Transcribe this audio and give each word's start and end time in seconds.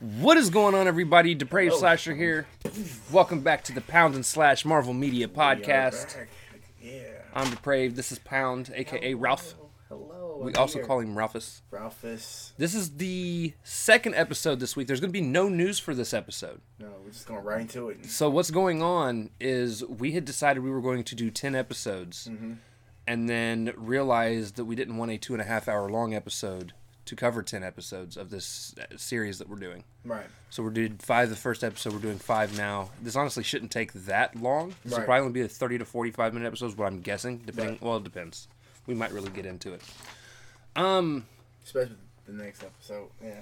What 0.00 0.36
is 0.38 0.48
going 0.50 0.74
on, 0.74 0.86
everybody? 0.88 1.34
Depraved 1.34 1.70
Hello. 1.72 1.80
Slasher 1.80 2.14
here. 2.14 2.46
Welcome 3.12 3.40
back 3.40 3.64
to 3.64 3.72
the 3.74 3.80
Pound 3.82 4.14
and 4.14 4.24
Slash 4.24 4.64
Marvel 4.64 4.94
Media 4.94 5.28
Podcast. 5.28 6.16
Yeah. 6.80 7.02
I'm 7.34 7.50
Depraved. 7.50 7.96
This 7.96 8.10
is 8.10 8.18
Pound, 8.18 8.70
aka 8.74 9.12
Ralph. 9.14 9.54
Hello. 9.88 10.40
We 10.42 10.52
I'm 10.54 10.58
also 10.60 10.78
here. 10.78 10.86
call 10.86 11.00
him 11.00 11.18
Ralphus. 11.18 11.60
Ralphus. 11.70 12.54
This 12.56 12.74
is 12.74 12.96
the 12.96 13.52
second 13.62 14.14
episode 14.14 14.58
this 14.58 14.74
week. 14.74 14.86
There's 14.86 15.00
going 15.00 15.10
to 15.10 15.18
be 15.18 15.20
no 15.20 15.48
news 15.50 15.78
for 15.78 15.94
this 15.94 16.14
episode. 16.14 16.62
No, 16.78 16.88
we're 17.04 17.10
just 17.12 17.26
going 17.26 17.44
right 17.44 17.60
into 17.60 17.90
it. 17.90 18.06
So 18.06 18.30
what's 18.30 18.50
going 18.50 18.82
on 18.82 19.30
is 19.38 19.84
we 19.84 20.12
had 20.12 20.24
decided 20.24 20.62
we 20.62 20.70
were 20.70 20.80
going 20.80 21.04
to 21.04 21.14
do 21.14 21.30
10 21.30 21.54
episodes 21.54 22.26
Mm-hmm. 22.30 22.54
and 23.06 23.28
then 23.28 23.74
realized 23.76 24.56
that 24.56 24.64
we 24.64 24.76
didn't 24.76 24.96
want 24.96 25.10
a 25.10 25.18
two 25.18 25.34
and 25.34 25.42
a 25.42 25.46
half 25.46 25.68
hour 25.68 25.90
long 25.90 26.14
episode 26.14 26.72
to 27.10 27.16
cover 27.16 27.42
10 27.42 27.64
episodes 27.64 28.16
of 28.16 28.30
this 28.30 28.72
uh, 28.80 28.84
series 28.96 29.38
that 29.40 29.48
we're 29.48 29.56
doing. 29.56 29.82
Right. 30.04 30.26
So 30.48 30.62
we 30.62 30.72
did 30.72 31.02
five 31.02 31.28
the 31.28 31.34
first 31.34 31.64
episode. 31.64 31.92
We're 31.92 31.98
doing 31.98 32.18
five 32.20 32.56
now. 32.56 32.90
This 33.02 33.16
honestly 33.16 33.42
shouldn't 33.42 33.72
take 33.72 33.92
that 33.92 34.36
long. 34.36 34.74
This 34.84 34.92
will 34.92 34.98
Right. 35.00 35.06
probably 35.06 35.32
be 35.32 35.40
a 35.40 35.48
thirty 35.48 35.76
to 35.76 35.84
forty-five 35.84 36.32
minute 36.32 36.46
episodes. 36.46 36.76
What 36.76 36.86
I'm 36.86 37.00
guessing, 37.00 37.38
depending. 37.38 37.74
Right. 37.74 37.82
Well, 37.82 37.96
it 37.96 38.04
depends. 38.04 38.46
We 38.86 38.94
might 38.94 39.10
really 39.10 39.30
get 39.30 39.44
into 39.44 39.72
it. 39.74 39.82
Um. 40.76 41.26
Especially 41.64 41.96
the 42.26 42.32
next 42.32 42.62
episode. 42.62 43.08
Yeah. 43.22 43.40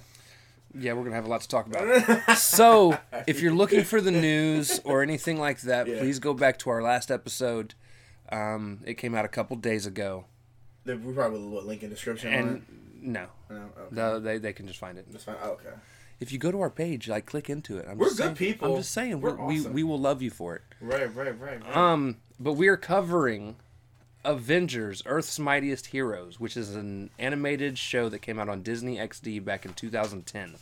Yeah, 0.75 0.93
we're 0.95 1.05
gonna 1.05 1.17
have 1.17 1.27
a 1.27 1.29
lot 1.29 1.43
to 1.43 1.49
talk 1.49 1.67
about. 1.67 2.37
so, 2.39 2.99
if 3.27 3.41
you're 3.43 3.55
looking 3.55 3.85
for 3.85 4.01
the 4.01 4.11
news 4.11 4.81
or 4.85 5.03
anything 5.03 5.39
like 5.39 5.61
that, 5.63 5.87
Yeah. 5.87 5.99
please 5.99 6.19
go 6.19 6.33
back 6.35 6.59
to 6.61 6.71
our 6.71 6.83
last 6.83 7.11
episode. 7.11 7.75
Um, 8.33 8.81
it 8.87 8.95
came 8.95 9.15
out 9.15 9.25
a 9.27 9.29
couple 9.29 9.57
days 9.57 9.85
ago, 9.87 10.25
we 10.85 10.95
probably 11.13 11.41
will 11.41 11.63
link 11.65 11.83
in 11.83 11.91
the 11.91 11.95
description. 11.97 12.33
on 12.33 12.39
and. 12.39 12.67
No, 13.01 13.27
No, 13.51 13.57
okay. 13.57 13.71
no, 13.95 14.21
they 14.21 14.39
they 14.39 14.53
can 14.53 14.67
just 14.67 14.79
find 14.79 14.99
it. 14.99 15.07
That's 15.11 15.25
fine. 15.25 15.37
Oh, 15.43 15.51
okay. 15.53 15.71
If 16.21 16.33
you 16.33 16.39
go 16.39 16.51
to 16.51 16.61
our 16.61 16.71
page, 16.71 17.09
like 17.09 17.27
click 17.27 17.49
into 17.49 17.79
it. 17.79 17.87
I'm 17.89 17.97
We're 17.99 18.07
just 18.07 18.17
good 18.19 18.25
saying, 18.25 18.35
people. 18.37 18.73
I'm 18.73 18.79
just 18.79 18.91
saying, 18.91 19.21
We're 19.21 19.37
we're, 19.37 19.57
awesome. 19.59 19.73
we 19.73 19.85
will 19.85 20.01
love 20.01 20.21
you 20.21 20.31
for 20.31 20.57
it. 20.57 20.63
Right, 20.81 21.15
right, 21.15 21.39
right. 21.39 21.63
right. 21.65 21.77
Um, 21.77 22.17
but 22.41 22.55
we 22.55 22.67
are 22.69 22.77
covering 22.77 23.57
Avengers: 24.25 25.03
Earth's 25.07 25.39
Mightiest 25.39 25.87
Heroes, 25.87 26.41
which 26.41 26.57
is 26.57 26.75
an 26.75 27.11
animated 27.19 27.79
show 27.79 28.09
that 28.09 28.19
came 28.21 28.39
out 28.39 28.49
on 28.49 28.63
Disney 28.63 28.97
XD 28.97 29.45
back 29.45 29.65
in 29.65 29.75
2010. 29.75 30.55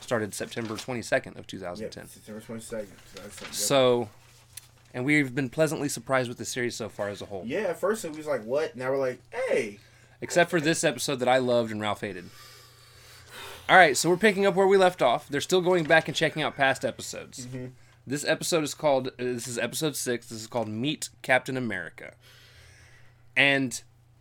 Started 0.00 0.34
September 0.34 0.74
22nd 0.74 1.36
of 1.38 1.46
yeah, 1.50 1.88
2010. 1.88 2.08
September 2.08 2.40
22nd. 2.40 2.86
So. 3.32 3.46
So, 3.52 4.08
and 4.92 5.04
we've 5.04 5.34
been 5.34 5.48
pleasantly 5.48 5.88
surprised 5.88 6.28
with 6.28 6.38
the 6.38 6.44
series 6.44 6.76
so 6.76 6.88
far 6.88 7.08
as 7.08 7.20
a 7.22 7.26
whole, 7.26 7.42
yeah, 7.46 7.60
at 7.60 7.80
first 7.80 8.04
it 8.04 8.14
was 8.16 8.26
like, 8.26 8.44
what? 8.44 8.76
Now 8.76 8.90
we're 8.90 8.98
like, 8.98 9.20
hey. 9.48 9.78
Except 10.24 10.50
for 10.50 10.60
this 10.60 10.82
episode 10.82 11.16
that 11.20 11.28
I 11.28 11.38
loved 11.38 11.70
and 11.70 11.80
Ralph 11.80 12.00
hated. 12.00 12.30
All 13.68 13.76
right, 13.76 13.96
so 13.96 14.08
we're 14.10 14.16
picking 14.16 14.44
up 14.46 14.54
where 14.54 14.66
we 14.66 14.76
left 14.76 15.00
off. 15.02 15.28
They're 15.28 15.40
still 15.40 15.60
going 15.60 15.84
back 15.84 16.08
and 16.08 16.16
checking 16.16 16.42
out 16.42 16.56
past 16.56 16.84
episodes. 16.84 17.46
This 18.06 18.24
episode 18.24 18.64
is 18.64 18.74
called. 18.74 19.08
uh, 19.08 19.10
This 19.18 19.46
is 19.46 19.56
episode 19.58 19.96
six. 19.96 20.26
This 20.28 20.40
is 20.40 20.46
called 20.46 20.68
Meet 20.68 21.08
Captain 21.22 21.56
America. 21.56 22.14
And 23.36 23.80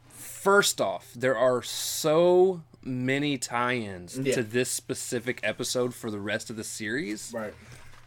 first 0.09 0.79
off, 0.79 1.11
there 1.15 1.37
are 1.37 1.61
so 1.61 2.63
many 2.81 3.38
tie-ins 3.38 4.17
Yeah. 4.17 4.35
to 4.35 4.43
this 4.43 4.69
specific 4.69 5.39
episode 5.43 5.93
for 5.93 6.09
the 6.11 6.19
rest 6.19 6.49
of 6.49 6.55
the 6.55 6.63
series, 6.63 7.31
Right. 7.33 7.53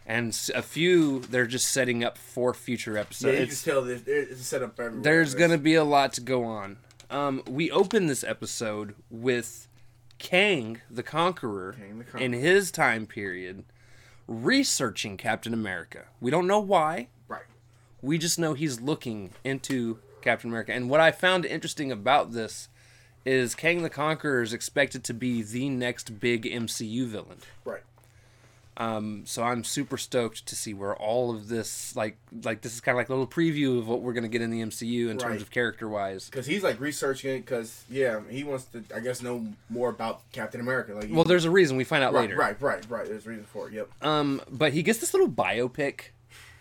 and 0.05 0.37
a 0.55 0.61
few 0.61 1.19
they're 1.21 1.47
just 1.47 1.71
setting 1.71 2.03
up 2.03 2.17
for 2.17 2.53
future 2.53 2.93
Yeah, 2.93 3.01
episodes. 3.01 3.39
you 3.39 3.47
can 3.47 3.55
tell 3.73 3.81
this. 3.83 4.01
It's 4.05 4.45
set 4.45 4.61
up 4.63 4.79
everywhere. 4.79 5.01
there's 5.03 5.33
gonna 5.35 5.57
be 5.57 5.75
a 5.75 5.83
lot 5.83 6.13
to 6.13 6.21
go 6.21 6.43
on. 6.43 6.77
Um, 7.09 7.41
we 7.49 7.71
open 7.71 8.07
this 8.07 8.23
episode 8.23 8.95
with 9.09 9.67
Kang 10.19 10.81
the 10.89 11.03
Conqueror 11.03 11.73
Kang 11.73 11.99
the 11.99 12.03
Conqueror. 12.03 12.21
in 12.21 12.33
his 12.33 12.71
time 12.71 13.05
period 13.05 13.63
researching 14.27 15.15
Captain 15.15 15.53
America. 15.53 16.05
We 16.19 16.31
don't 16.31 16.47
know 16.47 16.59
why. 16.59 17.07
Right. 17.27 17.43
We 18.01 18.17
just 18.17 18.37
know 18.37 18.53
he's 18.53 18.81
looking 18.81 19.31
into 19.43 19.99
Captain 20.21 20.49
America. 20.49 20.73
And 20.73 20.89
what 20.89 20.99
I 20.99 21.11
found 21.11 21.45
interesting 21.45 21.91
about 21.91 22.33
this 22.33 22.67
is 23.25 23.55
Kang 23.55 23.83
the 23.83 23.89
Conqueror 23.89 24.41
is 24.41 24.51
expected 24.53 25.03
to 25.05 25.13
be 25.13 25.41
the 25.43 25.69
next 25.69 26.19
big 26.19 26.43
MCU 26.43 27.05
villain. 27.07 27.39
Right. 27.63 27.83
Um, 28.79 29.23
so 29.25 29.41
I'm 29.41 29.63
super 29.63 29.97
stoked 29.97 30.45
to 30.45 30.55
see 30.55 30.75
where 30.75 30.95
all 30.95 31.31
of 31.35 31.47
this 31.47 31.95
like 31.95 32.15
like 32.43 32.61
this 32.61 32.75
is 32.75 32.79
kind 32.81 32.95
of 32.95 32.97
like 32.99 33.09
a 33.09 33.11
little 33.11 33.25
preview 33.25 33.79
of 33.79 33.87
what 33.87 34.01
we're 34.01 34.13
gonna 34.13 34.27
get 34.27 34.43
in 34.43 34.51
the 34.51 34.61
MCU 34.61 35.09
in 35.09 35.17
Right. 35.17 35.19
terms 35.19 35.41
of 35.41 35.49
character 35.49 35.89
wise. 35.89 36.29
Because 36.29 36.45
he's 36.45 36.61
like 36.63 36.79
researching 36.79 37.31
it. 37.31 37.39
Because 37.39 37.83
yeah, 37.89 38.19
he 38.29 38.43
wants 38.43 38.65
to. 38.65 38.83
I 38.95 38.99
guess 38.99 39.23
know 39.23 39.47
more 39.69 39.89
about 39.89 40.21
Captain 40.31 40.61
America. 40.61 40.93
Like, 40.93 41.07
Well, 41.09 41.23
there's 41.23 41.45
a 41.45 41.49
reason 41.51 41.75
we 41.75 41.83
find 41.85 42.03
out 42.03 42.13
right, 42.13 42.21
later. 42.29 42.37
right, 42.37 42.61
right, 42.61 42.85
right. 42.87 43.07
There's 43.07 43.25
a 43.25 43.29
reason 43.29 43.45
for 43.45 43.67
it. 43.67 43.73
Yep. 43.73 43.89
Um, 44.03 44.41
but 44.49 44.73
he 44.73 44.83
gets 44.83 44.99
this 44.99 45.11
little 45.11 45.29
biopic 45.29 46.09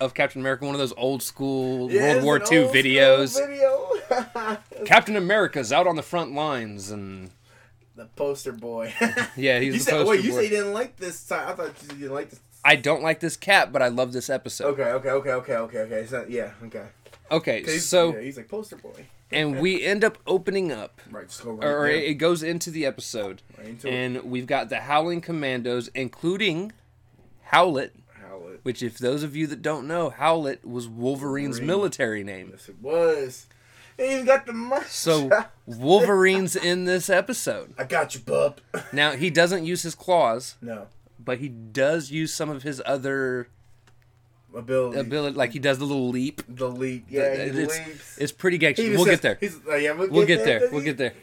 of 0.00 0.14
Captain 0.14 0.40
America, 0.40 0.64
one 0.64 0.74
of 0.74 0.78
those 0.78 0.94
old 0.96 1.22
school 1.22 1.90
Yeah, 1.92 2.22
World 2.22 2.24
War 2.24 2.36
II 2.38 2.68
videos. 2.68 3.38
Video. 3.38 4.56
Captain 4.86 5.16
America's 5.16 5.70
out 5.72 5.86
on 5.86 5.96
the 5.96 6.02
front 6.02 6.32
lines, 6.34 6.90
and 6.90 7.30
the 7.96 8.06
poster 8.16 8.52
boy. 8.52 8.92
yeah, 9.36 9.58
he's 9.58 9.66
you 9.66 9.72
the 9.72 9.78
said, 9.80 9.90
poster 9.92 10.06
wait, 10.10 10.24
you 10.24 10.30
boy. 10.30 10.36
said 10.36 10.44
you 10.44 10.50
didn't 10.50 10.72
like 10.72 10.96
this 10.96 11.26
time. 11.26 11.48
I 11.48 11.52
thought 11.54 11.72
you 11.82 11.88
didn't 11.98 12.12
like 12.14 12.30
this. 12.30 12.40
I 12.64 12.76
don't 12.76 13.02
like 13.02 13.20
this 13.20 13.36
cap, 13.36 13.72
but 13.72 13.80
I 13.82 13.88
love 13.88 14.12
this 14.12 14.28
episode. 14.30 14.66
Okay, 14.78 14.84
okay, 14.90 15.10
okay, 15.10 15.30
okay, 15.30 15.54
okay, 15.56 15.78
okay. 15.80 16.06
Not, 16.10 16.30
yeah, 16.30 16.52
okay. 16.64 16.86
Okay, 17.30 17.62
he's- 17.62 17.84
so 17.84 18.14
yeah, 18.14 18.20
he's 18.20 18.36
like 18.36 18.48
poster 18.48 18.76
boy. 18.76 19.06
and 19.32 19.58
we 19.60 19.82
end 19.84 20.04
up 20.04 20.18
opening 20.26 20.70
up, 20.70 21.00
Right, 21.10 21.26
just 21.28 21.42
go 21.42 21.52
right 21.52 21.64
or 21.66 21.86
it 21.88 22.14
goes 22.14 22.42
into 22.44 22.70
the 22.70 22.84
episode, 22.86 23.42
Right 23.58 23.68
into 23.68 23.88
it. 23.88 23.92
and 23.92 24.22
we've 24.24 24.46
got 24.46 24.68
the 24.68 24.80
Howling 24.80 25.20
Commandos, 25.22 25.88
including 25.94 26.72
Howlett. 27.44 27.94
Howlett. 28.20 28.60
Which, 28.62 28.82
if 28.82 28.98
those 28.98 29.22
of 29.22 29.34
you 29.36 29.46
that 29.48 29.62
don't 29.62 29.86
know, 29.86 30.10
Howlett 30.10 30.64
was 30.64 30.88
Wolverine's 30.88 31.56
Wolverine. 31.58 31.66
military 31.66 32.24
name. 32.24 32.48
Yes, 32.52 32.68
it 32.68 32.76
was. 32.80 33.46
He 33.98 34.12
even 34.12 34.26
got 34.26 34.46
the 34.46 34.52
mustache. 34.52 34.90
So 34.90 35.30
Wolverine's 35.66 36.54
in 36.56 36.84
this 36.84 37.08
episode. 37.10 37.74
I 37.78 37.84
got 37.84 38.14
you, 38.14 38.20
bub. 38.20 38.60
Now 38.92 39.12
he 39.12 39.30
doesn't 39.30 39.64
use 39.64 39.82
his 39.82 39.94
claws, 39.94 40.56
no 40.60 40.86
but 41.18 41.38
he 41.38 41.48
does 41.48 42.10
use 42.12 42.32
some 42.32 42.50
of 42.50 42.62
his 42.62 42.80
other 42.86 43.48
ability. 44.54 44.98
ability. 45.00 45.36
Like 45.36 45.52
he 45.52 45.58
does 45.58 45.78
the 45.78 45.84
little 45.84 46.08
leap. 46.08 46.40
The 46.48 46.68
leap. 46.68 47.06
Yeah, 47.10 47.34
he 47.34 47.40
it's, 47.50 47.78
leaps. 47.78 48.18
it's 48.18 48.32
pretty 48.32 48.58
gangster. 48.58 48.84
We'll 48.90 48.98
says- 49.04 49.06
get 49.06 49.22
there. 49.22 49.38
He's, 49.40 49.58
uh, 49.68 49.74
yeah, 49.74 49.92
we'll, 49.92 50.08
We'll 50.10 50.26
get 50.26 50.44
there. 50.44 50.60
because 50.60 50.72
We'll 50.72 50.80
he- 50.82 50.86
get 50.92 50.98
there. 50.98 51.14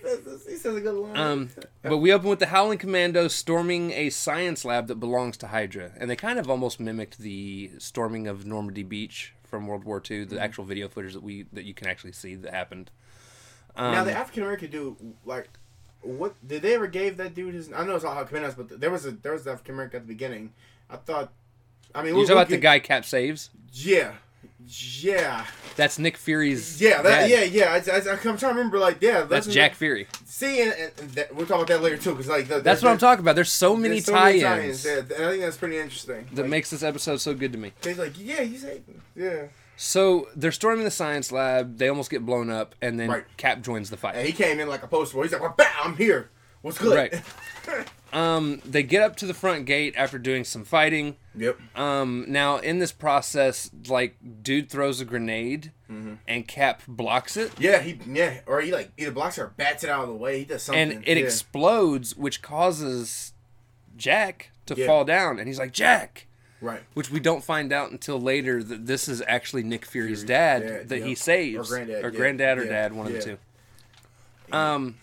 He 0.48 0.56
says 0.58 0.76
a 0.76 0.82
good 0.82 0.94
line. 0.96 1.18
Um, 1.18 1.50
but 1.82 1.98
we 2.00 2.12
open 2.12 2.30
with 2.30 2.40
the 2.40 2.48
Howling 2.48 2.80
Commandos 2.80 3.34
storming 3.34 3.92
a 3.92 4.10
science 4.10 4.66
lab 4.66 4.88
that 4.88 4.96
belongs 4.96 5.38
to 5.38 5.48
Hydra, 5.48 5.92
and 5.98 6.10
they 6.10 6.16
kind 6.16 6.38
of 6.40 6.50
almost 6.50 6.80
mimicked 6.80 7.18
the 7.20 7.72
storming 7.78 8.28
of 8.28 8.46
Normandy 8.46 8.84
Beach 8.84 9.34
from 9.54 9.68
World 9.68 9.84
War 9.84 9.98
II, 10.10 10.22
Mm-hmm. 10.26 10.34
the 10.36 10.42
actual 10.42 10.64
video 10.66 10.88
footage 10.88 11.14
that 11.14 11.22
we 11.22 11.46
that 11.54 11.64
you 11.64 11.76
can 11.76 11.86
actually 11.88 12.14
see 12.14 12.34
that 12.34 12.52
happened. 12.52 12.90
now 13.78 14.00
Um, 14.00 14.06
the 14.08 14.14
African 14.14 14.42
American 14.42 14.72
dude, 14.72 14.96
like, 15.26 15.48
what 16.02 16.34
did 16.48 16.64
they 16.64 16.74
ever 16.74 16.88
gave 16.88 17.18
that 17.18 17.36
dude 17.36 17.54
his? 17.54 17.72
I 17.72 17.86
know 17.86 17.96
it's 17.96 18.04
all 18.04 18.16
how 18.16 18.24
Commandos, 18.24 18.56
but 18.56 18.80
there 18.82 18.90
was 18.90 19.06
a 19.06 19.12
there 19.12 19.32
was 19.34 19.44
the 19.44 19.52
African 19.52 19.76
American 19.76 19.98
at 19.98 20.08
the 20.08 20.14
beginning. 20.14 20.54
I 20.90 20.96
thought. 20.96 21.32
I 21.94 22.02
mean, 22.02 22.16
you 22.16 22.22
talking 22.24 22.30
we'll 22.30 22.38
about 22.40 22.50
the 22.50 22.58
guy 22.58 22.80
Cap 22.80 23.06
saves? 23.06 23.52
Yeah, 23.72 24.14
yeah, 24.68 25.46
That's 25.76 26.00
Nick 26.00 26.18
Fury's. 26.18 26.82
yeah. 26.82 27.02
That 27.02 27.28
dad. 27.28 27.30
yeah, 27.30 27.44
yeah. 27.44 27.74
I, 27.74 27.92
I, 27.92 28.12
I'm 28.12 28.18
trying 28.20 28.38
to 28.38 28.48
remember. 28.48 28.80
Like, 28.80 28.98
yeah, 29.02 29.24
That's 29.24 29.48
Jack 29.48 29.76
Fury. 29.76 30.08
See, 30.26 30.62
and, 30.62 30.74
and, 30.74 31.10
that, 31.12 31.36
we'll 31.36 31.46
talk 31.46 31.58
about 31.58 31.68
that 31.68 31.82
later 31.82 31.98
too, 31.98 32.12
because 32.12 32.28
like 32.28 32.48
the, 32.48 32.60
That's 32.60 32.82
what 32.82 32.92
I'm 32.92 32.98
talking 32.98 33.24
about. 33.24 33.36
There's 33.36 33.52
so 33.52 33.76
many 33.76 33.96
there's 33.96 34.06
so 34.06 34.14
many 34.14 34.42
tie-ins 34.42 34.86
Yeah, 34.86 35.00
and 35.00 35.12
I 35.12 35.30
think 35.30 35.42
that's 35.42 35.58
pretty 35.58 35.78
interesting. 35.78 36.28
that 36.34 36.44
like, 36.44 36.50
makes 36.50 36.70
this 36.70 36.84
episode 36.84 37.18
so 37.18 37.34
good 37.34 37.52
to 37.52 37.58
me. 37.58 37.74
He's 37.84 37.98
like, 37.98 38.14
yeah, 38.18 38.42
you 38.42 38.58
say, 38.58 38.82
yeah. 39.16 39.44
So 39.76 40.30
they're 40.36 40.52
storming 40.52 40.86
the 40.86 40.92
science 40.92 41.32
lab. 41.32 41.78
They 41.78 41.90
almost 41.90 42.10
get 42.10 42.26
blown 42.26 42.50
up, 42.50 42.76
and 42.82 43.00
then 43.00 43.10
Right. 43.10 43.26
Cap 43.38 43.62
joins 43.62 43.90
the 43.90 43.98
fight. 43.98 44.16
And 44.16 44.26
he 44.26 44.34
came 44.34 44.60
in 44.60 44.68
like 44.70 44.84
a 44.84 44.88
poster 44.88 45.18
boy. 45.18 45.24
He's 45.24 45.34
like, 45.34 45.42
well, 45.42 45.56
bow, 45.58 45.66
I'm 45.84 45.98
here. 45.98 46.30
What's 46.64 46.80
good? 46.80 46.96
Right. 47.68 47.86
Um, 48.12 48.62
they 48.66 48.84
get 48.84 49.02
up 49.02 49.16
to 49.18 49.26
the 49.26 49.34
front 49.34 49.66
gate 49.66 49.96
after 49.98 50.18
doing 50.20 50.44
some 50.44 50.64
fighting. 50.66 51.16
yep. 51.36 51.58
Um, 51.76 52.26
now 52.28 52.58
in 52.58 52.78
this 52.80 52.92
process, 52.92 53.70
like 53.88 54.18
dude 54.44 54.70
throws 54.70 55.00
a 55.00 55.06
grenade, 55.06 55.72
Mm-hmm. 55.92 56.14
and 56.28 56.48
Cap 56.48 56.82
blocks 56.88 57.38
it, 57.38 57.52
Yeah, 57.60 57.80
he 57.80 58.00
yeah, 58.08 58.40
or 58.48 58.62
he 58.62 58.72
like 58.72 58.92
either 58.98 59.12
blocks 59.12 59.38
it 59.38 59.42
or 59.42 59.48
bats 59.58 59.84
it 59.84 59.92
out 59.92 60.02
of 60.04 60.08
the 60.10 60.16
way. 60.16 60.40
He 60.40 60.46
does 60.46 60.64
something. 60.64 60.92
and 60.92 61.04
it 61.08 61.18
yeah. 61.18 61.24
explodes, 61.24 62.16
which 62.18 62.42
causes 62.42 63.34
Jack 63.96 64.50
to 64.66 64.74
Yeah. 64.76 64.88
fall 64.88 65.06
down. 65.06 65.38
And 65.38 65.48
he's 65.48 65.60
like, 65.60 65.72
Jack, 65.72 66.26
right. 66.62 66.82
which 66.96 67.12
we 67.12 67.20
don't 67.20 67.44
find 67.44 67.72
out 67.72 67.92
until 67.92 68.20
later 68.20 68.64
that 68.64 68.88
this 68.88 69.08
is 69.08 69.22
actually 69.28 69.62
Nick 69.64 69.86
Fury's 69.86 70.24
dad 70.24 70.60
dad, 70.68 70.90
that 70.90 71.04
he 71.04 71.10
yep. 71.10 71.18
saves, 71.20 71.72
Or 71.72 71.76
granddad, 71.76 72.06
or 72.06 72.10
yeah, 72.10 72.18
granddad 72.18 72.58
or 72.58 72.64
yeah, 72.64 72.72
dad, 72.72 72.94
one 72.94 73.06
of 73.08 73.14
the 73.14 73.22
two. 73.22 73.38
Um, 74.52 74.96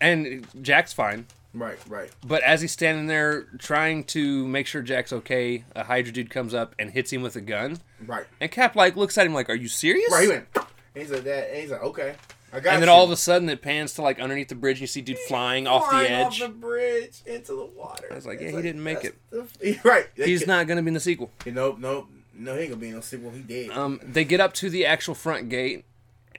and 0.00 0.46
Jack's 0.62 0.92
fine. 0.92 1.26
Right, 1.54 1.78
right. 1.88 2.10
But 2.26 2.42
as 2.42 2.60
he's 2.60 2.72
standing 2.72 3.06
there 3.06 3.44
trying 3.58 4.04
to 4.04 4.46
make 4.46 4.66
sure 4.66 4.82
Jack's 4.82 5.12
okay, 5.12 5.64
a 5.74 5.84
Hydra 5.84 6.12
dude 6.12 6.28
comes 6.30 6.52
up 6.52 6.74
and 6.78 6.90
hits 6.90 7.10
him 7.12 7.22
with 7.22 7.34
a 7.36 7.40
gun. 7.40 7.78
Right. 8.06 8.26
And 8.40 8.50
Cap 8.50 8.76
like 8.76 8.94
looks 8.96 9.16
at 9.16 9.26
him 9.26 9.32
like, 9.32 9.48
"Are 9.48 9.54
you 9.54 9.68
serious?" 9.68 10.10
Right, 10.12 10.22
he 10.22 10.28
went. 10.28 10.46
And 10.54 10.66
he's 10.94 11.10
like 11.10 11.24
that. 11.24 11.50
And 11.50 11.60
he's 11.60 11.70
like, 11.70 11.82
okay. 11.82 12.14
I 12.52 12.60
got 12.60 12.74
and 12.74 12.82
then 12.82 12.88
you. 12.88 12.92
all 12.94 13.04
of 13.04 13.10
a 13.10 13.16
sudden 13.16 13.48
it 13.48 13.60
pans 13.60 13.94
to 13.94 14.02
like 14.02 14.20
underneath 14.20 14.48
the 14.48 14.54
bridge 14.54 14.76
and 14.76 14.82
you 14.82 14.86
see 14.86 15.00
dude 15.00 15.18
flying 15.18 15.66
off 15.66 15.90
the 15.90 16.10
edge. 16.10 16.40
off 16.42 16.48
the 16.48 16.54
bridge 16.54 17.20
into 17.26 17.52
the 17.56 17.64
water. 17.66 18.06
I 18.10 18.14
was 18.14 18.24
like, 18.26 18.40
yeah, 18.40 18.48
It's 18.48 18.56
he 18.56 18.62
didn't 18.62 18.82
make 18.84 19.04
it. 19.04 19.14
the- 19.30 19.78
right. 19.84 20.06
He's 20.14 20.46
not 20.46 20.66
gonna 20.66 20.82
be 20.82 20.88
in 20.88 20.94
the 20.94 21.00
sequel. 21.00 21.30
Nope, 21.44 21.78
nope. 21.78 22.08
No, 22.34 22.54
he 22.54 22.60
ain't 22.60 22.70
gonna 22.70 22.80
be 22.80 22.88
in 22.88 22.94
no 22.94 23.00
sequel. 23.00 23.30
He 23.30 23.40
dead. 23.40 23.70
Um, 23.70 23.98
they 24.02 24.24
get 24.24 24.40
up 24.40 24.52
to 24.54 24.70
the 24.70 24.86
actual 24.86 25.14
front 25.14 25.48
gate, 25.48 25.84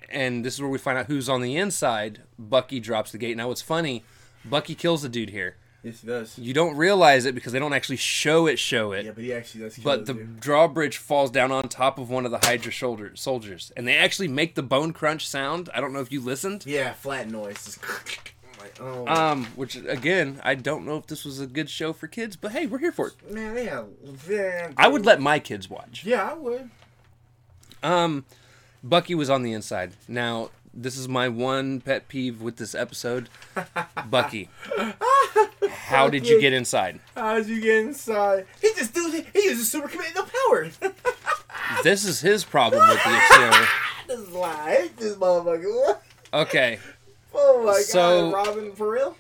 and 0.09 0.43
this 0.45 0.53
is 0.55 0.61
where 0.61 0.69
we 0.69 0.77
find 0.77 0.97
out 0.97 1.07
who's 1.07 1.29
on 1.29 1.41
the 1.41 1.55
inside. 1.57 2.21
Bucky 2.39 2.79
drops 2.79 3.11
the 3.11 3.17
gate. 3.17 3.35
Now, 3.37 3.47
what's 3.49 3.61
funny, 3.61 4.03
Bucky 4.45 4.75
kills 4.75 5.01
the 5.01 5.09
dude 5.09 5.29
here. 5.31 5.55
yes, 5.83 6.01
he 6.01 6.07
does. 6.07 6.37
You 6.39 6.53
don't 6.53 6.75
realize 6.77 7.25
it 7.25 7.35
because 7.35 7.53
they 7.53 7.59
don't 7.59 7.73
actually 7.73 7.97
show 7.97 8.47
it. 8.47 8.57
Show 8.59 8.91
it. 8.93 9.05
Yeah, 9.05 9.11
but 9.11 9.23
he 9.23 9.33
actually 9.33 9.61
does. 9.65 9.77
But 9.77 10.05
the 10.05 10.13
dude. 10.13 10.39
drawbridge 10.39 10.97
falls 10.97 11.31
down 11.31 11.51
on 11.51 11.67
top 11.69 11.99
of 11.99 12.09
one 12.09 12.25
of 12.25 12.31
the 12.31 12.39
Hydra 12.39 12.71
shoulder 12.71 13.11
soldiers, 13.15 13.71
and 13.77 13.87
they 13.87 13.95
actually 13.97 14.27
make 14.27 14.55
the 14.55 14.63
bone 14.63 14.93
crunch 14.93 15.27
sound. 15.27 15.69
I 15.73 15.81
don't 15.81 15.93
know 15.93 15.99
if 16.01 16.11
you 16.11 16.21
listened. 16.21 16.65
yeah, 16.65 16.93
flat 16.93 17.29
noise. 17.29 17.63
Just 17.65 17.79
I'm 17.83 18.59
like, 18.63 18.79
oh 18.81 19.07
Um, 19.07 19.45
which 19.55 19.75
again, 19.75 20.41
I 20.43 20.55
don't 20.55 20.85
know 20.85 20.97
if 20.97 21.07
this 21.07 21.23
was 21.25 21.39
a 21.39 21.47
good 21.47 21.69
show 21.69 21.93
for 21.93 22.07
kids, 22.07 22.35
but 22.35 22.51
hey, 22.53 22.65
we're 22.65 22.79
here 22.79 22.91
for 22.91 23.07
it. 23.09 23.31
man, 23.31 23.53
they 23.53 23.65
have. 23.65 23.87
Yeah, 24.29 24.71
I 24.77 24.87
would 24.87 25.05
let 25.05 25.21
my 25.21 25.39
kids 25.39 25.69
watch. 25.69 26.03
Yeah, 26.05 26.31
I 26.31 26.33
would. 26.33 26.69
Um, 27.83 28.25
Bucky 28.83 29.15
was 29.15 29.29
on 29.29 29.43
the 29.43 29.53
inside. 29.53 29.93
Now, 30.07 30.49
this 30.73 30.97
is 30.97 31.07
my 31.07 31.27
one 31.29 31.81
pet 31.81 32.07
peeve 32.07 32.41
with 32.41 32.57
this 32.57 32.75
episode. 32.75 33.29
Bucky, 34.09 34.49
how 35.69 36.09
did 36.09 36.27
you 36.27 36.39
get 36.39 36.53
inside? 36.53 36.99
How'd 37.15 37.47
you 37.47 37.59
get 37.61 37.77
inside? 37.85 38.45
He 38.61 38.73
just 38.75 38.93
do. 38.93 39.23
He 39.33 39.43
uses 39.43 39.71
super 39.71 39.87
commando 39.87 40.23
power. 40.23 40.69
This 41.83 42.05
is 42.05 42.21
his 42.21 42.45
problem 42.45 42.87
with 42.87 43.03
the 43.03 43.17
exterior. 43.17 43.67
this 44.07 44.19
is 44.19 44.35
hate 44.35 44.97
this 44.97 45.15
motherfucker. 45.15 45.97
Okay, 46.33 46.79
Oh 47.33 47.63
my 47.65 47.79
So- 47.81 48.31
god, 48.31 48.47
Robin 48.47 48.71
for 48.73 48.91
real? 48.91 49.17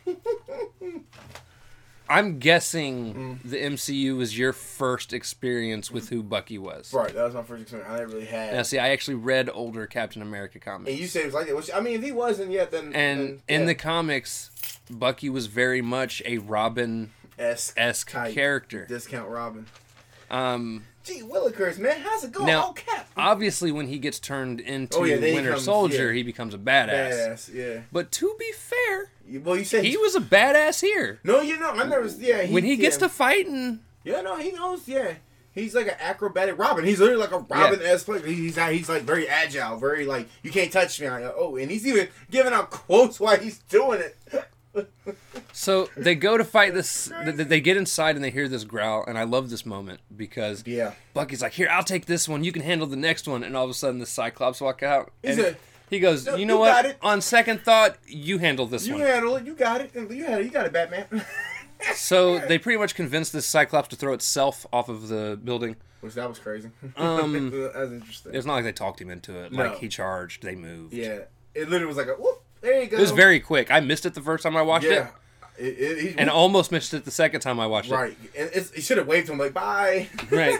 I'm 2.09 2.39
guessing 2.39 3.39
the 3.43 3.57
MCU 3.57 4.17
was 4.17 4.37
your 4.37 4.53
first 4.53 5.13
experience 5.13 5.91
with 5.91 6.09
who 6.09 6.23
Bucky 6.23 6.57
was. 6.57 6.93
right, 6.93 7.13
that 7.13 7.23
was 7.23 7.33
my 7.33 7.43
first 7.43 7.63
experience. 7.63 7.89
I 7.89 7.99
really 8.01 8.25
had. 8.25 8.53
Now, 8.53 8.63
see, 8.63 8.79
I 8.79 8.89
actually 8.89 9.15
read 9.15 9.49
older 9.53 9.85
Captain 9.87 10.21
America 10.21 10.59
comics. 10.59 10.89
And 10.91 10.99
you 10.99 11.07
say 11.07 11.21
it 11.21 11.25
was 11.25 11.33
like 11.33 11.47
that. 11.47 11.55
Which 11.55 11.69
I 11.73 11.79
mean, 11.79 11.95
if 11.95 12.03
he 12.03 12.11
wasn't 12.11 12.51
yet, 12.51 12.71
then 12.71 12.93
And 12.93 13.19
then, 13.19 13.41
in 13.47 13.65
the 13.65 13.75
comics, 13.75 14.51
Bucky 14.89 15.29
was 15.29 15.47
very 15.47 15.81
much 15.81 16.21
a 16.25 16.37
Robin 16.39 17.11
esque 17.37 18.09
character. 18.09 18.85
discount 18.85 19.29
Robin. 19.29 19.65
Um, 20.29 20.85
Gee, 21.07 21.21
Willikers, 21.21 21.77
man, 21.79 22.01
how's 22.01 22.23
it 22.25 22.33
going? 22.33 22.47
Now, 22.47 22.67
oh, 22.69 22.73
Cap. 22.73 23.09
obviously, 23.15 23.71
when 23.71 23.87
he 23.87 23.97
gets 23.97 24.19
turned 24.19 24.59
into 24.59 24.97
Oh, 24.97 25.03
yeah, 25.05 25.19
Winter 25.19 25.57
Soldier, 25.57 26.07
yeah. 26.07 26.17
he 26.17 26.23
becomes 26.23 26.53
a 26.53 26.57
badass. 26.57 26.89
Badass, 27.13 27.53
yeah. 27.53 27.81
But 27.91 28.11
to 28.13 28.35
be 28.37 28.51
fair, 28.51 29.09
Well, 29.43 29.55
you 29.55 29.63
said 29.63 29.85
he 29.85 29.95
was 29.95 30.15
a 30.15 30.19
badass 30.19 30.81
here. 30.81 31.19
No, 31.23 31.39
you 31.41 31.57
know, 31.57 31.69
I 31.71 31.85
never. 31.85 32.07
Yeah, 32.07 32.43
he, 32.43 32.53
when 32.53 32.65
he 32.65 32.75
gets 32.75 32.97
to 32.97 33.07
fighting, 33.09 33.79
Yeah, 34.03 34.21
no, 34.21 34.35
he 34.37 34.51
knows. 34.51 34.85
Yeah, 34.87 35.13
he's 35.53 35.73
like 35.75 35.87
an 35.87 35.95
acrobatic 35.99 36.57
Robin. 36.57 36.83
He's 36.83 36.99
literally 36.99 37.21
like 37.21 37.31
a 37.31 37.39
Robin 37.39 37.81
esque 37.81 38.05
player. 38.05 38.25
He's 38.25 38.57
uh, 38.57 38.67
he's 38.67 38.89
like 38.89 39.03
very 39.03 39.29
agile, 39.29 39.77
very 39.77 40.05
like 40.05 40.27
you 40.43 40.51
can't 40.51 40.71
touch 40.71 40.99
me. 40.99 41.09
Like, 41.09 41.23
oh, 41.37 41.55
and 41.55 41.71
he's 41.71 41.87
even 41.87 42.09
giving 42.29 42.51
out 42.53 42.69
quotes 42.69 43.19
while 43.19 43.37
he's 43.37 43.59
doing 43.59 44.01
it. 44.01 44.17
So 45.53 45.89
they 45.97 46.15
go 46.15 46.37
to 46.37 46.43
fight 46.43 46.73
this. 46.73 47.07
th- 47.23 47.35
th- 47.35 47.47
They 47.47 47.61
get 47.61 47.77
inside 47.77 48.15
and 48.15 48.23
they 48.23 48.31
hear 48.31 48.47
this 48.47 48.63
growl, 48.63 49.03
and 49.07 49.17
I 49.17 49.23
love 49.23 49.49
this 49.49 49.65
moment 49.65 49.99
because 50.15 50.63
Yeah, 50.65 50.93
Bucky's 51.13 51.41
like, 51.41 51.53
"Here, 51.53 51.67
I'll 51.71 51.83
take 51.83 52.05
this 52.05 52.27
one. 52.27 52.43
You 52.43 52.51
can 52.51 52.63
handle 52.63 52.87
the 52.87 52.95
next 52.95 53.27
one." 53.27 53.43
And 53.43 53.55
all 53.55 53.63
of 53.63 53.69
a 53.69 53.73
sudden, 53.73 53.99
the 53.99 54.05
Cyclops 54.05 54.61
walk 54.61 54.83
out, 54.83 55.11
He 55.21 55.29
and 55.29 55.37
said, 55.39 55.57
he 55.89 55.99
goes, 55.99 56.25
"No, 56.25 56.35
"You 56.35 56.45
know 56.45 56.59
you 56.63 56.69
got 56.71 56.83
what? 56.85 56.91
it." 56.91 56.97
On 57.01 57.21
second 57.21 57.61
thought, 57.61 57.97
you 58.05 58.37
handle 58.37 58.65
this 58.65 58.85
you 58.87 58.93
one." 58.93 59.01
You 59.01 59.07
handle 59.07 59.35
it. 59.37 59.45
You 59.45 59.53
got 59.53 59.81
it. 59.81 59.91
You 59.95 60.25
had 60.25 60.41
it. 60.41 60.45
You 60.45 60.51
got 60.51 60.65
it, 60.65 60.73
Batman. 60.73 61.05
So 61.93 62.39
they 62.39 62.57
pretty 62.57 62.79
much 62.79 62.95
convinced 62.95 63.33
this 63.33 63.45
Cyclops 63.45 63.87
to 63.89 63.95
throw 63.95 64.13
itself 64.13 64.65
off 64.73 64.89
of 64.89 65.09
the 65.09 65.39
building. 65.43 65.75
Which 66.01 66.15
that 66.15 66.27
was 66.27 66.39
crazy. 66.39 66.71
Um, 66.97 67.51
that 67.51 67.75
was 67.75 67.91
interesting. 67.91 68.33
It's 68.33 68.47
not 68.47 68.53
like 68.53 68.63
they 68.63 68.71
talked 68.71 68.99
him 68.99 69.11
into 69.11 69.37
it. 69.43 69.51
No. 69.51 69.63
Like 69.65 69.77
he 69.77 69.87
charged, 69.87 70.41
they 70.41 70.55
moved. 70.55 70.93
yeah, 70.93 71.19
it 71.53 71.69
literally 71.69 71.85
was 71.85 71.97
like 71.97 72.07
a 72.07 72.13
whoop. 72.15 72.41
There 72.67 72.81
you 72.83 72.87
go. 72.89 72.97
It 72.97 73.01
was 73.01 73.11
very 73.11 73.39
quick. 73.39 73.71
I 73.71 73.79
missed 73.79 74.05
it 74.05 74.13
the 74.13 74.21
first 74.21 74.43
time 74.43 74.57
I 74.57 74.61
watched 74.61 74.85
yeah. 74.85 75.07
it, 75.57 75.63
It, 75.65 75.79
it, 75.79 76.11
he, 76.13 76.17
and 76.19 76.29
almost 76.29 76.71
missed 76.71 76.93
it 76.93 77.05
the 77.05 77.11
second 77.11 77.39
time 77.41 77.59
I 77.59 77.67
watched 77.67 77.89
it. 77.89 77.95
right. 77.95 78.17
And 78.37 78.49
it's, 78.53 78.71
he 78.71 78.81
should 78.81 78.97
have 78.97 79.07
waved 79.07 79.27
to 79.27 79.33
him 79.33 79.39
like 79.39 79.53
bye. 79.53 80.07
Right. 80.31 80.59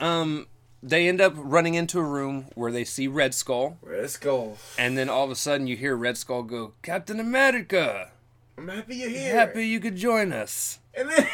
Um, 0.00 0.46
they 0.82 1.08
end 1.08 1.20
up 1.20 1.34
running 1.36 1.74
into 1.74 1.98
a 1.98 2.02
room 2.04 2.46
where 2.54 2.72
they 2.72 2.84
see 2.84 3.06
Red 3.08 3.34
Skull, 3.34 3.78
Red 3.82 4.10
Skull. 4.10 4.58
and 4.78 4.96
then 4.98 5.08
all 5.08 5.24
of 5.24 5.30
a 5.30 5.36
sudden 5.36 5.66
you 5.66 5.76
hear 5.76 5.96
Red 5.96 6.16
Skull 6.16 6.42
go, 6.42 6.74
"Captain 6.82 7.20
America, 7.20 8.10
I'm 8.58 8.68
happy 8.68 8.96
you're 8.96 9.08
here. 9.10 9.34
happy 9.34 9.66
you 9.66 9.78
could 9.78 9.96
join 9.96 10.32
us." 10.32 10.80
And 10.94 11.08
then, 11.08 11.28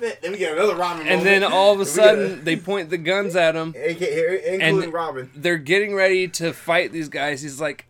then, 0.00 0.32
we 0.32 0.38
get 0.38 0.52
another 0.52 0.74
Robin. 0.74 1.06
And 1.06 1.20
moment. 1.20 1.24
then 1.24 1.44
all 1.44 1.72
of 1.72 1.80
a 1.80 1.86
sudden 1.86 2.44
they 2.44 2.56
point 2.56 2.90
the 2.90 2.98
guns 2.98 3.36
at 3.36 3.54
him. 3.54 3.72
AKA, 3.76 4.54
including 4.54 4.84
And- 4.84 4.92
Robin. 4.92 5.30
They're 5.34 5.58
getting 5.58 5.94
ready 5.94 6.26
to 6.28 6.52
fight 6.52 6.92
these 6.92 7.08
guys. 7.08 7.40
He's 7.42 7.60
like, 7.60 7.86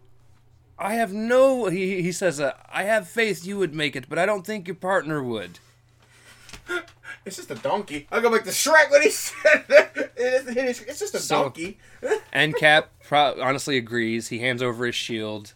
"I 0.82 0.94
have 0.94 1.12
no," 1.12 1.66
he 1.66 2.02
he 2.02 2.12
says, 2.12 2.40
uh, 2.40 2.52
"I 2.72 2.82
have 2.84 3.08
faith 3.08 3.44
you 3.46 3.56
would 3.58 3.74
make 3.74 3.94
it, 3.96 4.08
but 4.08 4.18
I 4.18 4.26
don't 4.26 4.46
think 4.46 4.66
your 4.68 4.74
partner 4.76 5.22
would." 5.22 5.58
It's 7.24 7.36
just 7.36 7.52
a 7.52 7.54
donkey. 7.54 8.08
I'll 8.10 8.20
go 8.20 8.32
back 8.32 8.42
to 8.44 8.50
Shrek 8.50 8.90
when 8.90 9.00
he 9.02 9.10
said 9.26 9.64
that. 9.68 10.12
It's 10.16 10.80
it's 10.80 10.98
just 10.98 11.14
a 11.14 11.20
So- 11.20 11.42
donkey. 11.44 11.78
And 12.32 12.56
Cap 12.56 12.90
pro- 13.04 13.40
honestly 13.40 13.76
agrees. 13.76 14.28
He 14.28 14.40
hands 14.40 14.60
over 14.60 14.86
his 14.86 14.96
shield. 14.96 15.54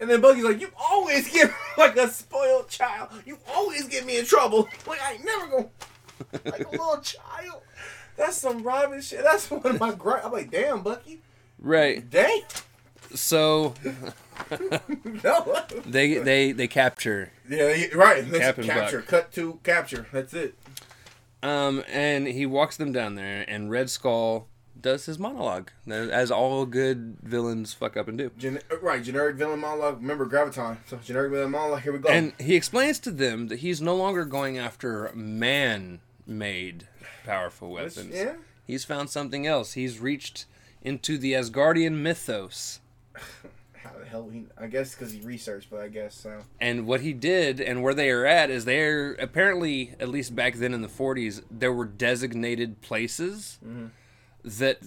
And 0.00 0.08
then 0.08 0.20
Bucky's 0.22 0.42
like, 0.44 0.60
"You 0.60 0.70
always 0.90 1.30
get 1.30 1.48
me 1.50 1.54
like 1.76 1.96
a 1.98 2.08
spoiled 2.08 2.68
child. 2.70 3.10
You 3.26 3.38
always 3.54 3.88
get 3.88 4.06
me 4.06 4.18
in 4.18 4.24
trouble. 4.24 4.68
Like 4.86 5.02
I 5.02 5.12
ain't 5.14 5.24
never 5.24 5.46
go 5.48 5.70
like 6.46 6.66
a 6.66 6.70
little 6.70 7.00
child. 7.02 7.60
That's 8.16 8.36
some 8.38 8.62
Robin 8.62 9.00
shit. 9.02 9.22
That's 9.22 9.50
one 9.50 9.66
of 9.66 9.78
my 9.80 9.92
gripe. 9.92 10.24
I'm 10.24 10.32
like, 10.32 10.50
damn, 10.50 10.82
Bucky. 10.82 11.20
Right. 11.58 12.08
Dang. 12.08 12.42
So 13.14 13.74
No. 15.24 15.58
they 15.86 16.14
they 16.18 16.52
they 16.52 16.68
capture 16.68 17.30
Yeah, 17.48 17.74
yeah, 17.74 17.86
right. 17.94 18.30
Capture. 18.32 18.98
Buck. 19.00 19.06
Cut 19.06 19.32
to 19.32 19.58
capture. 19.62 20.06
That's 20.12 20.34
it. 20.34 20.54
um 21.42 21.82
and 21.90 22.26
he 22.26 22.46
walks 22.46 22.76
them 22.76 22.92
down 22.92 23.14
there 23.14 23.44
and 23.48 23.70
Red 23.70 23.88
Skull 23.90 24.48
does 24.80 25.06
his 25.06 25.18
monologue 25.18 25.70
as 25.88 26.30
all 26.32 26.66
good 26.66 27.16
villains 27.22 27.72
fuck 27.72 27.96
up 27.96 28.08
and 28.08 28.18
do. 28.18 28.30
Gen- 28.36 28.58
right, 28.80 29.02
generic 29.02 29.36
villain 29.36 29.60
monologue. 29.60 30.00
Remember 30.00 30.26
Graviton. 30.26 30.78
So 30.86 30.96
generic 31.04 31.30
villain 31.30 31.52
monologue. 31.52 31.82
Here 31.82 31.92
we 31.92 31.98
go. 32.00 32.08
And 32.08 32.32
he 32.40 32.56
explains 32.56 32.98
to 33.00 33.12
them 33.12 33.46
that 33.48 33.60
he's 33.60 33.80
no 33.80 33.94
longer 33.94 34.24
going 34.24 34.58
after 34.58 35.12
man-made 35.14 36.88
powerful 37.24 37.70
weapons. 37.70 38.12
yeah. 38.12 38.34
He's 38.66 38.84
found 38.84 39.08
something 39.10 39.46
else. 39.46 39.74
He's 39.74 39.98
reached 40.00 40.46
into 40.82 41.16
the 41.18 41.32
Asgardian 41.34 41.98
mythos. 41.98 42.80
How 43.82 43.90
the 43.98 44.04
hell 44.06 44.28
he? 44.28 44.46
I 44.56 44.66
guess 44.68 44.94
because 44.94 45.12
he 45.12 45.20
researched, 45.22 45.68
but 45.70 45.80
I 45.80 45.88
guess 45.88 46.14
so. 46.14 46.42
And 46.60 46.86
what 46.86 47.00
he 47.00 47.12
did 47.12 47.60
and 47.60 47.82
where 47.82 47.94
they 47.94 48.10
are 48.10 48.24
at 48.24 48.48
is 48.50 48.64
they're 48.64 49.12
apparently, 49.14 49.94
at 49.98 50.08
least 50.08 50.36
back 50.36 50.54
then 50.54 50.72
in 50.72 50.82
the 50.82 50.88
40s, 50.88 51.42
there 51.50 51.72
were 51.72 51.84
designated 51.84 52.80
places 52.80 53.58
that 54.44 54.78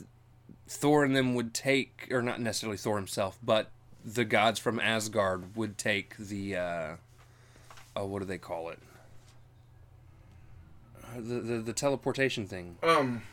Thor 0.68 1.04
and 1.04 1.16
them 1.16 1.36
would 1.36 1.54
take, 1.54 2.08
or 2.12 2.22
not 2.22 2.40
necessarily 2.40 2.78
Thor 2.78 2.96
himself, 2.98 3.38
but 3.44 3.70
the 4.06 4.24
gods 4.26 4.60
from 4.60 4.80
Asgard 4.80 5.56
would 5.56 5.78
take 5.78 6.16
the, 6.18 6.56
uh, 6.56 6.96
oh, 7.96 8.06
what 8.06 8.20
do 8.20 8.26
they 8.26 8.38
call 8.38 8.70
it? 8.70 8.80
Uh, 11.04 11.20
The, 11.20 11.40
the, 11.42 11.58
the 11.60 11.74
teleportation 11.74 12.48
thing. 12.48 12.78
Um. 12.82 13.24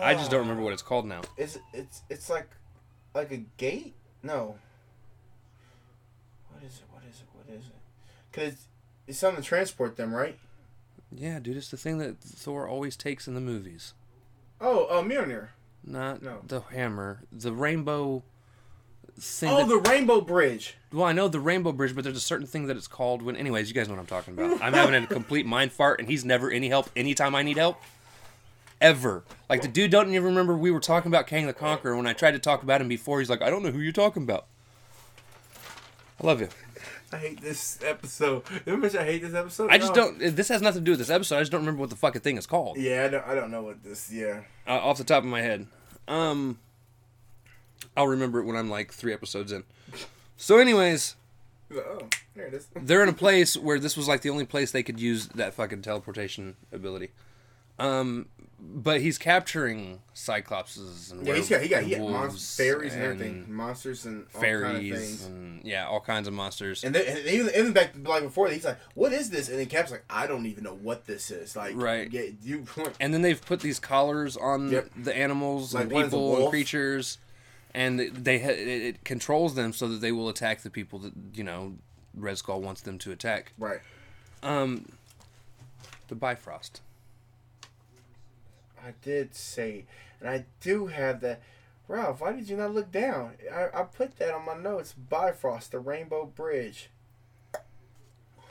I 0.00 0.12
just 0.14 0.30
don't 0.30 0.40
remember 0.40 0.62
what 0.62 0.74
it's 0.74 0.82
called 0.82 1.06
now. 1.06 1.22
It's 1.38 1.58
it's 1.72 2.02
it's 2.10 2.28
like 2.28 2.46
like 3.14 3.30
a 3.32 3.38
gate. 3.56 3.94
No. 4.22 4.56
What 6.50 6.62
is 6.64 6.78
it? 6.78 6.84
What 6.92 7.02
is 7.10 7.20
it? 7.20 7.26
What 7.32 7.56
is 7.56 7.66
it? 7.66 7.72
Because 8.30 8.66
it's 9.06 9.18
something 9.18 9.42
to 9.42 9.48
transport 9.48 9.96
them, 9.96 10.12
right? 10.14 10.38
Yeah, 11.14 11.38
dude, 11.38 11.56
it's 11.56 11.70
the 11.70 11.76
thing 11.76 11.98
that 11.98 12.20
Thor 12.20 12.68
always 12.68 12.96
takes 12.96 13.26
in 13.26 13.34
the 13.34 13.40
movies. 13.40 13.94
Oh, 14.60 14.84
uh, 14.86 15.02
Mjolnir. 15.02 15.48
Not 15.84 16.22
No. 16.22 16.40
the 16.46 16.60
hammer, 16.60 17.20
the 17.32 17.52
rainbow 17.52 18.22
thing. 19.18 19.50
Oh, 19.50 19.58
that- 19.58 19.68
the 19.68 19.90
Rainbow 19.90 20.20
Bridge. 20.20 20.76
well, 20.92 21.04
I 21.06 21.12
know 21.12 21.28
the 21.28 21.40
rainbow 21.40 21.72
bridge, 21.72 21.94
but 21.94 22.04
there's 22.04 22.16
a 22.16 22.20
certain 22.20 22.46
thing 22.46 22.66
that 22.66 22.76
it's 22.76 22.88
called 22.88 23.22
when. 23.22 23.36
Anyways, 23.36 23.68
you 23.68 23.74
guys 23.74 23.88
know 23.88 23.94
what 23.94 24.00
I'm 24.00 24.06
talking 24.06 24.34
about. 24.34 24.60
I'm 24.62 24.72
having 24.74 24.94
a 25.02 25.06
complete 25.06 25.46
mind 25.46 25.72
fart, 25.72 25.98
and 26.00 26.08
he's 26.08 26.24
never 26.24 26.50
any 26.50 26.68
help 26.68 26.90
anytime 26.94 27.34
I 27.34 27.42
need 27.42 27.56
help. 27.56 27.80
Ever. 28.80 29.24
Like 29.48 29.62
the 29.62 29.68
dude 29.68 29.90
don't 29.90 30.08
even 30.10 30.22
remember 30.24 30.56
we 30.56 30.70
were 30.70 30.80
talking 30.80 31.10
about 31.10 31.26
Kang 31.26 31.46
the 31.46 31.52
Conqueror 31.52 31.96
when 31.96 32.06
I 32.06 32.12
tried 32.12 32.32
to 32.32 32.38
talk 32.38 32.62
about 32.62 32.80
him 32.80 32.88
before. 32.88 33.18
He's 33.18 33.28
like, 33.30 33.42
I 33.42 33.50
don't 33.50 33.62
know 33.62 33.70
who 33.72 33.80
you're 33.80 33.92
talking 33.92 34.22
about. 34.22 34.46
I 36.22 36.26
love 36.26 36.40
you. 36.40 36.48
I 37.12 37.16
hate 37.16 37.40
this 37.40 37.78
episode. 37.82 38.42
How 38.66 38.76
much 38.76 38.94
I 38.94 39.04
hate 39.04 39.22
this 39.22 39.34
episode? 39.34 39.70
I 39.70 39.78
just 39.78 39.94
No. 39.94 40.12
don't. 40.12 40.36
This 40.36 40.48
has 40.48 40.60
nothing 40.60 40.82
to 40.82 40.84
do 40.84 40.92
with 40.92 40.98
this 40.98 41.10
episode. 41.10 41.36
I 41.36 41.40
just 41.40 41.50
don't 41.50 41.62
remember 41.62 41.80
what 41.80 41.90
the 41.90 41.96
fucking 41.96 42.20
thing 42.20 42.36
is 42.36 42.46
called. 42.46 42.76
Yeah, 42.76 43.04
I 43.04 43.08
don't. 43.08 43.26
I 43.26 43.34
don't 43.34 43.50
know 43.50 43.62
what 43.62 43.82
this. 43.82 44.12
Yeah. 44.12 44.42
uh, 44.66 44.72
off 44.72 44.98
the 44.98 45.04
top 45.04 45.22
of 45.24 45.28
my 45.30 45.40
head. 45.40 45.66
Um, 46.06 46.58
I'll 47.96 48.06
remember 48.08 48.40
it 48.40 48.44
when 48.44 48.56
I'm 48.56 48.68
like 48.68 48.92
three 48.92 49.12
episodes 49.12 49.52
in. 49.52 49.64
So, 50.36 50.58
anyways, 50.58 51.16
oh, 51.74 52.08
there 52.36 52.46
it 52.46 52.54
is. 52.54 52.68
they're 52.76 53.02
in 53.02 53.08
a 53.08 53.12
place 53.14 53.56
where 53.56 53.78
this 53.80 53.96
was 53.96 54.06
like 54.06 54.20
the 54.20 54.30
only 54.30 54.44
place 54.44 54.70
they 54.70 54.82
could 54.82 55.00
use 55.00 55.28
that 55.28 55.54
fucking 55.54 55.82
teleportation 55.82 56.56
ability. 56.72 57.10
Um, 57.78 58.26
but 58.60 59.00
he's 59.00 59.18
capturing 59.18 60.00
cyclopses 60.14 61.12
and 61.12 61.24
Yeah, 61.26 61.34
he's 61.36 61.48
got 61.48 61.62
he 61.62 61.68
got 61.68 61.84
he 61.84 61.90
got 61.96 62.00
monsters, 62.10 62.56
fairies 62.56 62.94
and 62.94 63.02
everything, 63.04 63.44
monsters 63.52 64.04
and 64.04 64.26
all 64.34 64.40
kind 64.40 64.54
of 64.54 64.60
fairies, 64.72 64.90
things. 64.98 65.24
and 65.26 65.64
yeah, 65.64 65.86
all 65.86 66.00
kinds 66.00 66.26
of 66.26 66.34
monsters. 66.34 66.82
And 66.82 66.94
then 66.94 67.04
and 67.06 67.26
even, 67.26 67.48
even 67.54 67.72
back 67.72 67.92
like 68.02 68.24
before, 68.24 68.48
he's 68.48 68.64
like, 68.64 68.78
"What 68.94 69.12
is 69.12 69.30
this?" 69.30 69.48
And 69.48 69.58
then 69.58 69.66
Cap's 69.66 69.90
like, 69.92 70.04
"I 70.10 70.26
don't 70.26 70.46
even 70.46 70.64
know 70.64 70.74
what 70.74 71.06
this 71.06 71.30
is." 71.30 71.54
Like, 71.54 71.74
Right. 71.76 72.10
Yeah, 72.12 72.22
you. 72.42 72.64
And 73.00 73.14
then 73.14 73.22
they've 73.22 73.40
put 73.40 73.60
these 73.60 73.78
collars 73.78 74.36
on 74.36 74.70
Yep. 74.72 74.90
the 75.04 75.16
animals 75.16 75.72
and 75.74 75.84
Like 75.84 75.94
one 75.94 76.04
is 76.06 76.12
a 76.12 76.16
people 76.16 76.40
and 76.42 76.50
creatures, 76.50 77.18
and 77.74 78.00
they 78.00 78.36
it 78.42 78.58
it 78.68 79.04
controls 79.04 79.54
them 79.54 79.72
so 79.72 79.86
that 79.88 80.00
they 80.00 80.10
will 80.12 80.28
attack 80.28 80.62
the 80.62 80.70
people 80.70 80.98
that 81.00 81.12
you 81.34 81.44
know 81.44 81.74
Red 82.14 82.38
Skull 82.38 82.60
wants 82.60 82.80
them 82.80 82.98
to 82.98 83.12
attack. 83.12 83.52
Right. 83.56 83.78
Um, 84.42 84.86
the 86.08 86.16
Bifrost. 86.16 86.80
I 88.84 88.94
did 89.02 89.34
say, 89.34 89.84
and 90.20 90.28
I 90.28 90.44
do 90.60 90.86
have 90.86 91.20
that. 91.20 91.40
Ralph, 91.86 92.20
why 92.20 92.32
did 92.32 92.50
you 92.50 92.56
not 92.56 92.74
look 92.74 92.92
down? 92.92 93.32
I, 93.50 93.68
I 93.72 93.82
put 93.84 94.18
that 94.18 94.34
on 94.34 94.44
my 94.44 94.56
notes. 94.56 94.92
Bifrost, 94.92 95.72
the 95.72 95.78
Rainbow 95.78 96.26
Bridge. 96.26 96.90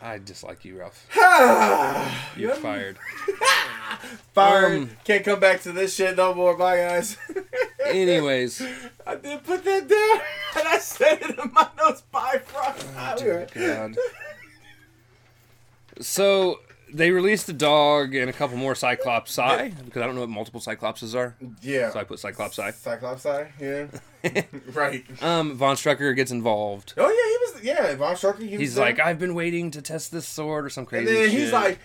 I 0.01 0.19
dislike 0.19 0.63
you, 0.63 0.79
Ralph. 0.79 1.07
You're 2.37 2.55
fired. 2.55 2.97
Fired. 4.33 4.73
Um, 4.73 4.89
Can't 5.03 5.25
come 5.25 5.39
back 5.39 5.61
to 5.61 5.71
this 5.71 5.95
shit 5.95 6.17
no 6.17 6.33
more. 6.33 6.55
Bye, 6.55 6.77
guys. 6.77 7.17
Anyways, 7.85 8.61
I 9.05 9.15
did 9.15 9.43
put 9.43 9.63
that 9.63 9.87
down, 9.87 10.21
and 10.57 10.67
I 10.67 10.77
said 10.77 11.19
it 11.21 11.39
in 11.39 11.51
my 11.53 11.67
notes. 11.77 12.03
Bifrost. 12.11 12.85
Ah, 12.95 13.15
dear 13.17 13.47
God. 13.53 13.97
So 15.99 16.59
they 16.93 17.11
released 17.11 17.47
the 17.47 17.53
dog 17.53 18.15
and 18.15 18.29
a 18.29 18.33
couple 18.33 18.55
more 18.57 18.73
Cyclops 18.75 19.37
Eye 19.37 19.73
because 19.85 20.01
I 20.01 20.05
don't 20.05 20.15
know 20.15 20.21
what 20.21 20.29
multiple 20.29 20.61
Cyclopses 20.61 21.15
are, 21.15 21.35
Yeah. 21.61 21.89
so 21.91 21.99
I 21.99 22.03
put 22.03 22.19
Cyclops 22.19 22.57
Eye. 22.59 22.71
Cyclops 22.71 23.25
Eye, 23.25 23.51
yeah. 23.59 23.87
right. 24.73 25.05
Um, 25.23 25.55
Von 25.55 25.75
Strucker 25.75 26.15
gets 26.15 26.31
involved. 26.31 26.93
Oh 26.97 27.07
yeah, 27.07 27.63
he 27.63 27.77
was 27.85 27.89
yeah, 27.91 27.95
Von 27.95 28.15
Strucker. 28.15 28.39
He 28.47 28.51
was 28.51 28.59
He's 28.59 28.77
like, 28.77 28.99
I've 28.99 29.19
been 29.19 29.35
waiting 29.35 29.71
to 29.71 29.81
test 29.81 30.11
this 30.11 30.27
sword 30.27 30.65
or 30.65 30.69
some 30.69 30.85
crazy. 30.85 31.07
and 31.07 31.15
then 31.17 31.29
shit. 31.29 31.39
he's 31.39 31.51
like, 31.53 31.79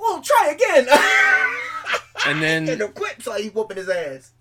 "Well, 0.00 0.20
try 0.20 0.50
again." 0.54 0.86
and 2.26 2.42
then 2.42 2.58
and 2.58 2.68
then 2.68 2.78
no 2.78 2.88
quit, 2.88 3.22
so 3.22 3.32
he 3.34 3.48
whooping 3.48 3.76
his 3.78 3.88
ass. 3.88 4.32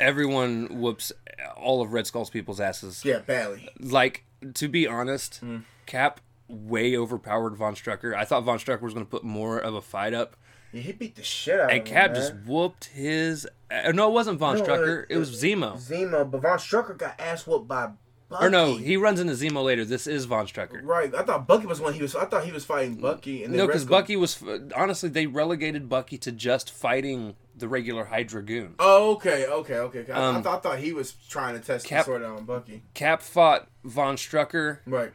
everyone 0.00 0.80
whoops 0.80 1.12
all 1.56 1.82
of 1.82 1.92
Red 1.92 2.06
Skull's 2.06 2.30
people's 2.30 2.60
asses. 2.60 3.04
yeah, 3.04 3.18
badly. 3.18 3.68
Like, 3.80 4.24
to 4.54 4.68
be 4.68 4.86
honest, 4.86 5.36
Hmm. 5.38 5.58
Cap 5.86 6.20
way 6.48 6.96
overpowered 6.96 7.56
Von 7.56 7.74
Strucker. 7.74 8.14
I 8.14 8.24
thought 8.24 8.44
Von 8.44 8.58
Strucker 8.58 8.82
was 8.82 8.94
going 8.94 9.06
to 9.06 9.10
put 9.10 9.24
more 9.24 9.58
of 9.58 9.74
a 9.74 9.80
fight 9.80 10.14
up. 10.14 10.36
Yeah, 10.72 10.80
he 10.82 10.92
beat 10.92 11.14
the 11.14 11.22
shit 11.22 11.60
out 11.60 11.70
And 11.70 11.80
of 11.82 11.86
him. 11.86 11.86
And 11.86 11.86
Cap 11.86 12.06
man. 12.12 12.14
just 12.16 12.34
whooped 12.46 12.84
his. 12.86 13.46
Uh, 13.70 13.92
no, 13.92 14.08
it 14.08 14.12
wasn't 14.12 14.38
Von 14.38 14.58
No, 14.58 14.64
Strucker. 14.64 15.02
uh, 15.02 15.06
It 15.08 15.16
was 15.18 15.30
Zemo. 15.42 15.74
Zemo, 15.76 16.28
but 16.30 16.42
Von 16.42 16.58
Strucker 16.58 16.96
got 16.98 17.18
ass 17.20 17.46
whooped 17.46 17.68
by 17.68 17.90
Bucky. 18.28 18.46
Or 18.46 18.50
no, 18.50 18.76
he 18.76 18.96
runs 18.96 19.20
into 19.20 19.34
Zemo 19.34 19.62
later. 19.62 19.84
This 19.84 20.06
is 20.08 20.24
Von 20.24 20.46
Strucker. 20.46 20.80
Right, 20.82 21.14
I 21.14 21.22
thought 21.22 21.46
Bucky 21.46 21.66
was 21.66 21.80
one. 21.80 21.92
He 21.92 22.02
was. 22.02 22.16
I 22.16 22.24
thought 22.24 22.44
he 22.44 22.50
was 22.52 22.64
fighting 22.64 22.96
Bucky, 22.96 23.44
and 23.44 23.52
then 23.52 23.58
No, 23.58 23.66
because 23.66 23.84
Bucky 23.84 24.16
was 24.16 24.42
honestly 24.74 25.08
they 25.08 25.26
relegated 25.26 25.88
Bucky 25.88 26.18
to 26.18 26.32
just 26.32 26.70
fighting 26.72 27.36
the 27.56 27.68
regular 27.68 28.06
Hydra 28.06 28.42
goon. 28.42 28.74
Oh, 28.80 29.12
okay, 29.12 29.46
okay, 29.46 29.76
okay. 29.78 30.10
I, 30.10 30.18
I 30.20 30.24
Um, 30.34 30.42
thought, 30.42 30.58
I 30.58 30.60
thought 30.70 30.78
he 30.80 30.92
was 30.92 31.12
trying 31.28 31.54
to 31.54 31.60
test 31.64 31.86
Cap- 31.86 32.06
the 32.06 32.10
sword 32.10 32.22
out 32.24 32.36
on 32.38 32.44
Bucky. 32.46 32.82
Cap 32.94 33.22
fought 33.22 33.68
Von 33.84 34.16
Strucker, 34.16 34.78
Right. 34.86 35.12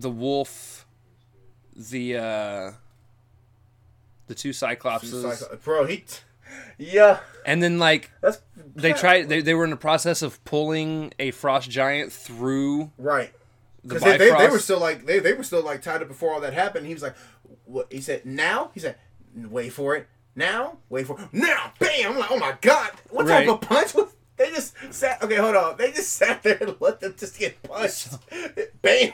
The 0.00 0.10
Wolf, 0.10 0.86
the 1.74 2.16
uh 2.16 2.72
the 4.26 4.34
two 4.34 4.50
Cyclopses, 4.50 5.22
Cyclo- 5.24 5.62
Bro, 5.62 5.86
he. 5.86 6.04
Yeah, 6.78 7.20
and 7.44 7.62
then 7.62 7.78
like 7.78 8.10
that's. 8.20 8.40
they 8.74 8.92
tried. 8.92 9.28
They, 9.28 9.40
they 9.40 9.54
were 9.54 9.64
in 9.64 9.70
the 9.70 9.76
process 9.76 10.22
of 10.22 10.42
pulling 10.44 11.12
a 11.18 11.30
frost 11.32 11.68
giant 11.70 12.12
through 12.12 12.92
Right. 12.98 13.32
the 13.82 13.88
Because 13.94 14.02
they, 14.02 14.16
they, 14.18 14.30
they 14.30 14.48
were 14.48 14.58
still 14.58 14.78
like 14.80 15.06
they, 15.06 15.18
they 15.18 15.32
were 15.32 15.42
still 15.42 15.64
like 15.64 15.82
tied 15.82 16.02
up 16.02 16.08
before 16.08 16.32
all 16.34 16.40
that 16.40 16.52
happened. 16.54 16.86
He 16.86 16.92
was 16.94 17.02
like, 17.02 17.16
"What?" 17.64 17.92
He 17.92 18.00
said, 18.00 18.24
"Now." 18.24 18.70
He 18.74 18.80
said, 18.80 18.96
"Wait 19.34 19.70
for 19.72 19.96
it." 19.96 20.06
Now, 20.36 20.76
wait 20.90 21.06
for 21.06 21.18
it. 21.20 21.28
Now, 21.32 21.72
bam! 21.78 22.12
I'm 22.12 22.18
like, 22.18 22.30
"Oh 22.30 22.38
my 22.38 22.54
god! 22.60 22.90
What 23.10 23.26
Right. 23.26 23.44
type 23.46 23.54
of 23.54 23.60
punch 23.62 23.94
was?" 23.94 24.08
They 24.36 24.50
just 24.50 24.74
sat. 24.92 25.22
Okay, 25.22 25.36
hold 25.36 25.56
on. 25.56 25.76
They 25.78 25.90
just 25.92 26.12
sat 26.12 26.42
there 26.42 26.58
and 26.60 26.76
let 26.78 27.00
them 27.00 27.14
just 27.18 27.38
get 27.38 27.60
punched. 27.62 28.08
bam! 28.82 29.12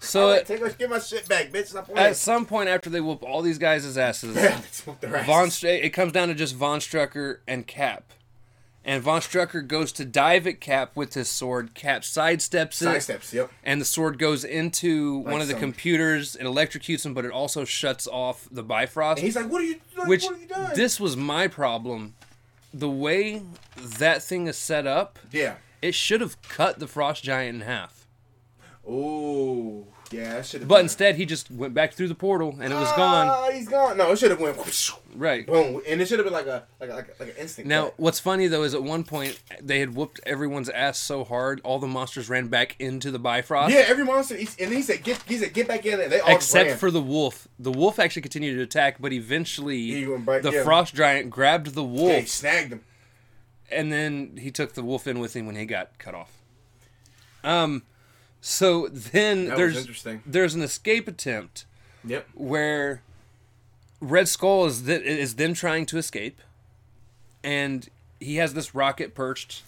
So 0.00 0.28
Like, 0.28 0.40
at, 0.40 0.46
Take 0.46 0.78
get 0.78 0.90
my 0.90 0.98
shit 0.98 1.28
back, 1.28 1.50
bitch. 1.50 1.68
Stop 1.68 1.86
playing. 1.86 1.98
at 1.98 2.16
some 2.16 2.46
point 2.46 2.68
after 2.68 2.90
they 2.90 3.00
whoop 3.00 3.22
all 3.22 3.42
these 3.42 3.58
guys' 3.58 3.96
asses, 3.96 4.34
Bam! 4.34 4.62
Just 4.62 5.00
their 5.00 5.16
asses. 5.16 5.26
Von 5.26 5.50
Str- 5.50 5.66
it 5.68 5.90
comes 5.90 6.12
down 6.12 6.28
to 6.28 6.34
just 6.34 6.54
Von 6.54 6.80
Strucker 6.80 7.38
and 7.48 7.66
Cap. 7.66 8.12
And 8.84 9.02
Von 9.02 9.20
Strucker 9.20 9.66
goes 9.66 9.90
to 9.92 10.04
dive 10.04 10.46
at 10.46 10.60
Cap 10.60 10.92
with 10.94 11.14
his 11.14 11.28
sword. 11.28 11.74
Cap 11.74 12.02
sidesteps 12.02 12.66
it, 12.68 12.74
Side 12.74 13.02
steps. 13.02 13.32
Yep. 13.34 13.50
and 13.64 13.80
the 13.80 13.84
sword 13.84 14.16
goes 14.18 14.44
into 14.44 15.18
one 15.18 15.40
of 15.40 15.48
the 15.48 15.54
some- 15.54 15.60
computers 15.60 16.36
and 16.36 16.46
electrocutes 16.46 17.04
him, 17.04 17.12
but 17.12 17.24
it 17.24 17.32
also 17.32 17.64
shuts 17.64 18.06
off 18.06 18.46
the 18.50 18.62
Bifrost. 18.62 19.18
And 19.18 19.24
he's 19.26 19.34
like, 19.34 19.50
"What 19.50 19.62
are 19.62 19.64
you? 19.64 19.80
Like, 19.96 20.06
which 20.06 20.22
you 20.24 20.36
done?" 20.48 20.70
this 20.76 21.00
was 21.00 21.16
my 21.16 21.48
problem. 21.48 22.14
The 22.72 22.88
way 22.90 23.42
that 23.76 24.22
thing 24.22 24.46
is 24.46 24.56
set 24.58 24.86
up, 24.86 25.18
yeah. 25.32 25.54
it 25.82 25.94
should 25.94 26.20
have 26.20 26.40
cut 26.42 26.78
the 26.78 26.86
Frost 26.86 27.24
Giant 27.24 27.56
in 27.56 27.60
half. 27.62 27.95
Oh, 28.88 29.86
yeah. 30.12 30.42
Should 30.42 30.60
have. 30.60 30.68
But 30.68 30.80
instead, 30.80 31.16
he 31.16 31.26
just 31.26 31.50
went 31.50 31.74
back 31.74 31.94
through 31.94 32.08
the 32.08 32.14
portal 32.14 32.56
and 32.60 32.72
it 32.72 32.76
was 32.76 32.92
gone. 32.92 33.26
Ah, 33.28 33.50
he's 33.50 33.68
gone. 33.68 33.96
No, 33.96 34.12
it 34.12 34.18
should 34.18 34.30
have 34.30 34.40
went. 34.40 34.56
Right. 35.16 35.46
Boom, 35.46 35.80
and 35.88 36.02
it 36.02 36.08
should 36.08 36.18
have 36.18 36.26
been 36.26 36.34
like 36.34 36.46
a 36.46 36.64
like 36.78 36.90
a, 36.90 36.94
like, 36.94 37.18
like 37.18 37.30
an 37.30 37.36
instinct. 37.38 37.66
Now, 37.70 37.84
cut. 37.84 37.94
what's 37.96 38.20
funny 38.20 38.48
though 38.48 38.64
is 38.64 38.74
at 38.74 38.82
one 38.82 39.02
point 39.02 39.40
they 39.62 39.80
had 39.80 39.94
whooped 39.94 40.20
everyone's 40.26 40.68
ass 40.68 40.98
so 40.98 41.24
hard, 41.24 41.58
all 41.64 41.78
the 41.78 41.86
monsters 41.86 42.28
ran 42.28 42.48
back 42.48 42.76
into 42.78 43.10
the 43.10 43.18
Bifrost. 43.18 43.72
Yeah, 43.72 43.84
every 43.86 44.04
monster. 44.04 44.34
And 44.34 44.70
he 44.70 44.82
said, 44.82 45.02
"Get, 45.02 45.22
he 45.26 45.38
said, 45.38 45.54
get 45.54 45.66
back 45.68 45.86
in 45.86 45.98
there." 45.98 46.10
They 46.10 46.20
all 46.20 46.36
Except 46.36 46.78
for 46.78 46.90
the 46.90 47.00
wolf. 47.00 47.48
The 47.58 47.72
wolf 47.72 47.98
actually 47.98 48.20
continued 48.22 48.56
to 48.56 48.62
attack, 48.62 48.96
but 49.00 49.10
eventually 49.14 50.06
went 50.06 50.26
back- 50.26 50.42
the 50.42 50.52
yeah. 50.52 50.64
frost 50.64 50.94
giant 50.94 51.30
grabbed 51.30 51.68
the 51.68 51.82
wolf, 51.82 52.10
yeah, 52.12 52.20
he 52.20 52.26
snagged 52.26 52.72
him. 52.74 52.84
and 53.72 53.90
then 53.90 54.36
he 54.38 54.50
took 54.50 54.74
the 54.74 54.82
wolf 54.82 55.06
in 55.06 55.18
with 55.18 55.34
him 55.34 55.46
when 55.46 55.56
he 55.56 55.64
got 55.64 55.96
cut 55.96 56.14
off. 56.14 56.42
Um, 57.42 57.84
so 58.48 58.86
then 58.88 59.46
That 59.46 59.56
there's 59.56 59.76
interesting. 59.76 60.22
there's 60.24 60.54
an 60.54 60.62
escape 60.62 61.08
attempt 61.08 61.64
Yep. 62.04 62.28
where 62.34 63.02
Red 64.00 64.28
Skull 64.28 64.66
is 64.66 64.82
th- 64.82 65.02
is 65.02 65.34
then 65.34 65.52
trying 65.52 65.84
to 65.86 65.98
escape, 65.98 66.40
and 67.42 67.88
he 68.20 68.36
has 68.36 68.54
this 68.54 68.74
rocket 68.74 69.14
perched, 69.14 69.62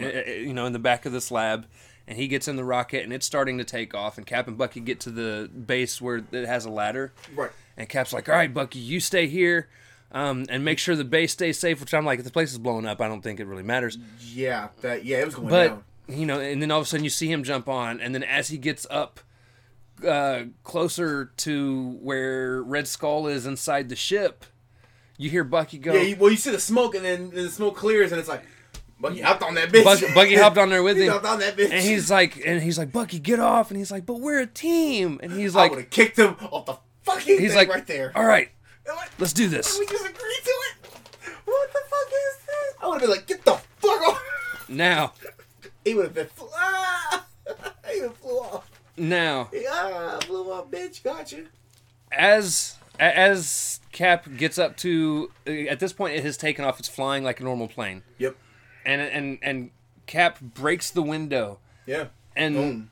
uh, 0.00 0.04
uh, 0.06 0.22
you 0.30 0.52
know, 0.52 0.66
in 0.66 0.72
the 0.72 0.78
back 0.80 1.06
of 1.06 1.12
this 1.12 1.30
lab, 1.30 1.66
and 2.08 2.18
he 2.18 2.26
gets 2.26 2.48
in 2.48 2.56
the 2.56 2.64
rocket 2.64 3.04
and 3.04 3.12
it's 3.12 3.26
starting 3.26 3.58
to 3.58 3.64
take 3.64 3.94
off, 3.94 4.18
and 4.18 4.26
Cap 4.26 4.48
and 4.48 4.58
Bucky 4.58 4.80
get 4.80 4.98
to 5.00 5.10
the 5.10 5.48
base 5.48 6.00
where 6.00 6.22
it 6.32 6.46
has 6.46 6.64
a 6.64 6.70
ladder, 6.70 7.12
Right. 7.34 7.50
and 7.76 7.88
Cap's 7.88 8.12
like, 8.12 8.28
"All 8.28 8.34
right, 8.34 8.52
Bucky, 8.52 8.80
you 8.80 8.98
stay 8.98 9.26
here." 9.28 9.68
Um, 10.12 10.44
and 10.48 10.64
make 10.64 10.80
sure 10.80 10.96
the 10.96 11.04
base 11.04 11.30
stays 11.30 11.56
safe. 11.60 11.78
Which 11.80 11.94
I'm 11.94 12.04
like, 12.04 12.18
if 12.18 12.24
the 12.24 12.32
place 12.32 12.50
is 12.50 12.58
blowing 12.58 12.84
up, 12.84 13.00
I 13.00 13.06
don't 13.06 13.22
think 13.22 13.38
it 13.38 13.44
really 13.46 13.62
matters. 13.62 13.96
Yeah. 14.20 14.70
That. 14.80 15.04
Yeah, 15.04 15.18
it 15.18 15.26
was 15.26 15.36
going 15.36 15.48
But 15.50 15.68
down. 15.68 15.84
You 16.12 16.26
know, 16.26 16.40
and 16.40 16.60
then 16.62 16.70
all 16.70 16.80
of 16.80 16.86
a 16.86 16.88
sudden 16.88 17.04
you 17.04 17.10
see 17.10 17.30
him 17.30 17.42
jump 17.44 17.68
on, 17.68 18.00
and 18.00 18.14
then 18.14 18.22
as 18.22 18.48
he 18.48 18.58
gets 18.58 18.86
up 18.90 19.20
uh, 20.06 20.44
closer 20.64 21.26
to 21.38 21.98
where 22.00 22.62
Red 22.62 22.88
Skull 22.88 23.26
is 23.26 23.46
inside 23.46 23.88
the 23.88 23.96
ship, 23.96 24.44
you 25.18 25.28
hear 25.30 25.44
Bucky 25.44 25.78
go. 25.78 25.92
Yeah. 25.92 26.16
Well, 26.18 26.30
you 26.30 26.36
see 26.36 26.50
the 26.50 26.60
smoke, 26.60 26.94
and 26.94 27.04
then, 27.04 27.30
then 27.30 27.44
the 27.44 27.50
smoke 27.50 27.76
clears, 27.76 28.10
and 28.12 28.18
it's 28.18 28.28
like, 28.28 28.42
Bucky 28.98 29.20
hopped 29.20 29.42
on 29.42 29.54
that 29.54 29.70
bitch. 29.70 29.84
Bucky, 29.84 30.06
Bucky 30.14 30.34
hopped 30.36 30.58
on 30.58 30.68
there 30.70 30.82
with 30.82 30.96
him, 30.98 31.10
hopped 31.12 31.24
on 31.26 31.38
that 31.40 31.56
bitch. 31.56 31.70
and 31.70 31.82
he's 31.82 32.10
like, 32.10 32.40
and 32.44 32.62
he's 32.62 32.78
like, 32.78 32.92
Bucky, 32.92 33.18
get 33.18 33.40
off, 33.40 33.70
and 33.70 33.78
he's 33.78 33.90
like, 33.90 34.06
but 34.06 34.20
we're 34.20 34.40
a 34.40 34.46
team, 34.46 35.20
and 35.22 35.32
he's 35.32 35.54
like, 35.54 35.70
I 35.70 35.74
would 35.74 35.82
have 35.84 35.90
kicked 35.90 36.18
him 36.18 36.36
off 36.50 36.66
the 36.66 36.78
fucking 37.02 37.38
he's 37.38 37.50
thing 37.50 37.56
like, 37.58 37.68
right 37.68 37.86
there. 37.86 38.12
all 38.14 38.24
right, 38.24 38.50
like, 38.86 39.10
let's 39.18 39.32
do 39.32 39.48
this 39.48 39.78
we 39.78 39.86
just 39.86 40.04
agreed 40.04 40.14
to 40.44 40.50
it. 40.50 40.90
What 41.44 41.72
the 41.72 41.80
fuck 41.88 42.08
is 42.08 42.46
this? 42.46 42.74
I 42.82 42.86
would 42.86 42.92
have 42.94 43.00
been 43.02 43.10
like, 43.10 43.26
get 43.26 43.44
the 43.44 43.54
fuck 43.78 44.08
off. 44.08 44.66
now. 44.68 45.12
He 45.84 45.94
would 45.94 46.04
have 46.06 46.14
been. 46.14 46.28
Ah! 46.54 47.26
he 47.92 48.00
would 48.02 48.14
flew 48.14 48.38
off. 48.38 48.70
Now, 48.96 49.48
Ah, 49.70 50.18
blew 50.26 50.50
up, 50.52 50.70
bitch. 50.70 51.02
Gotcha. 51.02 51.44
as 52.12 52.76
as 52.98 53.80
Cap 53.92 54.26
gets 54.36 54.58
up 54.58 54.76
to, 54.78 55.30
at 55.46 55.80
this 55.80 55.92
point, 55.94 56.14
it 56.16 56.22
has 56.24 56.36
taken 56.36 56.64
off. 56.66 56.78
It's 56.78 56.88
flying 56.88 57.24
like 57.24 57.40
a 57.40 57.44
normal 57.44 57.66
plane, 57.68 58.02
Yep. 58.18 58.36
and 58.84 59.00
and 59.00 59.38
and 59.42 59.70
Cap 60.06 60.38
breaks 60.40 60.90
the 60.90 61.00
window, 61.02 61.58
Yeah. 61.86 62.06
and 62.36 62.54
Boom. 62.54 62.90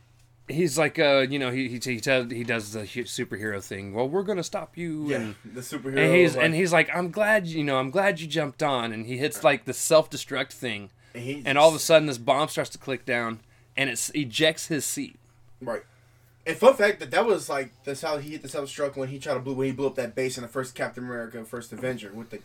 he's 0.49 0.79
like, 0.79 0.99
uh, 0.99 1.27
you 1.29 1.39
know, 1.39 1.51
he 1.51 1.69
he 1.69 1.79
he, 1.79 2.01
does, 2.01 2.31
he 2.31 2.43
does 2.43 2.73
the 2.73 2.81
superhero 2.85 3.63
thing. 3.63 3.93
Well, 3.93 4.09
we're 4.09 4.23
gonna 4.23 4.43
stop 4.45 4.79
you, 4.79 5.11
Yeah. 5.11 5.17
and 5.17 5.35
The 5.45 5.61
superhero. 5.61 5.99
and 5.99 6.15
he's 6.15 6.37
like, 6.37 6.45
and 6.47 6.55
he's 6.55 6.73
like, 6.73 6.91
I'm 6.97 7.11
glad 7.11 7.47
you 7.47 7.65
know, 7.65 7.77
I'm 7.79 7.91
glad 7.91 8.19
you 8.21 8.27
jumped 8.29 8.63
on, 8.63 8.93
and 8.93 9.05
he 9.05 9.19
hits 9.19 9.45
like 9.45 9.67
the 9.67 9.75
self 9.75 10.09
destruct 10.09 10.53
thing, 10.53 10.89
And, 11.15 11.47
and 11.47 11.59
all 11.59 11.69
of 11.69 11.75
a 11.75 11.79
sudden 11.79 12.07
this 12.07 12.19
bomb 12.19 12.49
starts 12.49 12.71
to 12.71 12.79
click 12.79 13.05
down, 13.05 13.41
and 13.77 13.91
it 13.91 14.11
ejects 14.15 14.67
his 14.69 14.85
seat. 14.85 15.17
right. 15.61 15.83
And 16.47 16.57
fun 16.57 16.75
fact 16.75 16.99
that 17.01 17.11
that 17.11 17.27
was 17.27 17.51
like 17.51 17.73
that's 17.85 18.01
how 18.01 18.17
he 18.17 18.31
hit 18.31 18.41
the 18.43 18.49
self 18.49 18.71
struck 18.71 18.97
when 18.97 19.09
he 19.09 19.19
tried 19.19 19.35
to 19.35 19.41
blew 19.41 19.53
when 19.55 19.67
he 19.67 19.73
blew 19.73 19.87
up 19.87 19.97
that 19.97 20.15
base 20.15 20.39
in 20.39 20.43
the 20.43 20.49
first 20.49 20.75
Captain 20.75 21.05
America, 21.05 21.45
first 21.45 21.73
Avenger 21.75 22.11
with 22.13 22.31
the 22.31 22.41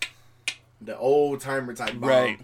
the 0.81 0.97
old 0.97 1.39
timer 1.39 1.73
type 1.73 1.93
bomb. 1.93 2.09
Right. 2.09 2.39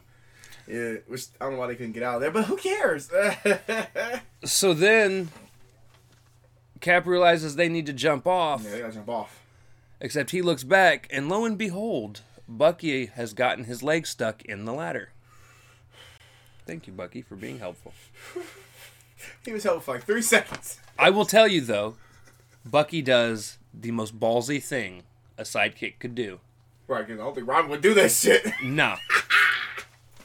Yeah, 0.67 0.93
which 1.07 1.23
I 1.41 1.45
don't 1.45 1.53
know 1.55 1.59
why 1.59 1.67
they 1.67 1.75
couldn't 1.75 1.91
get 1.93 2.03
out 2.03 2.15
of 2.15 2.21
there, 2.21 2.31
but 2.31 2.45
who 2.45 2.55
cares? 2.55 3.09
So 4.45 4.73
then, 4.73 5.29
Cap 6.79 7.05
realizes 7.05 7.55
they 7.55 7.67
need 7.67 7.87
to 7.87 7.93
jump 7.93 8.25
off, 8.25 8.63
yeah, 8.63 8.71
they 8.71 8.79
gotta 8.79 8.93
jump 8.93 9.09
off. 9.09 9.41
except 9.99 10.31
he 10.31 10.41
looks 10.41 10.63
back, 10.63 11.07
and 11.11 11.27
lo 11.27 11.43
and 11.43 11.57
behold, 11.57 12.21
Bucky 12.47 13.07
has 13.07 13.33
gotten 13.33 13.65
his 13.65 13.83
leg 13.83 14.07
stuck 14.07 14.43
in 14.43 14.63
the 14.63 14.71
ladder. 14.73 15.09
Thank 16.69 16.85
you, 16.85 16.93
Bucky, 16.93 17.23
for 17.23 17.35
being 17.35 17.57
helpful. 17.57 17.93
He 19.43 19.51
was 19.51 19.63
helpful 19.63 19.81
for 19.81 19.93
like 19.97 20.05
three 20.05 20.21
seconds. 20.21 20.79
I 20.97 21.09
will 21.09 21.25
tell 21.25 21.45
you 21.47 21.59
though, 21.59 21.95
Bucky 22.65 23.01
does 23.01 23.57
the 23.73 23.91
most 23.91 24.17
ballsy 24.17 24.63
thing 24.63 25.03
a 25.37 25.43
sidekick 25.43 25.99
could 25.99 26.15
do. 26.15 26.39
Right, 26.87 27.05
because 27.05 27.19
I 27.19 27.23
don't 27.25 27.35
think 27.35 27.47
Robin 27.47 27.69
would 27.71 27.81
do 27.81 27.93
that 27.95 28.11
shit. 28.11 28.45
Nah. 28.63 28.97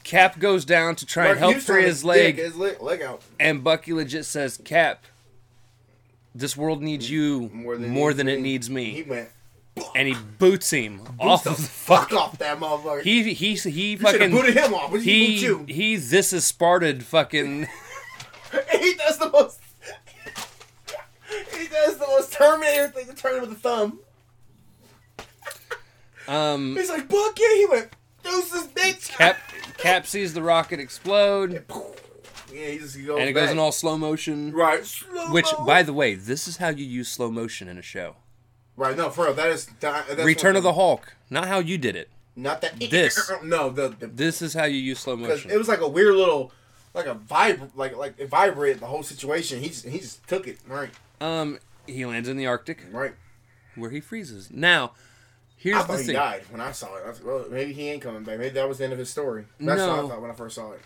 Cap 0.04 0.38
goes 0.38 0.64
down 0.64 0.94
to 0.96 1.06
try 1.06 1.28
and 1.28 1.38
help 1.38 1.56
free 1.56 1.82
his 1.82 2.04
leg, 2.04 2.36
his 2.36 2.54
leg, 2.54 2.80
leg 2.80 3.02
out. 3.02 3.22
and 3.40 3.64
Bucky 3.64 3.92
legit 3.92 4.26
says, 4.26 4.58
"Cap, 4.64 5.06
this 6.34 6.56
world 6.56 6.82
needs 6.82 7.10
you 7.10 7.50
more 7.52 8.12
than, 8.14 8.28
it 8.28 8.40
needs 8.40 8.70
me." 8.70 8.90
He 8.90 9.02
went 9.02 9.30
and 9.94 10.08
he 10.08 10.14
boots 10.38 10.70
him 10.70 11.00
off 11.18 11.44
the 11.44 11.50
of 11.50 11.56
the 11.56 11.62
fuck 11.62 12.12
off 12.12 12.38
that 12.38 12.58
motherfucker. 12.58 13.02
He 13.02 13.34
he 13.34 13.54
he 13.54 13.90
you 13.92 13.98
fucking 13.98 14.30
booted 14.30 14.54
him 14.56 14.74
off. 14.74 14.90
What 14.90 14.98
did 14.98 15.04
he, 15.04 15.26
he 15.26 15.34
boot 15.36 15.68
you? 15.68 15.74
he 15.74 15.96
this 15.96 16.32
is 16.32 16.44
Sparted 16.44 17.04
fucking 17.04 17.62
he 18.80 18.94
does 18.94 19.18
the 19.18 19.30
most. 19.30 19.60
he 21.56 21.66
does 21.68 21.98
the 21.98 22.06
most 22.06 22.32
Terminator 22.32 22.88
thing 22.88 23.06
to 23.06 23.14
turn 23.14 23.40
with 23.40 23.50
the 23.50 23.56
thumb. 23.56 23.98
um 26.28 26.76
He's 26.76 26.88
like, 26.90 27.08
Bucky. 27.08 27.42
He 27.42 27.66
went, 27.70 27.88
deuces, 28.22 28.68
bitch. 28.68 29.10
Cap 29.10 29.38
Cap 29.78 30.06
sees 30.06 30.34
the 30.34 30.42
rocket 30.42 30.78
explode 30.80 31.64
Yeah, 32.52 32.66
he 32.68 32.78
just 32.78 32.96
goes 33.04 33.18
and 33.18 33.28
it 33.28 33.32
goes 33.32 33.44
back. 33.46 33.52
in 33.52 33.58
all 33.58 33.72
slow 33.72 33.98
motion. 33.98 34.52
Right. 34.52 34.84
Slow-mo. 34.84 35.32
Which, 35.32 35.48
by 35.66 35.82
the 35.82 35.92
way, 35.92 36.14
this 36.14 36.46
is 36.46 36.58
how 36.58 36.68
you 36.68 36.84
use 36.84 37.08
slow 37.08 37.30
motion 37.30 37.66
in 37.68 37.76
a 37.76 37.82
show. 37.82 38.16
Right, 38.76 38.96
no, 38.96 39.10
for 39.10 39.24
real. 39.26 39.34
That 39.34 39.50
is. 39.50 39.66
That, 39.80 40.06
that's 40.08 40.22
Return 40.24 40.56
of 40.56 40.62
the. 40.62 40.72
Hulk, 40.72 41.14
not 41.30 41.46
how 41.46 41.60
you 41.60 41.78
did 41.78 41.94
it. 41.96 42.08
Not 42.36 42.60
that. 42.62 42.78
This. 42.78 43.30
No, 43.44 43.70
the. 43.70 43.88
the 43.88 44.06
This 44.08 44.42
is 44.42 44.54
how 44.54 44.64
you 44.64 44.78
use 44.78 44.98
slow 44.98 45.16
motion. 45.16 45.50
it 45.50 45.56
was 45.58 45.68
like 45.68 45.80
a 45.80 45.88
weird 45.88 46.14
little, 46.16 46.50
like 46.92 47.06
a 47.06 47.14
vibe, 47.14 47.70
like 47.76 47.96
like 47.96 48.14
it 48.18 48.28
vibrated 48.28 48.80
the 48.80 48.86
whole 48.86 49.02
situation. 49.04 49.60
He 49.60 49.68
just 49.68 49.84
he 49.86 49.98
just 50.00 50.26
took 50.26 50.48
it 50.48 50.58
right, 50.66 50.90
Um, 51.20 51.58
he 51.86 52.04
lands 52.04 52.28
in 52.28 52.36
the 52.36 52.46
Arctic 52.46 52.84
right. 52.90 53.14
where 53.76 53.90
he 53.90 54.00
freezes. 54.00 54.50
Now, 54.50 54.92
here's 55.56 55.76
I 55.76 55.82
the 55.82 55.86
thought 55.86 55.98
he 56.00 56.06
thing. 56.06 56.14
died 56.16 56.42
when 56.50 56.60
I 56.60 56.72
saw 56.72 56.96
it. 56.96 57.02
I 57.06 57.10
was, 57.10 57.22
well, 57.22 57.44
maybe 57.50 57.72
he 57.72 57.88
ain't 57.90 58.02
coming 58.02 58.24
back. 58.24 58.38
Maybe 58.38 58.54
that 58.54 58.68
was 58.68 58.78
the 58.78 58.84
end 58.84 58.92
of 58.92 58.98
his 58.98 59.10
story. 59.10 59.44
That's 59.60 59.80
what 59.80 59.86
No. 59.86 60.06
I 60.06 60.08
thought 60.08 60.20
when 60.22 60.30
I 60.32 60.34
first 60.34 60.56
saw 60.56 60.72
it. 60.72 60.80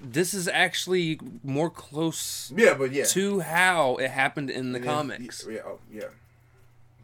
This 0.00 0.34
is 0.34 0.46
actually 0.46 1.18
more 1.42 1.70
close 1.70 2.52
Yeah, 2.54 2.74
but 2.74 2.92
yeah. 2.92 3.04
to 3.06 3.40
how 3.40 3.96
it 3.96 4.10
happened 4.10 4.50
in 4.50 4.72
the 4.72 4.78
Yeah, 4.78 4.84
comics. 4.84 5.46
Yeah, 5.50 5.60
oh, 5.66 5.78
yeah. 5.90 6.02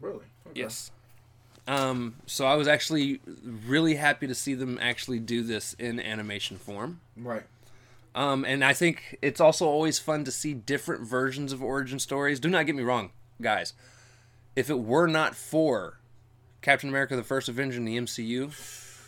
Really? 0.03 0.25
Okay. 0.47 0.59
Yes. 0.59 0.91
Um, 1.65 2.15
so 2.25 2.45
I 2.45 2.55
was 2.55 2.67
actually 2.67 3.21
really 3.65 3.95
happy 3.95 4.27
to 4.27 4.35
see 4.35 4.53
them 4.53 4.77
actually 4.81 5.19
do 5.19 5.43
this 5.43 5.73
in 5.79 5.99
animation 5.99 6.57
form. 6.57 6.99
Right. 7.15 7.43
Um, 8.13 8.43
and 8.43 8.63
I 8.63 8.73
think 8.73 9.17
it's 9.21 9.39
also 9.39 9.65
always 9.65 9.97
fun 9.97 10.25
to 10.25 10.31
see 10.31 10.53
different 10.53 11.07
versions 11.07 11.53
of 11.53 11.63
origin 11.63 11.99
stories. 11.99 12.39
Do 12.39 12.49
not 12.49 12.65
get 12.65 12.75
me 12.75 12.83
wrong, 12.83 13.11
guys. 13.41 13.73
If 14.55 14.69
it 14.69 14.79
were 14.79 15.07
not 15.07 15.35
for 15.35 15.99
Captain 16.61 16.89
America: 16.89 17.15
The 17.15 17.23
First 17.23 17.47
Avenger 17.47 17.77
in 17.77 17.85
the 17.85 17.97
MCU, 17.97 18.51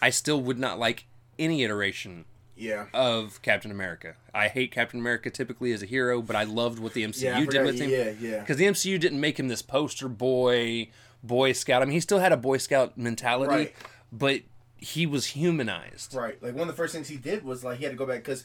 I 0.02 0.10
still 0.10 0.42
would 0.42 0.58
not 0.58 0.80
like 0.80 1.06
any 1.38 1.64
iteration 1.64 2.26
Yeah. 2.58 2.86
of 2.94 3.42
Captain 3.42 3.72
America. 3.72 4.16
I 4.34 4.48
hate 4.48 4.72
Captain 4.72 5.00
America 5.00 5.30
typically 5.30 5.72
as 5.74 5.84
a 5.84 5.86
hero, 5.86 6.22
but 6.22 6.36
I 6.36 6.44
loved 6.44 6.80
what 6.80 6.94
the 6.94 7.04
MCU 7.04 7.24
Yeah, 7.24 7.40
did 7.40 7.46
forgot- 7.48 7.66
with 7.66 7.80
him. 7.80 7.90
yeah, 7.90 8.12
yeah. 8.20 8.40
Because 8.40 8.58
the 8.58 8.66
MCU 8.66 8.98
didn't 9.00 9.20
make 9.20 9.40
him 9.40 9.48
this 9.50 9.62
poster 9.62 10.08
boy, 10.08 10.90
Boy 11.24 11.52
Scout. 11.54 11.82
I 11.82 11.86
mean, 11.86 11.94
he 11.94 12.00
still 12.00 12.20
had 12.20 12.32
a 12.32 12.38
Boy 12.38 12.58
Scout 12.58 12.98
mentality, 12.98 13.52
Right. 13.54 13.76
but 14.12 14.42
he 14.78 15.06
was 15.06 15.28
humanized. 15.28 16.14
Right. 16.14 16.42
Like 16.42 16.54
one 16.54 16.62
of 16.62 16.68
the 16.68 16.74
first 16.74 16.94
things 16.94 17.08
he 17.08 17.18
did 17.18 17.44
was 17.44 17.64
like 17.64 17.78
he 17.80 17.84
had 17.86 17.92
to 17.92 17.98
go 17.98 18.06
back 18.06 18.18
because 18.24 18.44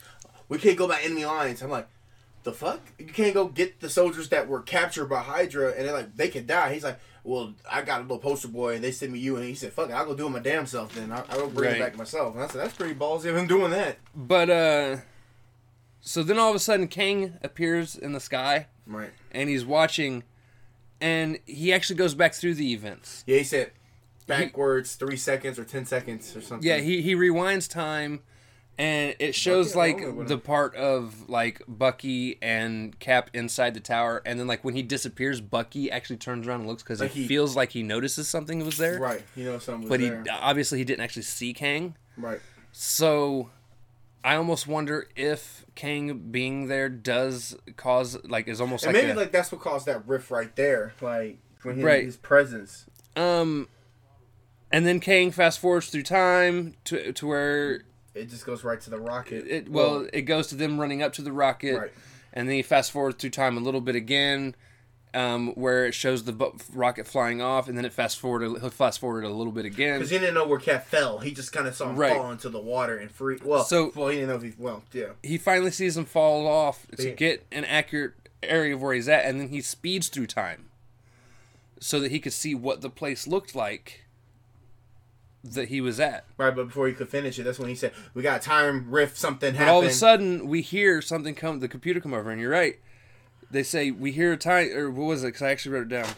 we 0.48 0.58
can't 0.58 0.76
go 0.78 0.88
by 0.88 1.00
enemy 1.02 1.24
lines. 1.24 1.62
I'm 1.62 1.70
like, 1.70 1.86
the 2.42 2.52
fuck? 2.52 2.80
You 2.98 3.04
can't 3.06 3.34
go 3.34 3.48
get 3.48 3.80
the 3.80 3.90
soldiers 3.90 4.30
that 4.30 4.48
were 4.48 4.62
captured 4.62 5.06
by 5.06 5.20
Hydra 5.20 5.72
and 5.76 5.86
they're 5.86 5.92
like 5.94 6.16
they 6.16 6.28
could 6.28 6.46
die. 6.46 6.72
He's 6.72 6.84
like, 6.84 6.98
well, 7.24 7.54
I 7.70 7.82
got 7.82 8.00
a 8.00 8.02
little 8.02 8.18
poster 8.18 8.48
boy 8.48 8.74
and 8.76 8.84
they 8.84 8.92
sent 8.92 9.12
me 9.12 9.18
you 9.18 9.36
and 9.36 9.44
he 9.44 9.54
said, 9.54 9.72
fuck 9.72 9.88
it, 9.90 9.92
I'll 9.92 10.06
go 10.06 10.14
do 10.14 10.26
it 10.26 10.30
my 10.30 10.38
damn 10.38 10.66
self 10.66 10.94
then. 10.94 11.12
I'll, 11.12 11.26
I'll 11.30 11.48
bring 11.48 11.70
Right. 11.70 11.80
it 11.80 11.84
back 11.84 11.96
myself. 11.96 12.34
And 12.34 12.42
I 12.42 12.46
said, 12.46 12.60
that's 12.60 12.74
pretty 12.74 12.94
ballsy 12.94 13.26
of 13.26 13.36
him 13.36 13.46
doing 13.46 13.70
that. 13.72 13.98
But 14.14 14.48
uh, 14.50 14.96
so 16.00 16.22
then 16.22 16.38
all 16.38 16.50
of 16.50 16.56
a 16.56 16.60
sudden, 16.60 16.88
Kang 16.88 17.38
appears 17.42 17.94
in 17.96 18.12
the 18.12 18.20
sky 18.20 18.66
Right. 18.86 19.10
and 19.32 19.48
he's 19.48 19.64
watching, 19.64 20.22
and 21.00 21.38
he 21.46 21.72
actually 21.72 21.96
goes 21.96 22.14
back 22.14 22.34
through 22.34 22.54
the 22.54 22.72
events. 22.72 23.22
Yeah, 23.26 23.38
he 23.38 23.44
said 23.44 23.72
backwards 24.26 24.94
three 24.94 25.16
seconds 25.16 25.58
or 25.58 25.64
ten 25.64 25.84
seconds 25.84 26.34
or 26.36 26.40
something. 26.40 26.66
Yeah, 26.66 26.78
he 26.78 27.02
he 27.02 27.14
rewinds 27.14 27.68
time, 27.68 28.20
and 28.80 29.14
it 29.18 29.34
shows 29.34 29.74
Bucky 29.74 30.06
like 30.06 30.26
the 30.28 30.38
part 30.38 30.74
of 30.74 31.28
like 31.28 31.60
Bucky 31.68 32.38
and 32.40 32.98
Cap 32.98 33.28
inside 33.34 33.74
the 33.74 33.80
tower, 33.80 34.22
and 34.24 34.40
then 34.40 34.46
like 34.46 34.64
when 34.64 34.74
he 34.74 34.82
disappears, 34.82 35.40
Bucky 35.42 35.90
actually 35.90 36.16
turns 36.16 36.46
around 36.48 36.60
and 36.60 36.68
looks 36.68 36.82
because 36.82 37.00
Like 37.00 37.10
he, 37.10 37.22
he- 37.22 37.28
feels 37.28 37.54
like 37.54 37.72
he 37.72 37.82
notices 37.82 38.26
something 38.28 38.64
was 38.64 38.78
there. 38.78 38.98
Right. 38.98 39.22
You 39.36 39.44
know 39.44 39.58
something 39.58 39.82
was 39.82 39.90
But 39.90 40.00
he 40.00 40.08
there. 40.08 40.24
obviously 40.30 40.78
he 40.78 40.84
didn't 40.84 41.02
actually 41.04 41.22
see 41.24 41.52
Kang, 41.52 41.94
Right. 42.16 42.40
so 42.72 43.50
I 44.24 44.36
almost 44.36 44.66
wonder 44.66 45.06
if 45.14 45.66
Kang 45.74 46.30
being 46.30 46.68
there 46.68 46.88
does 46.88 47.56
cause 47.76 48.16
like 48.24 48.48
is 48.48 48.60
almost 48.62 48.84
And 48.84 48.94
like 48.94 49.02
maybe 49.04 49.12
a- 49.12 49.20
like 49.20 49.32
that's 49.32 49.52
what 49.52 49.60
caused 49.60 49.84
that 49.86 50.08
rift 50.08 50.30
right 50.30 50.54
there. 50.56 50.94
Like 51.02 51.38
when 51.62 51.76
his, 51.76 51.84
Right. 51.84 52.04
his 52.04 52.16
presence. 52.16 52.86
um, 53.16 53.68
and 54.72 54.86
then 54.86 55.00
Kang 55.00 55.30
fast 55.32 55.58
forwards 55.58 55.88
through 55.88 56.04
time 56.04 56.74
to 56.84 57.12
to 57.12 57.26
where 57.26 57.82
It 58.14 58.28
just 58.28 58.44
goes 58.44 58.64
right 58.64 58.80
to 58.80 58.90
the 58.90 58.98
rocket. 58.98 59.46
it 59.46 59.70
well 59.70 60.06
it 60.12 60.22
goes 60.22 60.48
to 60.48 60.54
them 60.56 60.80
running 60.80 61.02
up 61.02 61.12
to 61.14 61.22
the 61.22 61.32
rocket, 61.32 61.76
Right. 61.78 61.92
and 62.32 62.48
then 62.48 62.56
he 62.56 62.62
fast 62.62 62.90
forwards 62.92 63.16
through 63.18 63.30
time 63.30 63.56
a 63.56 63.60
little 63.60 63.80
bit 63.80 63.94
again, 63.94 64.54
um, 65.14 65.52
where 65.54 65.86
it 65.86 65.94
shows 65.94 66.24
the 66.24 66.32
bu- 66.32 66.52
rocket 66.72 67.06
flying 67.06 67.40
off, 67.40 67.68
and 67.68 67.76
then 67.78 67.84
it 67.84 67.92
fast 67.92 68.18
forward 68.18 68.42
he'll 68.60 68.70
fast 68.70 68.98
forward 69.00 69.24
a 69.24 69.28
little 69.28 69.52
bit 69.52 69.64
again. 69.64 69.98
Because 69.98 70.10
he 70.10 70.18
didn't 70.18 70.34
know 70.34 70.46
where 70.46 70.58
Cap 70.58 70.86
fell. 70.86 71.18
He 71.18 71.30
just 71.32 71.52
kind 71.52 71.66
of 71.68 71.74
saw 71.74 71.88
him 71.90 71.96
Right. 71.96 72.12
fall 72.16 72.30
into 72.32 72.48
the 72.48 72.60
water 72.60 72.96
and 72.96 73.10
free. 73.10 73.38
Well, 73.44 73.64
So- 73.64 73.92
well, 73.94 74.08
he 74.08 74.16
didn't 74.16 74.28
know 74.30 74.36
if 74.36 74.42
he. 74.42 74.52
Well, 74.58 74.82
yeah. 74.92 75.10
He 75.22 75.38
finally 75.38 75.70
sees 75.70 75.96
him 75.96 76.04
fall 76.04 76.46
off 76.48 76.86
to 76.96 77.08
Yeah. 77.08 77.14
get 77.14 77.46
an 77.52 77.64
accurate 77.64 78.14
area 78.42 78.74
of 78.74 78.82
where 78.82 78.94
he's 78.94 79.08
at, 79.08 79.24
and 79.24 79.40
then 79.40 79.48
he 79.50 79.60
speeds 79.60 80.08
through 80.08 80.26
time, 80.26 80.70
so 81.78 82.00
that 82.00 82.10
he 82.10 82.18
could 82.20 82.32
see 82.32 82.54
what 82.54 82.80
the 82.80 82.90
place 82.90 83.26
looked 83.26 83.54
like 83.54 84.04
that 85.44 85.68
he 85.68 85.80
was 85.80 85.98
at. 85.98 86.24
Right, 86.36 86.54
but 86.54 86.66
before 86.66 86.86
he 86.86 86.92
could 86.92 87.08
finish 87.08 87.38
it, 87.38 87.44
that's 87.44 87.58
when 87.58 87.68
he 87.68 87.74
said, 87.74 87.92
"We 88.14 88.22
got 88.22 88.42
time 88.42 88.90
rift. 88.90 89.16
Something 89.16 89.52
But 89.52 89.58
happened." 89.58 89.70
all 89.74 89.80
of 89.80 89.86
a 89.86 89.92
sudden, 89.92 90.46
we 90.48 90.62
hear 90.62 91.00
something 91.00 91.34
come. 91.34 91.60
The 91.60 91.68
computer 91.68 92.00
come 92.00 92.14
over, 92.14 92.30
and 92.30 92.40
you're 92.40 92.50
right. 92.50 92.78
They 93.50 93.62
say 93.62 93.90
we 93.90 94.12
hear 94.12 94.32
a 94.32 94.36
time, 94.36 94.70
or 94.72 94.90
what 94.90 95.04
was 95.06 95.24
it? 95.24 95.28
Because 95.28 95.42
I 95.42 95.50
actually 95.50 95.72
wrote 95.74 95.86
it 95.92 96.02
down. 96.02 96.08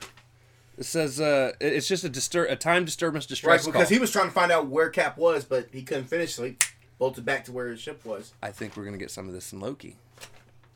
It 0.78 0.84
says 0.84 1.20
uh, 1.20 1.52
it's 1.60 1.86
just 1.86 2.04
a 2.04 2.08
distur- 2.10 2.50
a 2.50 2.56
time 2.56 2.84
disturbance 2.84 3.30
right, 3.44 3.60
because 3.60 3.72
call. 3.72 3.84
he 3.84 3.98
was 3.98 4.10
trying 4.10 4.26
to 4.26 4.32
find 4.32 4.50
out 4.50 4.66
where 4.68 4.88
Cap 4.88 5.16
was, 5.18 5.44
but 5.44 5.68
he 5.72 5.82
couldn't 5.82 6.04
finish, 6.04 6.34
so 6.34 6.44
he 6.44 6.56
bolted 6.98 7.24
back 7.24 7.44
to 7.44 7.52
where 7.52 7.68
his 7.68 7.80
ship 7.80 8.04
was. 8.04 8.32
I 8.42 8.50
think 8.50 8.76
we're 8.76 8.84
gonna 8.84 8.96
get 8.96 9.10
some 9.10 9.28
of 9.28 9.34
this 9.34 9.52
in 9.52 9.60
Loki. 9.60 9.96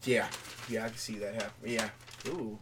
Yeah, 0.05 0.29
yeah, 0.69 0.85
I 0.85 0.89
can 0.89 0.99
see 0.99 1.17
that 1.17 1.35
happen. 1.35 1.51
Yeah, 1.65 1.89
ooh, 2.29 2.59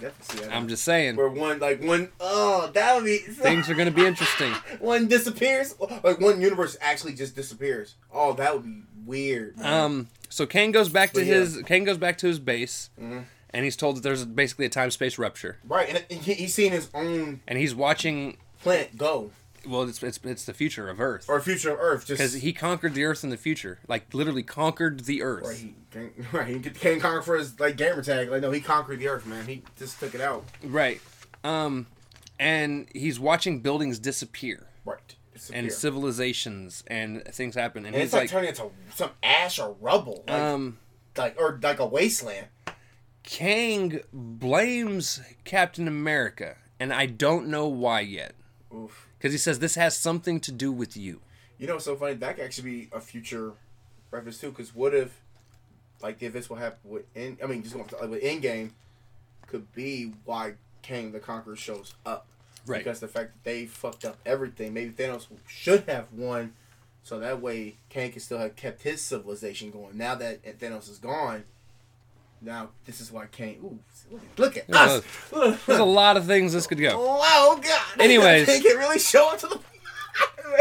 definitely. 0.00 0.48
I'm 0.50 0.68
just 0.68 0.84
saying 0.84 1.16
where 1.16 1.28
one 1.28 1.58
like 1.60 1.82
one 1.82 2.10
oh 2.20 2.70
that 2.74 2.94
would 2.96 3.04
be 3.04 3.18
things 3.28 3.68
are 3.70 3.74
gonna 3.74 3.90
be 3.90 4.04
interesting. 4.06 4.52
one 4.80 5.06
disappears 5.08 5.74
like 6.02 6.20
one 6.20 6.40
universe 6.40 6.76
actually 6.80 7.14
just 7.14 7.34
disappears. 7.36 7.94
Oh, 8.12 8.32
that 8.34 8.54
would 8.54 8.64
be 8.64 8.82
weird. 9.06 9.56
man. 9.58 9.72
Um, 9.84 10.08
so 10.28 10.46
Kang 10.46 10.72
goes 10.72 10.88
back 10.88 11.12
to 11.12 11.20
yeah. 11.24 11.34
his 11.34 11.62
Kang 11.66 11.84
goes 11.84 11.98
back 11.98 12.18
to 12.18 12.26
his 12.26 12.38
base, 12.38 12.90
Mhm. 13.00 13.24
and 13.50 13.64
he's 13.64 13.76
told 13.76 13.96
that 13.96 14.02
there's 14.02 14.24
basically 14.24 14.66
a 14.66 14.70
time 14.70 14.90
space 14.90 15.18
rupture, 15.18 15.58
right, 15.66 15.88
and, 15.88 16.04
and 16.10 16.20
he's 16.20 16.54
seeing 16.54 16.72
his 16.72 16.88
own 16.94 17.40
and 17.46 17.58
he's 17.58 17.74
watching. 17.74 18.36
planet 18.62 18.96
go 18.96 19.30
Well, 19.66 19.82
it's 19.82 20.02
it's, 20.02 20.18
it's 20.24 20.44
the 20.44 20.54
future 20.54 20.88
of 20.88 21.00
Earth 21.00 21.28
or 21.28 21.40
future 21.40 21.72
of 21.72 21.78
Earth 21.80 22.06
just 22.06 22.18
because 22.18 22.34
he 22.34 22.52
conquered 22.52 22.94
the 22.94 23.04
Earth 23.04 23.24
in 23.24 23.30
the 23.30 23.36
future, 23.36 23.78
like 23.88 24.12
literally 24.12 24.42
conquered 24.42 25.00
the 25.00 25.22
Earth. 25.22 25.46
Right, 25.46 25.56
he 25.56 25.74
can't, 25.90 26.12
right, 26.32 26.46
he 26.48 26.60
can't 26.60 27.00
conquer 27.00 27.22
for 27.22 27.36
his 27.36 27.58
like 27.58 27.76
gamer 27.76 28.02
tag. 28.02 28.30
Like 28.30 28.42
no, 28.42 28.50
he 28.50 28.60
conquered 28.60 28.98
the 28.98 29.08
earth, 29.08 29.26
man. 29.26 29.46
He 29.46 29.62
just 29.78 29.98
took 30.00 30.14
it 30.14 30.20
out. 30.20 30.44
Right. 30.62 31.00
Um, 31.42 31.86
and 32.38 32.88
he's 32.92 33.20
watching 33.20 33.60
buildings 33.60 33.98
disappear. 33.98 34.66
Right, 34.84 34.98
disappear. 35.32 35.60
and 35.62 35.72
civilizations 35.72 36.84
and 36.86 37.24
things 37.26 37.54
happen, 37.54 37.84
and, 37.86 37.94
And 37.94 38.02
he's 38.02 38.06
it's 38.06 38.12
like, 38.12 38.22
like, 38.22 38.30
turning 38.30 38.48
into 38.50 38.70
some 38.94 39.10
ash 39.22 39.58
or 39.58 39.76
rubble, 39.80 40.24
like, 40.26 40.40
um, 40.40 40.78
like 41.16 41.36
or 41.38 41.58
like 41.62 41.78
a 41.78 41.86
wasteland. 41.86 42.46
Kang 43.22 44.00
blames 44.12 45.20
Captain 45.44 45.88
America, 45.88 46.56
and 46.78 46.92
I 46.92 47.06
don't 47.06 47.46
know 47.48 47.66
why 47.68 48.00
yet, 48.00 48.34
Oof. 48.74 49.03
Because 49.24 49.32
he 49.32 49.38
says 49.38 49.58
this 49.58 49.74
has 49.76 49.96
something 49.96 50.38
to 50.38 50.52
do 50.52 50.70
with 50.70 50.98
you. 50.98 51.18
You 51.56 51.66
know, 51.66 51.78
so 51.78 51.96
funny. 51.96 52.12
That 52.12 52.36
could 52.36 52.44
actually 52.44 52.70
be 52.70 52.88
a 52.92 53.00
future 53.00 53.52
reference 54.10 54.38
too. 54.38 54.50
Because 54.50 54.74
what 54.74 54.92
if, 54.92 55.18
like, 56.02 56.18
the 56.18 56.26
events 56.26 56.50
will 56.50 56.58
happen 56.58 56.78
with 56.84 57.04
in? 57.16 57.38
I 57.42 57.46
mean, 57.46 57.62
just 57.62 57.74
going 57.74 57.88
like, 58.02 58.10
with 58.10 58.22
Endgame, 58.22 58.72
could 59.46 59.72
be 59.72 60.12
why 60.26 60.56
Kang 60.82 61.10
the 61.12 61.20
Conqueror 61.20 61.56
shows 61.56 61.94
up. 62.04 62.26
Right. 62.66 62.84
Because 62.84 63.00
the 63.00 63.08
fact 63.08 63.32
that 63.32 63.44
they 63.44 63.64
fucked 63.64 64.04
up 64.04 64.18
everything. 64.26 64.74
Maybe 64.74 64.90
Thanos 64.90 65.26
should 65.48 65.84
have 65.88 66.12
won, 66.12 66.52
so 67.02 67.18
that 67.18 67.40
way 67.40 67.76
Kang 67.88 68.12
can 68.12 68.20
still 68.20 68.36
have 68.36 68.56
kept 68.56 68.82
his 68.82 69.00
civilization 69.00 69.70
going. 69.70 69.96
Now 69.96 70.16
that 70.16 70.44
Thanos 70.58 70.90
is 70.90 70.98
gone, 70.98 71.44
now 72.44 72.68
this 72.84 73.00
is 73.00 73.10
why 73.10 73.26
Kang. 73.26 73.56
Ooh, 73.64 74.18
look 74.36 74.56
at 74.56 74.64
Yeah, 74.68 74.76
us. 74.82 75.02
Look. 75.32 75.64
There's 75.66 75.78
a 75.80 75.84
lot 75.84 76.16
of 76.16 76.26
things 76.26 76.52
this 76.52 76.66
could 76.66 76.80
go. 76.80 76.92
Oh 76.96 77.60
God! 77.62 77.82
Anyways. 78.00 78.46
Kang 78.46 78.62
can 78.62 78.76
really 78.78 78.98
show 78.98 79.30
up 79.30 79.38
to 79.40 79.46
the. 79.48 79.60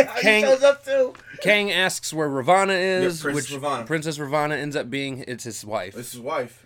Kang- 0.21 0.43
shows 0.43 0.63
up 0.63 0.83
too. 0.83 1.13
Kang 1.41 1.71
asks 1.71 2.11
where 2.13 2.29
Ravonna 2.29 2.79
is, 3.03 3.19
Yeah, 3.19 3.31
Princess 3.31 3.51
which 3.51 3.61
Ravonna. 3.61 3.85
Princess 3.85 4.17
Ravonna 4.17 4.53
ends 4.57 4.75
up 4.75 4.89
being 4.89 5.23
it's 5.27 5.43
his 5.43 5.63
wife. 5.65 5.95
It's 5.97 6.13
his 6.13 6.21
wife. 6.21 6.62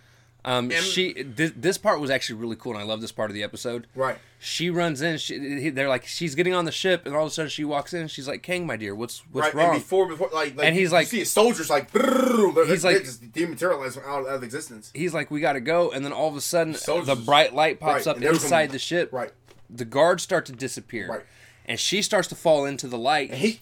Um, 0.47 0.71
And- 0.71 0.81
she 0.81 1.11
this, 1.23 1.51
this 1.57 1.77
part 1.77 1.99
was 1.99 2.09
actually 2.09 2.39
really 2.39 2.55
cool, 2.55 2.71
and 2.71 2.81
I 2.81 2.85
love 2.85 3.01
this 3.01 3.11
part 3.11 3.29
of 3.29 3.33
the 3.33 3.43
episode. 3.43 3.85
Right. 3.95 4.17
She 4.39 4.69
runs 4.69 5.01
in. 5.01 5.17
She, 5.17 5.69
they're 5.71 5.89
like, 5.89 6.05
she's 6.05 6.35
getting 6.35 6.53
on 6.53 6.63
the 6.63 6.71
ship, 6.71 7.05
and 7.05 7.13
all 7.13 7.23
of 7.25 7.27
a 7.31 7.33
sudden 7.33 7.49
she 7.49 7.65
walks 7.65 7.93
in. 7.93 8.07
She's 8.07 8.27
like, 8.29 8.43
"Kang, 8.43 8.65
my 8.65 8.77
dear, 8.77 8.95
what's 8.95 9.23
what's 9.33 9.47
right. 9.47 9.53
wrong?" 9.55 9.73
And 9.75 9.79
before, 9.83 10.07
before, 10.07 10.29
like, 10.33 10.55
like 10.55 10.65
And 10.67 10.75
he's 10.75 10.91
like- 10.93 11.07
see 11.07 11.25
soldiers 11.25 11.69
like, 11.69 11.91
He's 11.91 12.85
like- 12.85 13.03
just 13.03 13.29
dematerialized 13.33 13.97
out, 13.99 14.25
out 14.25 14.35
of 14.35 14.43
existence. 14.43 14.89
He's 14.93 15.13
like, 15.13 15.29
"We 15.31 15.41
got 15.41 15.53
to 15.53 15.59
go," 15.59 15.91
and 15.91 16.05
then 16.05 16.13
all 16.13 16.29
of 16.29 16.35
a 16.37 16.41
sudden, 16.41 16.75
Soldiers- 16.75 17.07
the 17.07 17.15
bright 17.17 17.53
light 17.53 17.79
pops 17.81 18.05
Right, 18.05 18.07
up 18.07 18.15
and 18.17 18.23
there 18.23 18.31
was 18.31 18.43
inside 18.43 18.71
the 18.71 18.79
ship. 18.79 19.11
Right. 19.11 19.31
The 19.69 19.85
guards 19.85 20.23
start 20.23 20.45
to 20.45 20.53
disappear, 20.53 21.09
Right. 21.09 21.21
and 21.65 21.77
she 21.77 22.01
starts 22.01 22.29
to 22.29 22.35
fall 22.35 22.63
into 22.63 22.87
the 22.87 22.97
light. 22.97 23.31
And 23.31 23.39
he 23.39 23.59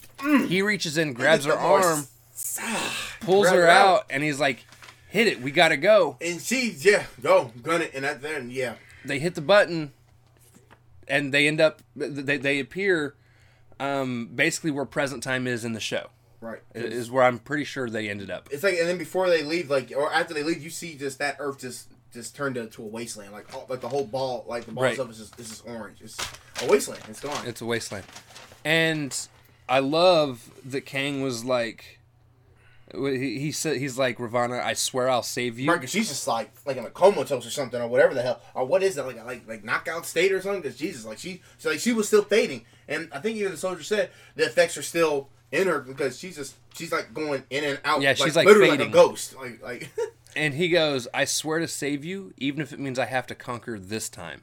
he 0.47 0.61
reaches 0.61 0.99
in, 0.99 1.13
grabs 1.13 1.45
her 1.45 1.53
arm, 1.57 2.05
pulls 3.21 3.49
her 3.49 3.67
out, 3.67 4.05
and 4.09 4.21
he's 4.23 4.39
like, 4.39 4.65
"Hit 5.15 5.27
it, 5.27 5.41
we 5.41 5.51
got 5.51 5.69
to 5.69 5.77
go." 5.77 6.17
and 6.21 6.41
she, 6.41 6.75
yeah, 6.79 7.05
go 7.21 7.51
gun 7.63 7.81
it, 7.81 7.91
and 7.93 8.03
that 8.03 8.21
then, 8.21 8.49
yeah, 8.51 8.75
they 9.05 9.19
hit 9.19 9.35
the 9.35 9.41
button 9.41 9.93
and 11.07 11.33
they 11.33 11.47
end 11.47 11.61
up 11.61 11.81
they, 11.95 12.37
they 12.37 12.59
appear 12.59 13.15
um, 13.79 14.29
basically 14.33 14.71
where 14.71 14.85
present 14.85 15.21
time 15.23 15.45
is 15.47 15.63
in 15.63 15.73
the 15.73 15.79
show 15.79 16.07
right. 16.41 16.59
is 16.73 17.11
where 17.11 17.23
i'm 17.23 17.37
pretty 17.37 17.63
sure 17.63 17.89
they 17.89 18.09
ended 18.09 18.31
up 18.31 18.49
It's 18.51 18.63
like, 18.63 18.75
and 18.79 18.87
then 18.87 18.97
before 18.97 19.29
they 19.29 19.43
leave, 19.43 19.69
like, 19.69 19.93
or 19.95 20.11
after 20.11 20.33
they 20.33 20.41
leave, 20.43 20.63
you 20.63 20.69
see 20.69 20.95
just 20.95 21.19
that 21.19 21.35
Earth 21.39 21.59
just 21.59 21.89
just 22.13 22.35
turned 22.35 22.55
into 22.57 22.81
a 22.81 22.85
wasteland, 22.87 23.31
like, 23.33 23.53
all, 23.53 23.65
like 23.69 23.81
the 23.81 23.89
whole 23.89 24.05
ball, 24.05 24.45
like 24.47 24.65
the 24.65 24.71
ball 24.71 24.85
Right. 24.85 24.95
stuff 24.95 25.11
is 25.11 25.17
just 25.19 25.39
is 25.39 25.61
orange. 25.61 25.97
It's 26.01 26.17
a 26.63 26.67
wasteland. 26.67 27.03
It's 27.09 27.19
gone. 27.19 27.45
it's 27.47 27.61
a 27.61 27.65
wasteland 27.65 28.05
and 28.63 29.27
i 29.69 29.77
love 29.79 30.49
that 30.65 30.81
kang 30.81 31.21
was 31.21 31.45
like 31.45 31.99
he, 33.03 33.39
he 33.39 33.51
said 33.51 33.77
he's 33.77 33.97
like 33.97 34.17
Ravonna 34.17 34.61
i 34.63 34.73
swear 34.73 35.09
i'll 35.09 35.23
save 35.23 35.59
you 35.59 35.69
Right, 35.71 35.79
'cause 35.81 35.89
she's 35.89 36.07
just 36.07 36.27
like 36.27 36.51
like 36.65 36.77
in 36.77 36.85
a 36.85 36.89
comatose 36.89 37.45
or 37.45 37.49
something 37.49 37.81
or 37.81 37.87
whatever 37.87 38.13
the 38.13 38.21
hell 38.21 38.41
or 38.53 38.65
what 38.65 38.83
is 38.83 38.95
that 38.95 39.05
like 39.05 39.23
like 39.25 39.47
like 39.47 39.63
knockout 39.63 40.05
state 40.05 40.31
or 40.31 40.41
something? 40.41 40.61
Because 40.61 40.77
Jesus, 40.77 41.05
like 41.05 41.17
she, 41.19 41.41
so 41.57 41.69
like 41.71 41.79
she 41.79 41.93
was 41.93 42.07
still 42.07 42.23
fading, 42.23 42.65
and 42.87 43.09
I 43.11 43.19
think 43.19 43.37
even 43.37 43.51
the 43.51 43.57
soldier 43.57 43.83
said 43.83 44.09
the 44.35 44.45
effects 44.45 44.77
are 44.77 44.81
still 44.81 45.29
in 45.51 45.67
her 45.67 45.79
because 45.79 46.17
she's 46.19 46.35
just 46.35 46.55
she's 46.73 46.91
like 46.91 47.13
going 47.13 47.43
in 47.49 47.63
and 47.63 47.79
out. 47.85 48.01
Yeah, 48.01 48.13
she's, 48.13 48.35
like, 48.35 48.45
literally 48.45 48.69
fading. 48.71 48.87
like 48.87 48.89
a 48.89 49.07
ghost. 49.07 49.35
Like 49.35 49.61
like 49.63 49.89
and 50.35 50.53
he 50.53 50.67
goes 50.69 51.07
i 51.13 51.23
swear 51.23 51.59
to 51.59 51.67
save 51.67 52.03
you 52.03 52.33
even 52.37 52.59
if 52.59 52.73
it 52.73 52.79
means 52.79 52.99
i 52.99 53.05
have 53.05 53.25
to 53.27 53.33
conquer 53.35 53.79
this 53.79 54.09
time 54.09 54.41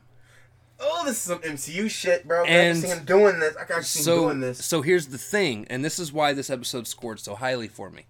oh, 0.85 1.03
this 1.05 1.17
is 1.17 1.23
some 1.23 1.39
MCU 1.41 1.89
shit, 1.89 2.27
bro. 2.27 2.43
I 2.45 2.49
And 2.49 2.81
can 2.81 2.91
see 2.91 2.97
him 2.97 3.05
doing 3.05 3.39
this. 3.39 3.55
I 3.57 3.63
can 3.65 3.83
see 3.85 4.01
him 4.01 4.05
so 4.05 4.21
doing 4.23 4.41
this. 4.41 4.65
so 4.65 4.83
here's 4.83 5.07
the 5.09 5.19
thing 5.19 5.65
and 5.71 5.85
this 5.85 5.99
is 6.01 6.13
why 6.13 6.33
this 6.33 6.51
episode 6.51 6.87
scored 6.89 7.21
so 7.21 7.35
highly 7.37 7.69
for 7.69 7.89
me 7.91 8.07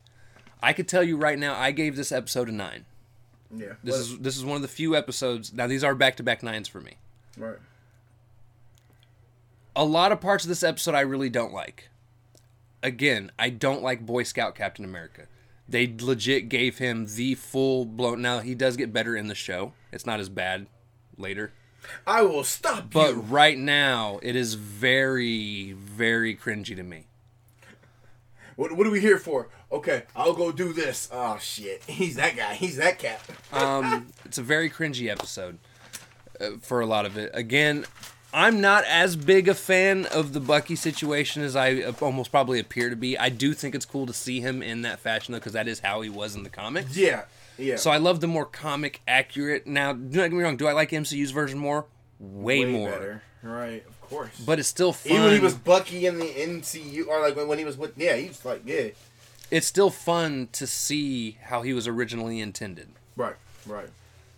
i 0.62 0.72
could 0.72 0.86
tell 0.88 1.02
you 1.02 1.16
right 1.16 1.38
now 1.38 1.54
i 1.58 1.70
gave 1.72 1.96
this 1.96 2.12
episode 2.12 2.48
a 2.48 2.52
nine 2.52 2.84
Yeah, 3.54 3.74
This 3.84 3.96
is 3.96 4.18
this 4.18 4.36
is 4.36 4.44
one 4.44 4.56
of 4.56 4.62
the 4.62 4.68
few 4.68 4.96
episodes. 4.96 5.52
Now 5.52 5.66
these 5.66 5.84
are 5.84 5.94
back 5.94 6.16
to 6.16 6.22
back 6.22 6.42
nines 6.42 6.68
for 6.68 6.80
me. 6.80 6.96
right. 7.36 7.58
A 9.74 9.84
lot 9.84 10.12
of 10.12 10.20
parts 10.20 10.44
of 10.44 10.48
this 10.48 10.62
episode 10.62 10.94
I 10.94 11.00
really 11.00 11.30
don't 11.30 11.52
like. 11.52 11.88
Again, 12.82 13.30
I 13.38 13.48
don't 13.50 13.82
like 13.82 14.04
Boy 14.06 14.22
Scout 14.22 14.54
Captain 14.54 14.84
America. 14.84 15.26
They 15.68 15.94
legit 16.00 16.48
gave 16.48 16.78
him 16.78 17.06
the 17.14 17.34
full 17.34 17.84
blown. 17.84 18.20
Now 18.22 18.40
he 18.40 18.54
does 18.54 18.76
get 18.76 18.92
better 18.92 19.16
in 19.16 19.28
the 19.28 19.34
show. 19.34 19.72
It's 19.92 20.04
not 20.06 20.20
as 20.20 20.28
bad 20.28 20.66
later, 21.16 21.52
I 22.06 22.22
will 22.22 22.44
stop 22.44 22.90
but 22.90 23.14
you. 23.14 23.20
right 23.20 23.58
now 23.58 24.18
it 24.22 24.34
is 24.36 24.54
very 24.54 25.72
very 25.72 26.34
cringy 26.34 26.74
to 26.76 26.82
me. 26.82 27.04
What, 28.56 28.72
what 28.76 28.86
are 28.86 28.90
we 28.90 29.00
here 29.00 29.18
for? 29.18 29.48
Okay, 29.72 30.02
I'll 30.14 30.34
go 30.34 30.52
do 30.52 30.72
this. 30.72 31.08
Oh 31.10 31.38
shit, 31.40 31.82
he's 31.88 32.16
that 32.16 32.36
guy. 32.36 32.54
He's 32.54 32.76
that 32.76 32.98
cat. 32.98 33.20
Um, 33.52 34.06
it's 34.24 34.38
a 34.38 34.42
very 34.42 34.70
cringy 34.70 35.10
episode 35.10 35.58
uh, 36.40 36.52
for 36.62 36.80
a 36.80 36.86
lot 36.86 37.04
of 37.04 37.18
it. 37.18 37.30
Again, 37.34 37.84
I'm 38.32 38.62
not 38.62 38.84
as 38.84 39.14
big 39.14 39.46
a 39.46 39.54
fan 39.54 40.06
of 40.06 40.32
the 40.32 40.40
Bucky 40.40 40.74
situation 40.74 41.42
as 41.42 41.54
I 41.54 41.82
almost 42.00 42.30
probably 42.30 42.58
appear 42.58 42.88
to 42.88 42.96
be. 42.96 43.18
I 43.18 43.28
do 43.28 43.52
think 43.52 43.74
it's 43.74 43.84
cool 43.84 44.06
to 44.06 44.14
see 44.14 44.40
him 44.40 44.62
in 44.62 44.82
that 44.82 45.00
fashion 45.00 45.32
though, 45.32 45.38
because 45.38 45.52
that 45.52 45.68
is 45.68 45.80
how 45.80 46.00
he 46.00 46.08
was 46.08 46.34
in 46.34 46.44
the 46.44 46.48
comics. 46.48 46.96
yeah, 46.96 47.24
yeah. 47.58 47.76
So 47.76 47.90
I 47.90 47.98
love 47.98 48.20
the 48.20 48.26
more 48.26 48.46
comic 48.46 49.02
accurate. 49.06 49.66
Now, 49.66 49.92
do 49.92 50.18
not 50.18 50.30
get 50.30 50.32
me 50.32 50.42
wrong. 50.42 50.56
Do 50.56 50.66
I 50.66 50.72
like 50.72 50.90
MCU's 50.90 51.30
version 51.30 51.58
more? 51.58 51.84
Way, 52.18 52.64
more. 52.64 52.90
better. 52.90 53.22
Right, 53.42 53.84
of 53.86 54.00
course. 54.00 54.40
But 54.40 54.60
it's 54.60 54.68
still 54.68 54.92
fun. 54.94 55.12
Even 55.12 55.24
when 55.24 55.34
he 55.34 55.40
was 55.40 55.54
Bucky 55.54 56.06
in 56.06 56.18
the 56.18 56.26
MCU, 56.26 57.06
or 57.08 57.20
like 57.20 57.36
when, 57.36 57.48
when 57.48 57.58
he 57.58 57.64
was 57.64 57.76
with, 57.76 57.98
yeah, 57.98 58.16
he 58.16 58.28
was 58.28 58.44
like, 58.44 58.62
yeah, 58.64 58.88
it's 59.52 59.66
still 59.66 59.90
fun 59.90 60.48
to 60.52 60.66
see 60.66 61.36
how 61.42 61.60
he 61.62 61.72
was 61.74 61.86
originally 61.86 62.40
intended. 62.40 62.88
right, 63.16 63.36
right. 63.66 63.90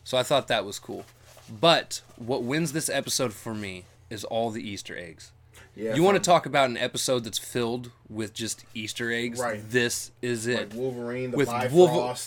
So 0.02 0.18
I 0.18 0.22
thought 0.22 0.48
that 0.48 0.66
was 0.66 0.78
cool. 0.78 1.06
But 1.48 2.02
what 2.16 2.42
wins 2.42 2.72
this 2.72 2.90
episode 2.90 3.32
for 3.32 3.54
me 3.54 3.84
is 4.10 4.24
all 4.24 4.50
the 4.50 4.68
Easter 4.68 4.98
eggs. 4.98 5.30
Yeah, 5.76 5.94
you 5.94 6.02
want 6.02 6.16
to 6.16 6.22
talk 6.22 6.46
about 6.46 6.68
an 6.70 6.76
episode 6.76 7.24
that's 7.24 7.38
filled 7.38 7.90
with 8.08 8.34
just 8.34 8.64
Easter 8.74 9.10
eggs? 9.10 9.40
Right. 9.40 9.60
This 9.70 10.10
is 10.20 10.46
it. 10.46 10.70
like 10.70 10.74
Wolverine, 10.74 11.30
the 11.30 11.36
with 11.36 11.48
Bifrost, 11.48 11.72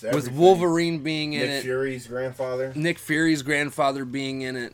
Wolver- 0.04 0.16
with. 0.16 0.32
Wolverine 0.32 1.00
being 1.00 1.34
in 1.34 1.42
Nick 1.42 1.50
it, 1.50 1.54
Nick 1.56 1.64
Fury's 1.64 2.08
grandfather. 2.08 2.74
Nick 2.76 3.00
Fury's 3.00 3.42
grandfather 3.44 4.06
being 4.06 4.42
in 4.42 4.56
it, 4.56 4.74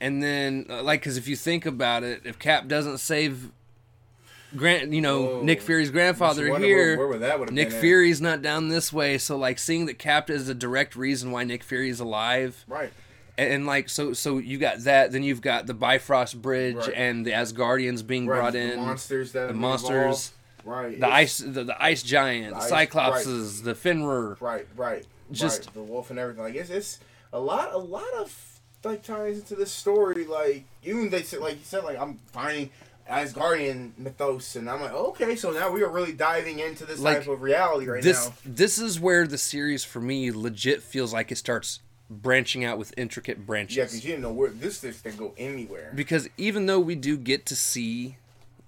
and 0.00 0.22
then 0.22 0.66
uh, 0.68 0.82
like 0.82 1.00
because 1.00 1.16
if 1.16 1.26
you 1.26 1.36
think 1.36 1.64
about 1.66 2.02
it, 2.02 2.22
if 2.24 2.38
Cap 2.38 2.68
doesn't 2.68 2.98
save 2.98 3.50
Grant, 4.56 4.92
you 4.92 5.00
know 5.00 5.22
Whoa. 5.22 5.42
Nick 5.42 5.62
Fury's 5.62 5.90
grandfather 5.90 6.44
here. 6.58 6.96
where, 6.96 6.98
where 6.98 7.08
would 7.08 7.20
that 7.20 7.38
would 7.38 7.48
have 7.48 7.54
Nick 7.54 7.68
been 7.68 7.76
at. 7.76 7.80
Fury's 7.80 8.20
not 8.20 8.42
down 8.42 8.68
this 8.68 8.92
way, 8.92 9.18
so 9.18 9.36
like 9.36 9.58
seeing 9.58 9.86
that 9.86 9.98
Cap 9.98 10.28
is 10.30 10.48
a 10.48 10.54
direct 10.54 10.94
reason 10.96 11.30
why 11.30 11.44
Nick 11.44 11.62
Fury's 11.64 12.00
alive. 12.00 12.64
right? 12.68 12.92
and, 13.38 13.50
and, 13.52 13.66
like 13.66 13.88
so 13.88 14.12
so 14.12 14.36
you 14.38 14.58
got 14.58 14.80
that 14.80 15.10
then 15.10 15.22
you've 15.22 15.40
got 15.40 15.66
the 15.66 15.72
bifrost 15.72 16.40
bridge 16.42 16.76
Right. 16.76 16.92
and 16.94 17.24
the 17.24 17.30
asgardians 17.30 18.06
being 18.06 18.26
Right, 18.26 18.36
brought 18.40 18.52
the 18.52 18.72
in 18.74 18.80
monsters 18.80 19.32
that 19.32 19.48
the 19.48 19.54
monsters 19.54 19.90
evolved. 19.90 20.30
right? 20.66 20.90
the 21.00 21.06
it's- 21.06 21.12
ice 21.12 21.38
the, 21.38 21.64
the 21.64 21.82
ice 21.82 22.02
giant 22.02 22.54
The 22.54 22.60
the 22.68 22.74
ice- 22.76 22.88
cyclopses 22.88 23.62
the 23.64 23.74
Fenrir 23.74 24.36
right, 24.40 24.66
right, 24.76 25.06
Just- 25.30 25.64
right. 25.66 25.74
the 25.74 25.82
wolf 25.82 26.10
and 26.10 26.18
everything. 26.18 26.42
Like 26.44 26.54
it's 26.56 26.68
it's 26.70 26.98
a 27.32 27.40
lot, 27.40 27.72
a 27.72 27.78
lot 27.78 28.12
of 28.18 28.60
like 28.84 29.02
ties 29.02 29.38
into 29.38 29.54
this 29.54 29.70
story. 29.72 30.26
Like 30.26 30.64
even 30.84 31.08
they 31.08 31.22
said, 31.22 31.40
like 31.40 31.54
you 31.54 31.60
said, 31.64 31.84
like 31.84 31.98
I'm 31.98 32.18
finding 32.32 32.68
Asgardian 33.10 33.92
mythos, 33.98 34.56
and 34.56 34.70
I'm 34.70 34.80
like, 34.80 34.92
okay, 34.92 35.36
so 35.36 35.50
now 35.50 35.70
we 35.70 35.82
are 35.82 35.88
really 35.90 36.12
diving 36.12 36.58
into 36.60 36.84
this 36.86 37.00
Like, 37.00 37.18
type 37.18 37.28
of 37.28 37.42
reality 37.42 37.86
right 37.86 38.02
this 38.02 38.28
now. 38.28 38.34
this 38.44 38.78
is 38.78 38.98
where 39.00 39.26
the 39.26 39.38
series 39.38 39.84
for 39.84 40.00
me 40.00 40.30
legit 40.30 40.82
feels 40.82 41.12
like 41.12 41.30
it 41.32 41.36
starts 41.36 41.80
branching 42.08 42.64
out 42.64 42.78
with 42.78 42.92
intricate 42.98 43.46
branches 43.46 43.76
Yeah, 43.76 43.84
because 43.84 44.04
you 44.04 44.10
didn't 44.12 44.22
know 44.22 44.32
where 44.32 44.50
this 44.50 44.80
this 44.80 45.00
can 45.00 45.16
go 45.16 45.32
anywhere. 45.38 45.92
because 45.94 46.28
even 46.36 46.66
though 46.66 46.80
we 46.80 46.94
do 46.94 47.16
get 47.16 47.46
to 47.46 47.56
see 47.56 48.16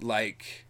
like 0.01 0.65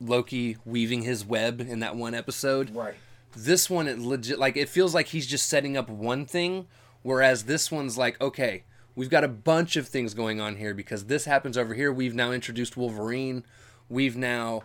Loki 0.00 0.56
weaving 0.64 1.02
his 1.02 1.24
web 1.24 1.60
in 1.60 1.80
that 1.80 1.96
one 1.96 2.14
episode 2.14 2.74
Right. 2.74 2.94
this 3.36 3.70
one 3.70 3.86
it 3.88 3.98
legit 3.98 4.38
like 4.38 4.56
it 4.56 4.68
feels 4.68 4.94
like 4.94 5.08
he's 5.08 5.26
just 5.26 5.48
setting 5.48 5.76
up 5.76 5.88
one 5.88 6.26
thing 6.26 6.66
whereas 7.02 7.44
this 7.44 7.70
one's 7.70 7.96
like 7.96 8.20
okay 8.20 8.64
we've 8.94 9.10
got 9.10 9.24
a 9.24 9.28
bunch 9.28 9.76
of 9.76 9.88
things 9.88 10.14
going 10.14 10.40
on 10.40 10.56
here 10.56 10.74
because 10.74 11.06
this 11.06 11.24
happens 11.24 11.56
over 11.58 11.74
here 11.74 11.92
we've 11.92 12.14
now 12.14 12.30
introduced 12.32 12.76
wolverine 12.76 13.44
we've 13.88 14.16
now 14.16 14.62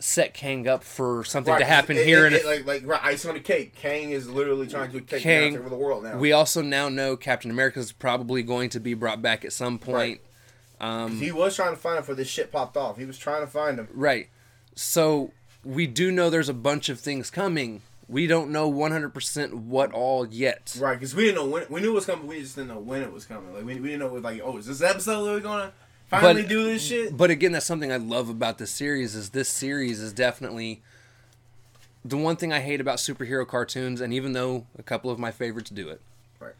set 0.00 0.32
kang 0.34 0.68
up 0.68 0.84
for 0.84 1.24
something 1.24 1.52
Right, 1.52 1.58
to 1.60 1.64
happen 1.64 1.96
it- 1.96 2.06
here 2.06 2.26
it- 2.26 2.32
it- 2.34 2.46
like 2.46 2.64
like 2.66 2.86
right, 2.86 3.00
ice 3.02 3.24
on 3.26 3.34
the 3.34 3.40
cake. 3.40 3.74
Kang 3.74 4.10
is 4.10 4.28
literally 4.28 4.66
trying 4.68 4.92
to 4.92 5.00
take 5.00 5.22
Kang- 5.22 5.56
over 5.56 5.68
the 5.68 5.76
world 5.76 6.04
now. 6.04 6.16
we 6.18 6.30
also 6.32 6.62
now 6.62 6.88
know 6.88 7.16
captain 7.16 7.50
america 7.50 7.80
is 7.80 7.90
probably 7.92 8.42
going 8.42 8.70
to 8.70 8.78
be 8.80 8.94
brought 8.94 9.20
back 9.22 9.44
at 9.44 9.52
some 9.52 9.78
point 9.78 9.94
Right. 9.96 10.20
Um, 10.80 11.18
he 11.18 11.32
was 11.32 11.56
trying 11.56 11.72
to 11.72 11.76
find 11.76 11.98
him 11.98 12.04
for 12.04 12.14
this 12.14 12.28
shit 12.28 12.52
popped 12.52 12.76
off. 12.76 12.98
He 12.98 13.04
was 13.04 13.18
trying 13.18 13.40
to 13.40 13.48
find 13.48 13.80
him. 13.80 13.88
right. 13.92 14.28
So 14.76 15.32
we 15.64 15.88
do 15.88 16.12
know 16.12 16.30
there's 16.30 16.48
a 16.48 16.54
bunch 16.54 16.88
of 16.88 17.00
things 17.00 17.30
coming. 17.30 17.82
We 18.08 18.26
don't 18.26 18.50
know 18.50 18.72
100% 18.72 19.52
what 19.52 19.92
all 19.92 20.26
yet. 20.26 20.74
Right, 20.80 20.94
because 20.94 21.14
we 21.14 21.24
didn't 21.24 21.36
know 21.36 21.46
when 21.46 21.66
we 21.68 21.80
knew 21.82 21.90
it 21.90 21.94
was 21.94 22.06
coming. 22.06 22.26
We 22.26 22.40
just 22.40 22.56
didn't 22.56 22.68
know 22.68 22.78
when 22.78 23.02
it 23.02 23.12
was 23.12 23.26
coming. 23.26 23.52
Like 23.52 23.64
we, 23.64 23.74
we 23.80 23.88
didn't 23.90 24.00
know 24.00 24.14
like 24.14 24.40
oh 24.42 24.56
is 24.56 24.66
this 24.66 24.80
episode 24.82 25.24
that 25.26 25.30
we're 25.32 25.40
gonna 25.40 25.72
finally 26.08 26.42
do 26.46 26.64
this 26.64 26.82
shit? 26.82 27.14
But 27.16 27.30
again, 27.30 27.52
that's 27.52 27.66
something 27.66 27.92
I 27.92 27.96
love 27.98 28.28
about 28.30 28.56
this 28.58 28.70
series 28.70 29.14
is 29.14 29.30
this 29.30 29.48
series 29.50 30.00
is 30.00 30.12
definitely 30.14 30.80
the 32.04 32.16
one 32.16 32.36
thing 32.36 32.52
I 32.52 32.60
hate 32.60 32.80
about 32.80 32.96
superhero 32.98 33.46
cartoons, 33.46 34.00
and 34.00 34.14
even 34.14 34.32
though 34.32 34.64
a 34.78 34.82
couple 34.82 35.10
of 35.10 35.18
my 35.18 35.30
favorites 35.30 35.68
do 35.68 35.88
it, 35.90 36.00
Right. 36.40 36.54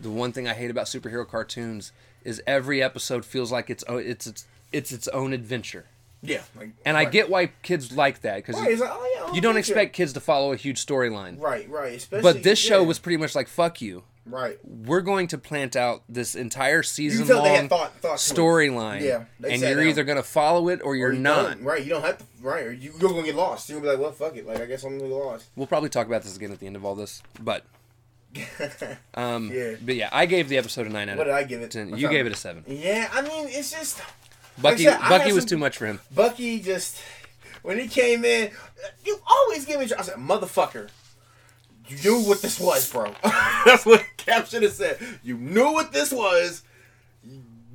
the 0.00 0.08
one 0.10 0.32
thing 0.32 0.48
I 0.48 0.54
hate 0.54 0.70
about 0.70 0.86
superhero 0.86 1.28
cartoons 1.28 1.92
is 2.24 2.40
every 2.46 2.82
episode 2.82 3.24
feels 3.26 3.52
like 3.52 3.68
it's 3.68 3.84
o- 3.88 3.98
it's 3.98 4.26
it's, 4.26 4.46
it's 4.72 4.92
its 4.92 5.08
own 5.08 5.34
adventure. 5.34 5.84
Yeah, 6.24 6.40
like 6.58 6.70
And 6.84 6.96
I 6.96 7.04
get 7.04 7.28
why 7.30 7.46
kids 7.62 7.92
like 7.96 8.22
that 8.22 8.36
because 8.36 8.56
Right, 8.56 8.78
like, 8.78 8.90
oh, 8.92 9.26
yeah, 9.28 9.34
you 9.34 9.40
don't 9.40 9.56
expect 9.56 9.92
kids 9.94 10.12
to 10.14 10.20
follow 10.20 10.52
a 10.52 10.56
huge 10.56 10.84
storyline. 10.84 11.38
Right, 11.40 11.68
right. 11.68 11.94
Especially, 11.94 12.22
But 12.22 12.42
this 12.42 12.58
show 12.58 12.80
yeah, 12.80 12.86
was 12.86 12.98
pretty 12.98 13.18
much 13.18 13.34
like 13.34 13.46
fuck 13.48 13.80
you. 13.82 14.04
right. 14.26 14.58
We're 14.64 15.02
going 15.02 15.26
to 15.28 15.38
plant 15.38 15.76
out 15.76 16.02
this 16.08 16.34
entire 16.34 16.82
season 16.82 17.26
can 17.26 17.34
tell 17.36 17.42
they 17.44 17.50
long 17.50 17.60
had 17.60 17.68
thought, 17.70 17.92
thought 18.00 18.18
to 18.18 18.34
it. 18.34 18.36
storyline. 18.38 19.02
Yeah, 19.02 19.24
they 19.38 19.52
and 19.52 19.60
you're 19.62 19.74
down. 19.76 19.86
either 19.86 20.04
going 20.04 20.16
to 20.16 20.22
follow 20.22 20.68
it 20.68 20.80
or 20.82 20.96
you're 20.96 21.10
Or 21.10 21.12
you 21.12 21.18
not. 21.20 21.60
Right, 21.62 21.82
you 21.84 21.90
don't 21.90 22.02
have 22.02 22.18
to. 22.18 22.24
Right, 22.40 22.64
or 22.64 22.72
you, 22.72 22.92
you're 23.00 23.10
gonna 23.10 23.22
get 23.22 23.34
lost. 23.36 23.68
You're 23.70 23.80
gonna 23.80 23.92
be 23.92 23.96
like, 23.96 24.02
well, 24.02 24.12
fuck 24.12 24.36
it. 24.36 24.46
Like 24.46 24.60
I 24.60 24.66
guess 24.66 24.84
I'm 24.84 24.98
gonna 24.98 25.08
get 25.10 25.16
lost. 25.16 25.48
We'll 25.56 25.66
probably 25.66 25.88
talk 25.88 26.06
about 26.06 26.22
this 26.24 26.36
again 26.36 26.52
at 26.52 26.58
the 26.60 26.66
end 26.66 26.76
of 26.76 26.84
all 26.84 26.94
this, 26.94 27.22
but 27.40 27.64
um, 29.14 29.50
Yeah. 29.52 29.74
but 29.84 29.94
yeah, 29.94 30.08
I 30.12 30.26
gave 30.26 30.48
the 30.48 30.58
episode 30.58 30.86
a 30.86 30.90
nine 30.90 31.08
out 31.08 31.12
of 31.12 31.18
What 31.18 31.24
did 31.24 31.34
I 31.34 31.44
give 31.44 31.62
it? 31.62 31.70
ten. 31.70 31.96
You 31.96 32.08
gave 32.08 32.26
it 32.26 32.32
a 32.32 32.36
seven. 32.36 32.64
Yeah, 32.66 33.08
I 33.12 33.22
mean, 33.22 33.46
it's 33.48 33.70
just 33.70 34.00
Bucky, 34.60 34.84
said, 34.84 34.98
Bucky 35.00 35.32
was 35.32 35.42
some- 35.42 35.48
too 35.48 35.58
much 35.58 35.76
for 35.76 35.86
him. 35.86 36.00
Bucky. 36.14 36.60
Just 36.60 37.00
when 37.62 37.78
he 37.78 37.88
came 37.88 38.24
in, 38.24 38.50
you 39.04 39.18
always 39.26 39.64
give 39.64 39.80
me. 39.80 39.86
I 39.96 40.02
said, 40.02 40.14
motherfucker. 40.16 40.88
You 41.86 41.96
knew 41.98 42.28
what 42.28 42.40
this 42.40 42.58
was, 42.58 42.90
bro. 42.90 43.12
That's 43.66 43.84
what 43.84 44.02
Cap 44.16 44.46
should 44.46 44.62
have 44.62 44.72
said. 44.72 44.98
You 45.22 45.36
knew 45.36 45.72
what 45.72 45.92
this 45.92 46.12
was. 46.12 46.62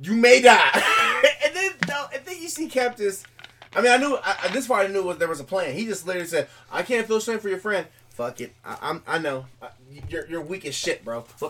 You 0.02 0.14
may 0.14 0.40
die. 0.40 0.70
and 1.44 1.54
then, 1.54 1.72
no, 1.88 2.06
and 2.12 2.24
then 2.24 2.40
you 2.40 2.48
see 2.48 2.68
Cap 2.68 2.96
just. 2.96 3.26
I 3.72 3.80
mean, 3.82 3.92
I 3.92 3.98
knew 3.98 4.18
I, 4.20 4.48
this 4.52 4.66
part. 4.66 4.88
I 4.88 4.92
knew 4.92 5.04
what 5.04 5.20
there 5.20 5.28
was 5.28 5.38
a 5.38 5.44
plan. 5.44 5.74
He 5.74 5.84
just 5.86 6.06
literally 6.06 6.26
said, 6.26 6.48
"I 6.72 6.82
can't 6.82 7.06
feel 7.06 7.20
strength 7.20 7.42
for 7.42 7.48
your 7.48 7.58
friend. 7.58 7.86
Fuck 8.08 8.40
it. 8.40 8.52
I, 8.64 8.78
I'm. 8.82 9.02
I 9.06 9.18
know. 9.18 9.46
I, 9.62 9.68
you're 10.08 10.26
you're 10.28 10.40
weak 10.40 10.64
as 10.66 10.74
shit, 10.74 11.04
bro. 11.04 11.24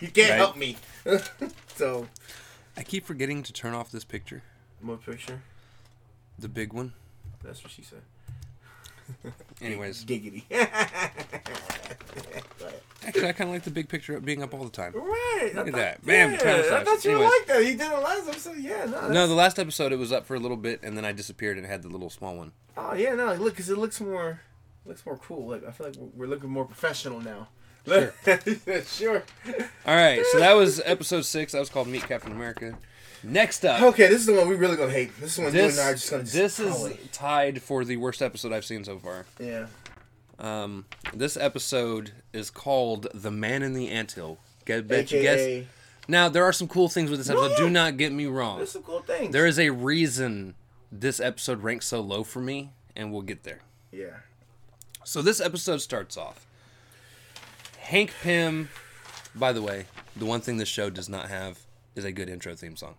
you 0.00 0.08
can't 0.08 0.16
Right. 0.16 0.36
help 0.36 0.56
me." 0.56 0.76
so, 1.74 2.06
I 2.76 2.84
keep 2.84 3.04
forgetting 3.06 3.42
to 3.42 3.52
turn 3.52 3.74
off 3.74 3.90
this 3.90 4.04
picture, 4.04 4.42
more 4.80 4.96
picture. 4.96 5.40
the 6.38 6.48
big 6.48 6.72
one. 6.72 6.92
That's 7.42 7.62
what 7.62 7.72
she 7.72 7.82
said. 7.82 8.00
Anyways, 9.62 10.04
Giggity. 10.04 10.42
actually, 13.06 13.28
I 13.28 13.32
kind 13.32 13.48
of 13.48 13.54
like 13.54 13.62
the 13.62 13.70
big 13.70 13.88
picture 13.88 14.16
up 14.16 14.24
being 14.24 14.42
up 14.42 14.52
all 14.54 14.64
the 14.64 14.70
time. 14.70 14.92
right. 14.94 15.50
Look 15.54 15.56
I 15.56 15.60
at 15.60 15.66
thought- 15.66 15.72
that. 15.76 16.04
Bam, 16.06 16.32
Yeah, 16.32 16.36
I 16.78 16.84
thought 16.84 17.04
you 17.04 17.10
Anyways. 17.12 17.30
liked 17.30 17.48
that. 17.48 17.62
He 17.62 17.70
did 17.72 17.80
it 17.92 18.02
last 18.02 18.28
episode. 18.28 18.58
Yeah, 18.58 18.84
no. 18.84 19.08
No, 19.08 19.26
the 19.26 19.34
last 19.34 19.58
episode 19.58 19.92
it 19.92 19.96
was 19.98 20.12
up 20.12 20.26
for 20.26 20.34
a 20.34 20.38
little 20.40 20.56
bit, 20.56 20.80
and 20.82 20.96
then 20.96 21.04
I 21.04 21.12
disappeared 21.12 21.56
and 21.58 21.66
had 21.66 21.82
the 21.82 21.88
little 21.88 22.10
small 22.10 22.36
one. 22.36 22.52
Oh 22.76 22.94
yeah, 22.94 23.14
no. 23.14 23.32
Look, 23.34 23.54
because 23.54 23.70
it 23.70 23.78
looks 23.78 24.00
more, 24.00 24.40
looks 24.84 25.04
more 25.06 25.16
cool. 25.16 25.48
Like 25.48 25.66
I 25.66 25.70
feel 25.70 25.86
like 25.86 25.96
we're- 25.96 26.10
we're 26.14 26.26
looking 26.26 26.50
more 26.50 26.64
professional 26.64 27.20
now. 27.20 27.48
Sure. 27.86 28.12
sure. 28.84 29.22
All 29.86 29.94
right, 29.96 30.22
so 30.32 30.40
that 30.40 30.52
was 30.52 30.82
episode 30.84 31.24
six. 31.24 31.52
That 31.52 31.60
was 31.60 31.70
called 31.70 31.88
Meet 31.88 32.02
Captain 32.06 32.32
America. 32.32 32.76
Next 33.22 33.64
up, 33.64 33.82
Okay, 33.82 34.06
this 34.08 34.20
is 34.20 34.26
the 34.26 34.34
one 34.34 34.48
we 34.48 34.54
really 34.54 34.76
gonna 34.76 34.92
hate. 34.92 35.10
This 35.20 35.30
is 35.30 35.36
the 35.36 35.42
one 35.42 35.54
you 35.54 35.60
this 35.62 35.78
and 35.78 35.86
I 35.86 35.90
are 35.90 35.94
just 35.94 36.10
gonna. 36.10 36.22
this 36.22 36.60
is 36.60 36.74
destroy. 36.82 36.98
tied 37.12 37.62
for 37.62 37.84
the 37.84 37.96
worst 37.96 38.22
episode 38.22 38.52
I've 38.52 38.64
seen 38.64 38.84
so 38.84 38.98
far. 38.98 39.26
Yeah. 39.40 39.66
Um, 40.38 40.84
this 41.12 41.36
episode 41.36 42.12
is 42.32 42.48
called 42.50 43.08
"The 43.12 43.30
Man 43.30 43.62
in 43.62 43.74
the 43.74 43.88
Anthill." 43.90 44.38
Get, 44.64 44.86
bet 44.86 45.10
you 45.10 45.20
guess. 45.22 45.64
Now 46.06 46.28
there 46.28 46.44
are 46.44 46.52
some 46.52 46.68
cool 46.68 46.88
things 46.88 47.10
with 47.10 47.18
this 47.18 47.28
No, 47.28 47.40
episode. 47.42 47.50
yeah. 47.60 47.66
Do 47.66 47.70
not 47.70 47.96
get 47.96 48.12
me 48.12 48.26
wrong. 48.26 48.58
There's 48.58 48.70
some 48.70 48.82
cool 48.82 49.00
things. 49.00 49.32
There 49.32 49.46
is 49.46 49.58
a 49.58 49.70
reason 49.70 50.54
this 50.92 51.18
episode 51.20 51.62
ranks 51.62 51.86
so 51.86 52.00
low 52.00 52.22
for 52.22 52.40
me, 52.40 52.70
and 52.94 53.12
we'll 53.12 53.22
get 53.22 53.42
there. 53.42 53.60
Yeah. 53.90 54.18
So 55.04 55.22
this 55.22 55.40
episode 55.40 55.78
starts 55.80 56.16
off. 56.16 56.46
Hank 57.78 58.12
Pym, 58.22 58.68
by 59.34 59.52
the 59.52 59.62
way, 59.62 59.86
the 60.14 60.26
one 60.26 60.40
thing 60.40 60.58
this 60.58 60.68
show 60.68 60.88
does 60.90 61.08
not 61.08 61.28
have 61.28 61.58
is 61.96 62.04
a 62.04 62.12
good 62.12 62.28
intro 62.28 62.54
theme 62.54 62.76
song. 62.76 62.94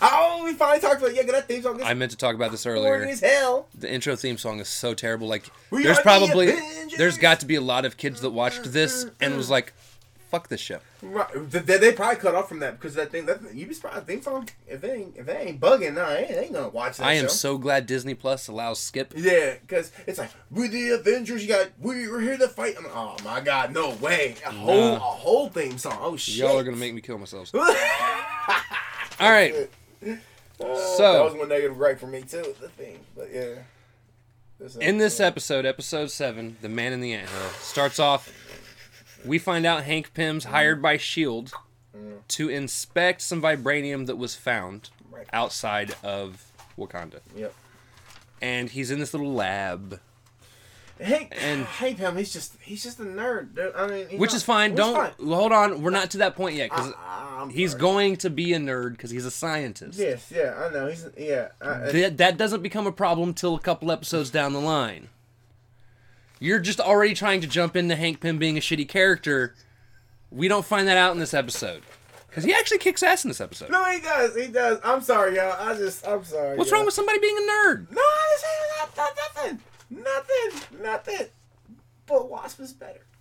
Oh, 0.00 0.42
we 0.44 0.54
finally 0.54 0.80
talked 0.80 1.02
about 1.02 1.14
yeah. 1.14 1.22
That 1.22 1.48
theme 1.48 1.62
song 1.62 1.82
I 1.82 1.94
meant 1.94 2.10
to 2.12 2.16
talk 2.16 2.34
about 2.34 2.50
this 2.50 2.64
earlier. 2.66 3.04
as 3.04 3.20
hell. 3.20 3.68
The 3.78 3.92
intro 3.92 4.16
theme 4.16 4.38
song 4.38 4.60
is 4.60 4.68
so 4.68 4.94
terrible. 4.94 5.28
Like, 5.28 5.46
We 5.70 5.82
there's 5.84 5.98
are 5.98 6.00
the 6.00 6.02
probably 6.02 6.54
there's 6.96 7.18
got 7.18 7.40
to 7.40 7.46
be 7.46 7.56
a 7.56 7.60
lot 7.60 7.84
of 7.84 7.96
kids 7.96 8.20
that 8.22 8.30
watched 8.30 8.72
this 8.72 9.06
and 9.20 9.36
was 9.36 9.50
like, 9.50 9.72
"Fuck 10.30 10.48
this 10.48 10.60
show." 10.60 10.78
Right. 11.02 11.26
They, 11.50 11.78
they 11.78 11.92
probably 11.92 12.16
cut 12.20 12.34
off 12.34 12.48
from 12.48 12.60
that 12.60 12.78
because 12.78 12.94
that 12.94 13.10
thing. 13.10 13.26
That 13.26 13.40
you 13.54 13.66
be 13.66 13.74
surprised. 13.74 14.06
Theme 14.06 14.22
song. 14.22 14.48
If 14.68 14.80
they 14.80 14.92
ain't 14.92 15.16
if 15.16 15.28
it 15.28 15.36
ain't 15.38 15.60
bugging, 15.60 15.94
nah, 15.94 16.08
they 16.10 16.26
ain't, 16.26 16.28
they 16.36 16.48
gonna 16.48 16.68
watch 16.68 16.98
that 16.98 17.06
I 17.06 17.14
am 17.14 17.24
show. 17.24 17.28
so 17.28 17.58
glad 17.58 17.86
Disney 17.86 18.14
Plus 18.14 18.48
allows 18.48 18.78
skip. 18.78 19.12
Yeah, 19.16 19.54
because 19.60 19.90
it's 20.06 20.18
like 20.18 20.30
we're 20.50 20.68
the 20.68 20.90
Avengers. 20.90 21.42
You 21.42 21.48
got 21.48 21.70
we're 21.78 22.20
here 22.20 22.38
to 22.38 22.48
fight. 22.48 22.76
I'm 22.78 22.84
like, 22.84 22.92
oh 22.94 23.16
my 23.24 23.40
god, 23.40 23.72
no 23.74 23.90
way! 23.96 24.36
A 24.46 24.50
whole 24.52 24.90
Nah. 24.90 24.96
a 24.96 24.98
whole 24.98 25.48
theme 25.48 25.76
song. 25.76 25.98
Oh 26.00 26.16
shit! 26.16 26.36
Y'all 26.36 26.58
are 26.58 26.64
gonna 26.64 26.76
make 26.76 26.94
me 26.94 27.00
kill 27.00 27.18
myself. 27.18 27.50
All 27.54 29.30
right. 29.30 29.68
Uh, 30.04 30.10
right. 30.10 30.18
that 30.98 31.24
was 31.24 31.34
one 31.34 31.48
negative 31.48 31.76
gripe 31.76 31.98
for 31.98 32.06
me 32.06 32.22
too. 32.22 32.54
The 32.60 32.68
thing, 32.68 33.00
but 33.16 33.28
yeah. 33.32 33.54
This 34.58 34.76
In 34.76 34.98
this 34.98 35.18
episode- 35.18 35.66
episode, 35.66 36.10
seven, 36.10 36.56
"The 36.60 36.68
Man 36.68 36.92
in 36.92 37.00
the 37.00 37.12
Anthill," 37.14 37.50
starts 37.60 37.98
off. 37.98 38.32
We 39.24 39.38
find 39.38 39.64
out 39.66 39.84
Hank 39.84 40.14
Pym's 40.14 40.44
hired 40.44 40.80
by 40.82 40.96
Shield 40.98 41.52
E 41.94 41.98
mm. 41.98 42.18
to 42.28 42.48
inspect 42.48 43.22
some 43.22 43.40
vibranium 43.42 44.06
that 44.06 44.16
was 44.16 44.34
found 44.36 44.90
outside 45.32 45.94
of 46.02 46.44
Wakanda, 46.78 47.20
Yep. 47.36 47.54
and 48.40 48.70
he's 48.70 48.90
in 48.90 48.98
this 48.98 49.12
little 49.14 49.32
lab, 49.32 50.00
Hank 51.02 51.34
And- 51.42 51.64
Hank 51.80 51.98
Pym, 51.98 52.16
he's 52.16 52.32
just 52.32 52.56
he's 52.62 52.82
just 52.82 52.98
a 53.00 53.04
nerd. 53.04 53.54
dude. 53.54 53.72
I 53.76 53.86
mean, 53.86 54.18
which 54.18 54.34
is 54.34 54.42
fine. 54.42 54.74
Don't 54.74 54.94
fine. 54.94 55.12
hold 55.28 55.52
on. 55.52 55.82
We're 55.82 55.90
not 55.90 56.10
to 56.12 56.18
that 56.18 56.34
point 56.36 56.56
yet 56.56 56.70
because 56.70 56.92
he's 57.52 57.74
going 57.74 58.16
to 58.16 58.30
be 58.30 58.52
a 58.52 58.58
nerd 58.58 58.92
because 58.92 59.10
he's 59.10 59.24
a 59.24 59.30
scientist. 59.30 59.98
Yes, 59.98 60.30
yeah, 60.34 60.54
I 60.68 60.72
know. 60.72 60.86
He's 60.88 61.06
yeah. 61.18 61.48
I, 61.60 61.68
I- 61.70 61.92
That, 61.92 62.16
that 62.18 62.36
doesn't 62.36 62.62
become 62.62 62.86
a 62.86 62.92
problem 62.92 63.34
till 63.34 63.54
a 63.54 63.60
couple 63.60 63.90
episodes 63.90 64.30
down 64.30 64.52
the 64.52 64.60
line. 64.60 65.08
You're 66.40 66.58
just 66.58 66.80
already 66.80 67.14
trying 67.14 67.40
to 67.42 67.46
jump 67.46 67.76
into 67.76 67.94
Hank 67.94 68.20
Pym 68.20 68.38
being 68.38 68.56
a 68.56 68.60
shitty 68.60 68.88
character. 68.88 69.54
We 70.30 70.48
don't 70.48 70.64
find 70.64 70.88
that 70.88 70.96
out 70.96 71.12
in 71.12 71.18
this 71.20 71.34
episode. 71.34 71.82
Because 72.28 72.44
he 72.44 72.52
actually 72.54 72.78
kicks 72.78 73.02
ass 73.02 73.24
in 73.24 73.28
this 73.28 73.40
episode. 73.42 73.70
no, 73.70 73.84
he 73.90 74.00
does. 74.00 74.34
He 74.34 74.48
does. 74.48 74.78
I'm 74.82 75.02
sorry, 75.02 75.36
y'all. 75.36 75.54
I 75.58 75.74
just 75.76 76.06
I'm 76.08 76.24
sorry. 76.24 76.56
What's 76.56 76.70
y'all. 76.70 76.78
wrong 76.78 76.86
with 76.86 76.94
somebody 76.94 77.18
being 77.20 77.36
a 77.36 77.40
nerd? 77.40 77.90
No, 77.90 78.00
I 78.00 78.36
say 78.38 78.46
that, 78.80 78.94
that, 78.96 79.10
nothing. 79.36 79.60
Nothing. 79.96 80.80
Nothing. 80.82 81.26
But 82.06 82.30
Wasp 82.30 82.60
is 82.60 82.72
better. 82.72 83.00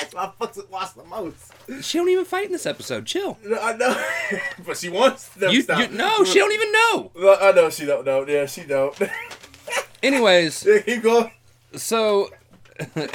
That's 0.00 0.14
why 0.14 0.24
I 0.24 0.44
fucks 0.44 0.56
with 0.56 0.70
Wasp 0.70 0.96
the 0.96 1.04
most. 1.04 1.52
She 1.84 1.98
don't 1.98 2.08
even 2.08 2.24
fight 2.24 2.46
in 2.46 2.52
this 2.52 2.66
episode. 2.66 3.06
Chill. 3.06 3.38
No, 3.44 3.58
I 3.60 3.76
know. 3.76 4.02
but 4.66 4.76
she 4.76 4.88
wants 4.88 5.28
them 5.28 5.52
You, 5.52 5.62
stop. 5.62 5.78
you 5.90 5.96
no, 5.96 6.24
she 6.24 6.38
don't 6.38 6.52
even 6.52 6.72
know. 6.72 7.10
No, 7.16 7.34
I 7.36 7.52
know 7.52 7.70
she 7.70 7.84
don't 7.84 8.04
know. 8.04 8.26
Yeah, 8.26 8.46
she 8.46 8.62
don't. 8.64 8.96
Anyways, 10.02 10.64
yeah, 10.66 10.80
keep 10.80 11.02
going. 11.02 11.30
so 11.74 12.30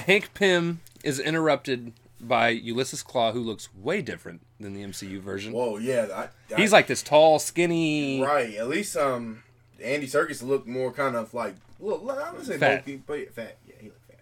Hank 0.05 0.33
Pym 0.33 0.81
is 1.03 1.19
interrupted 1.19 1.93
by 2.21 2.49
Ulysses 2.49 3.03
Klaw, 3.03 3.31
who 3.31 3.41
looks 3.41 3.69
way 3.75 4.01
different 4.01 4.41
than 4.59 4.73
the 4.73 4.83
MCU 4.83 5.19
version. 5.21 5.53
Whoa, 5.53 5.77
yeah. 5.77 6.07
I, 6.13 6.53
I, 6.53 6.57
He's 6.57 6.73
like 6.73 6.87
this 6.87 7.01
tall, 7.03 7.39
skinny. 7.39 8.21
right. 8.21 8.55
At 8.55 8.67
least 8.67 8.97
um, 8.97 9.43
Andy 9.83 10.07
Serkis 10.07 10.41
looked 10.43 10.67
more 10.67 10.91
kind 10.91 11.15
of 11.15 11.33
like 11.33 11.55
look. 11.79 12.01
I'm 12.25 12.33
gonna 12.33 12.45
say 12.45 12.57
Fat. 12.57 12.85
bulky, 12.85 13.01
but 13.05 13.13
yeah, 13.19 13.25
fat. 13.33 13.57
Yeah, 13.67 13.75
he 13.79 13.87
looked 13.87 14.05
fat. 14.05 14.19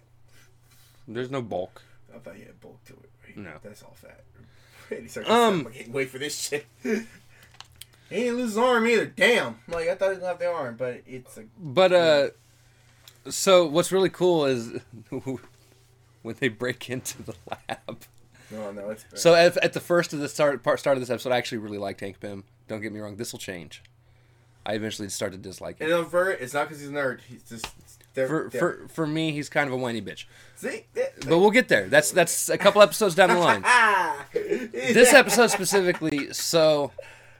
There's 1.08 1.32
no 1.32 1.41
bulk. 1.41 1.82
I 2.13 2.20
thought 2.20 2.36
he 2.36 2.43
had 2.43 2.60
bulk 2.62 2.84
to 2.86 2.93
it. 2.93 3.10
He- 3.34 3.39
No. 3.41 3.54
that's 3.63 3.84
all 3.84 3.96
fat. 3.96 4.24
Um, 5.28 5.67
I 5.67 5.72
can't 5.78 5.91
wait 5.91 6.10
for 6.10 6.17
this 6.17 6.39
shit. 6.39 6.65
he 6.84 7.06
didn't 8.10 8.38
lose 8.38 8.52
his 8.52 8.58
arm 8.58 8.88
either. 8.88 9.06
Damn. 9.06 9.60
Like 9.67 9.89
I 9.89 9.96
thought 9.96 10.15
he 10.17 10.24
have 10.24 10.39
the 10.39 10.48
arm, 10.50 10.76
but 10.78 11.02
it's 11.06 11.38
a 11.38 11.43
But 11.60 11.91
uh, 11.91 12.30
so 13.30 13.65
what's 13.65 13.91
really 13.91 14.10
cool 14.10 14.46
is 14.46 14.72
when 16.22 16.36
they 16.39 16.48
break 16.48 16.89
into 16.89 17.22
the 17.22 17.34
lab. 17.50 18.00
no, 18.50 18.72
no. 18.72 18.89
It's 18.91 19.04
So 19.22 19.36
at, 19.36 19.58
at 19.58 19.74
the 19.74 19.82
first 19.82 20.13
of 20.13 20.20
the 20.20 20.30
start 20.30 20.63
part 20.63 20.80
start 20.80 20.96
of 20.96 21.02
this 21.02 21.10
episode, 21.10 21.34
I 21.34 21.38
actually 21.38 21.58
really 21.58 21.78
liked 21.78 22.00
Hank 22.00 22.22
Pym. 22.22 22.46
Don't 22.70 22.80
get 22.82 22.93
me 22.93 23.02
wrong, 23.02 23.17
this 23.17 23.34
will 23.34 23.39
change. 23.39 23.84
I 24.67 24.73
eventually 24.73 25.08
started 25.10 25.41
to 25.41 25.49
dislike 25.49 25.80
him. 25.80 25.88
and 25.89 25.95
on 25.99 26.10
Vert, 26.10 26.39
it's 26.41 26.53
not 26.53 26.67
because 26.67 26.82
he's 26.82 26.89
a 26.89 26.93
nerd. 26.93 27.21
He's 27.21 27.41
just 27.43 27.65
they're, 28.13 28.27
For, 28.27 28.49
they're- 28.51 28.60
for 28.60 28.88
for 28.89 29.08
me, 29.08 29.32
he's 29.32 29.47
kind 29.49 29.65
of 29.67 29.73
a 29.73 29.77
whiny 29.77 30.01
bitch. 30.01 30.25
see. 30.56 30.86
They, 30.93 31.08
But 31.21 31.39
we'll 31.39 31.51
get 31.51 31.69
there. 31.69 31.88
That's 31.88 32.12
that's 32.12 32.49
a 32.49 32.58
couple 32.58 32.82
episodes 32.82 33.15
down 33.15 33.30
the 33.30 33.39
line. 33.39 33.63
This 34.34 35.13
episode 35.13 35.47
specifically, 35.51 36.34
so 36.34 36.91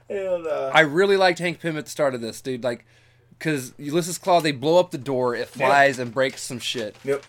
And, 0.08 0.46
uh, 0.46 0.70
I 0.74 0.80
really 0.80 1.16
liked 1.16 1.38
Hank 1.38 1.60
Pym 1.60 1.76
at 1.76 1.84
the 1.84 1.90
start 1.90 2.14
of 2.14 2.20
this, 2.20 2.40
dude. 2.40 2.64
Like, 2.64 2.86
because 3.30 3.74
Ulysses 3.78 4.16
Klaw, 4.18 4.40
they 4.40 4.52
blow 4.52 4.78
up 4.80 4.90
the 4.90 4.98
door, 4.98 5.34
it 5.34 5.48
flies 5.48 5.98
and 5.98 6.12
breaks 6.12 6.42
some 6.42 6.58
shit. 6.58 6.96
yep. 7.04 7.24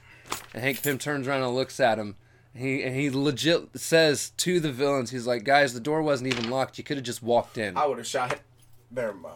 And 0.54 0.64
Hank 0.64 0.82
Pym 0.82 0.98
turns 0.98 1.28
around 1.28 1.44
and 1.44 1.54
looks 1.56 1.80
at 1.80 1.98
him. 2.00 2.16
He 2.56 2.82
and 2.84 2.96
he 2.96 3.10
legit 3.10 3.70
says 3.80 4.32
to 4.38 4.60
the 4.60 4.72
villains, 4.72 5.12
he's 5.12 5.28
like, 5.28 5.44
"Guys, 5.44 5.74
the 5.74 5.80
door 5.80 6.02
wasn't 6.02 6.34
even 6.34 6.50
locked. 6.50 6.78
You 6.78 6.84
could 6.84 6.98
have 6.98 7.06
just 7.06 7.22
walked 7.22 7.58
in." 7.58 7.78
I 7.78 7.86
would 7.86 7.98
have 8.00 8.08
shot 8.08 8.34
him. 8.34 8.40
Never 8.92 9.14
mind. 9.14 9.36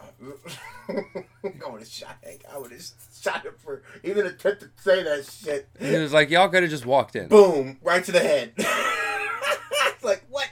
I 1.44 1.70
would 1.70 1.80
have 1.80 1.88
shot 1.88 2.16
Hank. 2.24 2.42
I 2.52 2.58
would 2.58 2.72
have 2.72 2.82
shot 3.20 3.44
him 3.44 3.54
for 3.58 3.82
even 4.02 4.26
attempt 4.26 4.62
to 4.62 4.70
say 4.82 5.02
that 5.02 5.24
shit. 5.26 5.68
He 5.78 5.96
was 5.96 6.12
like, 6.12 6.30
"Y'all 6.30 6.48
could 6.48 6.62
have 6.62 6.70
just 6.70 6.86
walked 6.86 7.14
in." 7.14 7.28
Boom! 7.28 7.78
Right 7.82 8.02
to 8.04 8.12
the 8.12 8.20
head. 8.20 8.52
it's 8.56 10.02
like 10.04 10.24
what, 10.28 10.48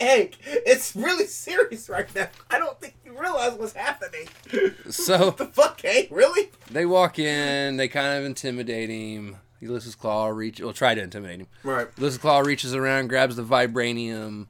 Hank? 0.00 0.36
It's 0.44 0.94
really 0.94 1.26
serious 1.26 1.88
right 1.88 2.14
now. 2.14 2.28
I 2.50 2.58
don't 2.58 2.78
think 2.80 2.94
you 3.06 3.18
realize 3.18 3.54
what's 3.54 3.72
happening. 3.72 4.28
So 4.90 5.30
the 5.30 5.46
fuck, 5.46 5.80
Hank? 5.80 6.08
Really? 6.10 6.50
they 6.70 6.84
walk 6.84 7.18
in. 7.18 7.78
They 7.78 7.88
kind 7.88 8.18
of 8.18 8.24
intimidate 8.24 8.90
him. 8.90 9.36
Ulysses 9.60 9.94
Klaw 9.94 10.26
reach. 10.28 10.60
Well, 10.60 10.72
try 10.72 10.94
to 10.94 11.00
intimidate 11.00 11.40
him. 11.40 11.46
Right. 11.62 11.86
Ulysses 11.96 12.18
Klaw 12.18 12.40
reaches 12.40 12.74
around, 12.74 13.08
grabs 13.08 13.36
the 13.36 13.44
vibranium. 13.44 14.48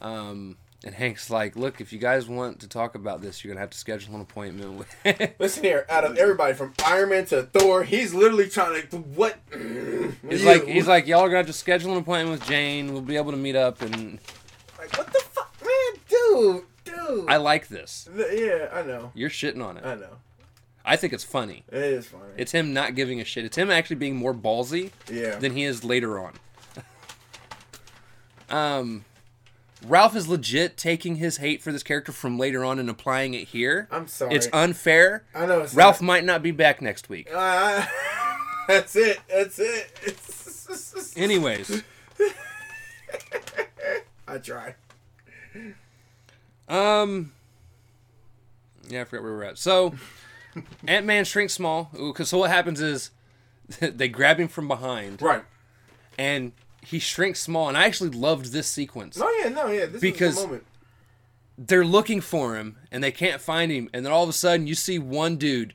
Um, 0.00 0.56
and 0.86 0.94
Hank's 0.94 1.28
like, 1.28 1.56
"Look, 1.56 1.80
if 1.80 1.92
you 1.92 1.98
guys 1.98 2.28
want 2.28 2.60
to 2.60 2.68
talk 2.68 2.94
about 2.94 3.20
this, 3.20 3.42
you're 3.42 3.52
gonna 3.52 3.60
have 3.60 3.70
to 3.70 3.78
schedule 3.78 4.14
an 4.14 4.20
appointment 4.20 4.78
with." 4.78 5.34
Listen 5.40 5.64
here. 5.64 5.84
Out 5.90 6.04
of 6.04 6.16
everybody 6.16 6.54
from 6.54 6.74
Iron 6.86 7.10
Man 7.10 7.26
to 7.26 7.42
Thor, 7.42 7.82
he's 7.82 8.14
literally 8.14 8.48
trying 8.48 8.86
to 8.88 8.96
what? 8.98 9.36
He's 10.30 10.42
You. 10.42 10.46
like, 10.46 10.64
he's 10.66 10.86
like, 10.86 11.06
y'all 11.06 11.20
are 11.20 11.28
gonna 11.28 11.38
have 11.38 11.46
to 11.46 11.52
schedule 11.52 11.92
an 11.92 11.98
appointment 11.98 12.38
with 12.38 12.48
Jane. 12.48 12.92
We'll 12.92 13.02
be 13.02 13.16
able 13.16 13.32
to 13.32 13.36
meet 13.36 13.56
up, 13.56 13.82
and 13.82 14.20
like, 14.78 14.96
what 14.96 15.12
the 15.12 15.20
fuck, 15.32 15.52
man, 15.60 16.00
dude, 16.08 16.64
dude. 16.84 17.28
I 17.28 17.36
like 17.36 17.66
this. 17.66 18.08
yeah, 18.16 18.68
I 18.72 18.82
know. 18.82 19.10
You're 19.14 19.30
shitting 19.30 19.64
on 19.64 19.76
it. 19.76 19.84
I 19.84 19.96
know. 19.96 20.18
I 20.84 20.94
think 20.94 21.12
it's 21.12 21.24
funny. 21.24 21.64
It 21.72 21.78
is 21.78 22.06
funny. 22.06 22.22
It's 22.36 22.52
him 22.52 22.72
not 22.72 22.94
giving 22.94 23.20
a 23.20 23.24
shit. 23.24 23.44
It's 23.44 23.58
him 23.58 23.72
actually 23.72 23.96
being 23.96 24.14
more 24.14 24.32
ballsy 24.32 24.92
yeah. 25.10 25.34
than 25.36 25.52
he 25.52 25.64
is 25.64 25.82
later 25.82 26.20
on. 26.20 26.34
um, 28.50 29.04
Ralph 29.88 30.16
is 30.16 30.26
legit 30.28 30.76
taking 30.76 31.16
his 31.16 31.36
hate 31.38 31.62
for 31.62 31.70
this 31.72 31.82
character 31.82 32.12
from 32.12 32.38
later 32.38 32.64
on 32.64 32.78
and 32.78 32.88
applying 32.90 33.34
it 33.34 33.48
here. 33.48 33.88
I'm 33.90 34.08
sorry. 34.08 34.34
It's 34.34 34.48
unfair. 34.52 35.24
I 35.34 35.46
know. 35.46 35.60
It's 35.62 35.74
Ralph 35.74 36.00
not- 36.00 36.06
might 36.06 36.24
not 36.24 36.42
be 36.42 36.50
back 36.50 36.82
next 36.82 37.08
week. 37.08 37.28
Uh, 37.32 37.84
that's 38.68 38.96
it. 38.96 39.20
That's 39.28 39.58
it. 39.58 39.92
It's, 40.02 41.16
Anyways, 41.16 41.82
I 44.28 44.38
try. 44.38 44.74
um, 46.68 47.32
yeah, 48.88 49.02
I 49.02 49.04
forgot 49.04 49.22
where 49.22 49.32
we're 49.32 49.44
at. 49.44 49.58
So, 49.58 49.94
Ant 50.88 51.06
Man 51.06 51.24
shrinks 51.24 51.52
small. 51.54 51.90
Because 51.92 52.28
so 52.28 52.38
what 52.38 52.50
happens 52.50 52.80
is 52.80 53.10
they 53.80 54.08
grab 54.08 54.38
him 54.40 54.48
from 54.48 54.66
behind 54.68 55.22
Right. 55.22 55.44
and 56.18 56.52
he 56.86 56.98
shrinks 56.98 57.40
small. 57.40 57.68
And 57.68 57.76
I 57.76 57.84
actually 57.84 58.10
loved 58.10 58.52
this 58.52 58.68
sequence. 58.68 59.16
No, 59.18 59.28
yeah, 59.42 59.48
no, 59.48 59.66
yeah. 59.68 59.86
This 59.86 60.00
Because- 60.00 60.36
is 60.36 60.40
the 60.42 60.46
moment. 60.46 60.64
they're 61.58 61.84
looking 61.86 62.20
for 62.20 62.56
him 62.56 62.76
and 62.92 63.02
they 63.02 63.10
can't 63.10 63.40
find 63.40 63.72
him 63.72 63.88
and 63.94 64.04
then 64.04 64.12
all 64.12 64.22
of 64.22 64.28
a 64.28 64.32
sudden 64.32 64.66
you 64.66 64.74
see 64.74 64.98
one 64.98 65.36
dude 65.38 65.72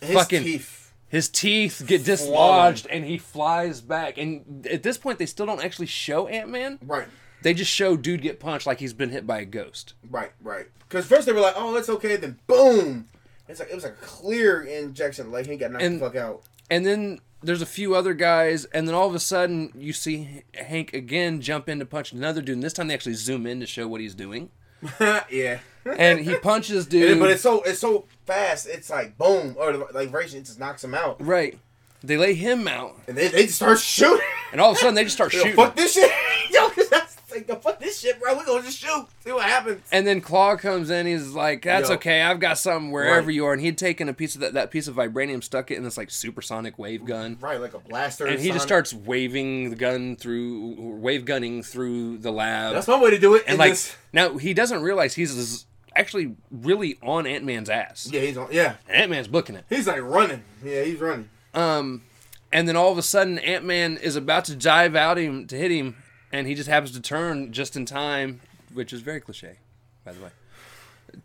His 0.00 0.10
fucking 0.14 0.42
teeth. 0.42 0.92
his 1.08 1.28
teeth 1.28 1.80
get 1.86 2.04
dislodged 2.04 2.88
and 2.90 3.04
he 3.04 3.18
flies 3.18 3.80
back 3.80 4.18
and 4.18 4.66
at 4.68 4.82
this 4.82 4.98
point 4.98 5.20
they 5.20 5.26
still 5.26 5.46
don't 5.46 5.62
actually 5.64 5.86
show 5.86 6.26
ant-man 6.26 6.80
Right. 6.84 7.06
they 7.42 7.54
just 7.54 7.70
show 7.70 7.96
dude 7.96 8.20
get 8.20 8.40
punched 8.40 8.66
like 8.66 8.80
he's 8.80 8.94
been 8.94 9.10
hit 9.10 9.24
by 9.24 9.38
a 9.38 9.44
ghost 9.44 9.94
Right. 10.10 10.32
Right. 10.42 10.66
Because 10.88 11.06
first 11.06 11.26
they 11.26 11.32
were 11.32 11.40
like, 11.40 11.54
"Oh, 11.56 11.74
it's 11.76 11.88
okay," 11.88 12.16
then 12.16 12.38
boom. 12.48 13.06
It's 13.48 13.60
like 13.60 13.70
it 13.70 13.74
was 13.76 13.84
a 13.84 13.92
clear 13.92 14.62
injection. 14.62 15.30
Like 15.30 15.46
he 15.46 15.56
got 15.56 15.70
knocked 15.70 15.84
And- 15.84 16.00
the 16.00 16.04
fuck 16.06 16.16
out. 16.16 16.42
and 16.68 16.84
then 16.84 17.20
there's 17.42 17.62
a 17.62 17.66
few 17.66 17.94
other 17.94 18.14
guys 18.14 18.64
and 18.66 18.86
then 18.86 18.94
all 18.94 19.06
of 19.08 19.14
a 19.14 19.20
sudden 19.20 19.72
you 19.76 19.92
see 19.92 20.42
hank 20.54 20.92
again 20.92 21.40
jump 21.40 21.68
in 21.68 21.78
to 21.78 21.84
punch 21.84 22.12
another 22.12 22.40
dude 22.40 22.54
and 22.56 22.62
this 22.62 22.72
time 22.72 22.88
they 22.88 22.94
actually 22.94 23.14
zoom 23.14 23.46
in 23.46 23.60
to 23.60 23.66
show 23.66 23.86
what 23.88 24.00
he's 24.00 24.14
doing 24.14 24.50
yeah. 25.30 25.58
and 25.84 26.20
he 26.20 26.34
punches 26.36 26.86
dude 26.88 27.18
but 27.18 27.30
it's 27.30 27.42
so 27.42 27.62
it's 27.62 27.78
so 27.78 28.04
fast. 28.26 28.66
It's 28.66 28.90
like 28.90 29.16
boom, 29.18 29.56
or 29.58 29.72
like 29.72 29.92
vibration 29.92 30.38
it 30.40 30.44
just 30.44 30.58
knocks 30.58 30.82
him 30.82 30.94
out, 30.94 31.24
right 31.24 31.58
they 32.04 32.16
lay 32.16 32.34
him 32.34 32.66
out 32.66 32.96
and 33.06 33.16
they, 33.16 33.28
they 33.28 33.44
just 33.44 33.56
start 33.56 33.78
shooting. 33.78 34.26
and 34.50 34.60
all 34.60 34.72
of 34.72 34.76
a 34.76 34.80
sudden 34.80 34.94
they 34.94 35.04
just 35.04 35.14
start 35.14 35.32
Yo, 35.34 35.40
shooting 35.40 35.56
fuck 35.56 35.76
this 35.76 35.94
shit, 35.94 36.10
yo, 36.50 36.68
cause 36.70 36.88
that's 36.88 37.11
like, 37.34 37.48
yo, 37.48 37.56
fuck 37.56 37.78
this 37.80 38.00
shit, 38.00 38.20
bro. 38.20 38.36
We're 38.36 38.44
gonna 38.44 38.62
just 38.62 38.78
shoot, 38.78 39.06
see 39.24 39.32
what 39.32 39.44
happens. 39.44 39.82
And 39.90 40.06
then 40.06 40.20
Klaw 40.20 40.56
comes 40.56 40.90
in. 40.90 41.06
He's 41.06 41.28
like, 41.30 41.62
"That's 41.62 41.88
Yo. 41.88 41.94
okay. 41.96 42.22
I've 42.22 42.40
got 42.40 42.58
something 42.58 42.90
wherever 42.90 43.26
Right. 43.26 43.34
you 43.34 43.44
are." 43.46 43.52
And 43.52 43.60
he'd 43.62 43.78
taken 43.78 44.08
a 44.08 44.14
piece 44.14 44.34
of 44.34 44.40
that, 44.42 44.54
that 44.54 44.70
piece 44.70 44.88
of 44.88 44.96
vibranium, 44.96 45.42
stuck 45.42 45.70
it 45.70 45.76
in 45.76 45.84
this 45.84 45.96
like 45.96 46.10
supersonic 46.10 46.78
wave 46.78 47.04
gun, 47.04 47.38
Right, 47.40 47.60
like 47.60 47.74
a 47.74 47.78
blaster. 47.78 48.26
and 48.26 48.38
he 48.40 48.50
just 48.50 48.64
starts 48.66 48.92
waving 48.92 49.70
the 49.70 49.76
gun 49.76 50.16
through, 50.16 50.96
wave 50.98 51.24
gunning 51.24 51.62
through 51.62 52.18
the 52.18 52.30
lab. 52.32 52.74
That's 52.74 52.86
one 52.88 53.00
way 53.00 53.10
to 53.10 53.18
do 53.18 53.34
it. 53.34 53.42
and 53.46 53.54
in 53.54 53.58
like 53.58 53.72
this- 53.72 53.94
now 54.12 54.38
he 54.38 54.54
doesn't 54.54 54.82
realize 54.82 55.14
he's 55.14 55.66
actually 55.94 56.34
really 56.50 56.98
on 57.02 57.26
Ant 57.26 57.44
Man's 57.44 57.68
ass. 57.68 58.08
yeah, 58.10 58.20
he's 58.20 58.36
on. 58.36 58.48
Yeah, 58.50 58.76
Ant 58.88 59.10
Man's 59.10 59.28
booking 59.28 59.56
it. 59.56 59.64
he's 59.68 59.86
like 59.86 60.00
running. 60.02 60.42
Yeah, 60.64 60.82
he's 60.84 61.00
running. 61.00 61.28
Um, 61.54 62.02
and 62.50 62.66
then 62.68 62.76
all 62.76 62.92
of 62.92 62.98
a 62.98 63.02
sudden, 63.02 63.38
Ant 63.38 63.64
Man 63.64 63.96
is 63.98 64.16
about 64.16 64.44
to 64.46 64.56
dive 64.56 64.94
out 64.96 65.18
him 65.18 65.46
to 65.48 65.56
hit 65.56 65.70
him, 65.70 65.96
and 66.32 66.46
he 66.46 66.54
just 66.54 66.68
happens 66.68 66.92
to 66.92 67.00
turn 67.00 67.52
just 67.52 67.76
in 67.76 67.84
time, 67.86 68.40
which 68.72 68.92
is 68.92 69.00
very 69.00 69.20
cliche, 69.20 69.56
by 70.04 70.12
the 70.12 70.20
way. 70.24 70.30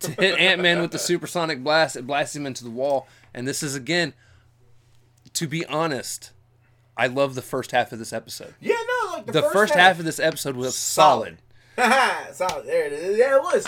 To 0.01 0.11
hit 0.11 0.37
Ant 0.39 0.61
Man 0.61 0.81
with 0.81 0.91
the 0.91 0.99
supersonic 0.99 1.63
blast, 1.63 1.95
it 1.95 2.05
blasts 2.05 2.35
him 2.35 2.45
into 2.45 2.63
the 2.63 2.69
wall. 2.69 3.07
And 3.33 3.47
this 3.47 3.63
is 3.63 3.73
again, 3.75 4.13
to 5.33 5.47
be 5.47 5.65
honest, 5.67 6.31
I 6.97 7.07
love 7.07 7.35
the 7.35 7.41
first 7.41 7.71
half 7.71 7.91
of 7.91 7.99
this 7.99 8.11
episode. 8.11 8.53
Yeah, 8.59 8.75
no, 8.75 9.11
like 9.13 9.25
the, 9.27 9.31
The 9.33 9.43
first, 9.43 9.73
half. 9.73 9.99
of 9.99 10.05
this 10.05 10.19
episode 10.19 10.55
was 10.55 10.75
solid. 10.75 11.37
Haha, 11.77 12.31
solid. 12.33 12.65
There 12.65 12.87
it 12.87 12.93
is. 12.93 13.17
Yeah, 13.17 13.35
it 13.37 13.41
was. 13.43 13.67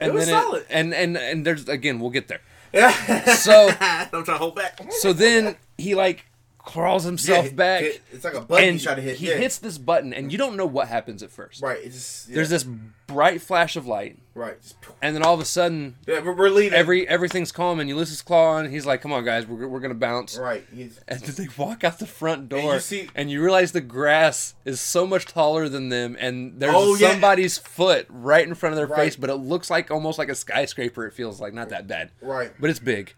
And 0.00 0.10
it 0.10 0.14
was 0.14 0.26
solid. 0.28 0.64
and 0.68 0.92
and 0.94 1.16
and 1.16 1.46
there's 1.46 1.68
again, 1.68 2.00
we'll 2.00 2.10
get 2.10 2.28
there. 2.28 2.40
Yeah. 2.72 2.90
So- 3.34 3.68
I'm 3.80 4.08
trying 4.10 4.24
to 4.24 4.38
hold 4.38 4.56
back. 4.56 4.80
So 5.00 5.12
then 5.12 5.56
he 5.78 5.94
like 5.94 6.24
crawls 6.64 7.04
himself 7.04 7.46
Yeah, 7.46 7.52
back. 7.52 7.82
it- 7.82 8.02
it's 8.12 8.24
like 8.24 8.34
a 8.34 8.40
button 8.40 8.68
and 8.68 8.78
you 8.78 8.84
try 8.84 8.94
to 8.94 9.02
hit. 9.02 9.16
he 9.16 9.28
yeah. 9.30 9.36
hits 9.36 9.58
this 9.58 9.78
button, 9.78 10.12
and 10.14 10.30
you 10.30 10.38
don't 10.38 10.56
know 10.56 10.66
what 10.66 10.88
happens 10.88 11.22
at 11.22 11.30
first. 11.30 11.60
Right. 11.62 11.78
It's 11.82 11.94
just 11.94 12.28
yeah. 12.28 12.36
There's 12.36 12.50
this 12.50 12.64
bright 13.08 13.42
flash 13.42 13.76
of 13.76 13.86
light, 13.86 14.18
right. 14.34 14.56
And 15.02 15.14
then 15.14 15.22
all 15.22 15.34
of 15.34 15.40
a 15.40 15.44
sudden, 15.44 15.96
we're, 16.06 16.32
we're 16.32 16.48
leaving. 16.48 16.72
every 16.78 17.06
everything's 17.06 17.52
calm, 17.52 17.78
and 17.80 17.88
Ulysses 17.88 18.22
Klaw 18.22 18.52
on. 18.58 18.70
He's 18.70 18.86
like, 18.86 19.02
"Come 19.02 19.12
on, 19.12 19.24
guys, 19.24 19.46
we're, 19.46 19.66
we're 19.68 19.80
gonna 19.80 19.92
bounce." 19.94 20.38
right. 20.38 20.64
He's 20.72 20.98
And 21.08 21.20
then 21.22 21.34
they 21.46 21.52
walk 21.62 21.84
out 21.84 21.98
the 21.98 22.06
front 22.06 22.48
door, 22.48 22.74
you 22.74 22.80
see- 22.80 23.10
and 23.14 23.30
you 23.30 23.42
realize 23.42 23.72
the 23.72 23.80
grass 23.82 24.54
is 24.64 24.80
so 24.80 25.06
much 25.06 25.26
taller 25.26 25.68
than 25.68 25.88
them, 25.90 26.16
and 26.20 26.58
there's 26.60 26.72
Oh, 26.74 26.96
somebody's 26.96 27.58
foot 27.58 28.06
right 28.08 28.46
in 28.46 28.54
front 28.54 28.72
of 28.72 28.76
their 28.76 28.86
Right. 28.86 29.04
face, 29.06 29.16
but 29.16 29.28
it 29.30 29.34
looks 29.36 29.68
like 29.68 29.90
almost 29.90 30.18
like 30.18 30.28
a 30.28 30.34
skyscraper. 30.34 31.06
It 31.06 31.12
feels 31.12 31.40
like 31.40 31.52
not 31.52 31.68
that 31.70 31.86
bad, 31.88 32.12
right. 32.22 32.52
but 32.60 32.70
it's 32.70 32.78
big, 32.78 33.14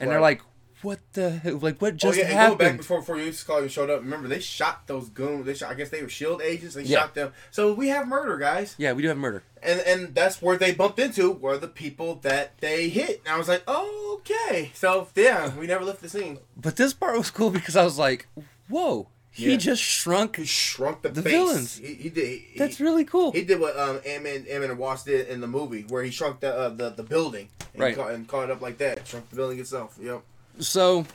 and 0.00 0.10
they're 0.10 0.20
like, 0.20 0.40
"What 0.82 1.00
the 1.14 1.40
like? 1.60 1.80
What 1.80 1.96
just 1.96 2.18
Oh 2.18 2.20
just 2.20 2.30
yeah, 2.32 2.42
and 2.48 2.56
going 2.58 2.70
back 2.70 2.76
before 2.78 2.98
before 3.00 3.18
you 3.18 3.32
call 3.46 3.62
you 3.62 3.68
showed 3.68 3.90
up. 3.90 4.00
Remember 4.00 4.28
they 4.28 4.40
shot 4.40 4.86
those 4.86 5.08
goons. 5.08 5.46
They 5.46 5.54
shot. 5.54 5.70
I 5.70 5.74
guess 5.74 5.90
they 5.90 6.02
were 6.02 6.08
Shield 6.08 6.40
agents. 6.42 6.74
They 6.74 6.82
Yeah. 6.84 7.00
shot 7.00 7.14
them. 7.14 7.32
So 7.50 7.72
we 7.72 7.88
have 7.88 8.06
murder, 8.06 8.36
guys. 8.36 8.74
yeah, 8.78 8.92
we 8.92 9.02
do 9.02 9.08
have 9.08 9.16
murder. 9.18 9.42
And 9.62 9.80
and 9.80 10.14
that's 10.14 10.40
where 10.40 10.56
they 10.56 10.72
bumped 10.72 10.98
into 10.98 11.32
were 11.32 11.58
the 11.58 11.68
people 11.68 12.16
that 12.22 12.58
they 12.60 12.88
hit. 12.88 13.22
And 13.24 13.34
I 13.34 13.38
was 13.38 13.48
like, 13.48 13.62
oh, 13.66 14.20
okay. 14.20 14.70
So 14.74 15.08
yeah, 15.14 15.56
we 15.56 15.66
never 15.66 15.84
left 15.84 16.00
the 16.02 16.08
scene. 16.08 16.38
But 16.56 16.76
this 16.76 16.92
part 16.92 17.16
was 17.18 17.30
cool 17.30 17.50
because 17.50 17.74
I 17.76 17.82
was 17.84 17.98
like, 17.98 18.28
"Whoa, 18.68 19.08
he 19.32 19.50
Yeah. 19.52 19.56
just 19.56 19.82
shrunk." 19.82 20.36
He 20.36 20.44
shrunk 20.44 21.02
the, 21.02 21.08
The 21.08 21.22
face. 21.22 21.32
villains. 21.32 21.76
He, 21.78 21.94
he 21.94 22.08
did. 22.08 22.40
He, 22.52 22.58
That's 22.58 22.78
really 22.80 23.04
cool. 23.04 23.32
He 23.32 23.42
did 23.42 23.58
what 23.58 23.76
um 23.78 24.00
Ant 24.06 24.22
Man, 24.22 24.46
Ant 24.48 24.60
Man 24.60 24.70
and 24.70 24.78
Wasp 24.78 25.06
did 25.06 25.28
in 25.28 25.40
the 25.40 25.46
movie, 25.48 25.82
where 25.88 26.02
he 26.04 26.10
shrunk 26.12 26.38
the 26.40 26.54
uh, 26.56 26.68
the 26.68 26.90
the 26.90 27.02
building 27.02 27.48
and, 27.74 27.82
Right. 27.82 27.96
caught, 27.96 28.12
and 28.12 28.28
caught 28.28 28.44
it 28.44 28.50
up 28.52 28.60
like 28.60 28.78
that. 28.78 29.06
Shrunk 29.08 29.28
the 29.30 29.36
building 29.36 29.58
itself. 29.58 29.96
Yep. 30.00 30.22
So 30.58 31.06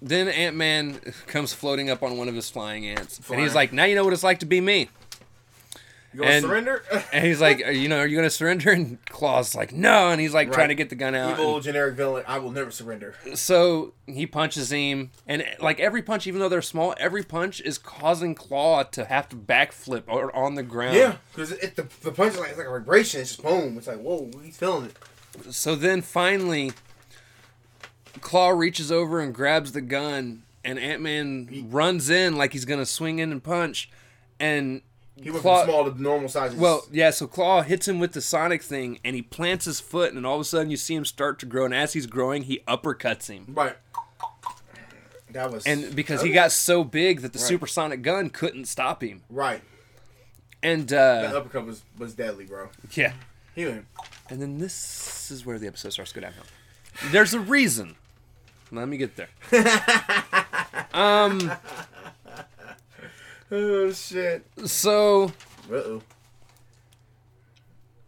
then 0.00 0.28
Ant 0.28 0.56
Man 0.56 1.00
comes 1.26 1.52
floating 1.52 1.90
up 1.90 2.02
on 2.02 2.16
one 2.16 2.28
of 2.28 2.34
his 2.34 2.50
flying 2.50 2.86
ants, 2.86 3.20
and 3.30 3.40
he's 3.40 3.54
like, 3.54 3.72
"Now 3.72 3.84
you 3.84 3.94
know 3.94 4.04
what 4.04 4.12
it's 4.12 4.22
like 4.24 4.40
to 4.40 4.46
be 4.46 4.60
me." 4.60 4.88
You 6.14 6.20
gonna 6.20 6.30
And- 6.30 6.44
surrender? 6.46 6.82
And 7.12 7.22
he's 7.26 7.38
like, 7.40 7.62
"Are- 7.66 7.70
"You 7.70 7.86
know, 7.88 7.98
are 7.98 8.06
you 8.06 8.16
gonna 8.16 8.30
surrender?" 8.30 8.70
And 8.70 9.04
Klaw's 9.06 9.54
like, 9.54 9.72
"No," 9.72 10.08
and 10.08 10.18
he's 10.18 10.32
like 10.32 10.50
trying 10.50 10.68
to 10.68 10.74
get 10.74 10.88
the 10.88 10.94
gun 10.94 11.14
out. 11.14 11.32
Evil 11.38 11.60
generic 11.60 11.96
villain. 11.96 12.24
I 12.26 12.38
will 12.38 12.50
never 12.50 12.70
surrender. 12.70 13.14
So 13.34 13.92
he 14.06 14.26
punches 14.26 14.70
him, 14.72 15.10
and 15.26 15.44
like 15.60 15.78
every 15.80 16.00
punch, 16.00 16.26
even 16.26 16.40
though 16.40 16.48
they're 16.48 16.62
small, 16.62 16.94
every 16.98 17.22
punch 17.22 17.60
is 17.60 17.76
causing 17.76 18.34
Klaw 18.34 18.84
to 18.84 19.04
have 19.04 19.28
to 19.28 19.36
backflip 19.36 20.04
or 20.06 20.34
on 20.34 20.54
the 20.54 20.62
ground. 20.62 20.96
Yeah, 20.96 21.16
because 21.32 21.52
it 21.52 21.76
the, 21.76 21.86
the 22.02 22.10
punch 22.12 22.32
is 22.34 22.40
like 22.40 22.48
it's 22.50 22.58
like 22.58 22.68
a 22.68 22.70
vibration. 22.70 23.20
It's 23.20 23.30
just 23.36 23.42
boom. 23.42 23.76
It's 23.76 23.86
like 23.86 23.98
whoa, 24.00 24.30
he's 24.42 24.56
feeling 24.56 24.86
it. 24.86 25.54
So 25.54 25.74
then 25.76 26.00
finally, 26.00 26.72
Klaw 28.20 28.50
reaches 28.50 28.90
over 28.92 29.20
and 29.20 29.34
grabs 29.34 29.72
the 29.72 29.80
gun, 29.80 30.42
and 30.64 30.78
Ant 30.78 31.02
Man 31.02 31.68
runs 31.70 32.10
in 32.10 32.36
like 32.36 32.52
he's 32.52 32.64
gonna 32.64 32.86
swing 32.86 33.18
in 33.18 33.32
and 33.32 33.42
punch, 33.42 33.90
and 34.40 34.82
He 35.20 35.30
went 35.30 35.42
Klaw- 35.42 35.62
from 35.64 35.70
small 35.70 35.90
to 35.90 36.00
normal 36.02 36.28
sizes. 36.28 36.58
Well, 36.58 36.86
yeah, 36.92 37.10
so 37.10 37.26
Klaw 37.26 37.62
hits 37.62 37.88
him 37.88 37.98
with 37.98 38.12
the 38.12 38.20
Sonic 38.20 38.62
thing, 38.62 38.98
and 39.04 39.16
he 39.16 39.22
plants 39.22 39.64
his 39.64 39.80
foot, 39.80 40.12
and 40.12 40.24
all 40.26 40.36
of 40.36 40.40
a 40.40 40.44
sudden 40.44 40.70
you 40.70 40.76
see 40.76 40.94
him 40.94 41.04
start 41.04 41.38
to 41.40 41.46
grow, 41.46 41.64
and 41.64 41.74
as 41.74 41.92
he's 41.94 42.06
growing, 42.06 42.42
he 42.44 42.60
uppercuts 42.68 43.28
him. 43.28 43.46
right. 43.48 43.76
That 45.32 45.52
was 45.52 45.66
And 45.66 45.94
because 45.94 46.22
he 46.22 46.30
got 46.30 46.52
so 46.52 46.84
big 46.84 47.20
that 47.20 47.34
the 47.34 47.38
Right. 47.38 47.48
supersonic 47.48 48.00
gun 48.02 48.30
couldn't 48.30 48.64
stop 48.64 49.02
him. 49.02 49.22
right. 49.28 49.60
And, 50.62 50.88
That 50.88 51.34
uh, 51.34 51.38
uppercut 51.38 51.66
was 51.66 51.82
was 51.98 52.14
deadly, 52.14 52.44
bro. 52.44 52.70
yeah. 52.92 53.12
He 53.54 53.64
went. 53.66 53.86
And 54.30 54.40
then 54.42 54.58
this 54.58 55.30
is 55.30 55.44
where 55.46 55.58
the 55.58 55.66
episode 55.68 55.90
starts 55.92 56.12
to 56.12 56.20
go 56.20 56.26
downhill. 56.26 56.44
There's 57.12 57.32
a 57.34 57.40
reason. 57.40 57.96
Let 58.70 58.88
me 58.88 58.96
get 58.96 59.16
there. 59.16 59.28
um, 60.94 61.52
Oh 63.50 63.90
shit. 63.92 64.44
so 64.66 65.32
Uh 65.70 65.74
oh. 65.74 66.02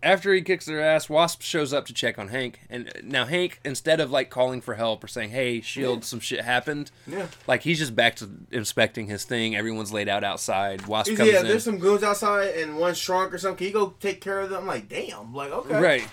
after 0.03 0.33
he 0.35 0.43
kicks 0.43 0.67
their 0.67 0.81
ass, 0.83 1.09
Wasp 1.09 1.41
shows 1.43 1.73
up 1.73 1.87
to 1.87 1.95
check 1.95 2.19
on 2.19 2.29
Hank. 2.29 2.61
And 2.69 2.93
now 3.03 3.25
Hank, 3.25 3.59
instead 3.65 4.01
of 4.01 4.11
like 4.11 4.29
calling 4.29 4.61
for 4.61 4.75
help 4.75 5.03
or 5.03 5.09
saying, 5.09 5.31
"Hey, 5.31 5.61
Shield, 5.63 6.05
some 6.05 6.21
shit 6.21 6.43
happened," 6.43 6.91
Yeah. 7.07 7.27
like 7.47 7.63
he's 7.63 7.79
just 7.79 7.97
back 7.97 8.17
to 8.17 8.29
inspecting 8.51 9.07
his 9.07 9.25
thing. 9.25 9.57
Everyone's 9.57 9.93
laid 9.93 10.09
out 10.11 10.25
outside. 10.25 10.87
Wasp 10.87 11.15
comes 11.17 11.31
yeah, 11.33 11.41
in. 11.41 11.47
there's 11.49 11.65
some 11.65 11.79
goons 11.79 12.03
outside 12.03 12.49
and 12.57 12.77
one 12.77 12.95
shrunk 12.95 13.33
or 13.33 13.39
something. 13.39 13.57
Can 13.59 13.67
you 13.69 13.73
go 13.73 13.95
take 14.01 14.21
care 14.21 14.41
of 14.41 14.51
them? 14.51 14.61
I'm 14.63 14.67
like, 14.67 14.89
damn. 14.91 15.35
Like, 15.35 15.53
okay. 15.53 15.81
Right. 15.81 16.09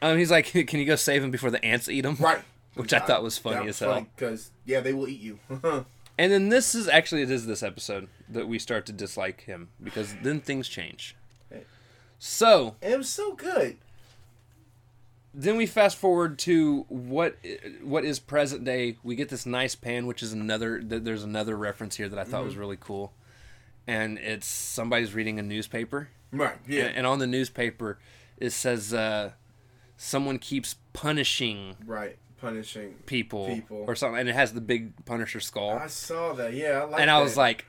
Um, 0.00 0.16
he's 0.18 0.30
like, 0.30 0.46
"Can 0.66 0.80
you 0.80 0.86
go 0.86 0.96
save 0.96 1.22
him 1.22 1.30
before 1.30 1.50
the 1.50 1.62
ants 1.64 1.88
eat 1.90 2.04
him?" 2.06 2.16
Right. 2.18 2.40
Which 2.74 2.92
I 2.92 2.98
thought 3.00 3.22
was 3.22 3.36
funny 3.38 3.68
as 3.68 3.78
hell. 3.78 4.06
Because, 4.16 4.50
yeah, 4.64 4.80
they 4.80 4.92
will 4.92 5.08
eat 5.08 5.20
you. 5.20 5.38
And 6.18 6.30
then 6.30 6.50
this 6.50 6.74
is 6.74 6.88
actually 6.88 7.22
it 7.22 7.30
is 7.30 7.46
this 7.46 7.62
episode 7.62 8.06
that 8.28 8.46
we 8.46 8.58
start 8.58 8.84
to 8.86 8.92
dislike 8.92 9.40
him 9.44 9.70
because 9.82 10.14
then 10.22 10.40
things 10.40 10.68
change. 10.68 11.16
So 12.18 12.76
it 12.82 12.96
was 12.98 13.08
so 13.08 13.32
good. 13.32 13.78
then 15.34 15.56
we 15.56 15.64
fast 15.66 15.96
forward 15.96 16.38
to 16.40 16.84
what 16.88 17.36
what 17.82 18.04
is 18.04 18.18
present 18.18 18.62
day. 18.64 18.98
We 19.02 19.16
get 19.16 19.30
this 19.30 19.46
nice 19.46 19.74
pan, 19.74 20.06
which 20.06 20.22
is 20.22 20.32
another. 20.34 20.82
There's 20.84 21.24
another 21.24 21.56
reference 21.56 21.96
here 21.96 22.08
that 22.10 22.18
I 22.18 22.24
thought 22.24 22.44
was 22.44 22.56
really 22.56 22.78
cool, 22.78 23.14
and 23.86 24.18
it's 24.18 24.46
somebody's 24.46 25.14
reading 25.14 25.38
a 25.38 25.42
newspaper, 25.42 26.10
Right. 26.30 26.58
Yeah. 26.68 26.84
and, 26.84 26.98
and 26.98 27.06
on 27.06 27.18
the 27.20 27.26
newspaper 27.26 27.98
it 28.36 28.50
says 28.50 28.92
uh, 28.92 29.32
someone 29.96 30.38
keeps 30.38 30.76
punishing 30.92 31.76
right. 31.86 32.18
Punishing. 32.42 32.94
people, 33.06 33.46
People. 33.46 33.84
or 33.86 33.94
something, 33.96 34.20
and 34.20 34.28
it 34.28 34.34
has 34.34 34.52
the 34.52 34.60
big 34.60 35.04
Punisher 35.06 35.40
skull, 35.40 35.70
I 35.78 35.86
saw 35.86 36.34
that. 36.34 36.52
Yeah, 36.52 36.80
I 36.80 36.84
like 36.84 37.00
and 37.00 37.10
I 37.10 37.22
was 37.22 37.36
like, 37.36 37.64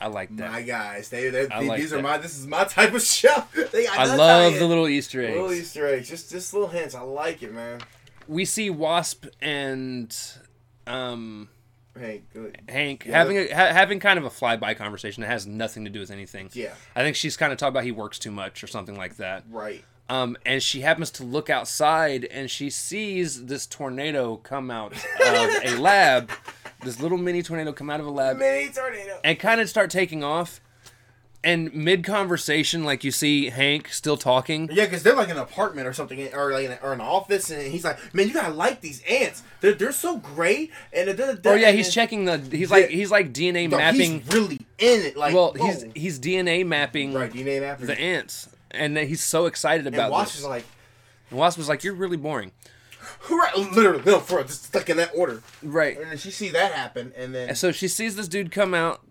I 0.00 0.08
like 0.08 0.34
that. 0.38 0.50
my 0.50 0.62
guys, 0.62 1.10
they, 1.10 1.28
they, 1.30 1.46
they- 1.46 1.68
like 1.68 1.78
these 1.80 1.92
are 1.92 2.02
my. 2.02 2.18
This 2.18 2.36
is 2.38 2.46
my 2.48 2.64
type 2.78 2.92
of 2.94 3.02
show. 3.02 3.44
They 3.72 3.84
got 3.84 3.98
I 3.98 4.16
love 4.16 4.54
the 4.58 4.66
little 4.66 4.88
Easter 4.88 5.22
eggs. 5.22 5.34
little 5.36 5.52
Easter 5.52 5.86
eggs. 5.86 6.08
Just, 6.08 6.30
just 6.30 6.52
little 6.52 6.68
hints. 6.68 6.94
I 6.94 7.02
like 7.02 7.42
it, 7.42 7.52
man. 7.54 7.80
we 8.26 8.44
see 8.44 8.68
Wasp 8.70 9.26
and 9.40 10.14
um, 10.86 11.48
good. 11.94 12.58
Hank 12.68 13.04
Yeah. 13.06 13.18
having 13.18 13.36
a, 13.38 13.46
ha- 13.52 13.72
having 13.72 14.00
kind 14.00 14.18
of 14.18 14.24
a 14.24 14.30
flyby 14.30 14.76
conversation 14.76 15.20
that 15.22 15.28
has 15.28 15.46
nothing 15.46 15.84
to 15.84 15.90
do 15.90 16.00
with 16.00 16.10
anything. 16.10 16.50
Yeah. 16.52 16.72
I 16.96 17.02
think 17.02 17.16
she's 17.16 17.36
kind 17.36 17.52
of 17.52 17.58
talking 17.58 17.72
about 17.72 17.84
he 17.84 17.92
works 17.92 18.18
too 18.18 18.30
much 18.30 18.62
or 18.64 18.66
something 18.66 18.96
like 18.96 19.16
that. 19.18 19.44
Right. 19.50 19.84
Um, 20.08 20.36
and 20.44 20.62
she 20.62 20.80
happens 20.82 21.10
to 21.12 21.22
look 21.24 21.48
outside 21.48 22.24
and 22.26 22.50
she 22.50 22.68
sees 22.68 23.46
this 23.46 23.66
tornado 23.66 24.36
come 24.36 24.70
out 24.70 24.92
of 24.92 25.64
a 25.64 25.76
lab, 25.80 26.30
this 26.82 27.00
little 27.00 27.16
mini 27.16 27.42
tornado 27.42 27.72
come 27.72 27.88
out 27.88 28.00
of 28.00 28.06
a 28.06 28.10
lab 28.10 28.36
Mini 28.36 28.68
tornado. 28.70 29.18
and 29.24 29.38
kind 29.38 29.60
of 29.60 29.68
start 29.70 29.90
taking 29.90 30.22
off. 30.22 30.60
And 31.44 31.74
mid 31.74 32.04
conversation, 32.04 32.84
like 32.84 33.02
you 33.02 33.10
see 33.10 33.50
Hank 33.50 33.88
still 33.88 34.16
talking. 34.16 34.68
Yeah, 34.72 34.84
because 34.84 35.02
they're 35.02 35.16
like 35.16 35.28
in 35.28 35.36
an 35.36 35.42
apartment 35.42 35.88
or 35.88 35.92
something, 35.92 36.32
or 36.32 36.52
like 36.52 36.66
in 36.66 36.70
a, 36.70 36.78
or 36.84 36.92
an 36.92 37.00
office, 37.00 37.50
and 37.50 37.60
he's 37.72 37.82
like, 37.82 37.98
"Man, 38.14 38.28
you 38.28 38.32
gotta 38.34 38.54
like 38.54 38.80
these 38.80 39.02
ants. 39.10 39.42
They're 39.60 39.72
they're 39.72 39.90
so 39.90 40.18
great." 40.18 40.70
And 40.92 41.16
da, 41.16 41.32
da, 41.34 41.50
Oh 41.50 41.54
yeah, 41.56 41.72
he's 41.72 41.92
checking 41.92 42.26
the. 42.26 42.38
He's 42.38 42.70
like 42.70 42.90
he's 42.90 43.10
like 43.10 43.32
DNA 43.32 43.68
No, 43.68 43.76
mapping. 43.76 44.20
He's 44.20 44.32
really 44.32 44.60
in 44.78 45.00
it. 45.00 45.16
Like, 45.16 45.34
well, 45.34 45.52
whoa. 45.54 45.66
he's 45.66 45.84
he's 45.96 46.20
DNA 46.20 46.64
mapping 46.64 47.12
right. 47.12 47.32
DNA 47.32 47.60
mapping. 47.60 47.86
the 47.86 48.00
ants, 48.00 48.48
and 48.72 48.96
then 48.96 49.06
he's 49.08 49.22
so 49.22 49.46
excited 49.46 49.86
and 49.86 49.94
about 49.94 50.10
Watch 50.10 50.28
this. 50.32 50.40
is 50.40 50.44
like, 50.46 50.64
And 51.30 51.38
Wasp 51.38 51.58
was 51.58 51.68
like, 51.68 51.84
"You're 51.84 51.94
really 51.94 52.16
boring." 52.16 52.52
right, 53.30 53.56
literally, 53.56 54.02
no, 54.04 54.20
for 54.20 54.42
just 54.42 54.64
stuck 54.64 54.88
in 54.88 54.96
that 54.96 55.10
order. 55.16 55.42
Right. 55.62 55.98
And 55.98 56.10
then 56.10 56.18
she 56.18 56.30
see 56.30 56.50
that 56.50 56.72
happen, 56.72 57.12
and 57.16 57.34
then 57.34 57.48
And 57.50 57.58
so 57.58 57.72
she 57.72 57.88
sees 57.88 58.14
this 58.16 58.28
dude 58.28 58.50
come 58.52 58.74
out, 58.74 59.02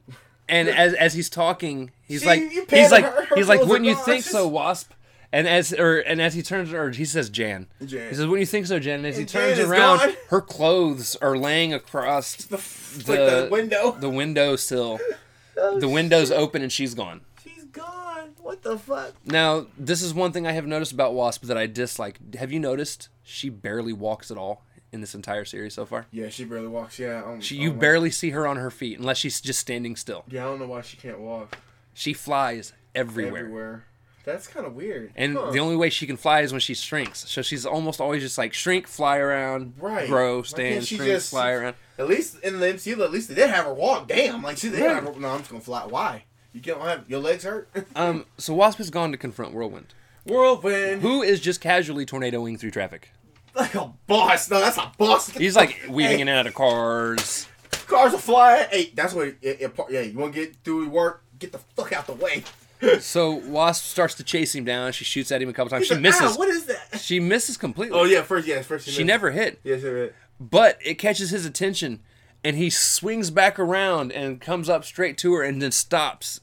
and 0.47 0.69
as 0.83 0.93
as 0.93 1.13
he's 1.13 1.29
talking, 1.29 1.91
he's 2.03 2.21
See, 2.21 2.27
like, 2.27 2.41
he's 2.69 2.91
like, 2.91 3.03
her- 3.05 3.25
her 3.25 3.35
he's 3.35 3.47
like, 3.49 3.61
wouldn't 3.65 3.85
you 3.85 3.95
gone. 3.95 4.05
think 4.05 4.23
She's- 4.23 4.31
so, 4.31 4.47
Wasp? 4.47 4.91
And 5.33 5.47
as 5.47 5.71
or 5.71 5.99
and 5.99 6.21
as 6.21 6.33
he 6.33 6.41
turns, 6.41 6.73
or 6.73 6.91
he 6.91 7.05
says 7.05 7.29
Jan. 7.29 7.67
Jan. 7.85 8.09
He 8.09 8.15
says, 8.15 8.25
"Wouldn't 8.27 8.41
you 8.41 8.45
think 8.45 8.65
so, 8.65 8.79
Jan?" 8.79 8.95
And 8.97 9.07
as 9.07 9.15
he 9.15 9.21
And 9.21 9.29
Jan 9.29 9.55
turns 9.55 9.59
around, 9.69 9.99
gone. 9.99 10.13
her 10.27 10.41
clothes 10.41 11.15
are 11.21 11.37
laying 11.37 11.73
across 11.73 12.35
the, 12.35 12.57
like 12.57 13.05
the 13.05 13.47
window. 13.49 13.91
the 13.97 14.09
window 14.09 14.55
sill. 14.57 14.99
Oh, 15.57 15.79
the 15.79 15.87
window's 15.89 16.31
open, 16.31 16.61
and 16.63 16.71
she's 16.71 16.93
gone. 16.93 17.21
She's 17.43 17.65
gone. 17.65 18.10
What 18.51 18.63
the 18.63 18.77
fuck? 18.77 19.13
Now, 19.25 19.67
this 19.77 20.01
is 20.01 20.13
one 20.13 20.33
thing 20.33 20.45
I 20.45 20.51
have 20.51 20.67
noticed 20.67 20.91
about 20.91 21.13
Wasp 21.13 21.43
that 21.45 21.57
I 21.57 21.67
dislike. 21.67 22.35
Have 22.35 22.51
you 22.51 22.59
noticed 22.59 23.07
she 23.23 23.47
barely 23.47 23.93
walks 23.93 24.29
at 24.29 24.35
all 24.37 24.65
in 24.91 24.99
this 24.99 25.15
entire 25.15 25.45
series 25.45 25.73
so 25.73 25.85
far? 25.85 26.05
Yeah, 26.11 26.27
she 26.27 26.43
barely 26.43 26.67
walks. 26.67 26.99
Yeah, 26.99 27.23
um, 27.25 27.39
She, 27.39 27.55
you 27.55 27.69
know. 27.71 27.79
barely 27.79 28.11
see 28.11 28.31
her 28.31 28.45
on 28.45 28.57
her 28.57 28.69
feet 28.69 28.99
unless 28.99 29.19
she's 29.19 29.39
just 29.39 29.61
standing 29.61 29.95
still. 29.95 30.25
Yeah, 30.27 30.41
I 30.43 30.49
don't 30.49 30.59
know 30.59 30.67
why 30.67 30.81
she 30.81 30.97
can't 30.97 31.19
walk 31.19 31.59
She 31.93 32.11
flies 32.11 32.73
everywhere. 32.93 33.37
everywhere. 33.39 33.85
That's 34.25 34.47
kind 34.49 34.65
of 34.65 34.75
weird. 34.75 35.13
And 35.15 35.37
Huh. 35.37 35.51
the 35.51 35.59
only 35.59 35.77
way 35.77 35.89
she 35.89 36.05
can 36.05 36.17
fly 36.17 36.41
is 36.41 36.51
when 36.51 36.59
she 36.59 36.73
shrinks. 36.73 37.29
So 37.29 37.41
she's 37.41 37.65
almost 37.65 38.01
always 38.01 38.21
just 38.21 38.37
like 38.37 38.53
shrink, 38.53 38.85
fly 38.85 39.15
around, 39.17 39.75
Right. 39.79 40.09
grow, 40.09 40.41
stand, 40.43 40.85
shrink, 40.85 41.03
just- 41.05 41.29
fly 41.29 41.51
around. 41.51 41.75
At 41.97 42.09
least 42.09 42.35
in 42.43 42.59
the 42.59 42.67
MCU, 42.67 43.01
at 43.01 43.11
least 43.11 43.29
they 43.29 43.35
did 43.35 43.49
have 43.49 43.63
her 43.63 43.73
walk. 43.73 44.09
Damn, 44.09 44.43
like 44.43 44.57
she 44.57 44.69
did 44.69 44.81
Right. 44.81 44.95
have 44.95 45.05
her. 45.05 45.17
No, 45.17 45.29
I'm 45.29 45.37
just 45.39 45.49
gonna 45.51 45.63
fly. 45.63 45.85
Why? 45.85 46.25
You 46.53 46.61
can't 46.61 46.79
have 46.81 47.09
your 47.09 47.19
legs 47.19 47.43
hurt. 47.43 47.69
Um, 47.95 48.25
so 48.37 48.53
Wasp 48.53 48.77
has 48.79 48.89
gone 48.89 49.11
to 49.11 49.17
confront 49.17 49.53
Whirlwind, 49.53 49.93
Whirlwind, 50.25 51.01
who 51.01 51.21
is 51.21 51.39
just 51.39 51.61
casually 51.61 52.05
tornadoing 52.05 52.57
through 52.57 52.71
traffic. 52.71 53.11
like 53.55 53.75
a 53.75 53.91
boss. 54.07 54.49
No, 54.49 54.59
that's 54.59 54.77
a 54.77 54.91
boss. 54.97 55.29
He's 55.29 55.55
like 55.55 55.77
weaving 55.89 56.19
in 56.19 56.27
and 56.27 56.37
out 56.37 56.47
of 56.47 56.53
cars. 56.53 57.47
Cars 57.87 58.13
are 58.13 58.19
flying. 58.19 58.67
Hey, 58.71 58.91
that's 58.93 59.13
what. 59.13 59.27
It, 59.41 59.61
it, 59.61 59.73
yeah, 59.89 60.01
you 60.01 60.17
want 60.17 60.33
to 60.33 60.39
get 60.45 60.55
through 60.63 60.89
work? 60.89 61.23
Get 61.39 61.51
the 61.51 61.57
fuck 61.75 61.91
out 61.93 62.07
the 62.07 62.13
way. 62.13 62.43
So 62.99 63.33
Wasp 63.33 63.83
starts 63.85 64.15
to 64.15 64.23
chase 64.23 64.55
him 64.55 64.65
down. 64.65 64.91
She 64.93 65.05
shoots 65.05 65.31
at 65.31 65.39
him 65.39 65.47
a 65.49 65.53
couple 65.53 65.69
times. 65.69 65.81
He's 65.83 65.89
She 65.89 65.93
like, 65.93 66.01
misses. 66.01 66.35
"Ow, 66.35 66.39
what 66.39 66.49
is 66.49 66.65
that? 66.65 66.99
She 66.99 67.19
misses 67.19 67.55
completely. 67.55 67.95
Oh 67.99 68.05
yeah, 68.05 68.23
first 68.23 68.47
yeah, 68.47 68.63
first 68.63 68.89
She 68.89 69.03
never 69.03 69.29
hit. 69.29 69.59
Yes, 69.63 69.83
yeah, 69.83 69.89
right. 69.91 70.13
But 70.39 70.79
it 70.83 70.95
catches 70.95 71.29
his 71.29 71.45
attention, 71.45 71.99
and 72.43 72.57
he 72.57 72.69
swings 72.69 73.29
back 73.31 73.59
around 73.59 74.11
and 74.11 74.41
comes 74.41 74.69
up 74.69 74.83
straight 74.85 75.17
to 75.19 75.33
her, 75.35 75.43
and 75.43 75.61
then 75.61 75.71
stops, 75.71 76.39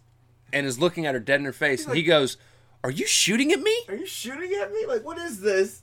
and 0.52 0.66
is 0.66 0.78
looking 0.78 1.06
at 1.06 1.14
her 1.14 1.20
dead 1.20 1.40
in 1.40 1.46
her 1.46 1.52
face. 1.52 1.86
and 1.86 1.96
he 1.96 2.02
goes, 2.02 2.36
"Are 2.84 2.90
you 2.90 3.06
shooting 3.06 3.52
at 3.52 3.60
me?" 3.60 3.76
Are 3.88 3.94
you 3.96 4.06
shooting 4.06 4.52
at 4.60 4.72
me? 4.72 4.86
Like, 4.86 5.04
what 5.04 5.18
is 5.18 5.40
this? 5.40 5.82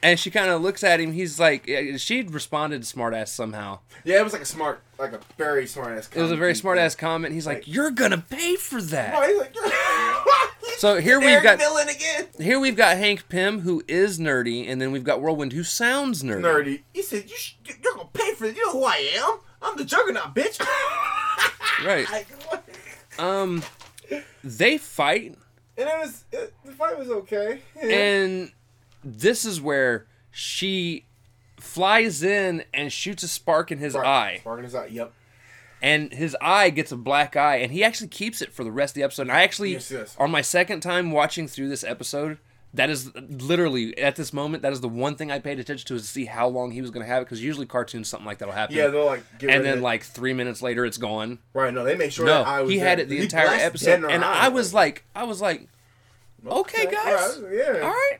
And 0.00 0.18
she 0.20 0.30
kind 0.30 0.48
of 0.48 0.62
looks 0.62 0.84
at 0.84 1.00
him. 1.00 1.12
He's 1.12 1.40
like, 1.40 1.66
she 1.96 2.22
responded 2.22 2.82
smartass 2.82 3.28
somehow. 3.28 3.80
Yeah, 4.04 4.20
it 4.20 4.22
was 4.22 4.32
like 4.32 4.42
a 4.42 4.46
smart, 4.46 4.80
like 4.96 5.12
a 5.12 5.18
very 5.36 5.66
smart 5.66 5.98
ass. 5.98 6.08
It 6.14 6.22
was 6.22 6.30
a 6.30 6.36
very 6.36 6.54
smart 6.54 6.78
ass 6.78 6.94
comment. 6.94 7.34
He's 7.34 7.46
like, 7.48 7.58
Like- 7.58 7.66
"You're 7.68 7.90
gonna 7.90 8.18
pay 8.30 8.54
for 8.54 8.80
that." 8.80 9.14
Oh, 9.16 9.26
he's 9.26 9.38
like, 9.38 9.54
So 10.78 11.00
here 11.00 11.18
we've 11.18 11.42
got 11.42 11.58
villain 11.58 11.88
again. 11.88 12.26
here 12.40 12.60
we've 12.60 12.76
got 12.76 12.96
Hank 12.96 13.28
Pym 13.28 13.60
who 13.60 13.82
is 13.88 14.18
nerdy, 14.20 14.68
and 14.70 14.80
then 14.80 14.92
we've 14.92 15.02
got 15.04 15.20
Whirlwind 15.20 15.52
who 15.52 15.64
sounds 15.64 16.22
nerdy. 16.22 16.40
Nerdy. 16.42 16.80
He 16.94 17.02
said, 17.02 17.28
you 17.28 17.36
sh- 17.36 17.54
"You're 17.64 17.78
gonna 17.82 18.08
pay 18.12 18.32
for 18.34 18.46
this. 18.46 18.56
You 18.56 18.64
know 18.66 18.72
who 18.72 18.84
I 18.84 18.96
am? 19.16 19.38
I'm 19.60 19.76
the 19.76 19.84
Juggernaut, 19.84 20.34
bitch." 20.34 20.64
Right. 21.84 22.06
Like. 22.50 23.18
Um, 23.20 23.62
they 24.44 24.78
fight, 24.78 25.36
And 25.76 25.88
it 25.88 25.98
was 25.98 26.24
it, 26.32 26.52
the 26.64 26.72
fight 26.72 26.98
was 26.98 27.08
okay. 27.10 27.60
Yeah. 27.76 27.88
and 27.96 28.52
this 29.04 29.44
is 29.44 29.60
where 29.60 30.06
she 30.30 31.04
flies 31.58 32.22
in 32.22 32.64
and 32.74 32.92
shoots 32.92 33.22
a 33.24 33.28
spark 33.28 33.70
in 33.72 33.78
his 33.78 33.92
Spark- 33.94 34.06
eye, 34.06 34.36
Spark 34.40 34.58
in 34.58 34.64
his 34.64 34.74
eye. 34.74 34.86
Yep. 34.86 35.12
And 35.82 36.12
his 36.12 36.36
eye 36.40 36.70
gets 36.70 36.92
a 36.92 36.96
black 36.96 37.36
eye, 37.36 37.56
and 37.56 37.72
he 37.72 37.84
actually 37.84 38.08
keeps 38.08 38.42
it 38.42 38.52
for 38.52 38.64
the 38.64 38.72
rest 38.72 38.92
of 38.92 38.94
the 38.96 39.02
episode. 39.04 39.22
And 39.22 39.32
I 39.32 39.42
actually, 39.42 39.72
Yes, 39.72 39.90
yes. 39.90 40.16
on 40.18 40.30
my 40.30 40.40
second 40.42 40.80
time 40.80 41.10
watching 41.10 41.46
through 41.48 41.68
this 41.68 41.84
episode, 41.84 42.38
that 42.74 42.90
is 42.90 43.10
literally 43.16 43.96
at 43.96 44.16
this 44.16 44.30
moment 44.32 44.62
that 44.62 44.72
is 44.74 44.82
the 44.82 44.88
one 44.90 45.14
thing 45.16 45.30
I 45.32 45.38
paid 45.38 45.58
attention 45.58 45.86
to 45.88 45.94
is 45.94 46.02
to 46.02 46.08
see 46.08 46.26
how 46.26 46.48
long 46.48 46.70
he 46.70 46.82
was 46.82 46.90
going 46.90 47.04
to 47.04 47.10
have 47.10 47.22
it 47.22 47.24
because 47.24 47.42
usually 47.42 47.64
cartoons 47.64 48.08
something 48.08 48.26
like 48.26 48.38
that'll 48.38 48.52
happen. 48.52 48.76
Yeah, 48.76 48.88
they'll 48.88 49.06
like 49.06 49.22
get 49.38 49.48
and 49.50 49.64
then 49.64 49.80
like 49.80 50.02
three 50.02 50.34
minutes 50.34 50.60
later 50.60 50.84
it's 50.84 50.98
gone. 50.98 51.38
right. 51.54 51.72
No, 51.72 51.82
they 51.82 51.94
make 51.96 52.12
sure 52.12 52.26
No, 52.26 52.40
that 52.44 52.46
eye 52.46 52.60
was 52.60 52.70
he 52.70 52.76
there. 52.76 52.86
had 52.88 53.00
it 53.00 53.08
the 53.08 53.16
He 53.16 53.22
entire 53.22 53.46
episode, 53.48 54.04
and 54.04 54.22
eye. 54.22 54.44
I 54.44 54.48
was 54.50 54.74
like, 54.74 55.02
I 55.16 55.24
was 55.24 55.40
like, 55.40 55.66
okay, 56.46 56.82
Okay, 56.86 56.94
guys, 56.94 57.36
alright, 57.38 57.54
yeah. 57.56 57.80
all 57.82 57.88
right. 57.88 58.18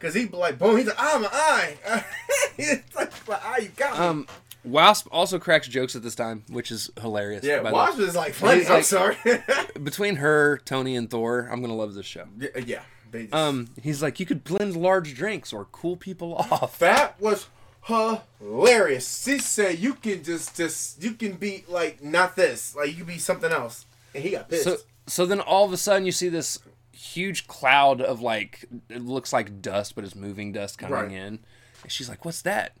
Cause 0.00 0.12
he 0.12 0.26
like 0.26 0.58
boom, 0.58 0.76
he's 0.76 0.86
like, 0.88 0.96
ah, 0.98 1.18
my 1.22 1.28
eye. 1.32 2.04
it's 2.58 2.94
like 2.94 3.10
my 3.26 3.38
eye, 3.42 3.58
you 3.62 3.68
got 3.74 3.98
me. 3.98 4.04
Um, 4.04 4.26
Wasp 4.66 5.06
also 5.10 5.38
cracks 5.38 5.68
jokes 5.68 5.94
at 5.96 6.02
this 6.02 6.14
time, 6.14 6.44
which 6.48 6.70
is 6.70 6.90
hilarious. 7.00 7.44
Yeah, 7.44 7.58
by 7.58 7.70
the 7.70 7.76
way. 7.76 7.80
Wasp 7.82 7.98
is 8.00 8.16
like 8.16 8.34
funny. 8.34 8.58
He's 8.60 8.68
I'm 8.68 8.74
like- 8.76 8.84
sorry. 8.84 9.16
Between 9.82 10.16
her, 10.16 10.58
Tony, 10.64 10.96
and 10.96 11.10
Thor, 11.10 11.48
I'm 11.50 11.60
gonna 11.60 11.74
love 11.76 11.94
this 11.94 12.06
show. 12.06 12.26
yeah, 12.38 12.48
yeah. 12.64 12.82
They 13.10 13.22
just- 13.22 13.34
Um, 13.34 13.68
he's 13.82 14.02
like, 14.02 14.18
you 14.20 14.26
could 14.26 14.42
blend 14.44 14.76
large 14.76 15.14
drinks 15.14 15.52
or 15.52 15.66
cool 15.66 15.96
people 15.96 16.34
off. 16.50 16.78
that 16.80 17.20
was 17.20 17.46
hilarious. 18.40 19.22
She 19.24 19.38
said 19.38 19.78
you 19.78 19.94
can 19.94 20.22
just 20.22 20.56
just 20.56 21.02
you 21.02 21.12
can 21.12 21.32
be 21.32 21.64
like 21.68 22.02
not 22.02 22.36
this, 22.36 22.74
like 22.76 22.88
you 22.90 22.96
can 22.96 23.04
be 23.06 23.18
something 23.18 23.52
else, 23.52 23.86
and 24.14 24.22
he 24.24 24.30
got 24.30 24.48
pissed. 24.48 24.64
So, 24.64 24.76
so 25.06 25.26
then 25.26 25.40
all 25.40 25.64
of 25.64 25.72
a 25.72 25.76
sudden 25.76 26.04
you 26.04 26.12
see 26.12 26.28
this 26.28 26.58
huge 26.92 27.46
cloud 27.46 28.00
of 28.00 28.20
like 28.20 28.64
it 28.88 29.02
looks 29.02 29.32
like 29.32 29.60
dust, 29.62 29.94
but 29.94 30.04
it's 30.04 30.14
moving 30.16 30.52
dust 30.52 30.78
coming 30.78 30.94
Right. 30.94 31.12
in, 31.12 31.38
and 31.82 31.92
she's 31.92 32.08
like, 32.08 32.24
"What's 32.24 32.42
that?" 32.42 32.76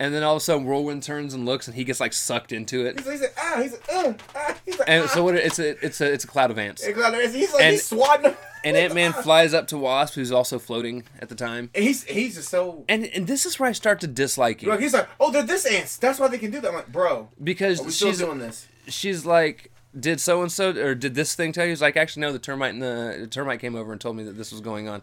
And 0.00 0.14
then 0.14 0.22
all 0.22 0.34
of 0.34 0.38
a 0.38 0.40
sudden 0.40 0.64
Whirlwind 0.64 1.02
turns 1.02 1.34
and 1.34 1.44
looks, 1.44 1.66
and 1.68 1.76
he 1.76 1.84
gets 1.84 2.00
like 2.00 2.14
sucked 2.14 2.52
into 2.52 2.86
it. 2.86 2.98
he's 2.98 3.06
like, 3.06 3.12
he's 3.12 3.22
like 3.22 3.34
ah, 3.38 3.60
he's 3.62 3.72
like, 3.72 3.92
uh, 3.92 4.12
ah, 4.34 4.56
he's 4.64 4.78
like, 4.78 4.88
And 4.88 5.04
ah. 5.04 5.08
so 5.08 5.22
what? 5.22 5.34
It's 5.34 5.58
a 5.58 5.84
it's 5.84 6.00
a 6.00 6.10
it's 6.10 6.24
a 6.24 6.26
cloud 6.26 6.50
of 6.50 6.58
ants. 6.58 6.82
he's 6.82 6.96
like, 6.96 7.14
and- 7.62 7.72
he's 7.72 7.86
swatting. 7.86 8.34
And 8.62 8.76
Ant 8.76 8.94
Man 8.94 9.12
flies 9.14 9.54
up 9.54 9.68
to 9.68 9.78
Wasp, 9.78 10.14
who's 10.14 10.30
also 10.30 10.58
floating 10.58 11.04
at 11.18 11.28
the 11.30 11.34
time. 11.34 11.70
And 11.74 11.84
he's 11.84 12.04
he's 12.04 12.34
just 12.34 12.48
so 12.48 12.84
And 12.88 13.06
and 13.06 13.26
this 13.26 13.46
is 13.46 13.58
where 13.58 13.68
I 13.68 13.72
start 13.72 14.00
to 14.00 14.06
dislike 14.06 14.62
you 14.62 14.68
like 14.68 14.80
he's 14.80 14.92
like, 14.92 15.08
oh, 15.18 15.30
they're 15.30 15.42
this 15.42 15.64
ants. 15.64 15.96
That's 15.96 16.18
why 16.18 16.28
they 16.28 16.38
can 16.38 16.50
do 16.50 16.60
that. 16.60 16.68
I'm 16.68 16.74
like, 16.74 16.92
bro, 16.92 17.28
because 17.42 17.80
are 17.80 17.84
we 17.84 17.90
still 17.90 18.08
she's 18.08 18.18
doing 18.18 18.38
this? 18.38 18.68
she's 18.86 19.24
like, 19.24 19.70
did 19.98 20.20
so 20.20 20.42
and 20.42 20.52
so 20.52 20.70
or 20.70 20.94
did 20.94 21.14
this 21.14 21.34
thing 21.34 21.52
tell 21.52 21.64
you? 21.64 21.70
He's 21.70 21.82
like, 21.82 21.96
actually, 21.96 22.20
no. 22.22 22.32
The 22.32 22.38
termite 22.38 22.74
and 22.74 22.82
the, 22.82 23.16
the 23.20 23.26
termite 23.26 23.60
came 23.60 23.74
over 23.74 23.92
and 23.92 24.00
told 24.00 24.16
me 24.16 24.24
that 24.24 24.36
this 24.36 24.52
was 24.52 24.60
going 24.60 24.88
on. 24.88 25.02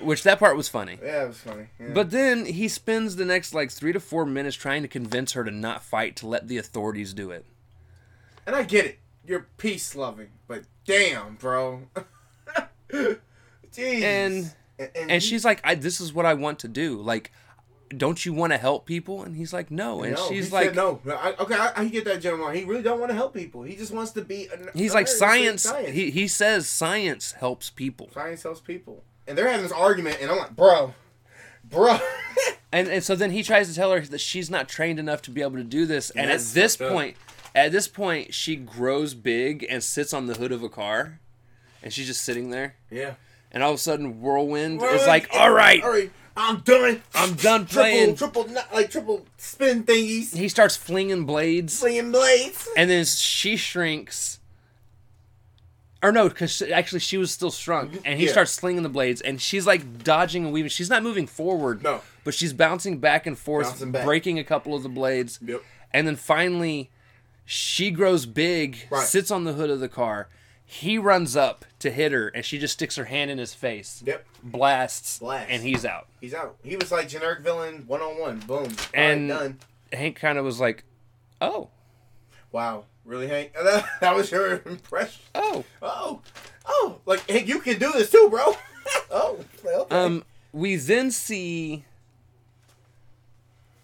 Which 0.00 0.22
that 0.24 0.38
part 0.38 0.56
was 0.56 0.68
funny. 0.68 0.98
Yeah, 1.02 1.24
it 1.24 1.28
was 1.28 1.38
funny. 1.38 1.66
Yeah. 1.80 1.88
But 1.94 2.10
then 2.10 2.44
he 2.46 2.68
spends 2.68 3.16
the 3.16 3.24
next 3.24 3.54
like 3.54 3.70
three 3.70 3.92
to 3.92 4.00
four 4.00 4.26
minutes 4.26 4.56
trying 4.56 4.82
to 4.82 4.88
convince 4.88 5.32
her 5.32 5.42
to 5.44 5.50
not 5.50 5.82
fight, 5.82 6.16
to 6.16 6.26
let 6.26 6.48
the 6.48 6.58
authorities 6.58 7.14
do 7.14 7.30
it. 7.30 7.44
and 8.46 8.54
I 8.54 8.62
get 8.62 8.84
it. 8.84 8.98
You're 9.26 9.46
peace 9.56 9.94
loving, 9.96 10.28
but 10.46 10.64
damn, 10.84 11.34
bro. 11.36 11.82
Jeez. 12.92 14.02
And- 14.02 14.52
and, 14.78 14.90
And 14.94 15.10
he- 15.12 15.20
she's 15.20 15.42
like, 15.44 15.60
I, 15.64 15.74
"This 15.74 16.02
is 16.02 16.12
what 16.12 16.26
I 16.26 16.34
want 16.34 16.58
to 16.58 16.68
do. 16.68 17.00
Like, 17.00 17.32
don't 17.96 18.26
you 18.26 18.34
want 18.34 18.52
to 18.52 18.58
help 18.58 18.84
people?" 18.84 19.22
And 19.22 19.34
he's 19.34 19.50
like, 19.54 19.70
"No." 19.70 20.02
And 20.02 20.14
no, 20.16 20.28
she's 20.28 20.48
he 20.48 20.52
like, 20.52 20.74
no. 20.74 21.00
I, 21.08 21.34
okay, 21.40 21.54
I, 21.54 21.72
I 21.76 21.84
get 21.88 22.04
that 22.04 22.20
gentleman. 22.20 22.54
He 22.54 22.64
really 22.64 22.82
don't 22.82 23.00
want 23.00 23.08
to 23.10 23.14
help 23.14 23.32
people. 23.32 23.62
He 23.62 23.74
just 23.74 23.90
wants 23.90 24.10
to 24.12 24.20
be. 24.22 24.48
A, 24.52 24.76
He's 24.78 24.90
a 24.92 24.94
like 24.96 25.08
science. 25.08 25.62
Science. 25.62 25.88
He 25.94 26.10
he 26.10 26.28
says 26.28 26.68
science 26.68 27.32
helps 27.32 27.70
people, 27.70 28.10
science 28.12 28.42
helps 28.42 28.60
people, 28.60 29.02
and 29.26 29.36
they're 29.36 29.48
having 29.48 29.62
this 29.62 29.72
argument, 29.72 30.18
and 30.20 30.30
I'm 30.30 30.38
like, 30.38 30.54
bro, 30.56 30.94
bro. 31.64 31.98
and 32.72 32.88
and 32.88 33.02
so 33.04 33.14
then 33.16 33.30
he 33.30 33.42
tries 33.42 33.68
to 33.68 33.74
tell 33.74 33.92
her 33.92 34.00
that 34.00 34.20
she's 34.20 34.50
not 34.50 34.68
trained 34.68 34.98
enough 34.98 35.22
to 35.22 35.30
be 35.30 35.42
able 35.42 35.56
to 35.56 35.64
do 35.64 35.86
this. 35.86 36.10
And 36.10 36.30
at 36.30 36.40
this 36.40 36.76
fucked 36.76 36.88
up. 36.90 36.92
point, 36.94 37.16
at 37.54 37.72
this 37.72 37.88
point, 37.88 38.34
she 38.34 38.56
grows 38.56 39.14
big 39.14 39.66
and 39.68 39.82
sits 39.82 40.12
on 40.12 40.26
the 40.26 40.34
hood 40.34 40.52
of 40.52 40.62
a 40.62 40.68
car, 40.68 41.18
and 41.82 41.92
she's 41.92 42.06
just 42.06 42.22
sitting 42.22 42.50
there. 42.50 42.74
yeah. 42.90 43.14
And 43.52 43.62
all 43.62 43.70
of 43.70 43.76
a 43.76 43.78
sudden, 43.78 44.20
Whirlwind 44.20 44.82
is 44.82 45.06
like, 45.06 45.28
"All 45.32 45.50
right, 45.50 45.82
all 45.82 45.90
right, 45.90 46.10
I'm 46.36 46.58
done. 46.60 47.00
I'm 47.14 47.34
done 47.34 47.60
triple, 47.66 47.82
playing." 47.82 48.16
triple, 48.16 48.48
not 48.48 48.74
like 48.74 48.90
triple 48.90 49.24
spin 49.38 49.84
thingies, 49.84 50.36
He 50.36 50.48
starts 50.48 50.76
flinging 50.76 51.24
blades, 51.24 51.78
Flinging 51.80 52.10
blades. 52.12 52.68
and 52.76 52.90
then 52.90 53.04
she 53.06 53.56
shrinks. 53.56 54.35
Or 56.02 56.12
no, 56.12 56.28
because 56.28 56.60
actually 56.62 57.00
she 57.00 57.16
was 57.16 57.30
still 57.30 57.50
shrunk, 57.50 57.90
mm-hmm. 57.92 58.02
and 58.04 58.18
he 58.20 58.26
Yeah. 58.26 58.32
starts 58.32 58.52
slinging 58.52 58.82
the 58.82 58.88
blades, 58.88 59.20
and 59.20 59.40
she's 59.40 59.66
like 59.66 60.04
dodging 60.04 60.44
and 60.44 60.52
weaving. 60.52 60.68
She's 60.68 60.90
not 60.90 61.02
moving 61.02 61.26
forward, 61.26 61.82
No. 61.82 62.02
but 62.22 62.34
she's 62.34 62.52
bouncing 62.52 62.98
back 62.98 63.26
and 63.26 63.36
forth, 63.38 63.66
Bouncing 63.68 63.92
back. 63.92 64.04
breaking 64.04 64.38
a 64.38 64.44
couple 64.44 64.74
of 64.74 64.82
the 64.82 64.88
blades. 64.90 65.38
Yep. 65.44 65.62
And 65.92 66.06
then 66.06 66.16
finally, 66.16 66.90
she 67.44 67.90
grows 67.90 68.26
big, 68.26 68.86
Right. 68.90 69.06
sits 69.06 69.30
on 69.30 69.44
the 69.44 69.54
hood 69.54 69.70
of 69.70 69.80
the 69.80 69.88
car. 69.88 70.28
He 70.68 70.98
runs 70.98 71.36
up 71.36 71.64
to 71.78 71.90
hit 71.90 72.12
her, 72.12 72.28
and 72.28 72.44
she 72.44 72.58
just 72.58 72.74
sticks 72.74 72.96
her 72.96 73.04
hand 73.06 73.30
in 73.30 73.38
his 73.38 73.54
face, 73.54 74.02
Yep. 74.04 74.26
blasts, 74.42 75.20
Blast. 75.20 75.48
and 75.48 75.62
he's 75.62 75.84
out. 75.84 76.08
He's 76.20 76.34
out. 76.34 76.56
He 76.62 76.76
was 76.76 76.90
like 76.92 77.08
generic 77.08 77.40
villain 77.40 77.84
one 77.86 78.02
on 78.02 78.18
one. 78.20 78.38
Boom. 78.40 78.64
All 78.66 78.70
And- 78.92 79.28
done. 79.28 79.58
Hank 79.92 80.16
kind 80.16 80.36
of 80.36 80.44
was 80.44 80.58
like, 80.60 80.84
"Oh, 81.40 81.70
Wow. 82.52 82.84
Really, 83.06 83.28
Hank? 83.28 83.52
That, 84.00 84.14
was 84.14 84.30
your 84.30 84.60
impression. 84.66 85.22
oh." 85.34 85.64
Oh, 85.80 86.20
oh, 86.66 86.98
like 87.06 87.28
Hank, 87.30 87.46
you 87.46 87.60
can 87.60 87.78
do 87.78 87.92
this 87.92 88.10
too, 88.10 88.28
bro. 88.28 88.54
oh, 89.10 89.38
okay. 89.64 89.94
Um, 89.94 90.24
we 90.52 90.76
then 90.76 91.10
see 91.10 91.84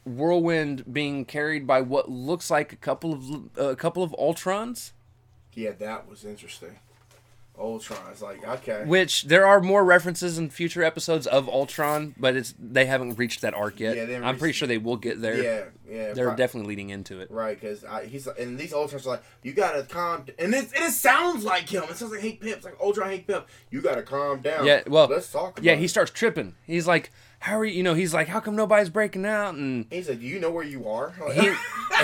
Whirlwind 0.04 0.92
being 0.92 1.24
carried 1.24 1.66
by 1.66 1.80
what 1.80 2.10
looks 2.10 2.50
like 2.50 2.72
a 2.72 2.76
couple 2.76 3.12
of 3.12 3.56
a 3.56 3.76
couple 3.76 4.02
of 4.02 4.10
Ultrons, 4.18 4.92
yeah, 5.54 5.72
that 5.72 6.08
was 6.08 6.24
interesting. 6.24 6.78
Ultron 7.62 8.12
is 8.12 8.20
like 8.20 8.46
okay. 8.46 8.84
which 8.84 9.22
there 9.24 9.46
are 9.46 9.60
more 9.60 9.84
references 9.84 10.36
in 10.36 10.50
future 10.50 10.82
episodes 10.82 11.26
of 11.26 11.48
Ultron, 11.48 12.14
but 12.18 12.34
it's 12.34 12.54
they 12.58 12.86
haven't 12.86 13.18
reached 13.18 13.40
that 13.42 13.54
arc 13.54 13.78
yet. 13.78 13.96
Yeah, 13.96 14.20
I'm 14.22 14.36
pretty 14.36 14.52
sure 14.52 14.66
they 14.66 14.78
will 14.78 14.96
get 14.96 15.22
there. 15.22 15.40
yeah, 15.40 15.64
yeah. 15.88 16.12
They're 16.12 16.28
right, 16.28 16.36
definitely 16.36 16.68
leading 16.68 16.90
into 16.90 17.20
it. 17.20 17.30
right 17.30 17.58
because 17.58 17.84
he's 18.08 18.26
and 18.26 18.58
these 18.58 18.72
Ultrons 18.72 19.06
are 19.06 19.10
like 19.10 19.22
you 19.42 19.52
gotta 19.52 19.84
calm, 19.84 20.24
and 20.38 20.52
it, 20.52 20.70
it 20.74 20.90
sounds 20.92 21.44
like 21.44 21.68
him. 21.68 21.84
It 21.84 21.96
sounds 21.96 22.12
like 22.12 22.20
Hank 22.22 22.40
Pym. 22.40 22.50
It's 22.54 22.64
like 22.64 22.76
Ultron 22.80 23.08
Hank 23.10 23.26
Pym. 23.28 23.42
You 23.70 23.80
gotta 23.80 24.02
calm 24.02 24.40
down. 24.40 24.66
Yeah, 24.66 24.82
well, 24.86 25.06
let's 25.06 25.30
talk. 25.30 25.58
About 25.58 25.64
Yeah, 25.64 25.72
it. 25.74 25.78
he 25.78 25.86
starts 25.88 26.10
tripping. 26.10 26.56
He's 26.66 26.86
like, 26.88 27.10
"How 27.38 27.58
are 27.58 27.64
you?" 27.64 27.76
You 27.76 27.82
know, 27.84 27.94
he's 27.94 28.12
like, 28.12 28.28
"How 28.28 28.40
come 28.40 28.56
nobody's 28.56 28.90
breaking 28.90 29.24
out?" 29.24 29.54
And 29.54 29.86
He's 29.90 30.08
like, 30.08 30.18
do 30.20 30.26
you 30.26 30.40
know 30.40 30.50
where 30.50 30.64
you 30.64 30.88
are? 30.88 31.12
he 31.32 31.54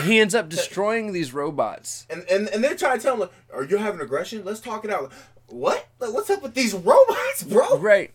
he 0.03 0.19
ends 0.21 0.35
up 0.35 0.49
destroying 0.49 1.13
these 1.13 1.35
robots. 1.35 2.07
and, 2.11 2.25
and 2.31 2.49
and 2.49 2.63
they're 2.63 2.77
trying 2.77 2.99
to 2.99 3.03
tell 3.03 3.15
him 3.15 3.21
like, 3.21 3.33
are 3.53 3.65
you 3.65 3.77
having 3.79 4.01
aggression? 4.01 4.45
Let's 4.45 4.61
talk 4.61 4.85
it 4.85 4.91
out. 4.91 5.13
What? 5.49 5.87
Like, 5.99 6.13
what's 6.13 6.31
up 6.31 6.43
with 6.43 6.55
these 6.55 6.75
robots, 6.75 7.43
bro? 7.43 7.79
Right. 7.79 8.13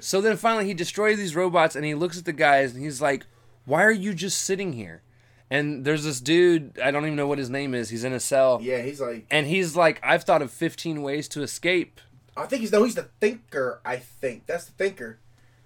So 0.00 0.20
then 0.20 0.36
finally 0.36 0.66
he 0.66 0.74
destroys 0.74 1.18
these 1.18 1.36
robots 1.36 1.76
and 1.76 1.84
he 1.84 1.94
looks 1.94 2.18
at 2.18 2.24
the 2.24 2.32
guys 2.32 2.72
and 2.74 2.82
he's 2.82 3.00
like, 3.02 3.26
"Why 3.66 3.84
are 3.84 3.90
you 3.90 4.14
just 4.14 4.40
sitting 4.40 4.72
here?" 4.72 5.02
And 5.50 5.84
there's 5.84 6.02
this 6.02 6.20
dude, 6.20 6.78
I 6.82 6.90
don't 6.90 7.04
even 7.04 7.14
know 7.14 7.26
what 7.28 7.38
his 7.38 7.50
name 7.50 7.74
is. 7.74 7.90
He's 7.90 8.02
in 8.02 8.12
a 8.12 8.18
cell. 8.18 8.58
Yeah, 8.62 8.82
he's 8.82 9.00
like, 9.00 9.26
And 9.30 9.46
he's 9.46 9.76
like, 9.76 10.00
"I've 10.02 10.24
thought 10.24 10.42
of 10.42 10.50
15 10.50 11.02
ways 11.02 11.28
to 11.28 11.42
escape." 11.42 12.00
I 12.36 12.46
think 12.46 12.60
he's 12.60 12.72
no, 12.72 12.84
he's 12.84 12.94
the 12.94 13.08
thinker. 13.20 13.80
I 13.84 13.96
think 13.96 14.46
that's 14.46 14.64
the 14.64 14.72
thinker. 14.72 15.18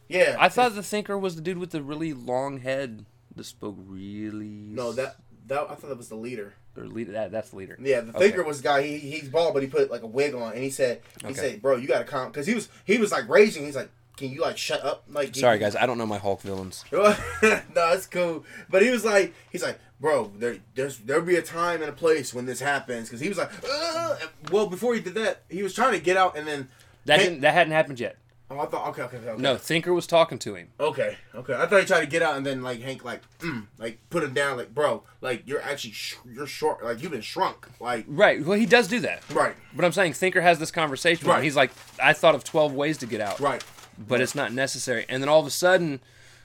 Yeah, 0.08 0.36
I 0.38 0.48
thought 0.48 0.74
the 0.74 0.82
thinker 0.82 1.16
was 1.16 1.36
the 1.36 1.42
dude 1.42 1.58
with 1.58 1.70
the 1.70 1.82
really 1.82 2.12
long 2.12 2.58
head 2.58 3.06
that 3.36 3.44
spoke 3.44 3.76
really 3.78 4.48
no 4.48 4.92
that 4.92 5.16
that 5.46 5.62
I 5.70 5.74
thought 5.74 5.88
that 5.88 5.98
was 5.98 6.08
the 6.08 6.16
leader. 6.16 6.54
Or 6.76 6.86
leader 6.86 7.12
that 7.12 7.30
that's 7.32 7.50
the 7.50 7.56
leader. 7.56 7.76
Yeah, 7.80 8.00
the 8.00 8.10
Okay. 8.10 8.18
thinker 8.30 8.42
was 8.44 8.58
the 8.62 8.64
guy. 8.68 8.82
He 8.82 8.98
he's 8.98 9.28
bald, 9.28 9.54
but 9.54 9.62
he 9.62 9.68
put 9.68 9.90
like 9.90 10.02
a 10.02 10.06
wig 10.06 10.34
on, 10.34 10.52
and 10.52 10.62
he 10.62 10.70
said 10.70 11.00
he 11.20 11.28
Okay. 11.28 11.34
said, 11.34 11.62
"Bro, 11.62 11.76
you 11.76 11.88
gotta 11.88 12.04
calm," 12.04 12.28
because 12.30 12.46
he 12.46 12.54
was 12.54 12.68
he 12.84 12.98
was 12.98 13.10
like 13.12 13.28
raging. 13.28 13.64
He's 13.64 13.76
like, 13.76 13.90
"Can 14.16 14.30
you 14.30 14.40
like 14.40 14.56
shut 14.58 14.82
up?" 14.84 15.04
Like, 15.08 15.34
Sorry 15.34 15.58
guys, 15.58 15.74
I 15.76 15.86
don't 15.86 15.98
know 15.98 16.06
my 16.06 16.18
Hulk 16.18 16.42
villains. 16.42 16.84
no, 16.92 17.14
it's 17.42 18.06
cool. 18.06 18.44
But 18.68 18.82
he 18.82 18.90
was 18.90 19.04
like, 19.04 19.34
he's 19.50 19.62
like, 19.62 19.78
bro, 20.00 20.32
there, 20.38 20.58
there's 20.74 20.98
there'll 20.98 21.22
be 21.24 21.36
a 21.36 21.42
time 21.42 21.80
and 21.82 21.90
a 21.90 21.94
place 21.94 22.32
when 22.32 22.46
this 22.46 22.60
happens. 22.60 23.08
Because 23.08 23.20
he 23.20 23.28
was 23.28 23.38
like, 23.38 23.50
"Ugh." 23.68 24.18
well, 24.52 24.66
before 24.66 24.94
he 24.94 25.00
did 25.00 25.14
that, 25.14 25.42
he 25.48 25.62
was 25.62 25.74
trying 25.74 25.92
to 25.92 26.00
get 26.00 26.16
out, 26.16 26.36
and 26.36 26.46
then 26.46 26.68
That 27.06 27.18
Hank- 27.18 27.28
didn't 27.30 27.40
that 27.42 27.54
hadn't 27.54 27.72
happened 27.72 27.98
yet. 28.00 28.16
Oh, 28.50 28.58
I 28.58 28.66
thought, 28.66 28.88
okay, 28.88 29.02
okay, 29.02 29.16
okay. 29.18 29.40
No, 29.42 29.56
Thinker 29.56 29.94
was 29.94 30.06
talking 30.06 30.38
to 30.40 30.54
him. 30.54 30.68
okay, 30.80 31.16
okay. 31.34 31.54
I 31.54 31.66
thought 31.66 31.80
he 31.80 31.86
tried 31.86 32.00
to 32.00 32.06
get 32.06 32.22
out, 32.22 32.36
and 32.36 32.44
then 32.44 32.62
like 32.62 32.80
Hank, 32.80 33.04
like, 33.04 33.22
mm, 33.38 33.66
like 33.78 33.98
put 34.10 34.22
him 34.22 34.34
down, 34.34 34.56
like, 34.56 34.74
bro, 34.74 35.02
like 35.20 35.42
you're 35.46 35.62
actually 35.62 35.92
sh- 35.92 36.16
you're 36.30 36.46
short, 36.46 36.84
like 36.84 37.02
you've 37.02 37.12
been 37.12 37.20
shrunk, 37.20 37.68
like, 37.80 38.04
Right. 38.08 38.44
Well, 38.44 38.58
he 38.58 38.66
does 38.66 38.88
do 38.88 39.00
that. 39.00 39.22
right, 39.32 39.54
But 39.74 39.84
I'm 39.84 39.92
saying 39.92 40.14
Thinker 40.14 40.40
has 40.40 40.58
this 40.58 40.70
conversation. 40.70 41.28
Right. 41.28 41.42
He's 41.44 41.56
like, 41.56 41.70
"I 42.02 42.12
thought 42.12 42.34
of 42.34 42.44
12 42.44 42.72
ways 42.74 42.98
to 42.98 43.06
get 43.06 43.20
out." 43.20 43.38
right, 43.40 43.62
but 43.98 44.20
it's 44.20 44.34
not 44.34 44.52
necessary. 44.52 45.06
And 45.08 45.22
then 45.22 45.28
all 45.28 45.40
of 45.40 45.46
a 45.46 45.50
sudden, 45.50 46.00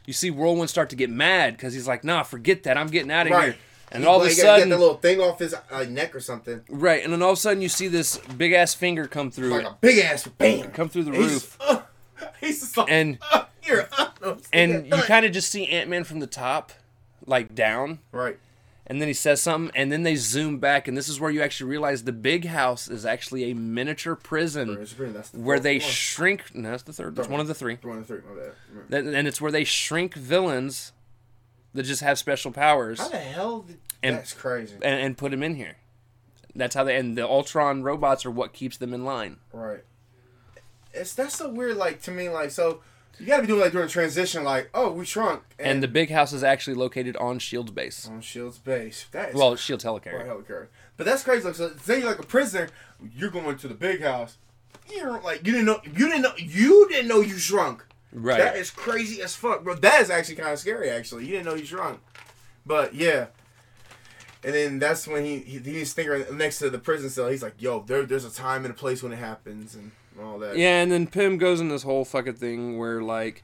you 0.05 0.13
see 0.13 0.29
Whirlwind 0.29 0.69
start 0.69 0.89
to 0.91 0.95
get 0.95 1.09
mad 1.09 1.57
because 1.57 1.73
he's 1.73 1.87
like, 1.87 2.03
"Nah, 2.03 2.23
forget 2.23 2.63
that. 2.63 2.77
I'm 2.77 2.87
getting 2.87 3.11
out 3.11 3.25
of 3.27 3.33
right. 3.33 3.43
here." 3.45 3.55
And 3.91 4.03
He- 4.03 4.07
all 4.09 4.19
of 4.19 4.27
a 4.27 4.31
sudden, 4.31 4.69
get 4.69 4.75
the 4.75 4.81
little 4.81 4.97
thing 4.97 5.21
off 5.21 5.37
his 5.39 5.55
uh, 5.71 5.85
neck 5.87 6.15
or 6.15 6.19
something, 6.19 6.61
right? 6.69 7.03
And 7.03 7.13
then 7.13 7.21
all 7.21 7.31
of 7.31 7.37
a 7.37 7.41
sudden, 7.41 7.61
you 7.61 7.69
see 7.69 7.87
this 7.87 8.17
big 8.17 8.51
ass 8.51 8.73
finger 8.73 9.07
come 9.07 9.29
through, 9.31 9.49
like 9.49 9.63
a 9.65 9.77
big 9.79 9.99
ass 9.99 10.27
bam, 10.27 10.71
come 10.71 10.89
through 10.89 11.03
the 11.03 11.11
roof, 11.11 11.55
uh, 11.61 11.81
he's 12.41 12.59
just 12.61 12.77
like, 12.77 12.89
and 12.91 13.17
uh, 13.31 13.45
here, 13.61 13.87
and 14.53 14.85
you 14.87 15.01
kind 15.03 15.25
of 15.25 15.31
just 15.31 15.49
see 15.49 15.67
Ant 15.67 15.89
Man 15.89 16.03
from 16.03 16.19
the 16.19 16.27
top, 16.27 16.71
like 17.25 17.53
down, 17.55 17.99
right. 18.11 18.37
and 18.87 19.01
then 19.01 19.07
he 19.07 19.13
says 19.13 19.41
something, 19.41 19.71
and 19.75 19.91
then 19.91 20.03
they 20.03 20.15
zoom 20.15 20.59
back, 20.59 20.87
and 20.87 20.97
this 20.97 21.07
is 21.09 21.19
where 21.19 21.31
you 21.31 21.41
actually 21.41 21.69
realize 21.69 22.03
the 22.03 22.11
big 22.11 22.45
house 22.45 22.87
is 22.87 23.05
actually 23.05 23.49
a 23.51 23.55
miniature 23.55 24.15
prison 24.15 24.67
the 24.75 25.25
where 25.39 25.59
they 25.59 25.79
one. 25.79 25.87
shrink. 25.89 26.53
No, 26.55 26.71
that's 26.71 26.83
the 26.83 26.93
third. 26.93 27.15
That's 27.15 27.27
one 27.29 27.39
of 27.39 27.47
the 27.47 27.53
three. 27.55 27.77
One 27.81 27.97
of 27.99 28.07
the 28.07 28.13
three, 28.21 28.23
my 28.29 28.41
bad. 28.89 29.05
And 29.15 29.27
it's 29.27 29.41
where 29.41 29.51
they 29.51 29.63
shrink 29.63 30.13
villains 30.15 30.91
that 31.73 31.83
just 31.83 32.01
have 32.01 32.17
special 32.17 32.51
powers. 32.51 32.99
How 32.99 33.09
the 33.09 33.17
hell? 33.17 33.59
Did, 33.61 33.77
And- 34.03 34.17
that's 34.17 34.33
crazy. 34.33 34.75
and, 34.75 34.99
and 35.01 35.17
put 35.17 35.31
them 35.31 35.43
in 35.43 35.55
here. 35.55 35.75
That's 36.57 36.73
how 36.73 36.85
they 36.85 36.95
and 36.95 37.17
the 37.17 37.27
Ultron 37.27 37.83
robots 37.83 38.25
are 38.25 38.31
what 38.31 38.53
keeps 38.53 38.77
them 38.77 38.93
in 38.93 39.03
line. 39.03 39.37
Right. 39.51 39.83
It's 40.95 41.13
that's 41.13 41.35
so 41.37 41.49
weird. 41.49 41.77
Like 41.77 42.01
to 42.03 42.11
me, 42.11 42.29
like 42.29 42.51
so 42.51 42.81
You 43.19 43.25
gotta 43.27 43.41
be 43.43 43.47
doing 43.47 43.61
like 43.61 43.71
during 43.71 43.87
transition, 43.89 44.43
like, 44.43 44.69
oh, 44.73 44.91
we 44.91 45.05
shrunk. 45.05 45.43
And 45.59 45.81
the 45.81 45.87
big 45.87 46.09
house 46.09 46.33
is 46.33 46.43
actually 46.43 46.75
located 46.75 47.15
on 47.17 47.39
Shield's 47.39 47.71
base. 47.71 48.07
on 48.07 48.21
Shield's 48.21 48.57
base. 48.59 49.05
That 49.11 49.29
is 49.29 49.35
Well, 49.35 49.55
Shield's 49.55 49.83
helicarrier. 49.85 50.27
helicarrier. 50.27 50.67
But 50.97 51.05
that's 51.05 51.23
crazy. 51.23 51.45
Like, 51.45 51.55
so 51.55 51.71
say 51.81 51.99
you're 51.99 52.09
like 52.09 52.19
a 52.19 52.23
prisoner, 52.23 52.69
you're 53.15 53.29
going 53.31 53.57
to 53.57 53.67
the 53.67 53.73
big 53.73 54.01
house. 54.01 54.37
You're 54.93 55.19
like 55.21 55.45
you 55.45 55.51
didn't 55.53 55.65
know 55.65 55.81
you 55.85 56.07
didn't 56.09 56.21
know 56.21 56.33
you 56.37 56.87
didn't 56.89 57.07
know 57.07 57.21
you 57.21 57.37
shrunk. 57.37 57.83
Right. 58.13 58.37
That 58.37 58.55
is 58.55 58.69
crazy 58.71 59.21
as 59.21 59.35
fuck, 59.35 59.63
bro. 59.63 59.75
That 59.75 60.01
is 60.01 60.09
actually 60.09 60.35
kind 60.35 60.53
of 60.53 60.59
scary. 60.59 60.89
Actually, 60.89 61.25
you 61.25 61.31
didn't 61.31 61.45
know 61.45 61.55
you 61.55 61.65
shrunk. 61.65 61.99
But 62.65 62.93
yeah. 62.93 63.27
And 64.43 64.53
then 64.53 64.79
that's 64.79 65.07
when 65.07 65.25
he, 65.25 65.39
he 65.39 65.57
he's 65.57 65.93
thinking 65.93 66.37
next 66.37 66.59
to 66.59 66.69
the 66.69 66.77
prison 66.77 67.09
cell. 67.09 67.27
He's 67.29 67.41
like, 67.41 67.59
"Yo, 67.59 67.81
there, 67.87 68.03
there's 68.05 68.25
a 68.25 68.29
time 68.31 68.63
and 68.63 68.71
a 68.73 68.77
place 68.77 69.01
when 69.01 69.11
it 69.11 69.17
happens, 69.17 69.73
and 69.73 69.91
all 70.23 70.39
that." 70.39 70.57
Yeah, 70.57 70.81
and 70.81 70.91
then 70.91 71.07
Pym 71.07 71.37
goes 71.37 71.59
in 71.59 71.69
this 71.69 71.83
whole 71.83 72.05
fucking 72.05 72.35
thing 72.35 72.77
where 72.77 73.01
like, 73.01 73.43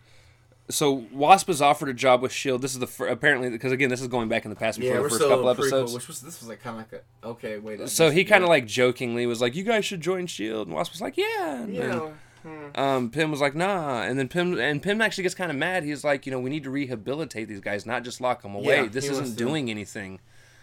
so 0.69 1.05
Wasp 1.11 1.49
is 1.49 1.61
offered 1.61 1.89
a 1.89 1.93
job 1.93 2.21
with 2.21 2.31
Shield. 2.31 2.61
This 2.61 2.73
is 2.73 2.79
the 2.79 2.87
fir- 2.87 3.07
apparently 3.07 3.49
because 3.49 3.71
again 3.71 3.89
this 3.89 4.01
is 4.01 4.07
going 4.07 4.29
back 4.29 4.45
in 4.45 4.49
the 4.49 4.55
past 4.55 4.79
before 4.79 4.95
Yeah, 4.95 5.01
the 5.01 5.09
first 5.09 5.21
couple 5.21 5.45
prequel, 5.45 5.51
episodes. 5.51 5.93
which 5.93 6.07
was 6.07 6.21
this 6.21 6.39
was 6.39 6.49
like 6.49 6.61
kind 6.61 6.79
of 6.79 6.91
like 6.91 7.03
a 7.23 7.27
okay 7.27 7.57
wait. 7.59 7.87
So 7.89 8.09
he 8.09 8.23
kind 8.23 8.43
of 8.43 8.47
yeah. 8.47 8.51
like 8.51 8.65
jokingly 8.67 9.25
was 9.25 9.41
like, 9.41 9.55
"You 9.55 9.63
guys 9.63 9.85
should 9.85 10.01
join 10.01 10.27
Shield," 10.27 10.67
and 10.67 10.75
Wasp 10.75 10.91
was 10.93 11.01
like, 11.01 11.17
"Yeah." 11.17 11.63
And 11.63 11.73
you 11.73 11.81
then, 11.81 12.13
hmm. 12.43 12.79
um, 12.79 13.09
Pym 13.09 13.31
was 13.31 13.41
like, 13.41 13.55
"Nah," 13.55 14.01
and 14.03 14.17
then 14.17 14.27
Pym 14.27 14.59
and 14.59 14.81
Pym 14.81 15.01
actually 15.01 15.23
gets 15.23 15.35
kind 15.35 15.51
of 15.51 15.57
mad. 15.57 15.83
He's 15.83 16.03
like, 16.03 16.25
"You 16.25 16.31
know, 16.31 16.39
we 16.39 16.49
need 16.49 16.63
to 16.63 16.69
rehabilitate 16.69 17.47
these 17.47 17.59
guys, 17.61 17.85
not 17.85 18.03
just 18.03 18.21
lock 18.21 18.41
them 18.41 18.55
away. 18.55 18.83
Yeah, 18.83 18.87
this 18.87 19.09
isn't 19.09 19.31
to- 19.31 19.35
doing 19.35 19.69
anything." 19.69 20.19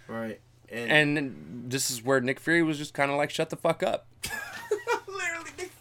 right 0.06 0.40
and, 0.70 1.18
And 1.18 1.70
this 1.70 1.90
is 1.90 2.02
where 2.02 2.20
Nick 2.20 2.40
Fury 2.40 2.62
was 2.62 2.78
just 2.78 2.94
kind 2.94 3.10
of 3.10 3.16
like, 3.16 3.30
"Shut 3.30 3.50
the 3.50 3.56
fuck 3.56 3.82
up." 3.82 4.06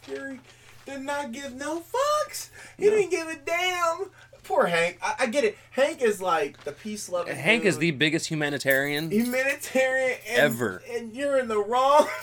Fury 0.08 0.40
did 0.86 1.00
not 1.02 1.32
give 1.32 1.54
no 1.54 1.80
fucks. 1.80 2.50
He 2.78 2.84
didn't 2.84 3.10
give 3.10 3.28
a 3.28 3.36
damn. 3.36 4.10
Poor 4.44 4.66
Hank. 4.66 4.98
I, 5.02 5.14
I 5.20 5.26
get 5.26 5.44
it. 5.44 5.58
Hank 5.72 6.00
is 6.00 6.22
like 6.22 6.64
the 6.64 6.72
peace 6.72 7.08
loving. 7.10 7.36
Hank 7.36 7.64
is 7.64 7.76
the 7.78 7.90
biggest 7.90 8.28
humanitarian. 8.28 9.10
humanitarian 9.10 10.18
and, 10.28 10.38
Ever. 10.38 10.82
and 10.90 11.12
you're 11.14 11.38
in 11.38 11.48
the 11.48 11.58
wrong. 11.58 12.08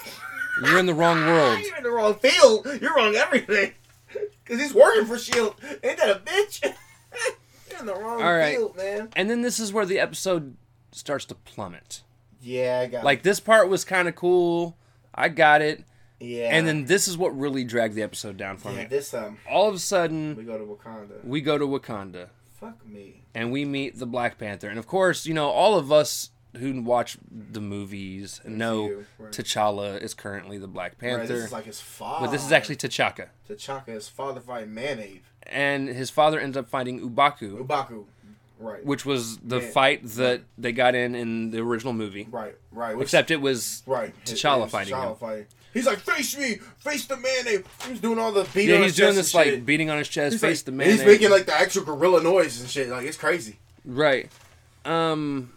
You're 0.63 0.79
in 0.79 0.85
the 0.85 0.93
wrong 0.93 1.17
world. 1.27 1.59
you're 1.59 1.75
in 1.75 1.83
the 1.83 1.91
wrong 1.91 2.15
field. 2.15 2.65
You're 2.81 2.95
wrong 2.95 3.13
everything. 3.13 3.73
Cause 4.45 4.57
he's 4.57 4.73
working 4.73 5.05
for 5.05 5.17
Shield. 5.19 5.53
Ain't 5.83 5.97
that 5.97 6.09
a 6.09 6.21
bitch? 6.21 6.63
you're 7.69 7.79
in 7.81 7.85
the 7.85 7.93
wrong 7.93 8.21
All 8.23 8.33
right. 8.33 8.55
field, 8.55 8.77
man. 8.77 9.09
And 9.17 9.29
then 9.29 9.41
this 9.41 9.59
is 9.59 9.73
where 9.73 9.85
the 9.85 9.99
episode 9.99 10.55
starts 10.93 11.25
to 11.25 11.35
plummet. 11.35 12.03
Yeah, 12.41 12.79
I 12.83 12.87
got 12.87 13.03
Like 13.03 13.21
this 13.23 13.41
part 13.41 13.67
was 13.67 13.83
kind 13.83 14.07
of 14.07 14.15
cool. 14.15 14.77
I 15.13 15.27
got 15.27 15.61
it. 15.61 15.83
Yeah. 16.19 16.49
And 16.55 16.65
then 16.67 16.85
this 16.85 17.07
is 17.07 17.17
what 17.17 17.37
really 17.37 17.63
dragged 17.63 17.95
the 17.95 18.01
episode 18.03 18.37
down 18.37 18.57
for 18.57 18.71
yeah, 18.71 18.77
me. 18.79 18.85
this 18.85 19.13
um, 19.13 19.37
All 19.49 19.67
of 19.67 19.75
a 19.75 19.79
sudden, 19.79 20.35
we 20.35 20.43
go 20.43 20.57
to 20.57 20.63
Wakanda. 20.63 21.23
we 21.23 21.41
go 21.41 21.57
to 21.57 21.65
Wakanda 21.67 22.27
Fuck 22.53 22.85
me. 22.87 23.23
and 23.33 23.51
we 23.51 23.65
meet 23.65 23.99
the 23.99 24.05
Black 24.05 24.37
Panther. 24.37 24.69
And 24.69 24.79
of 24.79 24.87
course, 24.87 25.25
you 25.25 25.33
know, 25.33 25.49
all 25.49 25.77
of 25.77 25.91
us 25.91 26.29
who 26.57 26.81
watch 26.81 27.17
the 27.29 27.59
movies 27.59 28.39
know 28.45 28.85
you, 28.87 29.05
right. 29.19 29.31
T'Challa 29.33 30.01
is 30.01 30.13
currently 30.13 30.57
the 30.57 30.69
Black 30.69 30.93
Right, 31.01 31.17
Panther. 31.17 31.27
this 31.33 31.45
is 31.47 31.51
like 31.51 31.65
his 31.65 31.81
father. 31.81 32.27
but 32.27 32.31
this 32.31 32.45
is 32.45 32.51
actually 32.53 32.77
T'Chaka. 32.77 33.27
T'Chaka, 33.49 33.87
his 33.87 34.07
father 34.07 34.39
fighting 34.39 34.73
Man-Ape. 34.73 35.25
And 35.43 35.89
his 35.89 36.09
father 36.09 36.39
ends 36.39 36.55
up 36.55 36.69
fighting 36.69 37.01
M'Baku, 37.13 37.59
M'Baku. 37.67 38.05
Right. 38.57 38.85
which 38.85 39.05
was 39.05 39.37
the 39.39 39.59
Man. 39.59 39.71
fight 39.73 40.07
that 40.15 40.43
they 40.57 40.71
got 40.71 40.95
in 40.95 41.13
in 41.13 41.51
the 41.51 41.59
original 41.59 41.91
movie. 41.91 42.25
Right, 42.31 42.55
right. 42.71 42.95
Which, 42.95 43.07
Except 43.07 43.29
it 43.31 43.41
was 43.41 43.83
right. 43.85 44.13
T'Challa 44.23 44.59
It 44.59 44.61
was 44.61 44.71
fighting 44.71 44.93
T'Challa 44.95 45.09
him. 45.11 45.15
fighting. 45.17 45.45
He's 45.75 45.85
like, 45.85 45.99
face 45.99 46.35
me, 46.37 46.55
face 46.79 47.05
the 47.05 47.17
man. 47.17 47.45
He 47.45 47.89
was 47.91 47.99
doing 47.99 48.17
all 48.17 48.31
the 48.31 48.47
beating. 48.53 48.75
Yeah, 48.79 48.81
he's 48.83 48.95
doing 48.95 49.13
this 49.13 49.35
like 49.35 49.47
shit. 49.47 49.65
beating 49.65 49.89
on 49.89 49.97
his 49.99 50.07
chest, 50.07 50.33
He's 50.35 50.41
face 50.41 50.61
like- 50.61 50.65
the 50.65 50.71
and 50.71 50.77
man. 50.77 50.89
He's 50.89 51.05
making 51.05 51.29
like 51.29 51.45
the 51.45 51.53
actual 51.53 51.83
gorilla 51.83 52.23
noise 52.23 52.59
and 52.61 52.69
shit. 52.69 52.87
Like 52.89 53.05
it's 53.05 53.17
crazy. 53.17 53.57
right. 53.83 54.31
Um, 54.85 55.51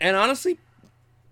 and 0.00 0.16
honestly, 0.16 0.58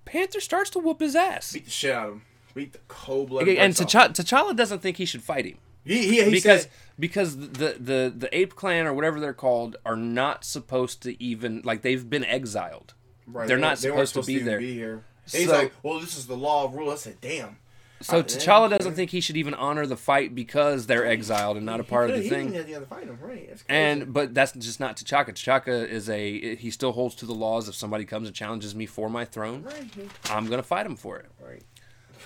Panther 0.05 0.41
starts 0.41 0.71
to 0.71 0.79
whoop 0.79 1.01
his 1.01 1.15
ass. 1.15 1.53
Beat 1.53 1.65
the 1.67 1.71
shit 1.71 1.93
out 1.95 2.09
of 2.09 2.13
him. 2.15 2.23
Beat 2.55 2.73
the 2.73 2.79
cold 2.89 3.29
blood. 3.29 3.43
Okay, 3.43 3.59
and 3.59 3.75
T'Challa, 3.75 4.09
T'Challa 4.11 4.57
doesn't 4.57 4.81
think 4.81 4.97
he 4.97 5.05
should 5.05 5.23
fight 5.23 5.45
him 5.45 5.59
he, 5.85 6.09
he, 6.09 6.25
he 6.25 6.31
because 6.31 6.63
said, 6.63 6.71
because 6.99 7.37
the, 7.37 7.77
the 7.79 8.13
the 8.17 8.29
ape 8.37 8.57
clan 8.57 8.87
or 8.87 8.93
whatever 8.95 9.21
they're 9.21 9.33
called 9.35 9.77
are 9.85 9.97
not 9.97 10.45
supposed 10.45 11.03
to 11.03 11.23
even 11.23 11.61
like 11.65 11.83
they've 11.83 12.09
been 12.09 12.25
exiled. 12.25 12.95
right, 13.27 13.47
they're 13.47 13.57
they- 13.57 13.61
not 13.61 13.79
they 13.79 13.91
weren't 13.91 14.09
supposed 14.09 14.27
to 14.27 14.33
be 14.33 14.35
even 14.35 14.47
there. 14.47 14.59
Be 14.59 14.73
here. 14.75 15.05
And 15.33 15.41
he's 15.43 15.49
like, 15.49 15.73
well, 15.83 15.99
this 16.01 16.17
is 16.17 16.27
the 16.29 16.37
law 16.37 16.65
of 16.65 16.75
rule. 16.75 16.91
I 16.91 16.95
said, 16.95 17.21
damn. 17.21 17.57
So 18.03 18.19
Uh, 18.19 18.23
T'Challa 18.23 18.69
doesn't 18.77 18.95
think 18.95 19.11
he 19.11 19.21
should 19.23 19.37
even 19.39 19.55
honor 19.55 19.87
the 19.87 19.97
fight 19.97 20.35
because 20.35 20.87
they're 20.87 21.07
exiled 21.07 21.57
and 21.57 21.65
not 21.65 21.81
a 21.81 21.85
part 21.85 22.11
of 22.11 22.17
the 22.17 22.23
he 22.23 22.29
thing. 22.29 22.53
He 22.53 22.59
didn't 22.63 22.87
fight 22.89 23.05
him, 23.05 23.19
right? 23.23 23.49
That's 23.49 23.63
crazy. 23.63 23.81
And 23.81 24.13
but 24.13 24.35
that's 24.35 24.53
just 24.53 24.81
not 24.81 24.97
T'Chaka. 24.97 25.31
T'Chaka 25.31 25.89
is 25.89 26.09
a 26.11 26.57
he 26.57 26.71
still 26.71 26.93
holds 26.93 27.15
to 27.17 27.27
the 27.27 27.35
laws. 27.35 27.69
If 27.69 27.75
somebody 27.75 28.05
comes 28.05 28.29
and 28.29 28.37
challenges 28.37 28.75
me 28.75 28.85
for 28.87 29.09
my 29.09 29.25
throne, 29.25 29.63
right, 29.63 29.85
I'm 30.31 30.47
gonna 30.47 30.63
fight 30.63 30.85
him 30.85 30.97
for 30.97 31.17
it. 31.19 31.27
right, 31.43 31.63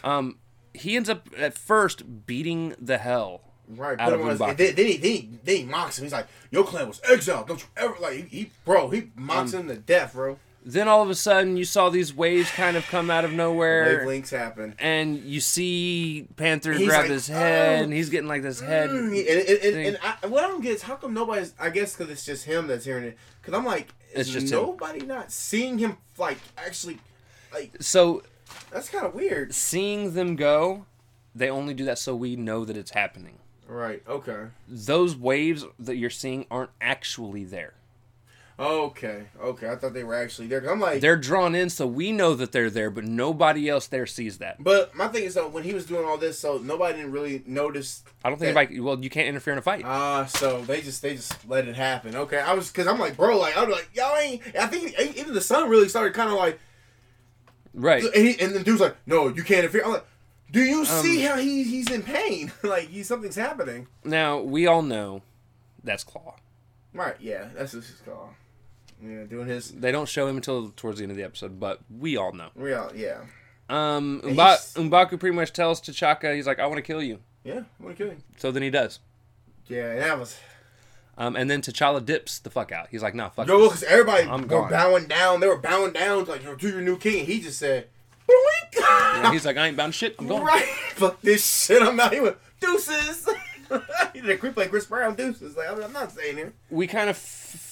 Um, 0.02 0.38
he 0.74 0.96
ends 0.96 1.08
up 1.08 1.28
at 1.38 1.56
first 1.56 2.26
beating 2.26 2.74
the 2.80 2.98
hell. 2.98 3.42
right. 3.68 3.98
Out 4.00 4.12
of 4.12 4.18
him 4.20 4.26
on 4.26 4.30
his, 4.32 4.40
M'Baku. 4.40 4.56
then, 4.56 4.74
then 4.74 4.86
he 4.86 4.96
then 4.96 5.10
he, 5.12 5.30
then 5.44 5.56
he 5.56 5.62
mocks 5.64 5.98
him. 5.98 6.04
He's 6.04 6.12
like, 6.12 6.26
your 6.50 6.64
clan 6.64 6.88
was 6.88 7.00
exiled. 7.08 7.46
Don't 7.46 7.60
you 7.60 7.68
ever 7.76 7.94
like 8.00 8.14
he, 8.14 8.22
he 8.38 8.50
bro? 8.64 8.90
He 8.90 9.10
mocks 9.14 9.54
Um, 9.54 9.60
him 9.62 9.68
to 9.68 9.76
death, 9.76 10.14
bro. 10.14 10.36
Then 10.62 10.88
all 10.88 11.02
of 11.02 11.08
a 11.08 11.14
sudden, 11.14 11.56
you 11.56 11.64
saw 11.64 11.88
these 11.88 12.14
waves 12.14 12.50
kind 12.50 12.76
of 12.76 12.86
come 12.86 13.10
out 13.10 13.24
of 13.24 13.32
nowhere, 13.32 14.04
Wavelengths 14.04 14.28
happen. 14.30 14.74
and 14.78 15.16
you 15.18 15.40
see 15.40 16.26
Panther 16.36 16.74
He's 16.74 16.86
grab 16.86 17.02
like, 17.02 17.10
his 17.10 17.26
head, 17.28 17.80
"Oh." 17.80 17.82
and 17.84 17.92
he's 17.94 18.10
getting 18.10 18.28
like 18.28 18.42
this 18.42 18.60
head. 18.60 18.90
Mm, 18.90 19.08
and, 19.08 19.48
and, 19.48 19.64
and, 19.64 19.86
and 19.86 19.98
I, 20.02 20.26
what 20.26 20.44
I 20.44 20.48
don't 20.48 20.60
get 20.62 20.72
is 20.74 20.82
how 20.82 20.96
come 20.96 21.14
nobody's. 21.14 21.54
I 21.58 21.70
guess 21.70 21.96
because 21.96 22.12
it's 22.12 22.26
just 22.26 22.44
him 22.44 22.66
that's 22.66 22.84
hearing 22.84 23.04
it. 23.04 23.16
Because 23.40 23.54
I'm 23.54 23.64
like, 23.64 23.88
It's 24.12 24.28
just 24.28 24.46
him. 24.52 24.60
nobody 24.60 25.00
not 25.06 25.32
seeing 25.32 25.78
him 25.78 25.96
like 26.18 26.36
actually. 26.58 26.98
Like 27.54 27.72
So 27.80 28.22
that's 28.70 28.90
kind 28.90 29.06
of 29.06 29.14
weird. 29.14 29.54
seeing 29.54 30.12
them 30.12 30.36
go, 30.36 30.84
they 31.34 31.48
only 31.48 31.72
do 31.72 31.86
that 31.86 31.98
so 31.98 32.14
we 32.14 32.36
know 32.36 32.66
that 32.66 32.76
it's 32.76 32.90
happening. 32.90 33.38
Right. 33.66 34.02
Okay. 34.06 34.48
Those 34.68 35.16
waves 35.16 35.64
that 35.78 35.96
you're 35.96 36.10
seeing 36.10 36.44
aren't 36.50 36.70
actually 36.82 37.44
there. 37.44 37.72
Okay. 38.60 39.24
Okay. 39.42 39.70
I 39.70 39.76
thought 39.76 39.94
they 39.94 40.04
were 40.04 40.14
actually 40.14 40.46
there. 40.48 40.60
I'm 40.70 40.78
like, 40.80 41.00
They're 41.00 41.16
drawn 41.16 41.54
in 41.54 41.70
so 41.70 41.86
we 41.86 42.12
know 42.12 42.34
that 42.34 42.52
they're 42.52 42.68
there, 42.68 42.90
but 42.90 43.04
nobody 43.04 43.68
else 43.70 43.86
there 43.86 44.04
sees 44.06 44.36
that. 44.38 44.62
but 44.62 44.94
my 44.94 45.08
thing 45.08 45.24
is 45.24 45.32
though, 45.34 45.48
when 45.48 45.62
he 45.64 45.72
was 45.72 45.86
doing 45.86 46.04
all 46.04 46.18
this, 46.18 46.38
so 46.38 46.58
nobody 46.58 46.98
didn't 46.98 47.12
really 47.12 47.42
notice. 47.46 48.04
I 48.22 48.28
don't 48.28 48.38
think 48.38 48.52
that- 48.54 48.60
anybody. 48.60 48.80
Well, 48.80 49.02
you 49.02 49.08
can't 49.08 49.28
interfere 49.28 49.54
in 49.54 49.58
a 49.58 49.62
fight. 49.62 49.82
Ah, 49.86 50.26
so 50.26 50.60
they 50.62 50.82
just 50.82 51.00
they 51.00 51.16
just 51.16 51.48
let 51.48 51.66
it 51.66 51.74
happen. 51.74 52.14
Okay, 52.14 52.38
I 52.38 52.52
was 52.52 52.68
because 52.70 52.86
I'm 52.86 52.98
like, 52.98 53.16
bro, 53.16 53.38
like 53.38 53.56
I 53.56 53.64
was 53.64 53.74
like, 53.74 53.88
y'all 53.94 54.14
ain't. 54.18 54.42
I 54.54 54.66
think 54.66 54.94
even 55.16 55.32
the 55.32 55.40
son 55.40 55.70
really 55.70 55.88
started 55.88 56.12
kind 56.12 56.28
of 56.30 56.36
like, 56.36 56.58
right. 57.72 58.04
and, 58.04 58.26
he, 58.26 58.38
and 58.40 58.54
the 58.54 58.62
dude's 58.62 58.80
like, 58.82 58.96
no, 59.06 59.28
you 59.28 59.42
can't 59.42 59.60
interfere. 59.60 59.84
I'm 59.84 59.92
like, 59.92 60.06
do 60.50 60.60
you 60.60 60.80
Um, 60.80 60.84
see 60.86 61.20
how 61.20 61.36
he 61.38 61.62
he's 61.62 61.90
in 61.90 62.02
pain? 62.02 62.52
like 62.62 62.88
he 62.88 63.02
something's 63.04 63.36
happening. 63.36 63.86
Now 64.04 64.40
we 64.40 64.66
all 64.66 64.82
know 64.82 65.22
that's 65.82 66.04
Klaw. 66.04 66.34
Right? 66.92 67.14
Yeah, 67.20 67.46
that's 67.56 67.72
what 67.72 67.84
he's 67.84 68.02
called. 68.04 68.30
Yeah, 69.02 69.24
doing 69.24 69.46
his 69.46 69.70
They 69.72 69.92
don't 69.92 70.08
show 70.08 70.26
him 70.26 70.36
until 70.36 70.70
towards 70.76 70.98
the 70.98 71.04
end 71.04 71.10
of 71.10 71.16
the 71.16 71.22
episode, 71.24 71.58
but 71.58 71.80
we 71.98 72.16
all 72.16 72.32
know. 72.32 72.48
real. 72.54 72.90
Yeah, 72.94 73.20
Um, 73.68 74.20
Umba- 74.24 74.74
M'Baku 74.76 75.18
pretty 75.18 75.34
much 75.36 75.52
tells 75.52 75.80
T'Chaka, 75.80 76.34
he's 76.34 76.46
like, 76.46 76.58
"I 76.58 76.66
want 76.66 76.76
to 76.78 76.82
kill 76.82 77.02
you." 77.02 77.20
yeah. 77.44 77.60
I'm 77.78 77.82
gonna 77.82 77.94
kill 77.94 78.10
him. 78.10 78.22
So 78.36 78.50
then 78.50 78.62
he 78.62 78.70
does. 78.70 78.98
Yeah, 79.68 79.94
that 79.96 80.18
was 80.18 80.38
Um, 81.16 81.36
and 81.36 81.50
then 81.50 81.60
T'Challa 81.62 82.04
dips 82.04 82.38
the 82.38 82.50
fuck 82.50 82.72
out. 82.72 82.88
He's 82.90 83.02
like, 83.02 83.14
"Nah, 83.14 83.28
fuck." 83.30 83.46
yo 83.46 83.58
this." 83.60 83.68
because 83.68 83.82
everybody 83.84 84.28
I'm 84.28 84.42
were 84.42 84.46
gone. 84.48 84.70
bowing 84.70 85.06
down. 85.06 85.40
They 85.40 85.46
were 85.48 85.58
bowing 85.58 85.92
down 85.92 86.24
like 86.24 86.42
to 86.58 86.68
your 86.68 86.80
new 86.82 86.96
king. 86.98 87.26
He 87.26 87.40
just 87.40 87.58
said. 87.58 87.88
Yeah, 88.78 89.32
he's 89.32 89.44
like, 89.44 89.56
"I 89.56 89.66
ain't 89.68 89.76
bound 89.76 89.94
shit. 89.94 90.14
I'm 90.18 90.26
going." 90.28 90.42
Right. 90.44 90.64
Fuck 90.94 91.20
this 91.22 91.44
shit. 91.66 91.82
I'm 91.82 91.98
out. 92.00 92.12
He 92.12 92.20
went 92.20 92.36
deuces. 92.60 93.28
he 94.12 94.20
did 94.20 94.30
a 94.30 94.36
creep 94.36 94.56
like 94.56 94.70
Chris 94.70 94.86
Brown 94.86 95.14
deuces. 95.14 95.56
Like 95.56 95.68
I'm 95.70 95.92
not 95.92 96.12
saying 96.12 96.36
here. 96.36 96.52
We 96.70 96.86
kind 96.86 97.10
of 97.10 97.16
f- 97.16 97.69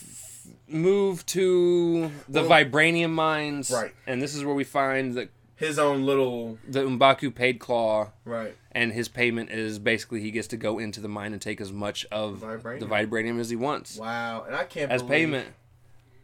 move 0.69 1.25
to 1.27 2.11
the 2.29 2.43
Well- 2.43 2.51
vibranium 2.65 3.11
mines, 3.11 3.71
Right. 3.71 3.95
And 4.07 4.21
this 4.23 4.35
is 4.35 4.45
where 4.45 4.55
we 4.55 4.65
find 4.65 5.15
that 5.15 5.31
His 5.57 5.79
own 5.79 6.05
little 6.05 6.59
the 6.69 6.81
M'Baku 6.85 7.35
paid 7.35 7.59
Klaw. 7.59 8.11
right. 8.25 8.55
and 8.73 8.93
his 8.93 9.09
payment 9.09 9.51
is 9.51 9.79
basically 9.81 10.21
he 10.21 10.31
gets 10.31 10.47
to 10.49 10.57
go 10.57 10.79
into 10.79 11.01
the 11.01 11.09
mine 11.09 11.33
and 11.33 11.43
take 11.43 11.61
as 11.61 11.73
much 11.73 12.07
of 12.13 12.39
Vibranium. 12.43 12.79
the 12.81 12.87
vibranium 12.87 13.41
as 13.41 13.51
he 13.51 13.57
wants 13.57 13.97
Wow. 13.97 14.45
And 14.47 14.55
I 14.55 14.65
can't 14.65 14.93
as 14.93 15.03
believe, 15.03 15.11
payment. 15.19 15.49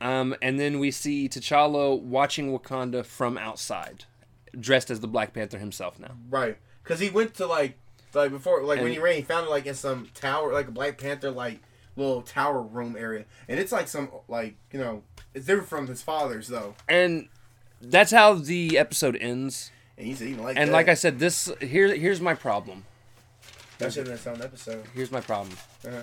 Um, 0.00 0.36
and 0.42 0.60
then 0.60 0.78
we 0.78 0.90
see 0.90 1.28
T'Challa 1.28 1.98
watching 2.00 2.56
Wakanda 2.56 3.04
from 3.04 3.38
outside, 3.38 4.04
dressed 4.58 4.90
as 4.90 5.00
the 5.00 5.08
Black 5.08 5.32
Panther 5.32 5.58
himself 5.58 5.98
now. 5.98 6.12
Right. 6.30 6.58
Because 6.82 7.00
he 7.00 7.08
went 7.10 7.34
to 7.34 7.46
like 7.46 7.78
like 8.12 8.30
before 8.30 8.62
like 8.62 8.80
when 8.80 8.92
he 8.92 8.98
ran, 8.98 9.16
he 9.16 9.22
found 9.22 9.46
it 9.46 9.50
like 9.50 9.66
in 9.66 9.74
some 9.74 10.08
tower, 10.14 10.52
like 10.52 10.68
a 10.68 10.72
Black 10.72 10.98
Panther 10.98 11.30
like 11.30 11.58
little 11.96 12.22
tower 12.22 12.60
room 12.62 12.96
area, 12.98 13.24
and 13.48 13.58
it's 13.60 13.72
like 13.72 13.88
some 13.88 14.08
like 14.28 14.56
you 14.72 14.78
know 14.78 15.02
it's 15.34 15.46
different 15.46 15.68
from 15.68 15.86
his 15.86 16.02
father's 16.02 16.48
though. 16.48 16.74
And 16.88 17.28
that's 17.80 18.10
how 18.12 18.34
the 18.34 18.78
episode 18.78 19.16
ends. 19.16 19.70
And 19.96 20.06
he 20.06 20.14
said 20.14 20.18
didn't 20.24 20.32
even 20.34 20.44
like 20.44 20.56
And 20.56 20.68
that. 20.70 20.72
like 20.74 20.88
I 20.88 20.94
said, 20.94 21.18
this 21.18 21.50
here 21.60 21.94
here's 21.94 22.20
my 22.20 22.34
problem. 22.34 22.84
that 23.78 23.92
should 23.92 24.06
have 24.06 24.06
been 24.06 24.14
its 24.14 24.26
own 24.26 24.42
episode. 24.42 24.84
Here's 24.94 25.10
my 25.12 25.20
problem. 25.20 25.56
Uh-huh. 25.86 26.02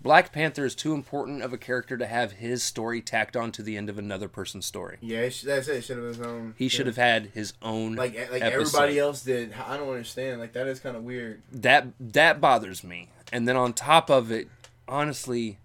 Black 0.00 0.32
Panther 0.32 0.64
is 0.64 0.76
too 0.76 0.94
important 0.94 1.42
of 1.42 1.52
a 1.52 1.58
character 1.58 1.96
to 1.96 2.06
have 2.06 2.30
his 2.32 2.62
story 2.62 3.00
tacked 3.00 3.36
on 3.36 3.50
to 3.50 3.62
the 3.64 3.76
end 3.76 3.90
of 3.90 3.98
another 3.98 4.28
person's 4.28 4.64
story. 4.64 4.96
Yeah, 5.00 5.22
it 5.22 5.30
sh- 5.32 5.42
that's 5.42 5.66
it. 5.66 5.82
Should 5.82 5.96
have 5.96 6.04
been 6.06 6.14
his 6.14 6.20
own. 6.26 6.54
He 6.56 6.68
should 6.68 6.86
have 6.86 6.96
had 6.96 7.26
his 7.34 7.52
own 7.62 7.96
like 7.96 8.14
like 8.30 8.40
episode. 8.42 8.52
everybody 8.52 8.98
else 9.00 9.22
did. 9.24 9.52
I 9.66 9.76
don't 9.76 9.88
understand. 9.88 10.38
Like 10.40 10.52
that 10.52 10.68
is 10.68 10.78
kind 10.78 10.96
of 10.96 11.02
weird. 11.02 11.42
That 11.50 11.88
that 11.98 12.40
bothers 12.40 12.84
me. 12.84 13.08
And 13.32 13.48
then 13.48 13.56
on 13.56 13.72
top 13.72 14.08
of 14.08 14.30
it, 14.30 14.48
honestly, 14.88 15.58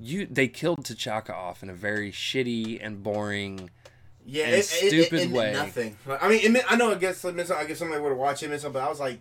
you 0.00 0.26
they 0.26 0.48
killed 0.48 0.84
T'Chaka 0.84 1.30
off 1.30 1.62
in 1.62 1.70
a 1.70 1.74
very 1.74 2.10
shitty 2.12 2.78
and 2.84 3.02
boring. 3.02 3.70
Yeah, 4.26 4.44
And 4.46 4.54
it, 4.56 4.64
stupid 4.66 5.12
it, 5.14 5.22
it, 5.22 5.30
way. 5.30 5.52
Nothing. 5.52 5.96
I 6.20 6.28
mean, 6.28 6.58
I 6.68 6.76
know. 6.76 6.90
I 6.92 6.94
guess 6.96 7.24
I 7.24 7.32
guess 7.64 7.78
somebody 7.78 8.00
would 8.00 8.10
have 8.10 8.18
watched 8.18 8.42
him 8.42 8.52
and 8.52 8.60
something. 8.60 8.80
But 8.80 8.86
I 8.86 8.90
was 8.90 9.00
like, 9.00 9.20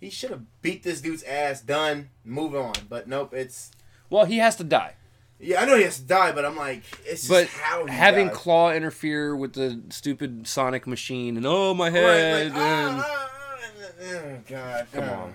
he 0.00 0.10
should 0.10 0.30
have 0.30 0.42
beat 0.62 0.82
this 0.82 1.00
dude's 1.00 1.22
ass. 1.24 1.60
Done. 1.62 2.10
Move 2.24 2.54
on. 2.54 2.74
But 2.88 3.08
nope. 3.08 3.32
It's 3.32 3.70
Well, 4.10 4.26
he 4.26 4.38
has 4.38 4.54
to 4.56 4.64
die. 4.64 4.94
yeah. 5.40 5.62
I 5.62 5.64
know 5.64 5.76
he 5.76 5.82
has 5.84 5.98
to 5.98 6.04
die, 6.04 6.32
but 6.32 6.44
I'm 6.44 6.56
like, 6.56 6.82
it's 7.06 7.26
just 7.26 7.28
But 7.28 7.48
how 7.48 7.86
he 7.86 7.92
having 7.92 8.26
died. 8.28 8.36
Klaw 8.36 8.70
interfere 8.72 9.34
with 9.34 9.54
the 9.54 9.80
stupid 9.90 10.46
Sonic 10.46 10.86
machine 10.86 11.36
and 11.36 11.46
oh 11.46 11.72
my 11.74 11.86
Right, 11.86 11.92
head 11.92 12.52
like, 12.52 12.60
and 12.62 13.00
ah, 13.00 13.04
ah, 13.06 13.30
ah, 13.30 14.04
oh 14.12 14.38
god. 14.46 14.86
Come 14.92 15.04
oh. 15.04 15.12
on. 15.14 15.34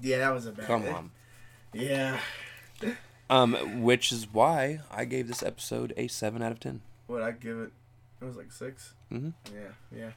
Yeah, 0.00 0.18
that 0.18 0.32
was 0.32 0.46
a 0.46 0.52
bad. 0.52 0.66
come 0.66 0.86
on. 0.86 1.10
Yeah. 1.74 2.18
Um, 3.30 3.82
which 3.82 4.10
is 4.10 4.26
why 4.32 4.80
I 4.90 5.04
gave 5.04 5.28
this 5.28 5.42
episode 5.42 5.92
a 5.96 6.08
seven 6.08 6.42
out 6.42 6.52
of 6.52 6.60
ten. 6.60 6.80
What 7.06 7.22
I 7.22 7.32
give 7.32 7.58
it? 7.58 7.72
It 8.20 8.24
was 8.24 8.36
like 8.36 8.50
6 8.50 8.94
Mm-hmm. 9.12 9.28
Yeah. 9.54 9.60
Yeah. 9.96 10.10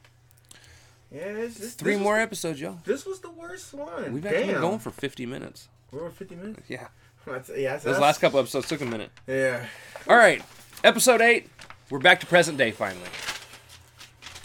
Yeah. 1.11 1.19
It's, 1.21 1.57
this, 1.57 1.73
Three 1.75 1.97
more 1.97 2.17
episodes, 2.19 2.59
y'all. 2.59 2.79
this 2.85 3.05
was 3.05 3.19
the 3.19 3.29
worst 3.29 3.73
one. 3.73 4.11
We've 4.13 4.25
actually 4.25 4.53
been 4.53 4.61
going 4.61 4.79
for 4.79 4.91
fifty 4.91 5.25
minutes. 5.25 5.67
We're 5.91 6.01
over 6.01 6.09
50 6.11 6.35
minutes. 6.35 6.61
Yeah, 6.69 6.87
That's, 7.27 7.49
yeah. 7.55 7.71
That's, 7.73 7.83
those 7.83 7.99
last 7.99 8.21
couple 8.21 8.39
episodes 8.39 8.67
took 8.67 8.81
a 8.81 8.85
minute. 8.85 9.11
Yeah. 9.27 9.65
All 10.07 10.15
right, 10.15 10.41
episode 10.83 11.21
eight. 11.21 11.49
We're 11.89 11.99
back 11.99 12.21
to 12.21 12.25
present 12.25 12.57
day 12.57 12.71
finally. 12.71 13.09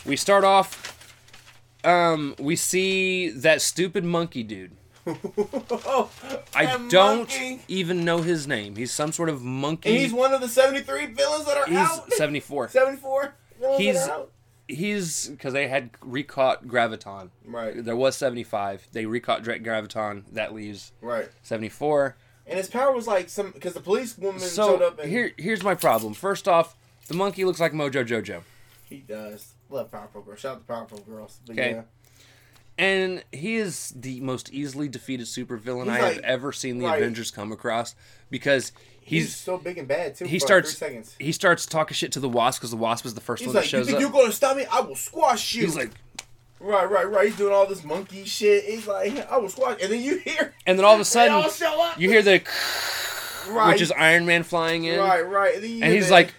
We 0.04 0.16
start 0.16 0.42
off. 0.44 0.82
Um, 1.84 2.34
we 2.40 2.56
see 2.56 3.30
that 3.30 3.62
stupid 3.62 4.04
monkey 4.04 4.42
dude. 4.42 4.72
I 5.06 6.76
don't 6.88 7.18
monkey. 7.18 7.60
even 7.68 8.04
know 8.04 8.18
his 8.22 8.46
name. 8.46 8.76
He's 8.76 8.92
some 8.92 9.12
sort 9.12 9.28
of 9.28 9.42
monkey. 9.42 9.90
And 9.90 9.98
he's 9.98 10.12
one 10.12 10.32
of 10.32 10.40
the 10.40 10.48
73 10.48 11.06
villains 11.06 11.44
that 11.46 11.56
are 11.56 11.66
He's 11.66 11.76
out. 11.76 12.12
74. 12.12 12.68
74 12.70 13.34
He's- 13.78 14.06
that 14.06 14.10
are 14.10 14.14
out. 14.20 14.32
He's 14.68 15.28
because 15.28 15.52
they 15.52 15.68
had 15.68 15.90
recaught 16.00 16.66
Graviton. 16.66 17.30
Right. 17.44 17.84
There 17.84 17.94
was 17.94 18.16
75. 18.16 18.88
They 18.90 19.06
recaught 19.06 19.44
Graviton. 19.44 20.24
That 20.32 20.52
leaves 20.54 20.90
Right. 21.00 21.28
74. 21.44 22.16
And 22.48 22.58
his 22.58 22.68
power 22.68 22.92
was 22.92 23.06
like 23.06 23.28
some 23.28 23.52
because 23.52 23.74
the 23.74 23.80
police 23.80 24.18
woman 24.18 24.40
showed 24.40 24.82
up 24.82 24.98
and 24.98 25.08
here, 25.08 25.30
here's 25.36 25.62
my 25.62 25.76
problem. 25.76 26.14
First 26.14 26.48
off, 26.48 26.74
the 27.06 27.14
monkey 27.14 27.44
looks 27.44 27.60
like 27.60 27.72
Mojo 27.74 28.04
Jojo, 28.04 28.42
he 28.88 28.96
does. 28.98 29.52
Love 29.70 29.88
Powerpuff 29.92 30.26
Girls. 30.26 30.40
Shout 30.40 30.56
out 30.56 30.66
to 30.66 30.72
Powerpuff 30.96 31.06
Girls. 31.06 31.38
But 31.46 31.52
Okay. 31.52 31.70
yeah. 31.70 31.82
And 32.78 33.24
he 33.32 33.56
is 33.56 33.92
the 33.96 34.20
most 34.20 34.52
easily 34.52 34.88
defeated 34.88 35.26
supervillain 35.26 35.88
I 35.88 35.98
have 35.98 36.18
ever 36.18 36.52
seen 36.52 36.78
the 36.78 36.86
right. 36.86 36.98
Avengers 37.00 37.30
come 37.30 37.52
across 37.52 37.94
because 38.30 38.72
He's, 39.00 39.26
he's 39.26 39.36
so 39.36 39.56
big 39.56 39.78
and 39.78 39.86
bad 39.86 40.16
too. 40.16 40.24
he 40.24 40.40
for 40.40 40.46
starts 40.46 40.76
seconds. 40.76 41.14
he 41.20 41.30
starts 41.30 41.64
talking 41.64 41.94
shit 41.94 42.10
to 42.12 42.20
the 42.20 42.28
Wasp 42.28 42.60
because 42.60 42.72
the 42.72 42.76
Wasp 42.76 43.06
is 43.06 43.14
the 43.14 43.20
first 43.20 43.40
He's 43.40 43.46
one 43.46 43.54
like, 43.54 43.64
that 43.64 43.72
"You 43.72 43.78
shows 43.78 43.86
think 43.86 43.96
up. 43.96 44.00
you're 44.02 44.10
gonna 44.10 44.32
stop 44.32 44.56
me? 44.56 44.66
I 44.70 44.80
will 44.80 44.96
squash 44.96 45.54
you." 45.54 45.62
He's 45.62 45.76
like, 45.76 45.92
"Right, 46.58 46.90
right, 46.90 47.08
right." 47.08 47.26
He's 47.28 47.36
doing 47.36 47.52
all 47.54 47.66
this 47.66 47.84
monkey 47.84 48.24
shit. 48.24 48.64
He's 48.64 48.88
like, 48.88 49.30
"I 49.30 49.36
will 49.38 49.48
squash," 49.48 49.80
and 49.80 49.92
then 49.92 50.02
you 50.02 50.18
hear 50.18 50.52
and 50.66 50.76
then 50.76 50.84
all 50.84 50.94
of 50.94 51.00
a 51.00 51.04
sudden 51.16 51.48
you 51.96 52.10
hear 52.10 52.20
the 52.22 52.42
right, 53.48 53.68
which 53.72 53.80
is 53.80 53.92
Iron 53.92 54.26
Man 54.26 54.42
flying 54.42 54.82
in, 54.84 54.98
right, 54.98 55.20
right, 55.24 55.54
and, 55.54 55.62
then 55.62 55.70
you 55.70 55.82
and 55.84 55.92
he's 55.92 56.10
like, 56.10 56.34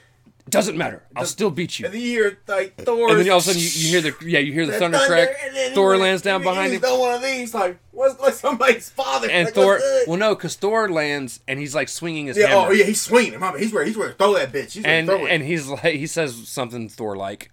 "Doesn't 0.49 0.77
matter, 0.77 1.03
I'll 1.15 1.23
Does- 1.23 1.31
still 1.31 1.51
beat 1.51 1.79
you." 1.79 1.85
and 1.85 1.93
then 1.93 2.01
you 2.01 2.07
hear 2.09 2.39
like 2.47 2.75
Thor, 2.77 3.09
And 3.09 3.19
then 3.19 3.29
all 3.29 3.37
of 3.37 3.43
a 3.43 3.45
sudden 3.47 3.61
you, 3.61 3.67
you 3.67 3.87
hear 3.89 4.01
the 4.01 4.15
yeah 4.29 4.39
you 4.39 4.53
hear 4.53 4.65
the, 4.65 4.73
thunder, 4.79 4.99
crack. 5.05 5.29
and 5.43 5.55
then 5.55 5.69
he 5.69 5.75
Thor 5.75 5.97
lands 5.97 6.21
down 6.21 6.41
he- 6.41 6.47
behind 6.49 6.71
he's 6.73 6.77
him, 6.83 6.89
done 6.89 6.99
one 6.99 7.13
of 7.15 7.21
these 7.21 7.53
like 7.53 7.77
what's 7.91 8.19
like 8.19 8.33
somebody's 8.33 8.89
father 8.89 9.29
and 9.29 9.45
like, 9.45 9.53
Thor. 9.53 9.79
Well, 10.07 10.17
no, 10.17 10.35
because 10.35 10.55
Thor 10.55 10.89
lands 10.89 11.39
and 11.47 11.59
he's 11.59 11.75
like 11.75 11.89
swinging 11.89 12.27
his 12.27 12.37
yeah, 12.37 12.45
oh, 12.45 12.59
hammer. 12.61 12.67
oh 12.69 12.71
yeah, 12.71 12.85
he's 12.85 13.01
swinging. 13.01 13.33
He's 13.57 13.73
ready. 13.73 13.89
He's 13.91 13.97
to 13.97 14.13
throw 14.13 14.33
that 14.35 14.51
bitch. 14.51 14.73
He's 14.73 14.85
and 14.85 15.07
throw 15.07 15.25
it. 15.25 15.29
and 15.31 15.43
he's 15.43 15.67
like 15.67 15.95
he 15.95 16.07
says 16.07 16.47
something 16.47 16.87
Thor 16.89 17.15
like, 17.15 17.51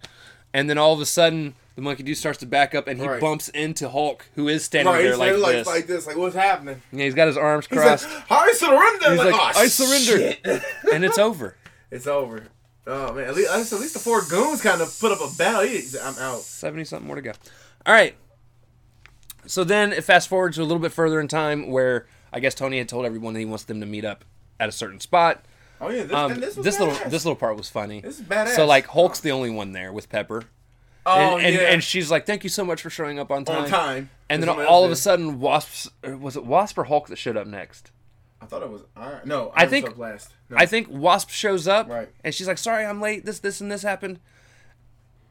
and 0.53 0.69
then 0.69 0.77
all 0.77 0.93
of 0.93 0.99
a 1.01 1.05
sudden 1.05 1.55
the 1.75 1.81
monkey 1.81 2.03
dude 2.03 2.17
starts 2.17 2.37
to 2.39 2.45
back 2.45 2.73
up 2.73 2.87
and 2.87 3.01
he 3.01 3.05
Right. 3.05 3.19
bumps 3.19 3.49
into 3.49 3.89
Hulk 3.89 4.25
who 4.35 4.47
is 4.47 4.63
standing 4.63 4.93
right, 4.93 5.01
there 5.01 5.09
he's 5.11 5.17
like 5.19 5.37
like, 5.37 5.51
this. 5.55 5.67
like 5.67 5.87
this, 5.87 6.07
like 6.07 6.15
what's 6.15 6.33
happening? 6.35 6.81
Yeah, 6.93 7.03
he's 7.03 7.13
got 7.15 7.27
his 7.27 7.35
arms 7.35 7.67
He's 7.67 7.77
crossed 7.77 8.09
like, 8.09 8.31
I 8.31 8.53
surrender. 8.53 9.09
He's 9.09 9.17
like, 9.19 9.31
like, 9.33 9.55
"Oh, 9.57 9.59
"I 9.59 9.67
surrender." 9.67 10.17
shit." 10.45 10.63
and 10.93 11.03
it's 11.03 11.17
over. 11.17 11.57
it's 11.91 12.07
over. 12.07 12.43
Oh 12.87 13.13
man, 13.13 13.25
at 13.25 13.35
least, 13.35 13.73
at 13.73 13.79
least 13.79 13.93
the 13.93 13.99
four 13.99 14.21
goons 14.29 14.61
kind 14.61 14.81
of 14.81 14.95
put 14.99 15.11
up 15.11 15.19
a 15.19 15.35
battle. 15.37 15.61
I'm 16.03 16.17
out. 16.19 16.41
Seventy 16.41 16.85
something 16.85 17.07
more 17.07 17.15
to 17.15 17.21
go. 17.21 17.31
All 17.85 17.93
right. 17.93 18.15
So 19.47 19.63
then 19.63 19.93
it 19.93 20.03
fast 20.03 20.27
forwards 20.27 20.57
to 20.57 20.61
a 20.61 20.65
little 20.65 20.79
bit 20.79 20.91
further 20.91 21.19
in 21.19 21.27
time 21.27 21.69
where 21.69 22.07
I 22.31 22.39
guess 22.39 22.55
Tony 22.55 22.77
had 22.77 22.89
told 22.89 23.05
everyone 23.05 23.33
that 23.33 23.39
he 23.39 23.45
wants 23.45 23.63
them 23.63 23.79
to 23.79 23.85
meet 23.85 24.05
up 24.05 24.25
at 24.59 24.69
a 24.69 24.71
certain 24.71 24.99
spot. 24.99 25.45
Oh 25.81 25.89
yeah, 25.89 26.03
this, 26.03 26.13
Um, 26.15 26.39
this, 26.39 26.55
this, 26.55 26.79
little 26.79 26.95
this 27.09 27.25
little 27.25 27.35
part 27.35 27.57
was 27.57 27.69
funny. 27.69 28.01
This 28.01 28.19
is 28.19 28.25
badass. 28.25 28.55
So 28.55 28.65
like 28.65 28.87
Hulk's 28.87 29.19
the 29.19 29.31
only 29.31 29.49
one 29.49 29.71
there 29.71 29.91
with 29.91 30.09
Pepper. 30.09 30.43
oh 31.05 31.37
and, 31.37 31.45
and, 31.45 31.55
yeah, 31.55 31.61
and 31.61 31.83
she's 31.83 32.09
like, 32.09 32.25
"Thank 32.25 32.43
you 32.43 32.49
so 32.49 32.63
much 32.63 32.81
for 32.81 32.89
showing 32.89 33.19
up 33.19 33.31
on 33.31 33.45
time." 33.45 33.63
on 33.63 33.69
time. 33.69 34.09
And 34.29 34.41
then 34.41 34.49
all 34.49 34.85
of 34.85 34.91
a 34.91 34.95
sudden, 34.95 35.39
Wasp 35.39 35.91
was 36.03 36.35
it 36.35 36.45
Wasp 36.45 36.77
or 36.77 36.85
Hulk 36.85 37.07
that 37.07 37.17
showed 37.17 37.37
up 37.37 37.45
next? 37.45 37.91
I 38.41 38.45
thought 38.45 38.61
it 38.61 38.69
was 38.69 38.81
Iron. 38.95 39.21
No, 39.25 39.51
I 39.55 39.65
think- 39.65 39.97
last. 39.97 40.31
No. 40.49 40.57
I 40.57 40.65
think 40.67 40.87
Wasp 40.89 41.29
shows 41.31 41.67
up, 41.67 41.89
Right. 41.89 42.09
and 42.23 42.33
she's 42.35 42.47
like, 42.47 42.57
"Sorry, 42.59 42.85
I'm 42.85 43.01
late. 43.01 43.25
This, 43.25 43.39
this, 43.39 43.59
and 43.61 43.71
this 43.71 43.81
happened." 43.81 44.19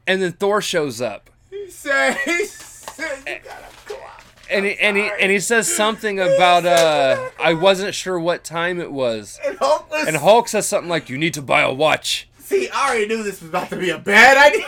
And 0.07 0.21
then 0.21 0.33
Thor 0.33 0.61
shows 0.61 1.01
up, 1.01 1.29
he 1.49 1.69
said 1.69 2.13
he 2.25 2.45
said 2.45 3.17
you 3.25 3.35
gotta 3.43 3.65
go 3.87 3.95
out. 3.95 4.21
and 4.51 4.65
he, 4.65 4.77
and 4.77 4.97
he 4.97 5.09
and 5.19 5.31
he 5.31 5.39
says 5.39 5.73
something 5.73 6.19
about 6.19 6.65
uh, 6.65 7.29
I 7.39 7.53
wasn't 7.53 7.95
sure 7.95 8.19
what 8.19 8.43
time 8.43 8.79
it 8.81 8.91
was, 8.91 9.39
And 9.45 9.57
Hulk 9.57 9.89
was. 9.89 10.07
and 10.07 10.17
Hulk 10.17 10.47
says 10.49 10.67
something 10.67 10.89
like, 10.89 11.09
"You 11.09 11.17
need 11.17 11.33
to 11.35 11.41
buy 11.41 11.61
a 11.61 11.71
watch." 11.73 12.27
see, 12.39 12.69
I 12.69 12.89
already 12.89 13.07
knew 13.07 13.23
this 13.23 13.41
was 13.41 13.49
about 13.49 13.69
to 13.69 13.77
be 13.77 13.89
a 13.89 13.97
bad 13.97 14.37
idea. 14.37 14.67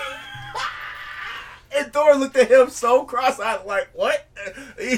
and 1.75 1.93
Thor 1.93 2.15
looked 2.15 2.35
at 2.37 2.49
him 2.49 2.69
so 2.69 3.03
cross-eyed, 3.03 3.65
like, 3.65 3.89
"What? 3.93 4.27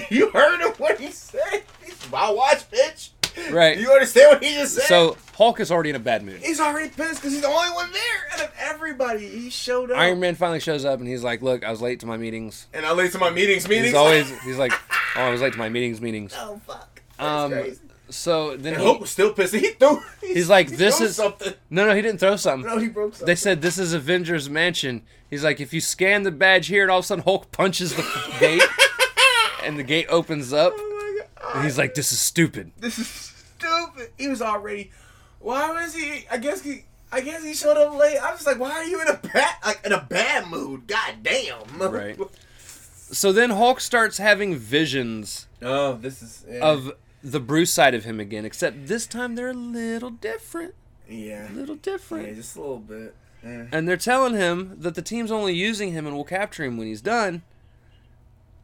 You 0.10 0.30
heard 0.30 0.62
him 0.62 0.74
what 0.78 1.00
he 1.00 1.12
said? 1.12 1.64
He's 1.84 2.10
my 2.12 2.30
watch, 2.32 2.70
bitch. 2.72 3.10
Right. 3.52 3.78
You 3.78 3.92
understand 3.92 4.30
what 4.34 4.44
he 4.44 4.54
just 4.56 4.76
said?" 4.76 4.84
So 4.86 5.18
Hulk 5.36 5.60
is 5.60 5.72
already 5.72 5.90
in 5.92 5.96
a 5.96 6.00
bad 6.00 6.24
mood. 6.24 6.42
He's 6.42 6.60
already 6.60 6.90
pissed 6.90 7.16
because 7.16 7.32
he's 7.34 7.42
the 7.42 7.48
only 7.48 7.70
one 7.72 7.92
there 7.92 8.02
out 8.34 8.42
of 8.42 8.52
everybody. 8.60 9.28
He 9.28 9.50
showed 9.50 9.92
up. 9.92 9.98
Iron 9.98 10.20
Man 10.20 10.36
finally 10.36 10.60
shows 10.60 10.86
up, 10.86 11.00
and 11.00 11.08
he's 11.08 11.24
like, 11.24 11.42
"Look, 11.42 11.64
I 11.64 11.72
was 11.72 11.82
late 11.82 12.00
to 12.02 12.06
my 12.06 12.18
meetings." 12.18 12.68
And 12.74 12.86
I 12.86 12.92
late 12.92 13.12
to 13.14 13.18
my 13.20 13.30
meetings. 13.30 13.68
Meetings. 13.68 13.88
He's 13.88 13.96
always 13.96 14.30
he's 14.44 14.58
like, 14.58 14.74
"Oh, 15.16 15.22
I 15.22 15.30
was 15.30 15.42
late 15.42 15.54
to 15.54 15.60
my 15.60 15.70
meetings, 15.70 16.02
meetings." 16.02 16.34
oh 16.38 16.60
fuck. 16.68 17.02
That's 17.18 17.28
Um, 17.30 17.52
crazy. 17.52 17.80
so 18.10 18.56
then 18.58 18.74
And 18.74 18.82
he, 18.82 18.88
Hulk 18.88 19.02
was 19.02 19.10
still 19.12 19.34
pissed. 19.34 19.54
He 19.56 19.68
threw. 19.72 20.02
He's 20.22 20.50
like, 20.50 20.70
"This 20.70 21.02
is- 21.02 21.16
something. 21.16 21.54
no, 21.70 21.86
no, 21.88 21.96
he 21.96 22.02
didn't 22.02 22.20
throw 22.20 22.36
something. 22.36 22.70
No, 22.70 22.78
he 22.78 22.88
broke 22.88 23.14
something. 23.14 23.26
They 23.26 23.36
said 23.36 23.62
this 23.62 23.78
is 23.78 23.94
Avengers 23.94 24.50
Mansion. 24.50 25.02
He's 25.30 25.44
like, 25.44 25.60
if 25.60 25.74
you 25.74 25.82
scan 25.82 26.24
the 26.24 26.32
badge 26.32 26.68
here, 26.68 26.82
and 26.82 26.90
all 26.92 27.00
of 27.00 27.06
a 27.06 27.08
sudden 27.08 27.24
Hulk 27.24 27.52
punches 27.52 27.94
the 27.96 28.02
gate, 28.40 28.64
and 29.64 29.78
the 29.78 29.84
gate 29.84 30.08
opens 30.10 30.54
up. 30.54 30.74
Oh 30.76 31.16
my 31.16 31.22
god. 31.44 31.56
And 31.56 31.64
he's 31.66 31.78
like, 31.78 31.94
this 31.94 32.12
is 32.12 32.20
stupid. 32.20 32.72
this 32.78 32.98
is 33.00 33.08
stupid. 33.08 33.29
He 34.18 34.28
was 34.28 34.42
already. 34.42 34.92
Why 35.40 35.72
was 35.72 35.94
he? 35.96 36.26
I 36.30 36.38
guess 36.38 36.62
he. 36.62 36.84
I 37.12 37.22
guess 37.22 37.44
he 37.44 37.54
showed 37.56 37.78
up 37.78 37.96
late. 37.98 38.18
I 38.18 38.32
was 38.32 38.46
like, 38.46 38.60
why 38.60 38.72
are 38.72 38.84
you 38.84 39.02
in 39.02 39.08
a 39.08 39.16
bad 39.18 39.56
like 39.66 39.82
in 39.86 39.92
a 39.92 40.02
bad 40.02 40.48
mood? 40.48 40.88
God 40.88 41.16
damn. 41.24 41.64
Right. 41.80 42.18
So 43.12 43.32
then 43.32 43.50
Hulk 43.50 43.80
starts 43.82 44.20
having 44.20 44.56
visions 44.56 45.48
Oh, 45.64 45.94
this 45.94 46.22
is 46.22 46.46
yeah. 46.48 46.60
of 46.60 46.92
the 47.24 47.40
Bruce 47.40 47.72
side 47.74 47.96
of 47.96 48.04
him 48.04 48.20
again, 48.20 48.46
except 48.46 48.86
this 48.86 49.08
time 49.08 49.34
they're 49.34 49.50
a 49.50 49.54
little 49.54 50.12
different. 50.12 50.76
yeah. 51.10 51.52
A 51.52 51.54
little 51.54 51.76
different. 51.76 52.28
Yeah, 52.28 52.34
just 52.36 52.56
a 52.56 52.60
little 52.62 52.78
bit. 52.78 53.16
Yeah. 53.44 53.66
And 53.72 53.88
they're 53.88 53.98
telling 53.98 54.36
him 54.36 54.76
that 54.80 54.94
the 54.94 55.02
team's 55.02 55.32
only 55.32 55.54
using 55.56 55.92
him 55.94 56.06
and 56.06 56.16
will 56.16 56.24
capture 56.24 56.64
him 56.64 56.78
when 56.78 56.86
he's 56.88 57.02
done. 57.02 57.42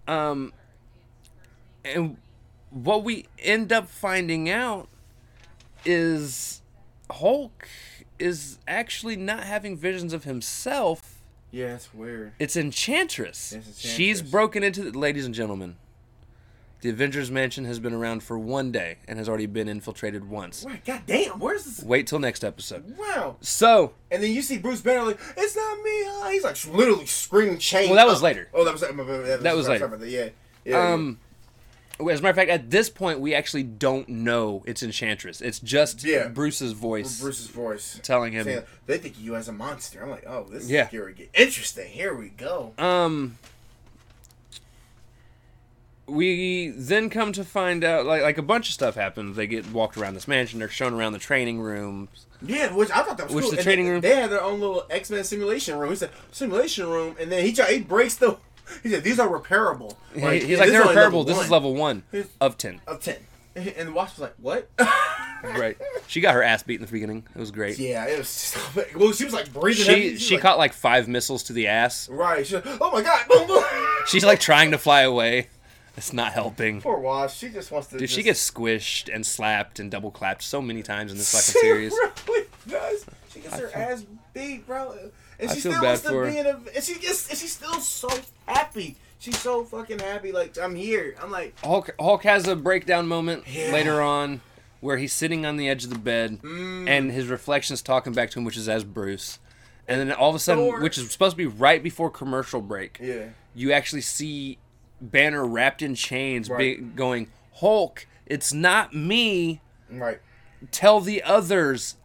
Um, 0.07 0.53
and 1.83 2.17
what 2.69 3.03
we 3.03 3.25
end 3.39 3.73
up 3.73 3.87
finding 3.89 4.49
out 4.49 4.87
is 5.85 6.61
Hulk 7.09 7.67
is 8.19 8.59
actually 8.67 9.15
not 9.15 9.43
having 9.43 9.77
visions 9.77 10.13
of 10.13 10.23
himself. 10.23 11.21
Yeah, 11.51 11.75
it's 11.75 11.93
weird. 11.93 12.33
It's 12.39 12.55
Enchantress. 12.55 13.53
It's 13.53 13.79
She's 13.79 14.21
broken 14.21 14.63
into 14.63 14.91
the, 14.91 14.97
ladies 14.97 15.25
and 15.25 15.33
gentlemen. 15.33 15.77
The 16.81 16.89
Avengers 16.89 17.31
Mansion 17.31 17.65
has 17.65 17.79
been 17.79 17.93
around 17.93 18.21
for 18.21 18.37
one 18.37 18.71
day 18.71 18.97
and 19.07 19.17
has 19.17 19.27
already 19.27 19.47
been 19.47 19.67
infiltrated 19.67 20.29
once. 20.29 20.63
Wait, 20.63 20.85
god 20.85 21.01
damn, 21.07 21.39
where's 21.39 21.63
this? 21.63 21.81
Wait 21.83 22.05
till 22.05 22.19
next 22.19 22.43
episode. 22.43 22.95
Wow. 22.97 23.37
So, 23.41 23.93
And 24.11 24.21
then 24.21 24.31
you 24.31 24.41
see 24.43 24.59
Bruce 24.59 24.81
Banner 24.81 25.03
like, 25.03 25.19
it's 25.35 25.55
not 25.55 25.81
me. 25.81 26.31
He's 26.33 26.43
like 26.43 26.63
literally 26.67 27.07
screaming 27.07 27.57
chain. 27.57 27.89
Well, 27.89 27.95
that 27.95 28.05
was 28.05 28.21
later. 28.21 28.49
Oh, 28.53 28.63
that 28.65 28.71
was 28.71 28.81
that, 28.81 29.39
That 29.41 29.55
was 29.55 29.67
later. 29.67 29.79
sorry 29.79 29.87
about 29.87 29.99
that. 30.01 30.09
Yeah. 30.09 30.29
yeah. 30.63 30.93
um, 30.93 31.19
As 31.97 32.19
a 32.19 32.21
matter 32.21 32.29
of 32.31 32.35
fact, 32.35 32.49
at 32.51 32.69
this 32.71 32.89
point, 32.89 33.21
we 33.21 33.33
actually 33.33 33.63
don't 33.63 34.09
know 34.09 34.63
it's 34.67 34.83
Enchantress. 34.83 35.39
It's 35.39 35.59
just 35.59 36.03
Yeah. 36.03 36.27
Bruce's 36.27 36.73
voice 36.73 37.21
Bruce's 37.21 37.47
voice. 37.47 37.99
telling 38.03 38.33
him. 38.33 38.43
Saying, 38.43 38.63
they 38.85 38.97
think 38.97 39.15
of 39.15 39.21
you 39.21 39.35
as 39.35 39.47
a 39.47 39.53
monster. 39.53 40.03
I'm 40.03 40.09
like, 40.09 40.25
oh, 40.27 40.45
this 40.49 40.67
Yeah. 40.69 40.89
is 40.91 41.15
get 41.15 41.29
interesting. 41.33 41.87
Here 41.89 42.13
we 42.13 42.29
go. 42.29 42.73
Um, 42.77 43.37
we 46.07 46.67
then 46.69 47.09
come 47.09 47.31
to 47.33 47.43
find 47.43 47.83
out 47.83 48.05
like 48.05 48.21
like 48.21 48.37
a 48.37 48.43
bunch 48.43 48.67
of 48.67 48.73
stuff 48.73 48.95
happens. 48.95 49.35
They 49.37 49.47
get 49.47 49.71
walked 49.71 49.97
around 49.97 50.13
this 50.13 50.27
mansion. 50.27 50.59
They're 50.59 50.69
shown 50.69 50.93
around 50.93 51.13
the 51.13 51.19
training 51.19 51.61
rooms. 51.61 52.25
Yeah, 52.41 52.73
which 52.75 52.91
I 52.91 53.01
thought 53.01 53.17
that 53.17 53.27
was 53.27 53.35
Which 53.35 53.43
cool. 53.43 53.51
the 53.51 53.57
And 53.57 53.63
training 53.63 53.85
they, 53.85 53.91
room- 53.91 54.01
They 54.01 54.15
had 54.15 54.29
their 54.29 54.41
own 54.43 54.59
little 54.59 54.85
X 54.89 55.09
Men 55.09 55.23
simulation 55.23 55.77
room. 55.79 55.89
He 55.91 55.95
said 55.95 56.11
simulation 56.31 56.87
room, 56.87 57.15
and 57.19 57.31
then 57.31 57.43
he 57.45 57.53
tried, 57.53 57.71
he 57.71 57.79
breaks 57.79 58.15
the. 58.15 58.37
He 58.83 58.89
said 58.89 59.03
these 59.03 59.19
are 59.19 59.27
repairable. 59.27 59.95
Like, 60.15 60.43
He's 60.43 60.59
like 60.59 60.69
they're 60.69 60.83
repairable. 60.83 61.25
This 61.25 61.39
is 61.39 61.49
level 61.51 61.73
one 61.75 62.03
of 62.41 62.57
ten. 62.57 62.81
of 62.87 62.99
ten. 63.01 63.17
And 63.55 63.87
the 63.87 63.91
Wasp 63.93 64.17
was 64.19 64.23
like, 64.23 64.33
"What?" 64.41 64.69
Right. 65.43 65.77
She 66.07 66.19
got 66.19 66.33
her 66.33 66.43
ass 66.43 66.63
beat 66.63 66.75
in 66.81 66.85
the 66.85 66.91
beginning. 66.91 67.23
It 67.35 67.39
was 67.39 67.51
great. 67.51 67.77
yeah, 67.79 68.05
it 68.05 68.17
was. 68.17 68.57
Well, 68.95 69.13
she 69.13 69.23
was 69.23 69.33
like 69.33 69.53
breathing. 69.53 69.85
She. 69.85 70.09
She 70.11 70.17
she 70.17 70.33
like, 70.35 70.41
caught 70.41 70.57
like 70.57 70.73
five 70.73 71.07
missiles 71.07 71.43
to 71.43 71.53
the 71.53 71.67
ass. 71.67 72.09
right. 72.09 72.45
She, 72.45 72.55
oh 72.57 72.91
my 72.91 73.01
god! 73.01 73.25
Boom, 73.29 73.47
boom. 73.47 73.63
She's 74.07 74.25
like 74.25 74.39
trying 74.41 74.71
to 74.71 74.77
fly 74.77 75.01
away. 75.01 75.47
It's 75.95 76.11
not 76.11 76.33
helping. 76.33 76.81
Poor 76.81 76.99
Wasp. 76.99 77.37
She 77.37 77.47
just 77.49 77.71
wants 77.71 77.87
to. 77.89 77.97
Dude, 77.97 78.09
she 78.09 78.23
just- 78.23 78.25
gets 78.25 78.51
squished 78.51 79.13
and 79.13 79.25
slapped 79.25 79.79
and 79.79 79.89
double 79.89 80.11
clapped 80.11 80.41
so 80.43 80.61
many 80.61 80.83
times 80.83 81.11
in 81.13 81.17
this 81.17 81.31
fucking 81.31 81.61
She 81.61 81.65
series. 81.65 81.93
really 82.27 82.47
does. 82.67 83.05
She 83.31 83.39
gets 83.39 83.57
her 83.57 83.71
ass 83.73 84.03
beat, 84.33 84.65
bro, 84.67 84.95
and 85.39 85.51
she 85.51 85.59
still 85.59 85.73
bad 85.73 85.81
wants 85.81 86.01
to 86.03 86.25
be 86.25 86.37
in 86.37 86.45
a. 86.47 86.59
And 86.75 86.83
she 86.83 86.95
gets. 86.99 87.29
And 87.29 87.37
she's 87.37 87.53
still 87.53 87.79
so 87.79 88.09
happy. 88.47 88.95
She's 89.19 89.37
so 89.39 89.63
fucking 89.63 89.99
happy. 89.99 90.31
Like 90.31 90.57
I'm 90.57 90.75
here. 90.75 91.15
I'm 91.21 91.31
like, 91.31 91.57
Hulk 91.61 91.89
Hulk 91.99 92.23
has 92.23 92.47
a 92.47 92.55
breakdown 92.55 93.07
moment 93.07 93.43
Yeah. 93.47 93.71
later 93.71 94.01
on 94.01 94.41
where 94.81 94.97
he's 94.97 95.13
sitting 95.13 95.45
on 95.45 95.57
the 95.57 95.67
edge 95.67 95.83
of 95.83 95.89
the 95.89 95.97
bed 95.97 96.39
Mm. 96.43 96.87
and 96.87 97.11
his 97.11 97.27
reflection's 97.27 97.81
talking 97.81 98.13
back 98.13 98.29
to 98.31 98.39
him, 98.39 98.45
which 98.45 98.57
is 98.57 98.69
as 98.69 98.83
Bruce. 98.83 99.39
And 99.87 99.99
then 99.99 100.11
all 100.11 100.29
of 100.29 100.35
a 100.35 100.39
sudden, 100.39 100.81
which 100.81 100.97
is 100.97 101.09
supposed 101.11 101.33
to 101.33 101.37
be 101.37 101.45
right 101.47 101.81
before 101.81 102.09
commercial 102.09 102.61
break, 102.61 102.97
yeah. 103.01 103.29
you 103.53 103.71
actually 103.71 104.01
see 104.01 104.57
Banner 105.01 105.45
wrapped 105.45 105.81
in 105.81 105.93
chains 105.95 106.49
be, 106.49 106.75
going, 106.75 107.27
Hulk, 107.55 108.07
it's 108.25 108.53
not 108.53 108.93
me. 108.95 109.61
Right. 109.89 110.19
Tell 110.71 110.99
the 111.01 111.21
others 111.23 111.95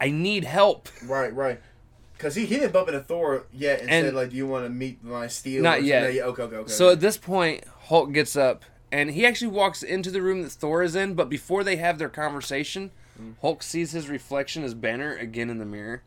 I 0.00 0.10
need 0.10 0.44
help. 0.44 0.88
Right. 1.04 1.34
Right. 1.34 1.60
Cause 2.20 2.34
he, 2.34 2.44
he 2.46 2.56
didn't 2.56 2.72
bump 2.72 2.88
into 2.88 3.00
Thor 3.00 3.46
yet 3.52 3.80
and, 3.80 3.90
And- 3.90 4.06
said 4.06 4.14
like, 4.14 4.30
"Do 4.30 4.36
you 4.36 4.46
want 4.46 4.64
to 4.66 4.70
meet 4.70 5.02
my 5.02 5.26
steel?" 5.26 5.62
Not 5.62 5.82
yet. 5.82 6.04
Okay. 6.04 6.22
Okay. 6.22 6.56
Okay. 6.56 6.70
So 6.70 6.90
at 6.90 7.00
this 7.00 7.16
point, 7.16 7.64
Hulk 7.84 8.12
gets 8.12 8.36
up 8.36 8.62
and 8.92 9.10
he 9.10 9.24
actually 9.26 9.48
walks 9.48 9.82
into 9.82 10.10
the 10.10 10.20
room 10.20 10.42
that 10.42 10.50
Thor 10.52 10.82
is 10.82 10.94
in, 10.94 11.14
but 11.14 11.28
before 11.28 11.64
they 11.64 11.76
have 11.76 11.98
their 11.98 12.08
conversation, 12.10 12.90
Mm. 13.20 13.34
Hulk 13.42 13.62
sees 13.62 13.92
his 13.92 14.08
reflection 14.08 14.64
as 14.64 14.72
Banner 14.72 15.14
again 15.16 15.50
in 15.50 15.58
the 15.58 15.66
mirror. 15.66 16.02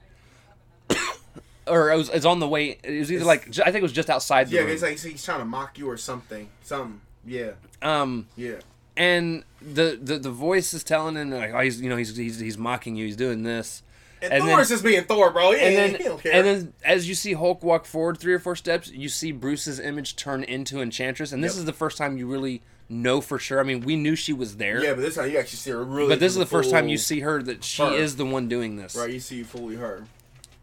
or 1.68 1.92
it 1.92 1.96
was, 1.98 2.10
it's 2.10 2.26
on 2.26 2.40
the 2.40 2.48
way. 2.48 2.78
It 2.84 3.00
was 3.00 3.12
either 3.12 3.22
It's- 3.22 3.28
like 3.28 3.48
I 3.60 3.72
think 3.72 3.78
it 3.78 3.84
was 3.84 3.92
just 3.92 4.10
outside 4.10 4.50
the 4.50 4.56
yeah, 4.56 4.62
room. 4.62 4.70
it's 4.72 4.82
like 4.82 5.00
he's 5.00 5.24
trying 5.24 5.40
to 5.40 5.46
mock 5.46 5.78
you 5.78 5.90
or 5.90 5.98
something. 5.98 6.50
Something. 6.64 7.02
Yeah. 7.26 7.52
um, 7.82 8.28
Yeah. 8.36 8.56
and 8.98 9.44
the, 9.62 9.98
the 10.02 10.18
the 10.18 10.32
voice 10.32 10.74
is 10.74 10.84
telling 10.84 11.16
him 11.16 11.32
like, 11.32 11.54
oh, 11.54 11.60
he's 11.62 11.80
you 11.82 11.90
know 11.90 11.96
he's 11.98 12.16
he's, 12.18 12.40
he's 12.40 12.58
mocking 12.58 12.96
you. 12.96 13.06
He's 13.06 13.16
doing 13.16 13.44
this. 13.44 13.82
And, 14.24 14.34
And 14.34 14.44
Thor's 14.44 14.70
then- 14.70 14.76
just 14.76 14.84
being 14.84 15.04
Thor, 15.04 15.32
bro. 15.32 15.52
He, 15.52 15.60
And 15.62 15.76
then, 15.76 15.96
he 15.96 16.04
don't 16.06 16.22
care. 16.22 16.34
and 16.34 16.46
then, 16.48 16.74
as 16.86 17.08
you 17.10 17.14
see 17.16 17.34
Hulk 17.34 17.62
walk 17.64 17.86
forward 17.86 18.18
three 18.18 18.34
or 18.34 18.40
four 18.40 18.56
steps, 18.56 18.90
you 18.90 19.10
see 19.10 19.32
Bruce's 19.32 19.80
image 19.80 20.16
turn 20.16 20.44
into 20.44 20.82
Enchantress, 20.82 21.32
and 21.32 21.44
this 21.44 21.54
Yep. 21.54 21.60
is 21.60 21.66
the 21.66 21.74
first 21.74 21.98
time 21.98 22.18
you 22.18 22.26
really 22.28 22.62
know 22.90 23.22
for 23.22 23.38
sure. 23.40 23.60
I 23.60 23.64
mean, 23.64 23.82
we 23.82 23.96
knew 23.96 24.16
she 24.16 24.34
was 24.34 24.58
there, 24.58 24.84
yeah, 24.84 24.94
but 24.94 25.02
this 25.02 25.16
time 25.16 25.30
you 25.32 25.38
actually 25.38 25.58
see 25.58 25.72
her 25.72 25.84
really. 25.84 26.10
but 26.10 26.20
this 26.20 26.32
is 26.32 26.38
the 26.38 26.46
first 26.46 26.70
time 26.72 26.88
you 26.88 26.98
see 26.98 27.20
her 27.22 27.42
that 27.44 27.64
she 27.64 27.82
her. 27.84 27.94
is 27.94 28.16
the 28.16 28.26
one 28.26 28.48
doing 28.48 28.76
this. 28.78 28.96
Right, 28.96 29.10
you 29.12 29.20
see 29.20 29.44
fully 29.44 29.76
her. 29.76 30.06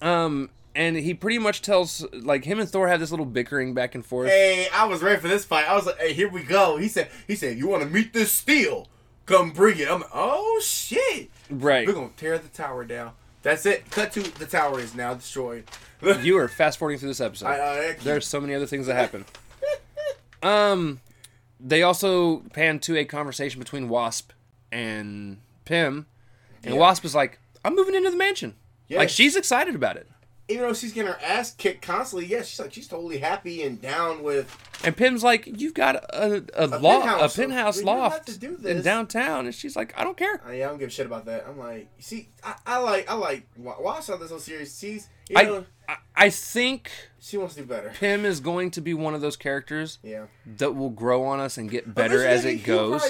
Um, 0.00 0.50
and 0.74 0.96
he 0.96 1.14
pretty 1.14 1.38
much 1.38 1.62
tells 1.62 2.06
like 2.12 2.44
him 2.44 2.61
and 2.61 2.68
Thor 2.68 2.88
have 2.88 3.00
this 3.00 3.11
little 3.11 3.26
bickering 3.26 3.74
back 3.74 3.94
and 3.94 4.04
forth. 4.06 4.28
Hey, 4.30 4.68
I 4.72 4.84
was 4.86 5.02
ready 5.02 5.20
for 5.20 5.28
this 5.28 5.44
fight. 5.44 5.66
I 5.68 5.74
was 5.74 5.86
like, 5.86 5.98
hey, 5.98 6.12
here 6.12 6.28
we 6.28 6.42
go. 6.42 6.76
He 6.76 6.88
said, 6.88 7.11
he 7.26 7.34
said, 7.34 7.58
you 7.58 7.66
want 7.68 7.82
to 7.82 7.88
meet 7.88 8.12
this 8.12 8.30
steel? 8.32 8.86
Come 9.26 9.50
bring 9.50 9.78
it. 9.78 9.88
I'm 9.88 10.00
like, 10.00 10.11
oh 10.14 10.61
shit. 10.62 11.30
Right. 11.50 11.86
We're 11.86 11.92
gonna 11.94 12.11
tear 12.16 12.38
the 12.38 12.48
tower 12.48 12.84
down. 12.84 13.12
That's 13.43 13.64
it. 13.66 13.91
Cut 13.91 14.12
to 14.12 14.20
the 14.38 14.47
tower 14.47 14.80
is 14.80 14.95
now 14.95 15.14
destroyed. 15.14 15.64
You 16.22 16.38
are 16.38 16.49
fast 16.49 16.78
forwarding 16.78 16.99
through 16.99 17.11
this 17.11 17.20
episode. 17.20 17.47
I, 17.49 17.88
I, 17.91 17.93
There's 18.03 18.26
so 18.26 18.41
many 18.41 18.55
other 18.55 18.66
things 18.66 18.86
that 18.86 18.95
happen. 18.95 19.24
Um, 20.43 21.01
they 21.61 21.82
also 21.82 22.38
pan 22.55 22.78
to 22.80 22.97
a 22.97 23.05
conversation 23.05 23.59
between 23.59 23.91
Wasp 23.91 24.32
and 24.72 25.38
Pym, 25.66 26.07
and 26.64 26.74
Yeah. 26.74 26.80
Wasp 26.80 27.05
is 27.05 27.14
like, 27.14 27.38
"I'm 27.62 27.74
moving 27.76 27.95
into 27.95 28.11
the 28.11 28.16
mansion." 28.16 28.55
Yeah. 28.88 29.01
Like 29.01 29.11
she's 29.11 29.36
excited 29.36 29.74
about 29.74 29.97
it, 29.99 30.09
even 30.51 30.62
though 30.62 30.74
she's 30.74 30.92
getting 30.92 31.12
her 31.12 31.18
ass 31.22 31.53
kicked 31.53 31.82
constantly, 31.82 32.26
yeah, 32.26 32.42
she's 32.42 32.59
like 32.59 32.72
she's 32.72 32.88
totally 32.88 33.18
happy 33.18 33.62
and 33.62 33.80
down 33.80 34.22
with. 34.22 34.57
and 34.84 34.96
Pym's 34.96 35.22
like, 35.22 35.46
"You've 35.61 35.74
got 35.74 35.96
a 35.96 36.44
a, 36.55 36.66
law 36.78 37.01
penthouse. 37.01 37.34
a 37.34 37.40
penthouse 37.40 37.78
We 37.78 37.84
loft 37.84 38.26
to 38.26 38.38
do 38.38 38.59
in 38.64 38.82
downtown," 38.82 39.46
and 39.46 39.55
she's 39.55 39.76
like, 39.76 39.94
"I 39.96 40.05
don't 40.05 40.16
care." 40.16 40.40
I, 40.44 40.55
I 40.55 40.59
don't 40.59 40.78
give 40.78 40.88
a 40.88 40.92
shit 40.92 41.07
about 41.07 41.26
that. 41.26 41.46
I'm 41.48 41.59
like, 41.59 41.88
see, 41.98 42.28
I, 42.42 42.55
I 42.66 42.78
like, 42.78 43.11
I 43.11 43.14
like. 43.14 43.46
Watch 43.57 44.11
out 44.11 44.20
this 44.20 44.30
whole 44.30 44.38
series. 44.38 44.78
She's, 44.78 45.09
I, 45.37 45.43
know, 45.45 45.64
I 45.89 45.97
I 46.16 46.31
think 46.31 46.91
she 47.20 47.37
wants 47.37 47.55
to 47.55 47.61
do 47.62 47.66
better. 47.66 47.93
Pym 47.99 48.24
is 48.24 48.41
going 48.41 48.70
to 48.72 48.81
be 48.81 48.95
one 48.95 49.14
of 49.14 49.20
those 49.20 49.37
characters 49.37 49.99
Yeah. 50.03 50.26
that 50.59 50.74
will 50.74 50.91
grow 50.91 51.24
on 51.24 51.41
us 51.41 51.57
and 51.59 51.70
get 51.70 51.95
better 51.95 52.26
as 52.26 52.45
it 52.45 52.64
goes. 52.64 53.03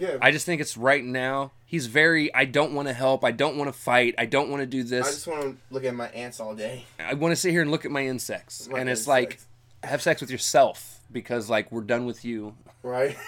yeah. 0.00 0.18
I 0.20 0.30
just 0.30 0.46
think 0.46 0.60
it's 0.60 0.76
right 0.76 1.04
now. 1.04 1.52
He's 1.66 1.86
very. 1.86 2.32
I 2.34 2.44
don't 2.44 2.74
want 2.74 2.88
to 2.88 2.94
help. 2.94 3.24
I 3.24 3.30
don't 3.30 3.56
want 3.56 3.72
to 3.72 3.78
fight. 3.78 4.14
I 4.18 4.26
don't 4.26 4.50
want 4.50 4.60
to 4.60 4.66
do 4.66 4.82
this. 4.82 5.06
I 5.06 5.10
just 5.10 5.26
want 5.26 5.42
to 5.42 5.56
look 5.70 5.84
at 5.84 5.94
my 5.94 6.08
ants 6.08 6.38
all 6.40 6.54
day. 6.54 6.84
I 7.00 7.14
want 7.14 7.32
to 7.32 7.36
sit 7.36 7.50
here 7.52 7.62
and 7.62 7.70
look 7.70 7.84
at 7.84 7.90
my 7.90 8.06
insects, 8.06 8.68
My 8.68 8.80
and 8.80 8.88
it's 8.90 9.06
insects. 9.06 9.46
like 9.82 9.90
have 9.90 10.02
sex 10.02 10.20
with 10.20 10.30
yourself 10.30 11.00
because 11.10 11.48
like 11.50 11.72
we're 11.72 11.80
done 11.82 12.04
with 12.04 12.24
you. 12.24 12.54
Right? 12.82 13.16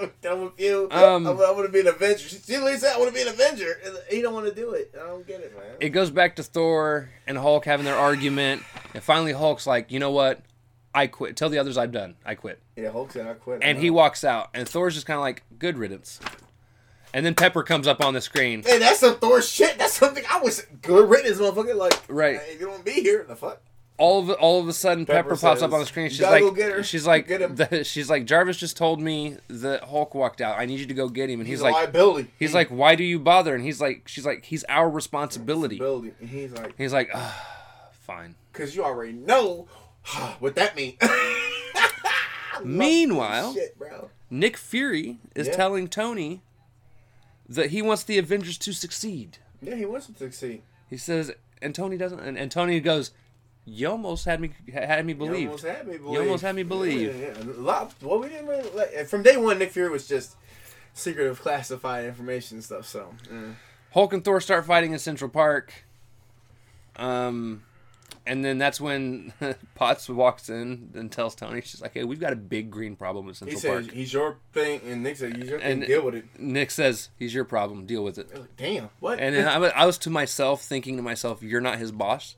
I'm 0.00 0.12
done 0.22 0.44
with 0.44 0.60
you. 0.60 0.88
Um, 0.90 1.26
I, 1.26 1.30
want 1.32 1.66
to 1.66 1.72
be 1.72 1.80
an 1.80 1.88
Avenger. 1.88 2.28
She 2.28 2.36
she 2.36 2.52
literally 2.52 2.78
said, 2.78 2.94
I 2.94 2.98
want 2.98 3.08
to 3.10 3.14
be 3.14 3.22
an 3.22 3.28
Avenger. 3.28 3.78
And 3.84 3.96
he 4.08 4.22
don't 4.22 4.34
want 4.34 4.46
to 4.46 4.54
do 4.54 4.72
it. 4.72 4.94
I 4.94 5.06
don't 5.06 5.26
get 5.26 5.40
it, 5.40 5.56
man. 5.56 5.76
It 5.80 5.90
goes 5.90 6.10
back 6.10 6.36
to 6.36 6.42
Thor 6.42 7.10
and 7.26 7.36
Hulk 7.38 7.64
having 7.64 7.84
their 7.84 7.96
argument, 7.96 8.62
and 8.94 9.02
finally 9.02 9.32
Hulk's 9.32 9.66
like, 9.66 9.90
you 9.92 9.98
know 9.98 10.10
what? 10.10 10.40
I 10.94 11.06
quit. 11.06 11.36
Tell 11.36 11.48
the 11.48 11.58
others 11.58 11.76
I'm 11.78 11.90
done. 11.92 12.16
I 12.24 12.34
quit. 12.34 12.60
yeah, 12.76 12.90
Hulk 12.90 13.12
said, 13.12 13.26
I 13.26 13.34
quit. 13.34 13.60
And 13.62 13.78
I 13.78 13.80
he 13.80 13.90
walks 13.90 14.24
out, 14.24 14.50
and 14.54 14.68
Thor's 14.68 14.94
just 14.94 15.06
kind 15.06 15.16
of 15.16 15.22
like, 15.22 15.44
good 15.58 15.78
riddance. 15.78 16.18
And 17.12 17.26
then 17.26 17.34
Pepper 17.34 17.62
comes 17.62 17.86
up 17.86 18.04
on 18.04 18.14
the 18.14 18.20
screen. 18.20 18.62
Hey, 18.62 18.78
that's 18.78 19.00
some 19.00 19.16
Thor 19.16 19.42
shit. 19.42 19.78
That's 19.78 19.94
something 19.94 20.24
I 20.30 20.40
was 20.40 20.64
good 20.82 21.08
riddance, 21.08 21.38
motherfucker. 21.38 21.74
Like, 21.76 21.94
Right. 22.08 22.38
hey, 22.40 22.52
if 22.54 22.60
you 22.60 22.66
don't 22.66 22.84
be 22.84 22.92
here, 22.92 23.24
the 23.28 23.34
fuck? 23.36 23.60
All 24.00 24.18
of 24.20 24.30
all 24.30 24.60
of 24.60 24.66
a 24.66 24.72
sudden 24.72 25.04
Pepper, 25.04 25.28
Pepper 25.30 25.40
pops 25.40 25.60
up 25.62 25.72
on 25.72 25.78
the 25.80 25.86
screen. 25.86 26.08
She's 26.08 26.22
like, 26.22 26.40
go 26.40 26.50
get 26.50 26.72
her. 26.72 26.82
she's 26.82 27.06
like, 27.06 27.28
Get 27.28 27.42
him." 27.42 27.54
the, 27.54 27.84
she's 27.92 28.08
like, 28.08 28.24
Jarvis 28.24 28.56
just 28.56 28.76
told 28.76 29.00
me 29.00 29.36
that 29.48 29.84
Hulk 29.84 30.14
walked 30.14 30.40
out. 30.40 30.58
I 30.58 30.64
need 30.64 30.80
you 30.80 30.86
to 30.86 30.94
go 30.94 31.08
get 31.08 31.28
him. 31.28 31.38
And 31.40 31.46
he's, 31.46 31.58
He's, 31.58 31.62
like, 31.62 31.74
liability. 31.74 32.28
he's 32.38 32.54
like, 32.54 32.68
why 32.68 32.94
do 32.94 33.04
you 33.04 33.18
bother? 33.18 33.54
And 33.54 33.62
he's 33.62 33.80
like, 33.80 34.08
she's 34.08 34.24
like, 34.24 34.46
he's 34.46 34.64
our 34.70 34.88
responsibility. 34.88 35.76
liability. 35.78 36.14
And 36.18 36.28
he's 36.30 36.52
like, 36.52 36.74
He's 36.78 36.92
like, 36.92 37.10
ah, 37.14 37.90
fine. 38.00 38.34
because 38.52 38.74
you 38.74 38.82
already 38.84 39.12
know 39.12 39.68
what 40.40 40.54
that 40.56 40.74
means. 40.76 40.96
Meanwhile, 42.64 43.54
shit. 43.54 43.76
Nick 44.30 44.56
Fury 44.56 45.18
is 45.34 45.46
Yeah. 45.48 45.56
telling 45.56 45.88
Tony 45.88 46.42
that 47.48 47.70
he 47.70 47.82
wants 47.82 48.02
the 48.04 48.18
Avengers 48.18 48.58
to 48.58 48.72
succeed. 48.72 49.38
Yeah, 49.62 49.74
he 49.74 49.84
wants 49.84 50.06
to 50.06 50.14
succeed. 50.14 50.62
He 50.88 50.96
says, 50.96 51.32
and 51.62 51.74
Tony 51.74 51.96
doesn't. 51.96 52.20
And, 52.20 52.38
and 52.38 52.50
Tony 52.50 52.80
goes, 52.80 53.10
"You 53.64 53.88
almost 53.88 54.24
had 54.24 54.40
me 54.40 54.52
had 54.72 55.04
me 55.04 55.12
You 55.12 55.18
believe." 55.18 55.46
almost 55.48 55.64
had 55.64 55.86
me 55.86 55.98
believe. 55.98 56.14
You 56.14 56.20
almost 56.20 56.42
had 56.42 56.54
me 56.56 56.62
believe. 56.62 57.14
Yeah, 57.14 57.32
yeah. 57.38 57.42
A 57.42 57.44
lot. 57.60 57.94
Well, 58.02 58.18
we 58.18 58.28
didn't 58.28 58.46
really. 58.46 58.70
Like, 58.70 59.06
from 59.06 59.22
day 59.22 59.36
one, 59.36 59.58
Nick 59.58 59.70
Fury 59.70 59.90
was 59.90 60.06
just 60.08 60.36
secretive, 60.94 61.40
classified 61.40 62.04
information 62.04 62.58
and 62.58 62.64
stuff. 62.64 62.86
So, 62.86 63.14
mm. 63.30 63.54
Hulk 63.92 64.12
and 64.12 64.24
Thor 64.24 64.40
start 64.40 64.66
fighting 64.66 64.92
in 64.92 64.98
Central 64.98 65.30
Park. 65.30 65.84
Um, 66.96 67.62
and 68.26 68.44
then 68.44 68.58
that's 68.58 68.80
when 68.80 69.32
Potts 69.74 70.08
walks 70.08 70.48
in 70.48 70.90
and 70.94 71.10
tells 71.10 71.34
Tony, 71.34 71.60
she's 71.62 71.80
like, 71.80 71.94
"Hey, 71.94 72.04
we've 72.04 72.20
got 72.20 72.32
a 72.32 72.36
big 72.36 72.70
green 72.70 72.96
problem 72.96 73.26
with 73.26 73.38
he 73.38 73.52
Central 73.52 73.82
Park." 73.82 73.92
"He's 73.92 74.12
your 74.12 74.36
thing," 74.52 74.80
and 74.86 75.02
Nick 75.02 75.16
says, 75.16 75.32
"He's 75.34 75.48
your 75.48 75.58
thing. 75.58 75.72
And- 75.72 75.86
Deal 75.86 76.04
with 76.04 76.14
it." 76.14 76.24
Nick 76.38 76.70
says, 76.70 77.08
"He's 77.18 77.34
your 77.34 77.44
problem. 77.44 77.86
Deal 77.86 78.04
with 78.04 78.18
it." 78.18 78.32
Like, 78.36 78.56
Damn. 78.56 78.90
What? 79.00 79.18
And 79.18 79.34
then 79.34 79.48
I 79.48 79.58
was, 79.58 79.72
I 79.74 79.86
was 79.86 79.98
to 79.98 80.10
myself 80.10 80.62
thinking 80.62 80.96
to 80.96 81.02
myself, 81.02 81.42
"You're 81.42 81.60
not 81.60 81.78
his 81.78 81.92
boss. 81.92 82.36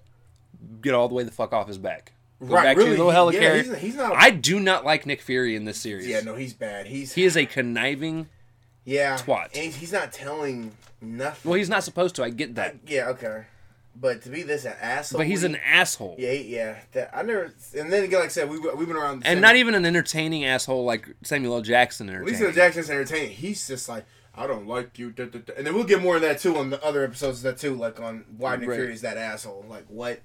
Get 0.81 0.95
all 0.95 1.09
the 1.09 1.15
way 1.15 1.25
the 1.25 1.31
fuck 1.31 1.53
off 1.53 1.69
his 1.69 1.79
back. 1.79 2.13
Go 2.41 2.47
right, 2.55 2.65
back 2.65 2.77
really? 2.77 2.91
to 2.91 2.97
your 2.97 3.07
little 3.13 3.29
he- 3.31 3.39
yeah, 3.39 3.57
he's, 3.63 3.77
he's 3.79 3.95
not. 3.95 4.15
I 4.17 4.31
do 4.31 4.59
not 4.59 4.85
like 4.85 5.07
Nick 5.07 5.21
Fury 5.23 5.55
in 5.55 5.65
this 5.65 5.79
series. 5.81 6.07
yeah, 6.07 6.21
no, 6.21 6.35
he's 6.35 6.53
bad. 6.55 6.87
He's 6.87 7.13
He 7.13 7.25
is 7.25 7.37
a 7.37 7.47
conniving. 7.47 8.29
yeah 8.85 9.17
twat. 9.19 9.51
And 9.55 9.73
he's 9.73 9.93
not 9.93 10.13
telling 10.13 10.73
nothing. 11.01 11.49
Well, 11.49 11.57
he's 11.59 11.69
not 11.69 11.85
supposed 11.85 12.17
to. 12.17 12.25
I 12.25 12.31
get 12.31 12.57
that. 12.57 12.77
yeah, 12.87 13.09
okay. 13.11 13.45
But 13.95 14.23
to 14.23 14.31
be 14.31 14.43
this 14.43 14.65
an 14.65 14.73
asshole, 14.81 15.19
but 15.19 15.27
he's 15.27 15.45
an 15.45 15.55
asshole. 15.57 16.17
yeah, 16.19 16.33
yeah. 16.33 16.77
That, 16.93 17.11
I 17.15 17.23
never. 17.23 17.53
And 17.79 17.93
then 17.93 18.05
again, 18.05 18.21
like 18.21 18.31
I 18.31 18.33
said, 18.33 18.49
we 18.49 18.59
we've 18.59 18.89
been 18.89 18.97
around, 18.97 19.23
the 19.23 19.29
And 19.29 19.41
not 19.43 19.55
even 19.57 19.75
an 19.75 19.85
entertaining 19.85 20.45
asshole 20.47 20.85
like 20.85 21.07
Samuel 21.23 21.57
L. 21.57 21.61
Jackson 21.63 22.09
At 22.09 22.21
least 22.25 22.41
entertaining. 22.41 22.55
Jackson's 22.55 22.89
entertaining. 22.91 23.31
He's 23.33 23.69
just 23.69 23.89
like, 23.91 24.05
I 24.35 24.47
don't 24.47 24.67
like 24.67 24.99
you. 24.99 25.11
da, 25.11 25.27
da, 25.27 25.39
da. 25.41 25.53
And 25.57 25.67
then 25.67 25.75
we'll 25.75 25.85
get 25.85 26.01
more 26.03 26.17
of 26.17 26.23
that 26.23 26.39
too 26.41 26.57
on 26.57 26.71
the 26.71 26.83
other 26.83 27.05
episodes 27.05 27.39
of 27.39 27.43
that 27.45 27.59
too, 27.59 27.75
like 27.75 28.01
on 28.01 28.25
why 28.37 28.57
Nick 28.57 28.69
Right. 28.71 28.77
Fury 28.77 28.93
is 28.95 29.03
that 29.03 29.17
asshole. 29.19 29.65
Like 29.69 29.85
what? 29.89 30.21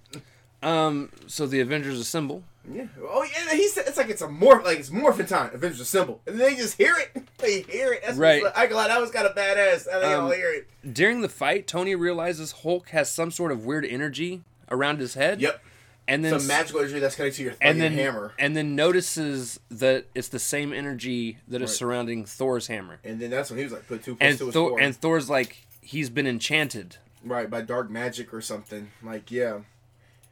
Um, 0.64 1.12
so 1.28 1.46
the 1.46 1.60
Avengers 1.60 2.00
assemble. 2.00 2.44
Yeah. 2.70 2.88
Oh 3.02 3.24
yeah. 3.24 3.54
He 3.56 3.68
said 3.68 3.86
it's 3.88 3.98
like 3.98 4.10
it's 4.10 4.22
a 4.22 4.28
morph, 4.28 4.64
like 4.66 4.80
it's 4.80 4.92
morphin 4.92 5.26
time. 5.26 5.52
Avengers 5.54 5.80
Assemble, 5.80 6.22
and 6.28 6.40
they 6.40 6.56
just 6.56 6.78
hear 6.78 6.96
it. 6.98 7.24
They 7.38 7.62
hear 7.62 7.94
it. 7.94 8.02
That's 8.04 8.18
Right. 8.18 8.42
I 8.56 8.66
glad 8.66 8.90
that 8.90 9.00
was 9.00 9.12
kind 9.12 9.28
of 9.28 9.36
badass. 9.36 9.86
And 9.86 10.02
they 10.04 10.14
all 10.16 10.26
Um, 10.32 10.36
hear 10.36 10.52
it. 10.52 10.68
During 10.92 11.22
the 11.22 11.30
fight, 11.30 11.68
Tony 11.68 11.94
realizes 11.94 12.52
Hulk 12.64 12.90
has 12.90 13.12
some 13.12 13.30
sort 13.30 13.52
of 13.52 13.64
weird 13.64 13.86
energy 13.86 14.42
around 14.72 15.00
his 15.00 15.14
head. 15.14 15.40
Yep. 15.40 15.62
And 16.10 16.24
then 16.24 16.40
Some 16.40 16.48
magical 16.48 16.80
energy 16.80 17.00
that's 17.00 17.16
connected 17.16 17.38
to 17.38 17.44
your 17.44 17.54
and 17.60 17.82
then 17.82 17.94
hammer. 17.94 18.34
and 18.40 18.56
then 18.56 18.76
notices 18.76 19.60
that 19.70 20.06
it's 20.16 20.30
the 20.30 20.40
same 20.40 20.72
energy 20.72 21.38
that 21.50 21.62
is 21.62 21.70
Right. 21.72 21.78
surrounding 21.78 22.26
Thor's 22.26 22.68
hammer. 22.68 23.00
And 23.04 23.20
then 23.20 23.30
that's 23.30 23.50
when 23.50 23.58
he 23.58 23.64
was 23.66 23.74
like, 23.74 23.88
put 23.88 24.04
two 24.04 24.16
plus 24.16 24.30
And 24.30 24.40
two 24.40 24.52
Thor 24.52 24.80
and 24.80 24.96
Thor's 24.96 25.30
like 25.30 25.68
he's 25.82 26.10
been 26.10 26.26
enchanted. 26.28 26.98
right 27.26 27.50
by 27.50 27.62
dark 27.62 27.90
magic 27.90 28.34
or 28.34 28.40
something. 28.42 28.90
Like 29.04 29.30
yeah, 29.32 29.60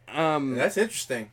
Um 0.07 0.55
that's 0.55 0.77
interesting. 0.77 1.31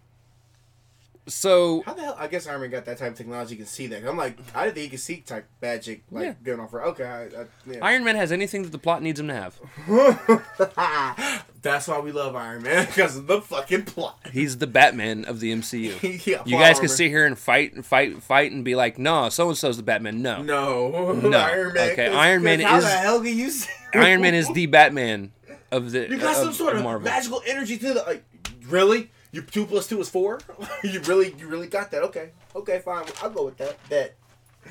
So 1.28 1.82
How 1.86 1.94
the 1.94 2.02
hell? 2.02 2.16
I 2.18 2.26
guess 2.26 2.46
Iron 2.46 2.62
Man 2.62 2.70
got 2.70 2.84
that 2.86 2.98
type 2.98 3.12
of 3.12 3.16
technology. 3.16 3.54
He 3.54 3.58
can 3.58 3.66
see 3.66 3.86
that. 3.88 4.04
I'm 4.04 4.16
like, 4.16 4.36
I 4.54 4.64
didn't 4.64 4.74
think 4.74 4.84
he 4.84 4.88
could 4.90 5.00
see 5.00 5.16
type 5.18 5.46
magic 5.60 6.02
like 6.10 6.24
Yeah. 6.24 6.34
going 6.42 6.60
off 6.60 6.70
for. 6.70 6.82
Okay, 6.86 7.04
I, 7.04 7.22
I, 7.24 7.46
yeah. 7.66 7.78
Iron 7.82 8.02
Man 8.04 8.16
has 8.16 8.32
anything 8.32 8.62
that 8.64 8.72
the 8.72 8.78
plot 8.78 9.02
needs 9.02 9.20
him 9.20 9.28
to 9.28 9.34
have. 9.34 9.58
That's 11.62 11.86
why 11.86 12.00
we 12.00 12.10
love 12.10 12.34
Iron 12.34 12.62
Man 12.62 12.86
because 12.86 13.16
of 13.16 13.26
the 13.28 13.40
fucking 13.40 13.84
plot. 13.84 14.18
He's 14.32 14.58
the 14.58 14.66
Batman 14.66 15.24
of 15.24 15.38
the 15.40 15.52
MCU. 15.52 16.26
yeah, 16.26 16.42
You 16.44 16.56
guys 16.58 16.80
can 16.80 16.88
sit 16.88 17.08
here 17.08 17.24
and 17.24 17.38
fight 17.38 17.72
and 17.72 17.86
fight 17.86 18.10
and 18.12 18.22
fight 18.22 18.50
and 18.50 18.64
be 18.64 18.74
like, 18.74 18.98
no, 18.98 19.28
so 19.28 19.48
and 19.48 19.56
so's 19.56 19.76
the 19.76 19.82
Batman. 19.84 20.22
No. 20.22 20.42
No, 20.42 21.12
No. 21.12 21.38
Iron 21.38 21.72
Man. 21.72 21.90
Okay, 21.92 22.08
Iron 22.08 22.42
Man 22.42 22.60
how 22.60 22.78
is- 22.78 22.84
the 22.84 22.90
hell 22.90 23.18
can 23.22 23.36
you? 23.38 23.50
See? 23.50 23.70
Iron 23.94 24.22
Man 24.22 24.34
is 24.34 24.50
the 24.52 24.66
Batman 24.66 25.32
of 25.70 25.92
the 25.92 26.08
You 26.08 26.18
got 26.18 26.34
some 26.36 26.52
sort 26.52 26.76
of 26.76 26.82
Marvel. 26.82 27.04
magical 27.08 27.42
energy 27.46 27.78
to 27.78 27.94
the 27.94 28.02
like. 28.02 28.24
Really? 28.66 29.10
You 29.32 29.42
two 29.42 29.64
plus 29.66 29.86
two 29.88 30.00
is 30.00 30.08
four? 30.10 30.40
you 30.84 31.00
really, 31.00 31.34
you 31.38 31.48
really 31.48 31.66
got 31.66 31.90
that? 31.90 32.02
Okay, 32.04 32.30
okay, 32.54 32.78
fine. 32.80 33.04
I'll 33.22 33.30
go 33.30 33.44
with 33.46 33.56
that. 33.58 33.76
Bet. 33.88 34.14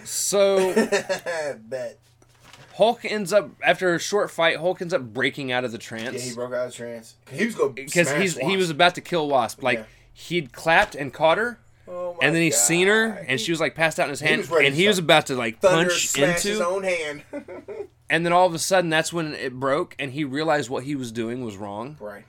So 0.03 0.73
Bet. 1.63 1.99
Hulk 2.75 3.03
ends 3.03 3.33
up 3.33 3.49
after 3.63 3.93
a 3.93 3.99
short 3.99 4.31
fight. 4.31 4.57
Hulk 4.57 4.81
ends 4.81 4.93
up 4.93 5.01
breaking 5.01 5.51
out 5.51 5.65
of 5.65 5.71
the 5.71 5.77
trance. 5.77 6.13
Yeah, 6.23 6.29
he 6.29 6.35
broke 6.35 6.53
out 6.53 6.67
of 6.67 6.73
trance. 6.75 7.15
He 7.31 7.45
was 7.45 7.55
going 7.55 7.73
because 7.73 8.09
he's 8.11 8.37
he 8.37 8.55
was 8.55 8.69
about 8.69 8.95
to 8.95 9.01
kill 9.01 9.27
Wasp. 9.27 9.61
Like 9.61 9.79
Yeah. 9.79 9.85
he'd 10.13 10.53
clapped 10.53 10.95
and 10.95 11.13
caught 11.13 11.37
her, 11.37 11.59
Oh 11.87 12.13
my 12.13 12.25
and 12.27 12.35
then 12.35 12.41
he 12.41 12.49
God. 12.51 12.55
seen 12.57 12.87
her, 12.87 13.05
and 13.27 13.39
she 13.41 13.51
was 13.51 13.59
like 13.59 13.75
passed 13.75 13.99
out 13.99 14.05
in 14.05 14.11
his 14.11 14.21
hand, 14.21 14.47
and 14.51 14.73
he 14.73 14.87
was 14.87 14.97
about 14.99 15.25
to 15.27 15.35
like 15.35 15.59
Thunder 15.59 15.89
punch 15.89 16.17
into 16.17 16.47
his 16.47 16.61
own 16.61 16.83
hand. 16.83 17.23
and 18.09 18.25
then 18.25 18.31
all 18.31 18.45
of 18.47 18.53
a 18.53 18.59
sudden 18.59 18.89
that's 18.89 19.11
when 19.11 19.33
it 19.33 19.53
broke, 19.59 19.95
and 19.99 20.13
he 20.13 20.23
realized 20.23 20.69
what 20.69 20.83
he 20.85 20.95
was 20.95 21.11
doing 21.11 21.43
was 21.43 21.57
wrong. 21.57 21.97
right. 21.99 22.23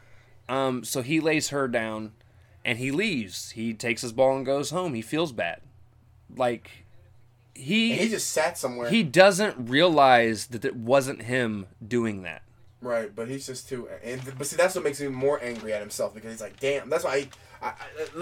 Um, 0.48 0.82
so 0.84 1.02
he 1.02 1.20
lays 1.20 1.48
her 1.50 1.68
down, 1.68 2.12
and 2.64 2.78
he 2.78 2.90
leaves. 2.90 3.50
He 3.50 3.74
takes 3.74 4.02
his 4.02 4.12
ball 4.12 4.36
and 4.36 4.46
goes 4.46 4.70
home. 4.70 4.94
He 4.94 5.02
feels 5.02 5.32
bad, 5.32 5.60
like 6.36 6.70
he 7.54 7.92
And 7.92 8.00
he 8.00 8.08
just 8.08 8.30
sat 8.30 8.56
somewhere. 8.58 8.88
he 8.90 9.02
doesn't 9.02 9.68
realize 9.68 10.46
that 10.48 10.64
it 10.64 10.74
wasn't 10.76 11.22
him 11.22 11.66
doing 11.86 12.22
that. 12.22 12.42
Right, 12.80 13.14
but 13.14 13.28
he's 13.28 13.46
just 13.46 13.68
too. 13.68 13.88
And 14.02 14.20
but 14.36 14.46
see, 14.46 14.56
that's 14.56 14.74
what 14.74 14.82
makes 14.82 15.00
him 15.00 15.12
more 15.14 15.38
angry 15.42 15.72
at 15.72 15.80
himself 15.80 16.14
because 16.14 16.32
he's 16.32 16.40
like, 16.40 16.58
damn. 16.58 16.88
That's 16.90 17.04
why. 17.04 17.28
I, 17.60 17.66
I, 17.68 17.74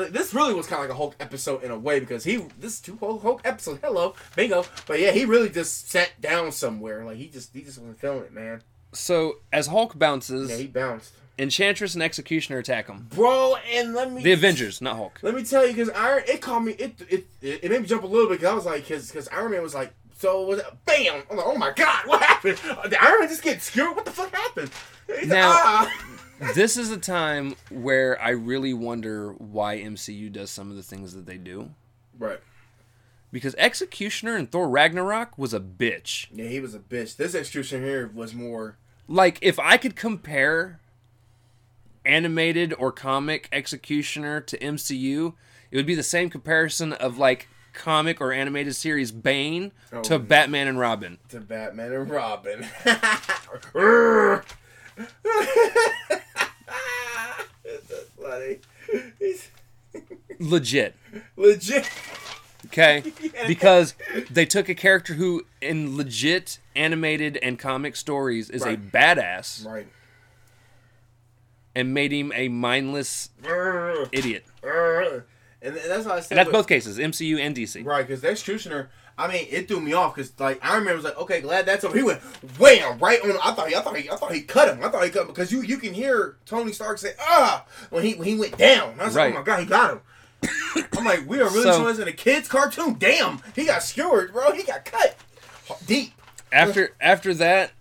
I, 0.02 0.08
this 0.10 0.34
really 0.34 0.52
was 0.52 0.66
kind 0.66 0.82
of 0.82 0.88
like 0.90 0.94
a 0.94 0.98
Hulk 0.98 1.16
episode 1.18 1.62
in 1.64 1.70
a 1.70 1.78
way 1.78 1.98
because 1.98 2.24
he 2.24 2.44
this 2.58 2.78
two 2.78 2.98
Hulk, 3.00 3.22
Hulk 3.22 3.40
episode. 3.44 3.78
Hello, 3.82 4.14
bingo. 4.36 4.66
But 4.86 5.00
yeah, 5.00 5.12
he 5.12 5.24
really 5.24 5.48
just 5.48 5.88
sat 5.90 6.10
down 6.20 6.52
somewhere. 6.52 7.06
Like 7.06 7.16
he 7.16 7.28
just 7.28 7.54
he 7.54 7.62
just 7.62 7.78
wasn't 7.78 7.98
feeling 7.98 8.24
it, 8.24 8.34
man. 8.34 8.62
So 8.92 9.36
as 9.50 9.68
Hulk 9.68 9.98
bounces, 9.98 10.50
Yeah, 10.50 10.56
he 10.56 10.66
bounced, 10.66 11.14
Enchantress 11.40 11.94
and 11.94 12.02
Executioner 12.02 12.58
attack 12.58 12.86
him. 12.88 13.06
bro. 13.14 13.56
And 13.72 13.94
let 13.94 14.12
me 14.12 14.22
The 14.22 14.32
Avengers, 14.32 14.80
not 14.80 14.96
Hulk. 14.96 15.18
Let 15.22 15.34
me 15.34 15.42
tell 15.44 15.66
you, 15.66 15.72
because 15.72 15.90
Iron 15.90 16.22
it 16.28 16.40
caught 16.40 16.60
me. 16.64 16.72
It 16.72 17.00
it 17.08 17.26
it, 17.42 17.70
made 17.70 17.80
me 17.80 17.86
jump 17.86 18.02
a 18.02 18.06
little 18.06 18.28
bit. 18.28 18.40
Cause 18.40 18.48
I 18.50 18.54
was 18.54 18.66
like, 18.66 18.82
because 18.86 19.08
because 19.10 19.26
Iron 19.28 19.50
Man 19.52 19.62
was 19.62 19.74
like, 19.74 19.92
so 20.18 20.46
was 20.46 20.58
it, 20.60 20.66
bam. 20.84 21.22
I'm 21.30 21.36
like, 21.38 21.46
oh 21.46 21.56
my 21.56 21.72
god, 21.72 22.06
what 22.06 22.22
happened? 22.22 22.60
Uh, 22.68 22.82
Did 22.82 22.98
Iron 23.00 23.20
Man 23.20 23.28
just 23.28 23.42
get 23.42 23.62
skewered? 23.62 23.96
What 23.96 24.04
the 24.04 24.10
fuck 24.12 24.32
happened? 24.34 24.70
He's 25.06 25.16
like, 25.20 25.28
Now- 25.28 25.50
"Ah." 25.54 26.06
this 26.54 26.76
is 26.76 26.90
a 26.90 26.96
time 26.98 27.54
where 27.70 28.20
I 28.20 28.30
really 28.30 28.72
wonder 28.74 29.32
why 29.32 29.78
MCU 29.78 30.30
does 30.32 30.50
some 30.50 30.70
of 30.70 30.76
the 30.76 30.82
things 30.82 31.14
that 31.14 31.26
they 31.26 31.36
do. 31.38 31.70
right. 32.18 32.40
Because 33.32 33.54
Executioner 33.58 34.34
and 34.34 34.50
Thor 34.50 34.68
Ragnarok 34.68 35.38
was 35.38 35.54
a 35.54 35.60
bitch. 35.60 36.26
Yeah, 36.32 36.48
he 36.48 36.58
was 36.58 36.74
a 36.74 36.80
bitch. 36.80 37.16
This 37.16 37.32
Executioner 37.34 37.84
here 37.86 38.10
was 38.12 38.34
more. 38.34 38.76
Like, 39.06 39.38
if 39.40 39.58
I 39.60 39.76
could 39.76 39.94
compare 39.94 40.80
animated 42.04 42.72
or 42.78 42.92
comic 42.92 43.48
Executioner 43.52 44.40
to 44.40 44.58
MCU, 44.58 45.34
it 45.70 45.76
would 45.76 45.86
be 45.86 45.94
the 45.94 46.02
same 46.02 46.30
comparison 46.30 46.92
of 46.94 47.18
like 47.18 47.48
comic 47.72 48.20
or 48.20 48.32
animated 48.32 48.74
series 48.74 49.12
Bane 49.12 49.72
Oh. 49.92 50.02
to 50.02 50.18
Batman 50.18 50.66
and 50.68 50.78
Robin. 50.78 51.18
to 51.28 51.40
Batman 51.40 51.92
and 51.92 52.10
Robin. 52.10 52.66
That's 57.64 58.10
funny. 58.20 58.58
Legit. 60.38 60.94
legit. 61.36 61.88
Okay? 62.66 63.02
Because 63.46 63.94
they 64.30 64.44
took 64.46 64.68
a 64.68 64.74
character 64.74 65.14
who, 65.14 65.44
in 65.60 65.96
legit 65.96 66.58
animated 66.76 67.36
and 67.42 67.58
comic 67.58 67.96
stories, 67.96 68.48
is 68.50 68.62
a 68.64 68.76
badass 68.76 69.64
Right. 69.66 69.86
And 71.74 71.94
made 71.94 72.12
him 72.12 72.32
a 72.34 72.48
mindless 72.48 73.30
idiot. 74.12 74.44
And 75.62 75.76
that's 75.76 76.06
why 76.06 76.16
I 76.16 76.20
said. 76.20 76.32
And 76.32 76.38
that's 76.38 76.50
both 76.50 76.66
cases, 76.66 76.98
MCU 76.98 77.38
and 77.38 77.54
DC. 77.54 77.84
Right, 77.84 78.06
because 78.06 78.22
the 78.22 78.28
executioner, 78.28 78.88
I 79.18 79.28
mean, 79.30 79.46
it 79.50 79.68
threw 79.68 79.78
me 79.80 79.92
off 79.92 80.14
because 80.14 80.32
like 80.40 80.58
Iron 80.64 80.84
Man 80.84 80.94
was 80.94 81.04
like, 81.04 81.18
okay, 81.18 81.40
glad 81.42 81.66
that's 81.66 81.84
over. 81.84 81.94
He 81.96 82.02
went 82.02 82.20
wham 82.58 82.98
right 82.98 83.20
on. 83.22 83.32
I 83.44 83.52
thought 83.52 83.68
he, 83.68 83.76
I 83.76 83.80
thought 83.80 83.96
he, 83.96 84.08
I 84.10 84.16
thought 84.16 84.32
he 84.32 84.40
cut 84.40 84.68
him. 84.74 84.82
I 84.82 84.88
thought 84.88 85.04
he 85.04 85.10
cut 85.10 85.22
him 85.22 85.26
because 85.28 85.52
you 85.52 85.60
you 85.60 85.76
can 85.76 85.92
hear 85.92 86.36
Tony 86.46 86.72
Stark 86.72 86.96
say 86.98 87.12
ah 87.20 87.66
when 87.90 88.04
he 88.04 88.14
when 88.14 88.26
he 88.26 88.36
went 88.38 88.56
down. 88.56 88.98
I 88.98 89.04
was 89.04 89.14
Right. 89.14 89.26
like, 89.26 89.34
oh 89.34 89.38
my 89.40 89.44
god, 89.44 89.60
he 89.60 89.66
got 89.66 89.90
him. 89.92 90.00
I'm 90.96 91.04
like, 91.04 91.28
we 91.28 91.38
are 91.40 91.50
really 91.50 91.62
So- 91.64 91.72
showing 91.72 91.88
this 91.88 91.98
in 91.98 92.08
a 92.08 92.12
kids 92.12 92.48
cartoon. 92.48 92.96
Damn, 92.98 93.42
he 93.54 93.66
got 93.66 93.82
skewered, 93.82 94.32
bro. 94.32 94.52
He 94.52 94.62
got 94.62 94.86
cut 94.86 95.14
deep. 95.86 96.14
After 96.50 96.94
after 97.02 97.34
that, 97.34 97.72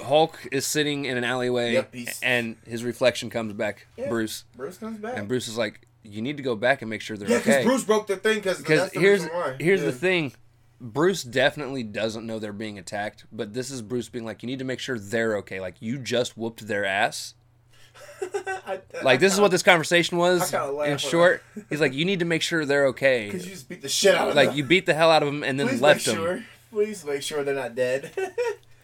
Hulk 0.00 0.38
is 0.52 0.66
sitting 0.66 1.04
in 1.04 1.16
an 1.16 1.24
alleyway 1.24 1.72
Yep, 1.74 1.94
and 2.22 2.56
his 2.66 2.84
reflection 2.84 3.30
comes 3.30 3.52
back, 3.52 3.86
Yeah. 3.96 4.08
Bruce. 4.08 4.44
Bruce 4.56 4.78
comes 4.78 4.98
back. 4.98 5.16
And 5.16 5.28
Bruce 5.28 5.48
is 5.48 5.56
like, 5.58 5.86
you 6.02 6.22
need 6.22 6.36
to 6.36 6.42
go 6.42 6.54
back 6.54 6.82
and 6.82 6.88
make 6.90 7.00
sure 7.00 7.16
they're 7.16 7.28
yeah, 7.28 7.38
because 7.38 7.54
okay. 7.56 7.64
Bruce 7.64 7.84
broke 7.84 8.06
the 8.06 8.16
thing 8.16 8.36
because 8.36 8.60
here's 8.92 9.24
why. 9.26 9.56
here's 9.58 9.80
Yeah. 9.80 9.86
the 9.86 9.92
thing. 9.92 10.32
Bruce 10.80 11.22
definitely 11.22 11.82
doesn't 11.82 12.26
know 12.26 12.38
they're 12.38 12.52
being 12.52 12.78
attacked, 12.78 13.24
but 13.32 13.54
this 13.54 13.70
is 13.70 13.80
Bruce 13.82 14.08
being 14.08 14.24
like, 14.24 14.42
you 14.42 14.46
need 14.46 14.58
to 14.58 14.64
make 14.64 14.78
sure 14.78 14.98
they're 14.98 15.38
okay. 15.38 15.58
Like 15.60 15.76
you 15.80 15.98
just 15.98 16.36
whooped 16.36 16.66
their 16.66 16.84
ass. 16.84 17.34
I- 18.66 18.80
Like 19.02 19.20
this 19.20 19.32
is 19.32 19.40
what 19.40 19.50
this 19.50 19.62
conversation 19.62 20.18
was. 20.18 20.52
I 20.52 20.88
In 20.88 20.98
short, 20.98 21.42
he's 21.70 21.80
like, 21.80 21.94
you 21.94 22.04
need 22.04 22.18
to 22.18 22.24
make 22.26 22.42
sure 22.42 22.64
they're 22.66 22.86
okay. 22.88 23.24
Because 23.26 23.44
you 23.46 23.52
just 23.52 23.68
beat 23.68 23.80
the 23.82 23.88
shit 23.88 24.14
out 24.14 24.28
of 24.28 24.34
Like 24.34 24.44
them. 24.44 24.46
Like 24.52 24.56
you 24.56 24.64
beat 24.64 24.86
the 24.86 24.94
hell 24.94 25.10
out 25.10 25.22
of 25.22 25.26
them 25.26 25.42
and 25.42 25.58
then 25.58 25.68
Please 25.68 25.80
left 25.80 26.06
make 26.06 26.14
them. 26.16 26.24
sure. 26.24 26.44
Please 26.70 27.04
make 27.06 27.22
sure 27.22 27.42
they're 27.42 27.54
not 27.54 27.74
dead. 27.74 28.10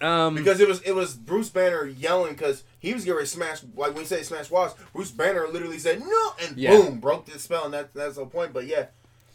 Um, 0.03 0.35
because 0.35 0.61
it 0.61 0.67
was 0.69 0.81
it 0.83 0.95
was 0.95 1.15
Bruce 1.15 1.49
Banner 1.49 1.87
yelling 1.87 2.33
because 2.35 2.65
he 2.81 2.93
was 2.93 3.05
getting 3.05 3.17
ready 3.19 3.27
to 3.29 3.33
smash 3.33 3.63
like 3.77 3.93
when 3.93 3.99
you 3.99 4.05
say 4.05 4.23
smash 4.23 4.51
walls. 4.51 4.75
Bruce 4.93 5.11
Banner 5.13 5.47
literally 5.49 5.79
said 5.79 6.01
no 6.01 6.31
and 6.45 6.57
Yeah. 6.57 6.71
boom 6.77 6.99
broke 6.99 7.27
the 7.27 7.39
spell 7.39 7.65
and 7.67 7.75
that 7.75 7.95
that's 7.95 8.17
the 8.17 8.23
whole 8.23 8.31
point. 8.31 8.53
But 8.53 8.67
yeah, 8.67 8.87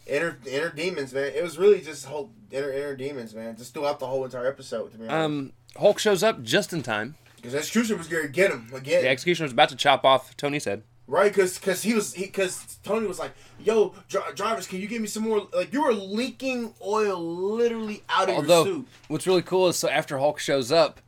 inner 0.05 0.37
inner 0.45 0.69
demons 0.69 1.13
man. 1.13 1.31
It 1.35 1.41
was 1.43 1.57
really 1.57 1.81
just 1.81 2.05
whole 2.05 2.31
inner 2.51 2.71
inner 2.71 2.95
demons 2.95 3.33
man. 3.33 3.55
Just 3.55 3.73
throughout 3.73 3.99
the 3.99 4.07
whole 4.07 4.25
entire 4.25 4.47
episode 4.47 4.91
to 4.91 4.97
be 4.97 5.07
honest. 5.07 5.15
um, 5.25 5.53
Hulk 5.77 5.99
shows 5.99 6.23
up 6.23 6.43
just 6.43 6.73
in 6.73 6.83
time. 6.83 7.15
Because 7.37 7.53
Executioner 7.53 7.97
was 7.99 8.07
going 8.07 8.23
to 8.25 8.29
get 8.31 8.51
him 8.51 8.67
again. 8.73 9.03
The 9.03 9.09
executioner 9.09 9.45
was 9.45 9.53
about 9.53 9.69
to 9.69 9.75
chop 9.75 10.03
off 10.03 10.35
Tony's 10.35 10.65
head. 10.65 10.81
Right, 11.09 11.31
because 11.33 11.57
cause 11.57 11.83
he 11.83 11.93
was 11.93 12.13
because 12.13 12.79
Tony 12.83 13.07
was 13.07 13.17
like, 13.17 13.31
"Yo, 13.63 13.95
dri- 14.09 14.19
drivers, 14.35 14.67
can 14.67 14.81
you 14.81 14.87
give 14.87 15.01
me 15.01 15.07
some 15.07 15.23
more?" 15.23 15.47
Like 15.53 15.71
you 15.71 15.81
were 15.81 15.93
leaking 15.93 16.73
oil 16.85 17.17
literally 17.23 18.03
out 18.09 18.27
of 18.29 18.35
Although, 18.35 18.65
your 18.65 18.73
suit. 18.75 18.87
what's 19.07 19.25
really 19.25 19.41
cool 19.41 19.69
is 19.69 19.77
so 19.77 19.87
after 19.87 20.17
Hulk 20.17 20.37
shows 20.39 20.69
up, 20.69 20.99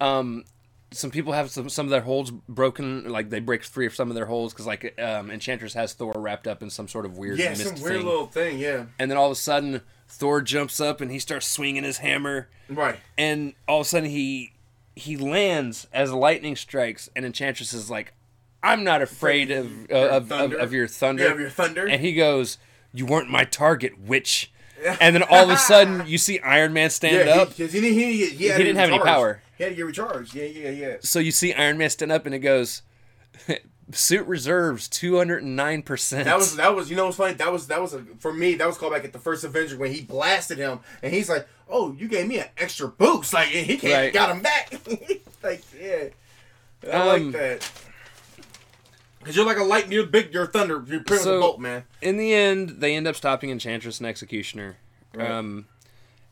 um, 0.00 0.44
some 0.92 1.10
people 1.10 1.34
have 1.34 1.50
some 1.50 1.68
some 1.68 1.84
of 1.84 1.90
their 1.90 2.00
holes 2.00 2.30
broken. 2.30 3.10
Like 3.10 3.28
they 3.28 3.40
break 3.40 3.64
free 3.64 3.84
of 3.86 3.94
some 3.94 4.08
of 4.08 4.14
their 4.14 4.24
holes 4.24 4.54
because 4.54 4.66
like 4.66 4.98
um, 4.98 5.30
Enchantress 5.30 5.74
has 5.74 5.92
Thor 5.92 6.14
wrapped 6.16 6.46
up 6.46 6.62
in 6.62 6.70
some 6.70 6.88
sort 6.88 7.04
of 7.04 7.18
weird 7.18 7.38
Yeah, 7.38 7.52
some 7.52 7.74
weird 7.82 7.96
thing. 7.98 8.06
little 8.06 8.26
thing. 8.28 8.58
Yeah, 8.58 8.86
And 8.98 9.10
then 9.10 9.18
all 9.18 9.26
of 9.26 9.32
a 9.32 9.34
sudden, 9.34 9.82
Thor 10.08 10.40
jumps 10.40 10.80
up 10.80 11.02
and 11.02 11.10
he 11.10 11.18
starts 11.18 11.46
swinging 11.46 11.84
his 11.84 11.98
hammer, 11.98 12.48
right. 12.70 12.96
and 13.18 13.52
all 13.68 13.80
of 13.80 13.86
a 13.86 13.88
sudden 13.90 14.08
he 14.08 14.52
he 14.96 15.18
lands 15.18 15.86
as 15.92 16.12
lightning 16.12 16.56
strikes, 16.56 17.10
and 17.14 17.26
Enchantress 17.26 17.74
is 17.74 17.90
like, 17.90 18.14
"I'm 18.62 18.84
not 18.84 19.02
afraid 19.02 19.50
of 19.50 19.90
of, 19.90 20.30
of, 20.32 20.52
of 20.52 20.72
your 20.72 20.86
thunder." 20.86 21.28
Have 21.28 21.40
your 21.40 21.50
thunder. 21.50 21.86
and 21.86 22.00
he 22.00 22.12
goes, 22.14 22.58
"You 22.92 23.06
weren't 23.06 23.30
my 23.30 23.44
target, 23.44 23.98
witch." 23.98 24.52
And 25.00 25.14
then 25.16 25.24
all 25.24 25.42
of 25.42 25.50
a 25.50 25.56
sudden, 25.56 26.04
you 26.06 26.18
see 26.18 26.38
Iron 26.38 26.72
Man 26.72 26.90
stand 26.90 27.28
yeah, 27.28 27.34
up. 27.34 27.52
He, 27.54 27.66
he, 27.66 27.80
he, 27.80 27.92
he, 27.92 28.26
he, 28.26 28.48
didn't 28.48 28.76
have 28.76 28.90
any 28.90 29.00
power. 29.00 29.42
He 29.56 29.64
had 29.64 29.70
to 29.70 29.74
get 29.76 29.86
recharged. 29.86 30.34
Yeah, 30.36 30.44
yeah, 30.44 30.70
yeah. 30.70 30.96
So 31.00 31.18
you 31.18 31.32
see 31.32 31.52
Iron 31.52 31.78
Man 31.78 31.90
stand 31.90 32.12
up, 32.12 32.26
and 32.26 32.34
it 32.34 32.38
goes, 32.38 32.82
"Suit 33.90 34.24
reserves 34.26 34.86
two 34.88 35.16
hundred 35.16 35.42
and 35.42 35.56
nine 35.56 35.82
percent." 35.82 36.26
That 36.26 36.36
was 36.36 36.54
that 36.56 36.76
was 36.76 36.90
you 36.90 36.96
know 36.96 37.06
what's 37.06 37.16
funny 37.16 37.34
that 37.34 37.50
was 37.50 37.66
that 37.68 37.80
was 37.82 37.94
a, 37.94 38.04
for 38.20 38.32
me 38.32 38.54
that 38.54 38.66
was 38.68 38.78
called 38.78 38.92
back 38.92 39.04
at 39.04 39.12
the 39.12 39.18
first 39.18 39.42
Avenger 39.44 39.76
when 39.78 39.92
he 39.92 40.02
blasted 40.02 40.58
him 40.58 40.80
and 41.02 41.12
he's 41.12 41.28
like 41.28 41.48
oh 41.68 41.92
you 41.98 42.06
gave 42.06 42.26
me 42.28 42.38
an 42.38 42.46
extra 42.56 42.86
boost 42.86 43.32
like 43.32 43.48
he 43.48 43.78
can't 43.78 43.92
Right. 43.94 44.12
got 44.12 44.30
him 44.30 44.42
back 44.42 44.72
like 45.42 45.62
yeah 45.80 46.04
I 46.92 46.96
Um, 46.96 47.06
like 47.06 47.32
that 47.32 47.70
because 49.28 49.36
you're 49.36 49.44
like 49.46 49.58
a 49.58 49.62
light 49.64 49.92
you're 49.92 50.06
big 50.06 50.32
you're 50.32 50.46
thunder 50.46 50.82
you're 50.86 51.00
pretty 51.04 51.22
So- 51.22 51.40
bolt 51.40 51.60
man 51.60 51.84
in 52.00 52.16
the 52.16 52.32
end, 52.32 52.70
they 52.80 52.94
end 52.96 53.06
up 53.06 53.14
stopping 53.14 53.50
Enchantress 53.50 53.98
and 53.98 54.06
Executioner. 54.06 54.76
Right. 55.14 55.30
Um, 55.30 55.66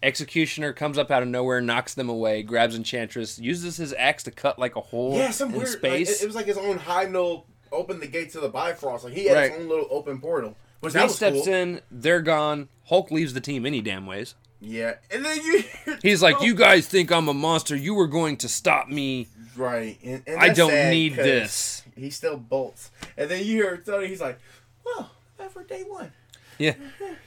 Executioner 0.02 0.72
comes 0.72 0.98
up 0.98 1.10
out 1.10 1.22
of 1.22 1.28
nowhere, 1.28 1.60
knocks 1.60 1.94
them 1.94 2.08
away, 2.08 2.42
grabs 2.42 2.74
Enchantress, 2.76 3.38
uses 3.38 3.76
his 3.78 3.92
axe 3.94 4.22
to 4.24 4.30
cut 4.30 4.58
like 4.58 4.76
a 4.76 4.80
hole 4.80 5.14
yeah 5.16 5.30
some 5.30 5.50
in 5.50 5.56
weird 5.56 5.68
like, 5.68 5.78
space. 5.78 6.20
it, 6.20 6.24
it 6.24 6.26
was 6.26 6.34
like 6.36 6.46
his 6.46 6.58
own 6.58 6.78
high 6.78 7.04
no 7.04 7.44
open 7.72 8.00
the 8.00 8.06
gate 8.06 8.30
to 8.32 8.40
the 8.40 8.48
Bifrost 8.48 9.04
like 9.04 9.12
he 9.14 9.26
had 9.26 9.34
Right. 9.36 9.50
his 9.52 9.60
own 9.60 9.68
little 9.68 9.88
open 9.90 10.20
portal 10.20 10.56
which 10.80 10.94
he 10.94 11.08
steps 11.08 11.44
cool 11.44 11.48
in, 11.54 11.80
they're 11.90 12.20
gone. 12.20 12.68
Hulk 12.84 13.10
leaves 13.10 13.34
the 13.34 13.40
team 13.40 13.66
any 13.66 13.80
damn 13.80 14.06
ways. 14.06 14.34
yeah 14.60 14.94
and 15.10 15.24
then 15.24 15.36
you. 15.42 15.64
He's 16.02 16.22
like, 16.22 16.40
"You 16.42 16.54
guys 16.54 16.86
think 16.86 17.10
I'm 17.10 17.28
a 17.28 17.34
monster? 17.34 17.74
You 17.74 17.94
were 17.94 18.06
going 18.06 18.36
to 18.38 18.48
stop 18.48 18.88
me. 18.88 19.28
right 19.56 19.98
and, 20.04 20.22
and 20.26 20.38
I 20.40 20.50
don't 20.50 20.90
need 20.90 21.14
this." 21.16 21.82
He 21.96 22.10
still 22.10 22.36
bolts. 22.36 22.90
And 23.16 23.30
then 23.30 23.38
you 23.40 23.62
hear 23.62 23.76
Tony, 23.78 24.08
he's 24.08 24.20
like, 24.20 24.38
well, 24.84 25.10
that 25.38 25.52
for 25.52 25.64
day 25.64 25.82
one. 25.82 26.12
Yeah. 26.58 26.74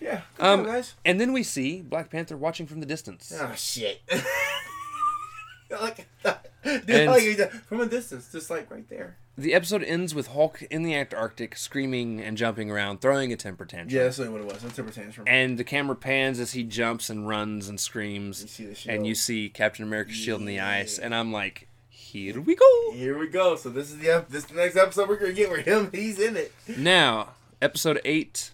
Yeah. 0.01 0.22
Um, 0.39 0.61
job, 0.61 0.65
guys. 0.74 0.93
and 1.05 1.20
then 1.22 1.34
we 1.34 1.43
see 1.43 1.82
Black 1.82 2.09
Panther 2.09 2.36
watching 2.38 2.65
from 2.65 2.80
the 2.80 2.86
distance. 2.88 3.32
Oh, 3.39 3.53
shit. 3.55 4.01
like, 5.82 6.07
dude, 6.63 6.89
And- 6.89 7.11
like, 7.11 7.39
uh, 7.39 7.47
from 7.67 7.82
a 7.82 7.86
distance, 7.86 8.32
just 8.32 8.49
like 8.49 8.70
right 8.72 8.88
there. 8.89 9.17
The 9.38 9.53
episode 9.53 9.84
ends 9.84 10.13
with 10.13 10.28
Hulk 10.28 10.61
in 10.63 10.84
the 10.84 10.93
Antarctic, 10.93 11.55
screaming 11.55 12.20
and 12.20 12.36
jumping 12.36 12.70
around, 12.70 12.99
throwing 12.99 13.32
a 13.32 13.38
temper 13.38 13.63
tantrum. 13.65 13.95
Yeah, 13.95 14.03
that's 14.03 14.20
really 14.20 14.32
what 14.32 14.41
it 14.41 14.47
was. 14.47 14.61
That's 14.61 14.76
temper 14.76 14.91
tantrum. 14.91 15.26
And 15.30 15.57
the 15.57 15.63
camera 15.63 15.95
pans 15.95 16.41
as 16.41 16.51
he 16.51 16.63
jumps 16.63 17.09
and 17.09 17.26
runs 17.26 17.70
and 17.70 17.80
screams. 17.80 18.41
You 18.41 18.47
see 18.49 18.65
the 18.65 18.76
shield. 18.76 18.95
and 18.97 19.07
you 19.07 19.15
see 19.15 19.47
Captain 19.47 19.86
America's 19.86 20.17
shield 20.17 20.41
in 20.41 20.45
the 20.45 20.59
ice, 20.59 20.97
and 20.99 21.15
I'm 21.15 21.32
like, 21.32 21.68
here 22.12 22.39
we 22.41 22.55
go. 22.55 22.91
Here 22.93 23.18
we 23.18 23.28
go. 23.28 23.55
So 23.55 23.70
this 23.70 23.91
is 23.91 23.97
the 23.97 24.26
this 24.30 24.43
is 24.43 24.49
the 24.49 24.55
next 24.55 24.76
episode 24.76 25.10
we're 25.10 25.18
gonna 25.18 25.34
get 25.34 25.49
where 25.49 25.62
him 25.62 25.89
he's 25.91 26.20
in 26.20 26.36
it. 26.38 26.51
Now, 26.78 27.30
episode 27.62 28.01
eight, 28.05 28.51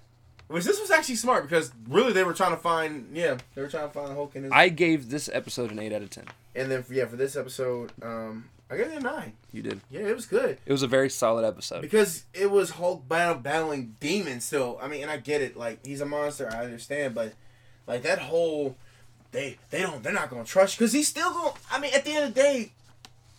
Which 0.47 0.63
this 0.65 0.79
was 0.79 0.91
actually 0.91 1.15
smart 1.15 1.43
because 1.43 1.71
really 1.87 2.13
they 2.13 2.23
were 2.23 2.33
trying 2.33 2.51
to 2.55 2.61
find 2.61 3.09
yeah 3.15 3.37
they 3.53 3.61
were 3.61 3.67
trying 3.67 3.87
to 3.87 3.93
find 3.93 4.13
Hulk 4.13 4.35
in 4.35 4.43
his 4.43 4.51
I 4.51 4.69
gave 4.69 5.09
this 5.09 5.29
episode 5.31 5.71
an 5.71 5.79
eight 5.79 5.93
out 5.93 6.01
of 6.01 6.09
ten. 6.09 6.25
and 6.55 6.69
then 6.71 6.83
yeah 6.89 7.05
for 7.05 7.15
this 7.15 7.35
episode 7.35 7.91
um 8.01 8.49
I 8.69 8.77
gave 8.77 8.87
it 8.87 8.97
a 8.97 8.99
nine. 8.99 9.33
You 9.51 9.61
did. 9.61 9.81
Yeah, 9.91 10.01
it 10.01 10.15
was 10.15 10.25
good. 10.25 10.57
It 10.65 10.71
was 10.71 10.81
a 10.81 10.87
very 10.87 11.09
solid 11.09 11.45
episode. 11.45 11.81
because 11.81 12.25
it 12.33 12.49
was 12.49 12.71
Hulk 12.71 13.07
battle, 13.07 13.35
battling 13.35 13.95
demons. 13.99 14.43
Still, 14.45 14.79
I 14.81 14.87
mean, 14.87 15.03
and 15.03 15.11
I 15.11 15.17
get 15.17 15.41
it. 15.41 15.55
Like 15.55 15.85
he's 15.85 16.01
a 16.01 16.05
monster, 16.05 16.49
I 16.51 16.63
understand, 16.65 17.13
but 17.13 17.33
like 17.87 18.01
that 18.03 18.17
whole 18.19 18.75
they 19.31 19.57
they 19.69 19.81
don't 19.81 20.01
they're 20.01 20.13
not 20.13 20.29
gonna 20.31 20.43
trust 20.45 20.77
because 20.79 20.93
he's 20.93 21.07
still 21.07 21.31
going. 21.31 21.53
to 21.53 21.59
I 21.71 21.79
mean, 21.79 21.93
at 21.93 22.05
the 22.05 22.11
end 22.11 22.23
of 22.29 22.33
the 22.33 22.41
day, 22.41 22.71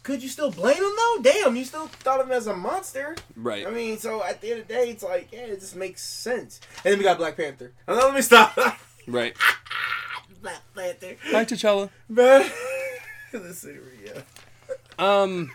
could 0.06 0.22
you 0.22 0.28
still 0.28 0.52
blame 0.52 0.76
him 0.76 0.92
though? 0.96 1.18
Damn, 1.20 1.56
you 1.56 1.64
still 1.64 1.88
thought 1.88 2.20
of 2.20 2.26
him 2.28 2.32
as 2.32 2.46
a 2.46 2.54
monster. 2.54 3.16
Right. 3.34 3.66
I 3.66 3.70
mean, 3.70 3.98
so 3.98 4.22
at 4.22 4.40
the 4.40 4.52
end 4.52 4.60
of 4.60 4.68
the 4.68 4.74
day, 4.74 4.90
it's 4.90 5.02
like 5.02 5.32
yeah, 5.32 5.40
it 5.40 5.58
just 5.58 5.74
makes 5.74 6.00
sense. 6.00 6.60
And 6.84 6.92
then 6.92 6.98
we 6.98 7.04
got 7.04 7.18
Black 7.18 7.36
Panther. 7.36 7.72
Oh, 7.88 7.94
no, 7.98 8.06
let 8.06 8.14
me 8.14 8.22
stop. 8.22 8.56
Right. 9.08 9.36
Black 10.42 10.62
Panther. 10.76 11.16
Hi, 11.32 11.44
T'Challa. 11.44 11.90
Man, 12.08 12.48
listen, 13.32 13.80
yeah. 14.04 14.20
Um, 14.96 15.50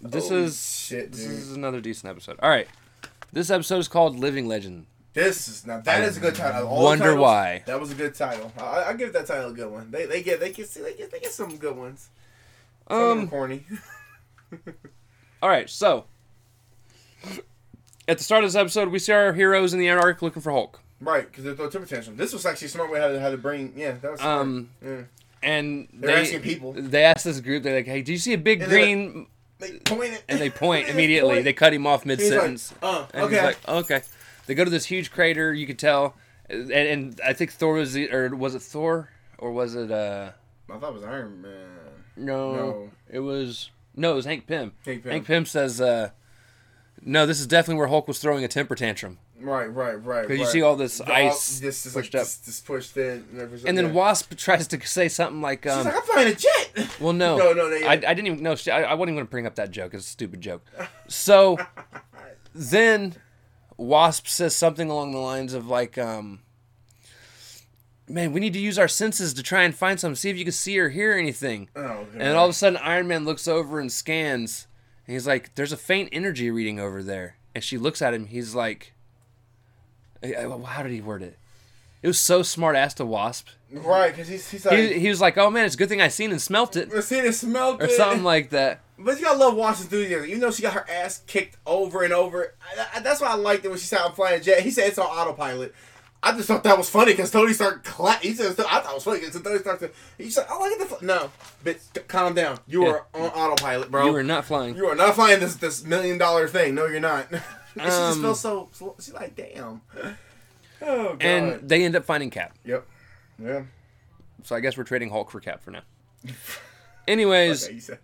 this 0.00 0.30
Holy 0.30 0.44
is 0.44 0.66
shit, 0.66 1.12
this 1.12 1.26
dude. 1.26 1.30
is 1.32 1.52
another 1.52 1.82
decent 1.82 2.08
episode. 2.10 2.38
All 2.42 2.48
right, 2.48 2.68
this 3.30 3.50
episode 3.50 3.76
is 3.80 3.88
called 3.88 4.18
Living 4.18 4.48
Legend. 4.48 4.86
This 5.12 5.48
is 5.48 5.66
now 5.66 5.80
that 5.80 6.00
I 6.00 6.04
is 6.06 6.16
a 6.16 6.20
good 6.20 6.34
title. 6.34 6.66
All 6.66 6.84
wonder 6.84 7.04
titles, 7.04 7.20
why. 7.20 7.62
That 7.66 7.78
was 7.78 7.92
a 7.92 7.94
good 7.94 8.14
title. 8.14 8.50
I, 8.56 8.84
I 8.84 8.92
give 8.94 9.12
that 9.12 9.26
title 9.26 9.50
a 9.50 9.52
good 9.52 9.70
one. 9.70 9.90
They 9.90 10.06
they 10.06 10.22
get 10.22 10.40
they 10.40 10.50
get 10.50 10.70
see 10.70 10.80
they 10.80 10.94
get 10.94 11.10
they 11.12 11.20
get 11.20 11.32
some 11.32 11.58
good 11.58 11.76
ones. 11.76 12.08
Some 12.88 12.98
of 13.00 13.08
them 13.08 13.18
Um, 13.20 13.28
corny. 13.28 13.64
all 15.42 15.48
right, 15.48 15.68
so 15.68 16.04
at 18.08 18.18
the 18.18 18.24
start 18.24 18.44
of 18.44 18.48
this 18.48 18.56
episode, 18.56 18.88
we 18.88 18.98
see 18.98 19.12
our 19.12 19.32
heroes 19.32 19.72
in 19.72 19.80
the 19.80 19.88
Antarctic 19.88 20.22
looking 20.22 20.42
for 20.42 20.50
Hulk, 20.50 20.80
right, 21.00 21.26
because 21.26 21.44
they're 21.44 21.54
throwing 21.54 21.70
temper 21.70 21.86
tantrum. 21.86 22.16
This 22.16 22.32
was 22.32 22.44
actually 22.46 22.66
a 22.66 22.70
smart 22.70 22.90
way 22.90 23.00
how 23.00 23.08
to 23.08 23.20
how 23.20 23.30
to 23.30 23.38
bring. 23.38 23.72
Yeah, 23.76 23.92
that 24.02 24.10
was 24.12 24.20
smart. 24.20 24.40
Um, 24.40 24.70
yeah. 24.84 24.96
and 25.42 25.88
They're 25.92 26.14
they 26.16 26.20
asking 26.22 26.40
people. 26.42 26.72
They 26.76 27.04
asked 27.04 27.24
this 27.24 27.40
group, 27.40 27.62
they're 27.62 27.76
like, 27.76 27.86
"Hey, 27.86 28.02
do 28.02 28.12
you 28.12 28.18
see 28.18 28.32
a 28.32 28.38
big 28.38 28.60
And 28.62 28.70
green?" 28.70 29.26
They 29.58 29.78
pointed 29.78 30.22
and 30.28 30.40
they 30.40 30.50
point 30.64 30.88
immediately. 30.88 31.34
point. 31.34 31.44
They 31.44 31.52
cut 31.52 31.72
him 31.72 31.86
off 31.86 32.04
mid 32.04 32.18
like, 32.18 32.28
sentence. 32.28 32.74
uh, 32.82 33.06
And 33.14 33.24
okay. 33.26 33.44
like, 33.44 33.68
okay. 33.68 34.02
They 34.46 34.54
go 34.56 34.64
to 34.64 34.70
this 34.70 34.86
huge 34.86 35.12
crater. 35.12 35.54
You 35.54 35.68
could 35.68 35.78
tell, 35.78 36.16
and, 36.50 36.72
and 36.72 37.20
I 37.24 37.32
think 37.32 37.52
Thor 37.52 37.74
was, 37.74 37.92
the, 37.92 38.10
or 38.12 38.28
was 38.34 38.56
it 38.56 38.62
Thor, 38.62 39.08
or 39.38 39.52
was 39.52 39.76
it? 39.76 39.90
uh 39.92 40.32
I 40.68 40.78
thought 40.78 40.88
it 40.90 40.94
was 40.94 41.04
Iron 41.04 41.40
Man. 41.42 41.52
No, 42.16 42.54
No. 42.54 42.90
it 43.10 43.20
was 43.20 43.70
no, 43.96 44.12
it 44.12 44.16
was 44.16 44.24
Hank 44.24 44.46
Pym. 44.46 44.72
Hank 44.84 45.02
Pym. 45.02 45.12
Hank 45.12 45.26
Pym 45.26 45.46
says, 45.46 45.80
uh 45.80 46.10
"No, 47.04 47.26
this 47.26 47.40
is 47.40 47.46
definitely 47.46 47.78
where 47.78 47.88
Hulk 47.88 48.08
was 48.08 48.18
throwing 48.18 48.44
a 48.44 48.48
temper 48.48 48.74
tantrum." 48.74 49.18
Right, 49.40 49.66
right, 49.66 49.94
right. 50.04 50.22
Because 50.28 50.38
you 50.38 50.46
see 50.46 50.62
all 50.62 50.76
this 50.76 50.98
The- 50.98 51.12
ice 51.12 51.58
this 51.58 51.84
is 51.84 51.92
pushed 51.94 52.14
like 52.14 52.20
up. 52.20 52.26
This, 52.26 52.36
this 52.36 52.60
pushed 52.60 52.96
in. 52.96 53.24
And. 53.36 53.40
And 53.66 53.76
then 53.78 53.86
yeah. 53.86 53.92
Wasp 53.92 54.36
tries 54.36 54.68
to 54.68 54.86
say 54.86 55.08
something 55.08 55.40
like, 55.40 55.64
She's 55.64 55.72
um, 55.72 55.84
like, 55.86 55.96
I'm 55.96 56.02
flying 56.02 56.28
a 56.28 56.34
jet. 56.34 56.88
"Well, 57.00 57.12
no, 57.12 57.36
No, 57.38 57.52
no, 57.52 57.68
no, 57.68 57.74
yeah. 57.74 57.88
I, 57.88 57.92
I 57.94 57.96
didn't 58.14 58.26
even 58.28 58.42
know. 58.42 58.54
I, 58.68 58.82
I 58.84 58.94
wasn't 58.94 59.00
even 59.08 59.14
going 59.16 59.26
to 59.26 59.30
bring 59.30 59.46
up 59.46 59.56
that 59.56 59.72
joke. 59.72 59.94
It's 59.94 60.06
a 60.06 60.10
stupid 60.10 60.40
joke." 60.40 60.64
So 61.08 61.58
then 62.54 63.16
Wasp 63.76 64.26
says 64.28 64.54
something 64.54 64.88
along 64.88 65.10
the 65.12 65.18
lines 65.18 65.54
of 65.54 65.66
like, 65.66 65.98
um, 65.98 66.40
"Man, 68.12 68.32
we 68.32 68.40
need 68.40 68.52
to 68.52 68.58
use 68.58 68.78
our 68.78 68.88
senses 68.88 69.34
to 69.34 69.42
try 69.42 69.62
and 69.62 69.74
find 69.74 69.98
something. 69.98 70.16
See 70.16 70.30
if 70.30 70.36
you 70.36 70.44
can 70.44 70.52
see 70.52 70.78
or 70.78 70.90
hear 70.90 71.12
anything." 71.12 71.68
Oh. 71.74 72.06
And 72.16 72.36
all 72.36 72.44
of 72.46 72.50
a 72.50 72.54
sudden, 72.54 72.78
Iron 72.78 73.08
Man 73.08 73.24
looks 73.24 73.48
over 73.48 73.80
and 73.80 73.90
scans. 73.90 74.66
And 75.06 75.14
he's 75.14 75.26
like, 75.26 75.54
"There's 75.54 75.72
a 75.72 75.76
faint 75.76 76.10
energy 76.12 76.50
reading 76.50 76.78
over 76.78 77.02
there." 77.02 77.36
And 77.54 77.64
she 77.64 77.78
looks 77.78 78.00
at 78.02 78.14
him. 78.14 78.26
He's 78.26 78.54
like, 78.54 78.92
"How 80.22 80.82
did 80.82 80.92
he 80.92 81.00
word 81.00 81.22
it?" 81.22 81.38
It 82.02 82.08
was 82.08 82.18
so 82.18 82.42
smart 82.42 82.74
ass 82.74 82.94
to 82.94 83.06
Wasp. 83.06 83.48
right, 83.70 84.10
because 84.10 84.26
he's 84.26 84.50
he's 84.50 84.66
like, 84.66 84.76
He, 84.76 84.98
he 84.98 85.08
was 85.08 85.20
like, 85.20 85.38
"Oh 85.38 85.50
man, 85.50 85.64
it's 85.64 85.76
a 85.76 85.78
good 85.78 85.88
thing 85.88 86.00
I 86.00 86.08
seen 86.08 86.32
and 86.32 86.42
smelt 86.42 86.76
it," 86.76 86.92
let's 86.92 87.06
see 87.06 87.18
it 87.18 87.32
smelled 87.32 87.80
or 87.80 87.86
it. 87.86 87.92
something 87.92 88.24
like 88.24 88.50
that. 88.50 88.80
But 88.98 89.18
you 89.18 89.24
gotta 89.24 89.38
love 89.38 89.54
Watson 89.54 89.84
enthusiasm. 89.84 90.28
Even 90.28 90.40
though 90.40 90.50
she 90.50 90.62
got 90.62 90.74
her 90.74 90.86
ass 90.90 91.22
kicked 91.26 91.56
over 91.66 92.02
and 92.02 92.12
over, 92.12 92.54
I, 92.60 92.98
I, 92.98 93.00
that's 93.00 93.20
why 93.20 93.28
I 93.28 93.34
liked 93.34 93.64
it 93.64 93.68
when 93.68 93.78
she 93.78 93.96
I'm 93.96 94.12
flying 94.12 94.40
a 94.40 94.42
jet. 94.42 94.62
He 94.62 94.70
said 94.70 94.88
it's 94.88 94.98
on 94.98 95.06
autopilot. 95.06 95.74
I 96.24 96.32
just 96.36 96.46
thought 96.46 96.62
that 96.64 96.78
was 96.78 96.88
funny 96.88 97.12
because 97.12 97.30
Tony 97.32 97.52
started 97.52 97.82
clap. 97.82 98.22
He 98.22 98.32
said 98.34 98.50
I 98.50 98.52
thought 98.80 98.90
it 98.92 98.94
was 98.94 99.04
funny 99.04 99.20
because 99.20 99.40
Tony 99.42 99.58
started. 99.58 99.90
He 100.18 100.30
said, 100.30 100.46
"Oh, 100.48 100.58
look 100.60 100.80
at 100.80 100.88
the 100.88 100.94
fl-. 100.96 101.04
no, 101.04 101.30
bitch, 101.64 101.80
calm 102.06 102.34
down. 102.34 102.58
You 102.68 102.84
Yeah. 102.84 102.90
are 102.92 103.06
on 103.14 103.30
autopilot, 103.30 103.90
bro. 103.90 104.06
You 104.06 104.14
are 104.16 104.22
not 104.22 104.44
flying. 104.44 104.76
You 104.76 104.86
are 104.86 104.94
not 104.94 105.14
flying 105.16 105.40
this 105.40 105.56
this 105.56 105.84
million 105.84 106.18
dollar 106.18 106.46
thing. 106.46 106.74
No, 106.76 106.86
you're 106.86 107.00
not." 107.00 107.26
she 107.74 107.80
just 107.80 107.98
Um, 108.00 108.22
felt 108.22 108.36
so. 108.36 108.68
so- 108.72 108.94
She's 109.00 109.14
like, 109.14 109.34
"Damn." 109.34 109.80
Oh 110.84 111.10
god. 111.10 111.22
And 111.22 111.68
they 111.68 111.84
end 111.84 111.94
up 111.94 112.04
finding 112.04 112.28
Cap. 112.30 112.56
yep. 112.64 112.84
Yeah. 113.40 113.62
So 114.42 114.56
I 114.56 114.60
guess 114.60 114.76
we're 114.76 114.82
trading 114.82 115.10
Hulk 115.10 115.30
for 115.30 115.38
Cap 115.38 115.62
for 115.62 115.70
now. 115.70 115.82
Anyways, 117.08 117.64
Okay, 117.66 117.74
you 117.74 117.80
said. 117.80 117.98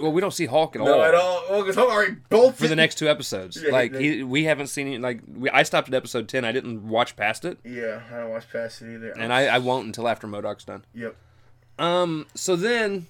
Well, 0.00 0.12
we 0.12 0.20
don't 0.20 0.32
see 0.32 0.46
Hulk 0.46 0.74
at 0.76 0.80
all. 0.82 0.86
No, 0.88 1.02
at 1.02 1.14
all. 1.14 1.44
Well, 1.50 1.60
because 1.62 1.76
I'm 1.78 1.86
already 1.88 2.16
bolted. 2.28 2.58
For 2.58 2.68
the 2.68 2.76
next 2.76 2.96
two 2.98 3.08
episodes, 3.08 3.62
Yeah, 3.62 3.70
like 3.70 3.94
he, 3.94 4.22
we 4.22 4.44
haven't 4.44 4.66
seen 4.68 4.88
it. 4.88 5.00
Like 5.00 5.20
we, 5.26 5.48
I 5.50 5.62
stopped 5.62 5.88
at 5.88 5.94
episode 5.94 6.28
ten. 6.28 6.44
I 6.44 6.52
didn't 6.52 6.88
watch 6.88 7.16
past 7.16 7.44
it, 7.44 7.58
Yeah, 7.64 8.00
I 8.12 8.18
don't 8.18 8.30
watch 8.30 8.50
past 8.52 8.82
it 8.82 8.94
either. 8.94 9.12
and 9.18 9.32
I, 9.32 9.46
I 9.46 9.58
won't 9.58 9.86
until 9.86 10.08
after 10.08 10.26
MODOK's 10.26 10.64
done. 10.64 10.84
Yep. 10.94 11.16
Um. 11.78 12.26
So 12.34 12.56
then 12.56 13.06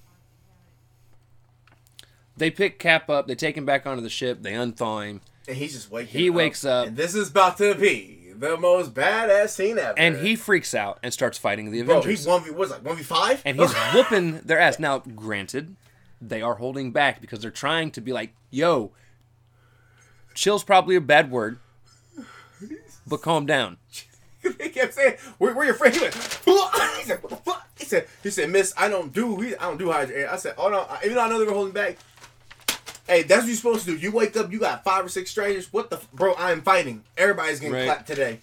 they 2.36 2.50
pick 2.50 2.78
Cap 2.78 3.10
up. 3.10 3.26
They 3.26 3.34
take 3.34 3.56
him 3.56 3.66
back 3.66 3.86
onto 3.86 4.02
the 4.02 4.08
ship. 4.10 4.42
They 4.42 4.52
unthaw 4.52 5.06
him, 5.08 5.20
And 5.46 5.56
he's 5.56 5.72
just 5.74 5.90
waking 5.90 6.18
He 6.20 6.30
up. 6.30 6.36
wakes 6.36 6.64
up. 6.64 6.86
And 6.88 6.96
this 6.96 7.14
is 7.14 7.30
about 7.30 7.58
to 7.58 7.74
be 7.74 8.18
the 8.34 8.56
most 8.56 8.94
badass 8.94 9.50
scene 9.50 9.78
ever. 9.78 9.96
and 9.98 10.16
he 10.16 10.34
freaks 10.34 10.74
out 10.74 10.98
and 11.02 11.12
starts 11.12 11.38
fighting 11.38 11.70
the 11.70 11.82
Bro, 11.82 11.98
Avengers. 11.98 12.24
he's 12.24 12.26
1v, 12.26 12.50
what's 12.52 12.70
like, 12.72 12.82
1v5? 12.82 13.42
and 13.44 13.60
he's 13.60 13.72
whooping 13.94 14.40
their 14.40 14.58
ass. 14.58 14.78
Now, 14.78 14.98
granted, 15.00 15.76
they 16.28 16.40
are 16.42 16.54
holding 16.54 16.92
back 16.92 17.20
because 17.20 17.40
they're 17.40 17.50
trying 17.50 17.90
to 17.92 18.00
be 18.00 18.12
like, 18.12 18.32
"Yo, 18.50 18.92
chill's 20.34 20.64
probably 20.64 20.96
a 20.96 21.00
bad 21.00 21.30
word, 21.30 21.58
but 23.06 23.22
calm 23.22 23.46
down." 23.46 23.76
he 24.42 24.68
kept 24.70 24.94
saying, 24.94 25.16
"Where, 25.38 25.54
where 25.54 25.64
your 25.66 25.74
friend?" 25.74 25.94
He 25.94 26.00
went, 26.00 26.14
he 26.14 27.02
said, 27.04 27.22
"What 27.22 27.30
the 27.30 27.36
fuck?" 27.36 27.68
He 27.78 27.84
said, 27.84 28.06
"He 28.22 28.30
said, 28.30 28.50
Miss, 28.50 28.72
I 28.76 28.88
don't 28.88 29.12
do, 29.12 29.40
he, 29.40 29.56
I 29.56 29.62
don't 29.62 29.78
do 29.78 29.90
Hydra." 29.90 30.32
I 30.32 30.36
said, 30.36 30.54
"Oh 30.58 30.68
no, 30.68 30.86
even 31.04 31.14
though 31.16 31.22
I 31.22 31.28
know 31.28 31.38
they 31.38 31.44
were 31.46 31.52
holding 31.52 31.74
back." 31.74 31.98
Hey, 33.08 33.24
that's 33.24 33.42
what 33.42 33.48
you're 33.48 33.56
supposed 33.56 33.84
to 33.86 33.90
do. 33.92 33.96
You 33.98 34.12
wake 34.12 34.36
up, 34.36 34.52
you 34.52 34.60
got 34.60 34.84
five 34.84 35.04
or 35.04 35.08
six 35.08 35.30
strangers. 35.30 35.72
What 35.72 35.90
the, 35.90 35.96
f- 35.96 36.08
bro? 36.12 36.34
I 36.34 36.52
am 36.52 36.62
fighting. 36.62 37.02
Everybody's 37.18 37.58
getting 37.58 37.74
Right. 37.74 37.84
clapped 37.84 38.06
today. 38.06 38.38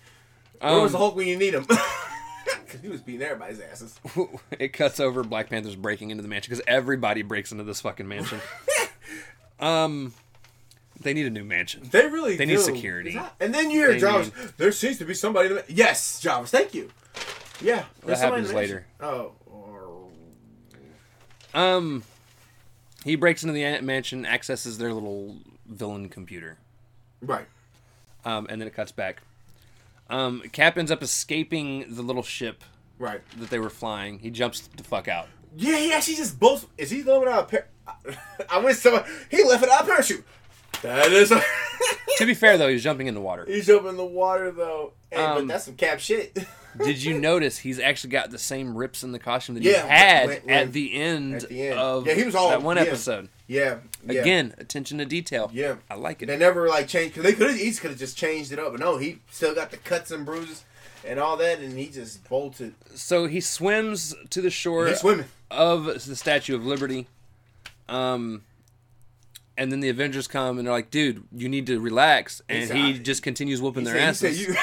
Where 0.60 0.82
was 0.82 0.88
Um, 0.88 0.92
the 0.92 0.98
Hulk 0.98 1.16
when 1.16 1.28
you 1.28 1.38
need 1.38 1.54
him? 1.54 1.66
Because 2.66 2.82
he 2.82 2.88
was 2.88 3.02
beating 3.02 3.24
everybody's 3.24 3.60
asses. 3.60 4.00
it 4.52 4.74
cuts 4.74 5.00
over 5.00 5.24
Black 5.24 5.50
Panther's 5.50 5.76
breaking 5.76 6.12
into 6.12 6.22
the 6.22 6.30
mansion 6.30 6.52
because 6.52 6.64
everybody 6.68 7.24
breaks 7.24 7.52
into 7.52 7.64
this 7.64 7.82
fucking 7.82 8.08
mansion. 8.08 8.40
um, 9.60 10.14
they 11.02 11.14
need 11.16 11.26
a 11.26 11.32
new 11.32 11.44
mansion. 11.44 11.88
They 11.92 12.06
really 12.08 12.38
They 12.38 12.46
do. 12.46 12.58
need 12.58 12.62
security. 12.62 13.14
That- 13.14 13.34
And 13.40 13.54
then 13.56 13.72
you 13.72 13.80
hear 13.80 13.94
They 13.94 14.00
Jarvis. 14.00 14.28
need- 14.38 14.54
There 14.58 14.72
seems 14.72 15.00
to 15.00 15.06
be 15.06 15.16
somebody. 15.16 15.50
In 15.50 15.56
the, 15.56 15.64
yes, 15.68 16.20
Jarvis. 16.20 16.52
Thank 16.52 16.76
you. 16.76 16.92
Yeah, 17.60 17.86
in 18.06 18.14
happens 18.14 18.54
later. 18.54 18.86
Oh, 19.02 19.32
or- 19.48 20.10
Um, 21.54 22.04
he 23.04 23.16
breaks 23.16 23.42
into 23.44 23.54
the 23.54 23.82
mansion, 23.82 24.26
accesses 24.28 24.78
their 24.78 24.94
little 24.94 25.38
villain 25.66 26.08
computer, 26.10 26.58
right. 27.22 27.46
um, 28.26 28.46
and 28.50 28.62
then 28.62 28.68
it 28.68 28.74
cuts 28.76 28.92
back. 28.92 29.22
Um, 30.10 30.42
Cap 30.52 30.78
ends 30.78 30.92
up 30.92 31.04
escaping 31.04 31.86
the 31.96 32.02
little 32.02 32.24
ship 32.24 32.64
Right. 32.98 33.22
that 33.40 33.50
they 33.50 33.60
were 33.60 33.70
flying. 33.70 34.20
He 34.20 34.30
jumps 34.32 34.62
the 34.76 34.84
fuck 34.84 35.08
out. 35.08 35.28
Yeah, 35.56 35.78
he 35.78 35.92
actually 35.94 36.16
just 36.16 36.40
both. 36.40 36.68
Is 36.78 36.90
he 36.90 37.04
leaving 37.04 37.28
out 37.28 37.44
a 37.54 37.58
par- 37.58 37.68
I 38.50 38.60
wish 38.60 38.78
someone. 38.78 39.04
He 39.32 39.44
left 39.44 39.64
it 39.64 39.70
out 39.70 39.84
a 39.84 39.86
parachute. 39.86 40.24
That 40.82 41.12
is. 41.12 41.30
to 42.18 42.26
be 42.26 42.34
fair, 42.34 42.58
though, 42.58 42.70
he's 42.70 42.84
jumping 42.84 43.08
in 43.08 43.14
the 43.16 43.22
water. 43.22 43.46
He's 43.48 43.68
jumping 43.68 43.90
in 43.90 43.98
the 43.98 44.06
water 44.06 44.52
though. 44.52 44.94
Hey, 45.12 45.18
but 45.18 45.38
Um, 45.40 45.48
that's 45.48 45.66
some 45.66 45.76
cap 45.76 46.00
shit. 46.00 46.38
Did 46.84 47.04
you 47.04 47.20
notice 47.20 47.58
he's 47.58 47.80
actually 47.80 48.12
got 48.12 48.30
the 48.30 48.38
same 48.38 48.78
rips 48.78 49.04
in 49.04 49.12
the 49.12 49.20
costume 49.20 49.56
that 49.56 49.64
Yeah, 49.64 49.82
he 49.84 49.90
had 49.90 50.28
when- 50.28 50.42
when- 50.44 50.56
at 50.56 50.72
the 50.74 50.94
end 50.94 51.36
at 51.44 51.50
the 51.50 51.62
end. 51.70 51.80
of 51.80 52.06
Yeah, 52.08 52.14
he 52.14 52.24
was 52.24 52.36
all- 52.36 52.50
that 52.52 52.62
one 52.62 52.78
yeah. 52.78 52.84
episode? 52.84 53.30
Yeah, 53.50 53.80
yeah. 54.08 54.22
Again, 54.22 54.54
attention 54.60 55.00
to 55.00 55.06
detail. 55.06 55.50
Yeah. 55.54 55.76
I 55.90 55.96
like 55.96 56.22
it. 56.22 56.28
They 56.28 56.38
never 56.38 56.70
like 56.70 56.88
changed 56.88 57.16
because 57.16 57.24
they 57.30 57.36
could 57.36 57.50
have 57.50 57.60
easily 57.60 57.82
could 57.82 57.90
have 57.92 58.00
just 58.00 58.16
changed 58.16 58.52
it 58.54 58.60
up, 58.60 58.72
but 58.72 58.80
no, 58.80 58.98
he 58.98 59.20
still 59.32 59.54
got 59.54 59.72
the 59.72 59.78
cuts 59.78 60.12
and 60.12 60.26
bruises 60.26 60.64
and 61.06 61.20
all 61.20 61.36
that, 61.38 61.60
and 61.60 61.78
he 61.78 61.88
just 61.88 62.28
bolted. 62.30 62.76
So 62.94 63.26
he 63.26 63.42
swims 63.42 64.14
to 64.30 64.42
the 64.42 64.50
shore 64.52 64.88
He's 64.88 65.00
swimming. 65.00 65.26
of 65.50 65.86
the 65.86 66.16
Statue 66.16 66.56
of 66.56 66.66
Liberty. 66.66 67.08
Um, 67.88 68.44
and 69.58 69.72
then 69.72 69.80
the 69.80 69.90
Avengers 69.90 70.28
come 70.28 70.58
and 70.58 70.68
they're 70.68 70.74
like, 70.74 70.92
"Dude, 70.92 71.24
you 71.36 71.50
need 71.50 71.66
to 71.68 71.80
relax." 71.80 72.42
And 72.48 72.68
said, 72.68 72.78
he 72.78 73.00
just 73.00 73.24
continues 73.24 73.62
whooping 73.62 73.84
their 73.84 73.96
said- 74.14 74.34
asses. 74.34 74.48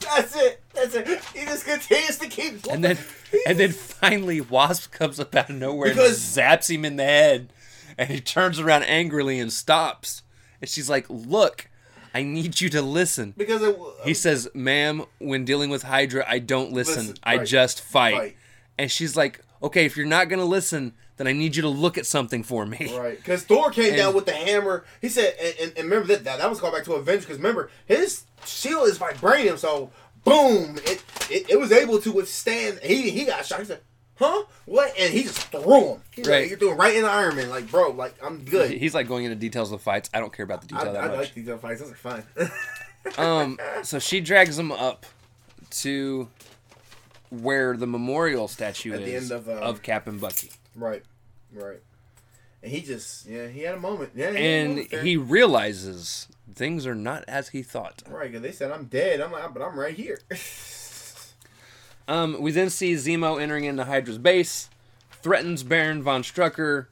That's 0.00 0.36
it. 0.36 0.60
That's 0.74 0.94
it. 0.94 1.06
He 1.34 1.44
just 1.44 1.64
continues 1.64 2.18
to 2.18 2.28
keep. 2.28 2.66
and 2.70 2.82
then, 2.84 2.98
and 3.46 3.58
then 3.58 3.72
finally, 3.72 4.40
Wasp 4.40 4.92
comes 4.92 5.18
up 5.18 5.34
out 5.34 5.50
of 5.50 5.56
nowhere 5.56 5.88
Because- 5.90 6.36
and 6.38 6.46
zaps 6.46 6.70
him 6.74 6.84
in 6.84 6.96
the 6.96 7.04
head, 7.04 7.52
and 7.98 8.10
he 8.10 8.20
turns 8.20 8.58
around 8.58 8.82
angrily 8.84 9.38
and 9.38 9.52
stops. 9.52 10.22
And 10.60 10.68
she's 10.68 10.88
like, 10.88 11.06
"Look, 11.08 11.68
I 12.14 12.22
need 12.22 12.60
you 12.60 12.68
to 12.70 12.82
listen." 12.82 13.34
because 13.36 13.62
it, 13.62 13.76
He 14.04 14.14
says, 14.14 14.48
"Ma'am, 14.54 15.04
when 15.18 15.44
dealing 15.44 15.70
with 15.70 15.82
Hydra, 15.82 16.24
I 16.28 16.38
don't 16.38 16.72
listen. 16.72 17.08
Listen, 17.08 17.16
I 17.22 17.36
right. 17.38 17.46
just 17.46 17.80
fight. 17.82 18.14
Fight. 18.16 18.36
And 18.78 18.90
she's 18.90 19.16
like, 19.16 19.40
"Okay, 19.62 19.84
if 19.84 19.96
you're 19.96 20.06
not 20.06 20.28
gonna 20.28 20.44
listen, 20.44 20.94
then 21.16 21.26
I 21.28 21.32
need 21.32 21.54
you 21.54 21.62
to 21.62 21.68
look 21.68 21.96
at 21.98 22.06
something 22.06 22.42
for 22.42 22.66
me." 22.66 22.92
Right, 22.98 23.16
because 23.16 23.44
Thor 23.44 23.70
came 23.70 23.88
And- 23.88 23.96
down 23.96 24.14
with 24.14 24.26
the 24.26 24.32
hammer. 24.32 24.84
He 25.00 25.08
said, 25.08 25.34
and, 25.40 25.54
and, 25.60 25.72
and 25.78 25.84
remember 25.90 26.08
that, 26.08 26.24
that 26.24 26.38
that 26.38 26.50
was 26.50 26.60
called 26.60 26.74
back 26.74 26.84
to 26.84 26.94
Avengers. 26.94 27.24
Because 27.26 27.38
remember, 27.38 27.70
his 27.86 28.24
shield 28.46 28.88
is 28.88 28.98
vibranium, 28.98 29.58
so 29.58 29.90
boom, 30.24 30.76
it, 30.86 31.02
it 31.30 31.50
it 31.50 31.60
was 31.60 31.70
able 31.72 32.00
to 32.00 32.10
withstand. 32.12 32.80
He 32.82 33.10
he 33.10 33.24
got 33.26 33.44
shot. 33.44 33.58
He 33.60 33.66
said, 33.66 33.80
"Huh? 34.16 34.44
What?" 34.66 34.92
And 34.98 35.12
he 35.12 35.22
just 35.24 35.38
threw 35.48 35.92
him. 35.94 36.00
He's 36.12 36.26
Right. 36.26 36.40
like, 36.42 36.48
"You're 36.50 36.58
doing 36.58 36.76
right 36.76 36.94
in 36.94 37.02
the 37.02 37.10
Iron 37.10 37.36
Man." 37.36 37.50
Like, 37.50 37.70
bro, 37.70 37.90
like 37.90 38.14
I'm 38.22 38.44
good. 38.44 38.70
He's 38.70 38.94
like 38.94 39.08
going 39.08 39.24
into 39.24 39.36
details 39.36 39.72
of 39.72 39.78
the 39.80 39.84
fights. 39.84 40.10
I 40.14 40.20
don't 40.20 40.32
care 40.32 40.44
about 40.44 40.66
the 40.66 40.74
I, 40.74 40.78
detail 40.78 40.92
that 40.94 41.04
I 41.04 41.16
much. 41.16 41.36
like 41.36 41.48
other 41.48 41.58
fights. 41.58 41.80
Those 41.80 41.90
are 41.92 41.94
fun. 41.94 42.22
um, 43.18 43.58
so 43.82 43.98
she 43.98 44.20
drags 44.20 44.58
him 44.58 44.72
up 44.72 45.06
to 45.70 46.28
where 47.30 47.76
the 47.76 47.86
memorial 47.86 48.48
statue 48.48 48.92
At 48.94 49.00
the 49.00 49.14
is 49.14 49.30
end 49.30 49.48
of, 49.48 49.62
um, 49.62 49.76
Cap 49.78 50.06
and 50.06 50.20
Bucky, 50.20 50.52
right, 50.76 51.02
right. 51.52 51.80
And 52.62 52.72
he 52.72 52.80
just, 52.80 53.26
yeah, 53.26 53.48
he 53.48 53.62
had 53.62 53.74
a 53.74 53.80
moment. 53.80 54.12
Yeah, 54.14 54.30
he 54.30 54.38
and 54.38 54.76
moment 54.76 54.92
he 55.04 55.16
realizes 55.16 56.28
things 56.54 56.86
are 56.86 56.94
not 56.94 57.24
as 57.28 57.48
he 57.48 57.62
thought. 57.62 58.02
right 58.08 58.30
because 58.30 58.42
they 58.42 58.52
said 58.52 58.70
I'm 58.70 58.84
dead. 58.84 59.20
I'm 59.20 59.32
like, 59.32 59.52
but 59.52 59.62
I'm 59.62 59.78
right 59.78 59.94
here. 59.94 60.20
Um, 62.06 62.36
we 62.40 62.50
then 62.52 62.70
see 62.70 62.94
Zemo 62.94 63.40
entering 63.40 63.64
into 63.64 63.84
Hydra's 63.84 64.18
base, 64.18 64.68
threatens 65.22 65.62
Baron 65.62 66.02
von 66.02 66.22
Strucker. 66.22 66.86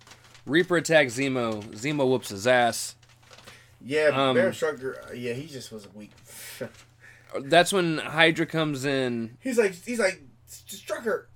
Reaper 0.46 0.78
attacks 0.78 1.14
Zemo. 1.18 1.62
Zemo 1.74 2.08
whoops 2.08 2.30
his 2.30 2.46
ass. 2.46 2.96
yeah, 3.84 4.08
Um, 4.12 4.34
Baron 4.34 4.52
Strucker. 4.52 4.96
Yeah, 5.14 5.34
he 5.34 5.46
just 5.46 5.70
was 5.70 5.92
weak. 5.94 6.10
That's 7.40 7.72
when 7.72 7.98
Hydra 7.98 8.46
comes 8.46 8.84
in. 8.84 9.36
He's 9.40 9.58
like, 9.58 9.74
he's 9.84 9.98
like, 9.98 10.22
Strucker. 10.48 11.26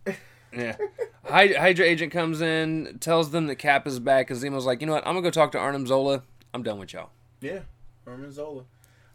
Yeah. 0.52 0.76
Hydra 1.24 1.84
agent 1.84 2.12
comes 2.12 2.40
in, 2.40 2.98
tells 3.00 3.30
them 3.30 3.46
that 3.48 3.56
Cap 3.56 3.86
is 3.86 3.98
back, 3.98 4.30
and 4.30 4.38
Zemo's 4.40 4.64
like, 4.66 4.80
you 4.80 4.86
know 4.86 4.92
what? 4.94 5.06
I'm 5.06 5.14
gonna 5.14 5.22
go 5.22 5.30
talk 5.30 5.52
to 5.52 5.58
Arnim 5.58 5.86
Zola. 5.86 6.22
I'm 6.54 6.62
done 6.62 6.78
with 6.78 6.92
y'all. 6.92 7.10
Yeah, 7.40 7.60
Armin 8.06 8.32
Zola. 8.32 8.64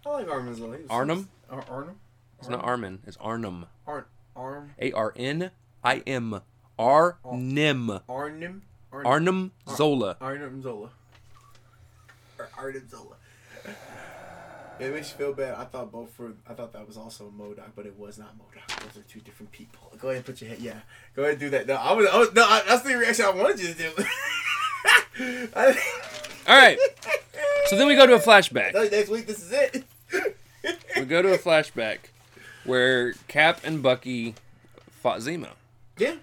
I 0.06 0.10
like 0.10 0.30
Armin 0.30 0.56
Zola. 0.56 0.78
Arnim? 0.90 1.30
Ar- 1.50 1.66
Arnim? 1.70 1.96
It's 2.40 2.50
not 2.50 2.64
Armin. 2.64 3.00
It's 3.08 3.18
Arnum. 3.18 3.66
Arn 3.88 4.04
Arm 4.36 4.74
A 4.80 4.92
R 4.92 5.14
N 5.16 5.52
I 5.84 5.98
M. 6.08 6.42
Arnim. 6.80 8.00
Arnim 8.10 8.62
Arn- 8.92 9.06
Arnim 9.06 9.52
Zola. 9.70 10.18
Arnim 10.20 10.62
Zola. 10.62 10.90
Ar- 12.40 12.50
Arnim 12.58 12.88
Zola. 12.90 13.16
It 14.80 14.92
makes 14.92 15.12
you 15.12 15.18
feel 15.18 15.34
bad. 15.34 15.54
I 15.56 15.66
thought 15.66 15.92
both 15.92 16.18
were. 16.18 16.32
I 16.50 16.54
thought 16.54 16.74
that 16.74 16.88
was 16.88 16.98
also 16.98 17.32
MODOK, 17.38 17.72
but 17.76 17.86
it 17.86 17.98
was 18.00 18.18
not 18.18 18.36
MODOK. 18.38 18.80
Those 18.84 18.98
are 19.04 19.06
two 19.08 19.20
different 19.20 19.52
people. 19.52 19.92
Go 20.00 20.08
ahead 20.08 20.18
and 20.18 20.26
put 20.26 20.42
your 20.42 20.50
head. 20.50 20.60
Yeah, 20.60 20.80
go 21.16 21.22
ahead 21.22 21.34
and 21.34 21.40
do 21.40 21.50
that. 21.52 21.68
No, 21.68 21.76
I 21.76 21.94
was. 21.94 22.08
I 22.08 22.18
was 22.18 22.34
no, 22.34 22.44
I, 22.44 22.64
that's 22.68 22.82
the 22.82 22.98
reaction 22.98 23.26
I 23.26 23.30
wanted 23.30 23.60
you 23.60 23.68
to 23.68 23.74
do. 23.76 23.92
I, 25.56 25.78
All 26.48 26.58
right. 26.58 26.80
So 27.68 27.76
then 27.78 27.86
we 27.88 27.96
go 27.96 28.08
to 28.08 28.16
a 28.16 28.20
flashback. 28.20 28.74
Next 28.74 29.10
week. 29.10 29.28
This 29.28 29.40
is 29.44 29.52
it. 29.52 29.84
We 30.96 31.06
go 31.06 31.22
to 31.22 31.34
a 31.34 31.38
flashback 31.38 31.98
where 32.66 33.14
Cap 33.28 33.62
and 33.64 33.82
Bucky 33.84 34.36
fought 35.02 35.20
Zemo. 35.20 35.50
yeah, 35.98 36.16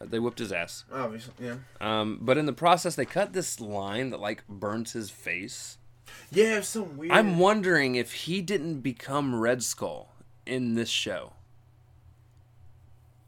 They 0.00 0.18
whipped 0.18 0.38
his 0.38 0.52
ass. 0.52 0.84
obviously. 0.92 1.34
Yeah. 1.40 1.56
Um, 1.80 2.18
but 2.20 2.38
in 2.38 2.46
the 2.46 2.52
process, 2.52 2.94
they 2.96 3.04
cut 3.04 3.32
this 3.32 3.60
line 3.60 4.10
that 4.10 4.20
like 4.20 4.46
burns 4.48 4.92
his 4.92 5.10
face. 5.10 5.78
Yeah, 6.30 6.58
it's 6.58 6.68
some 6.68 6.96
weird. 6.96 7.12
I'm 7.12 7.38
wondering 7.38 7.94
if 7.94 8.12
he 8.12 8.42
didn't 8.42 8.80
become 8.80 9.34
Red 9.40 9.62
Skull 9.62 10.10
in 10.46 10.74
this 10.74 10.88
show. 10.88 11.32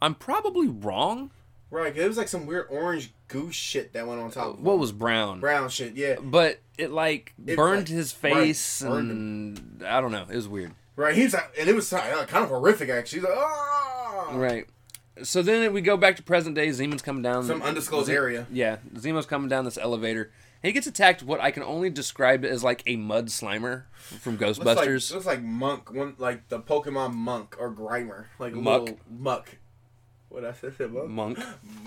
I'm 0.03 0.15
probably 0.15 0.69
wrong. 0.69 1.31
right. 1.71 1.93
'cause 1.95 2.03
it 2.05 2.09
was 2.09 2.17
like 2.17 2.29
some 2.29 2.47
weird 2.47 2.67
orange 2.71 3.13
goose 3.29 3.55
shit 3.55 3.93
that 3.95 4.07
went 4.07 4.21
on 4.21 4.31
top. 4.31 4.55
of 4.55 4.61
What 4.61 4.79
was 4.79 4.93
brown? 4.93 5.41
brown 5.41 5.69
shit? 5.71 5.95
Yeah. 5.97 6.17
But 6.21 6.61
it 6.79 6.91
like 6.91 7.33
It, 7.47 7.57
burned 7.57 7.89
like, 7.89 7.89
his 7.89 8.13
face 8.13 8.83
burned 8.83 9.11
and 9.11 9.83
I 9.87 10.01
don't 10.01 10.13
know. 10.13 10.27
It 10.31 10.37
was 10.37 10.47
weird. 10.49 10.73
Right. 10.97 11.15
He 11.15 11.25
was 11.25 11.35
like, 11.35 11.53
and 11.59 11.69
it 11.69 11.75
was 11.75 11.91
kind 11.91 12.45
of 12.45 12.49
horrific 12.49 12.89
actually. 12.89 13.21
He's 13.21 13.29
like, 13.29 13.37
ah. 13.39 14.29
Right. 14.33 14.67
So 15.23 15.43
then 15.43 15.73
we 15.73 15.81
go 15.81 15.97
back 15.97 16.17
to 16.17 16.23
present 16.23 16.55
day. 16.57 16.69
Zemon's 16.71 17.03
coming 17.03 17.23
down 17.23 17.45
Some 17.45 17.63
undisclosed 17.63 18.07
Ze- 18.07 18.15
area. 18.15 18.47
Yeah, 18.51 18.79
Zemo's 18.95 19.27
coming 19.27 19.49
down 19.49 19.65
this 19.65 19.79
elevator. 19.79 20.33
And 20.63 20.69
he 20.69 20.73
gets 20.73 20.87
attacked. 20.87 21.23
What 21.23 21.41
I 21.41 21.51
can 21.51 21.63
only 21.63 21.91
describe 21.91 22.45
as 22.45 22.65
like 22.65 22.83
a 22.87 22.97
mud 22.97 23.27
slimer 23.29 23.85
from 23.95 24.37
Looks 24.39 24.59
Ghostbusters. 24.59 25.11
like, 25.11 25.15
looks 25.15 25.27
like 25.27 25.43
monk, 25.43 25.93
one 25.93 26.15
like 26.19 26.49
the 26.49 26.59
Pokemon 26.59 27.15
monk 27.15 27.55
or 27.61 27.71
Grimer, 27.73 28.27
like 28.39 28.55
a 28.55 28.57
Muck. 28.57 28.81
little 28.83 28.99
muck. 29.09 29.57
What 30.31 30.45
I 30.45 30.53
said, 30.53 30.91
muck? 30.93 31.07
Monk. 31.09 31.39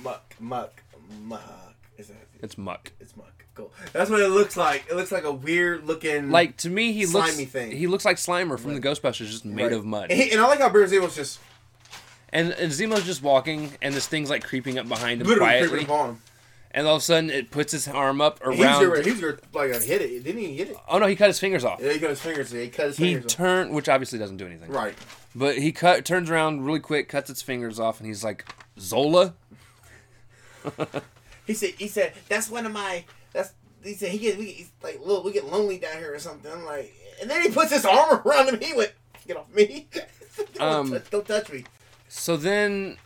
muck, 0.03 0.35
muck, 0.39 0.83
muck. 1.21 1.66
Is 1.97 2.07
that? 2.09 2.17
It's 2.41 2.57
muck. 2.57 2.91
It's 2.99 3.15
muck. 3.17 3.45
Cool. 3.55 3.71
That's 3.91 4.09
what 4.11 4.19
it 4.21 4.27
looks 4.29 4.55
like. 4.55 4.85
It 4.89 4.95
looks 4.95 5.11
like 5.11 5.23
a 5.23 5.31
weird 5.31 5.85
looking 5.87 6.29
Like 6.29 6.57
to 6.57 6.69
me, 6.69 6.91
he 6.91 7.05
looks. 7.07 7.31
Slimy 7.31 7.45
thing. 7.45 7.71
He 7.71 7.87
looks 7.87 8.05
like 8.05 8.17
Slimer 8.17 8.59
from 8.59 8.71
Right. 8.73 8.81
the 8.81 8.87
Ghostbusters, 8.87 9.27
just 9.27 9.45
made 9.45 9.63
Right. 9.63 9.73
of 9.73 9.83
mud. 9.85 10.11
And, 10.11 10.19
he- 10.21 10.31
and 10.31 10.39
I 10.39 10.45
like 10.47 10.59
how 10.59 10.69
Bear 10.69 10.85
Zemo's 10.85 11.15
just 11.15 11.39
And, 12.31 12.51
and 12.51 12.71
Zemo's 12.71 13.05
just 13.05 13.23
walking, 13.23 13.71
and 13.81 13.93
this 13.95 14.05
thing's 14.05 14.29
like 14.29 14.43
creeping 14.43 14.77
up 14.77 14.87
behind 14.87 15.21
him 15.21 15.37
quietly. 15.37 15.69
creeping 15.69 15.85
upon 15.87 16.09
him. 16.11 16.21
And 16.71 16.85
all 16.85 16.97
of 16.97 17.01
a 17.01 17.05
sudden, 17.05 17.29
it 17.31 17.49
puts 17.49 17.71
his 17.71 17.87
arm 17.87 18.19
up 18.21 18.39
And 18.43 18.53
He 18.53 18.59
was 18.59 18.81
around. 18.81 19.05
he 19.05 19.11
was 19.11 19.21
gonna 19.21 19.37
like 19.53 19.81
hit 19.81 20.01
it. 20.03 20.23
Didn't 20.23 20.41
he 20.41 20.55
hit 20.55 20.69
it? 20.69 20.77
oh 20.87 20.99
no, 20.99 21.07
he 21.07 21.15
cut 21.15 21.27
his 21.27 21.39
fingers 21.39 21.63
off. 21.63 21.79
Yeah, 21.81 21.93
he 21.93 21.99
cut 21.99 22.09
his 22.11 22.19
fingers. 22.21 22.51
He 22.51 22.67
cut 22.67 22.87
his 22.87 22.97
He 22.97 23.13
fingers. 23.15 23.31
off. 23.33 23.37
turned, 23.37 23.71
which 23.73 23.89
obviously 23.89 24.19
doesn't 24.19 24.37
do 24.37 24.45
anything. 24.45 24.69
Right. 24.69 24.93
But 25.33 25.57
he 25.57 25.71
cut, 25.71 26.05
turns 26.05 26.29
around 26.29 26.65
really 26.65 26.79
quick, 26.81 27.09
cuts 27.09 27.29
its 27.31 27.41
fingers 27.41 27.79
off, 27.79 27.99
and 27.99 28.05
he's 28.07 28.23
like, 28.23 28.45
"Zola." 28.79 29.33
He 31.47 31.53
said. 31.53 31.71
He 31.77 31.87
said 31.87 32.13
that's 32.29 32.49
one 32.49 32.65
of 32.65 32.71
my. 32.71 33.05
That's. 33.33 33.53
He 33.83 33.93
said 33.93 34.11
he 34.11 34.19
get 34.19 34.37
we 34.37 34.45
he's 34.51 34.71
like 34.83 34.99
look 35.03 35.23
we 35.23 35.31
get 35.31 35.45
lonely 35.45 35.77
down 35.79 35.97
here 35.97 36.13
or 36.13 36.19
something. 36.19 36.51
I'm 36.51 36.65
like, 36.65 36.93
and 37.21 37.29
then 37.29 37.41
he 37.41 37.49
puts 37.49 37.71
his 37.71 37.85
arm 37.85 38.21
around 38.25 38.49
him. 38.49 38.59
He 38.59 38.73
went 38.73 38.91
get 39.27 39.37
off 39.37 39.53
me. 39.53 39.87
Um, 40.59 40.91
don't, 40.91 41.09
don't 41.09 41.27
touch 41.27 41.51
me. 41.51 41.63
So 42.09 42.37
then 42.37 42.97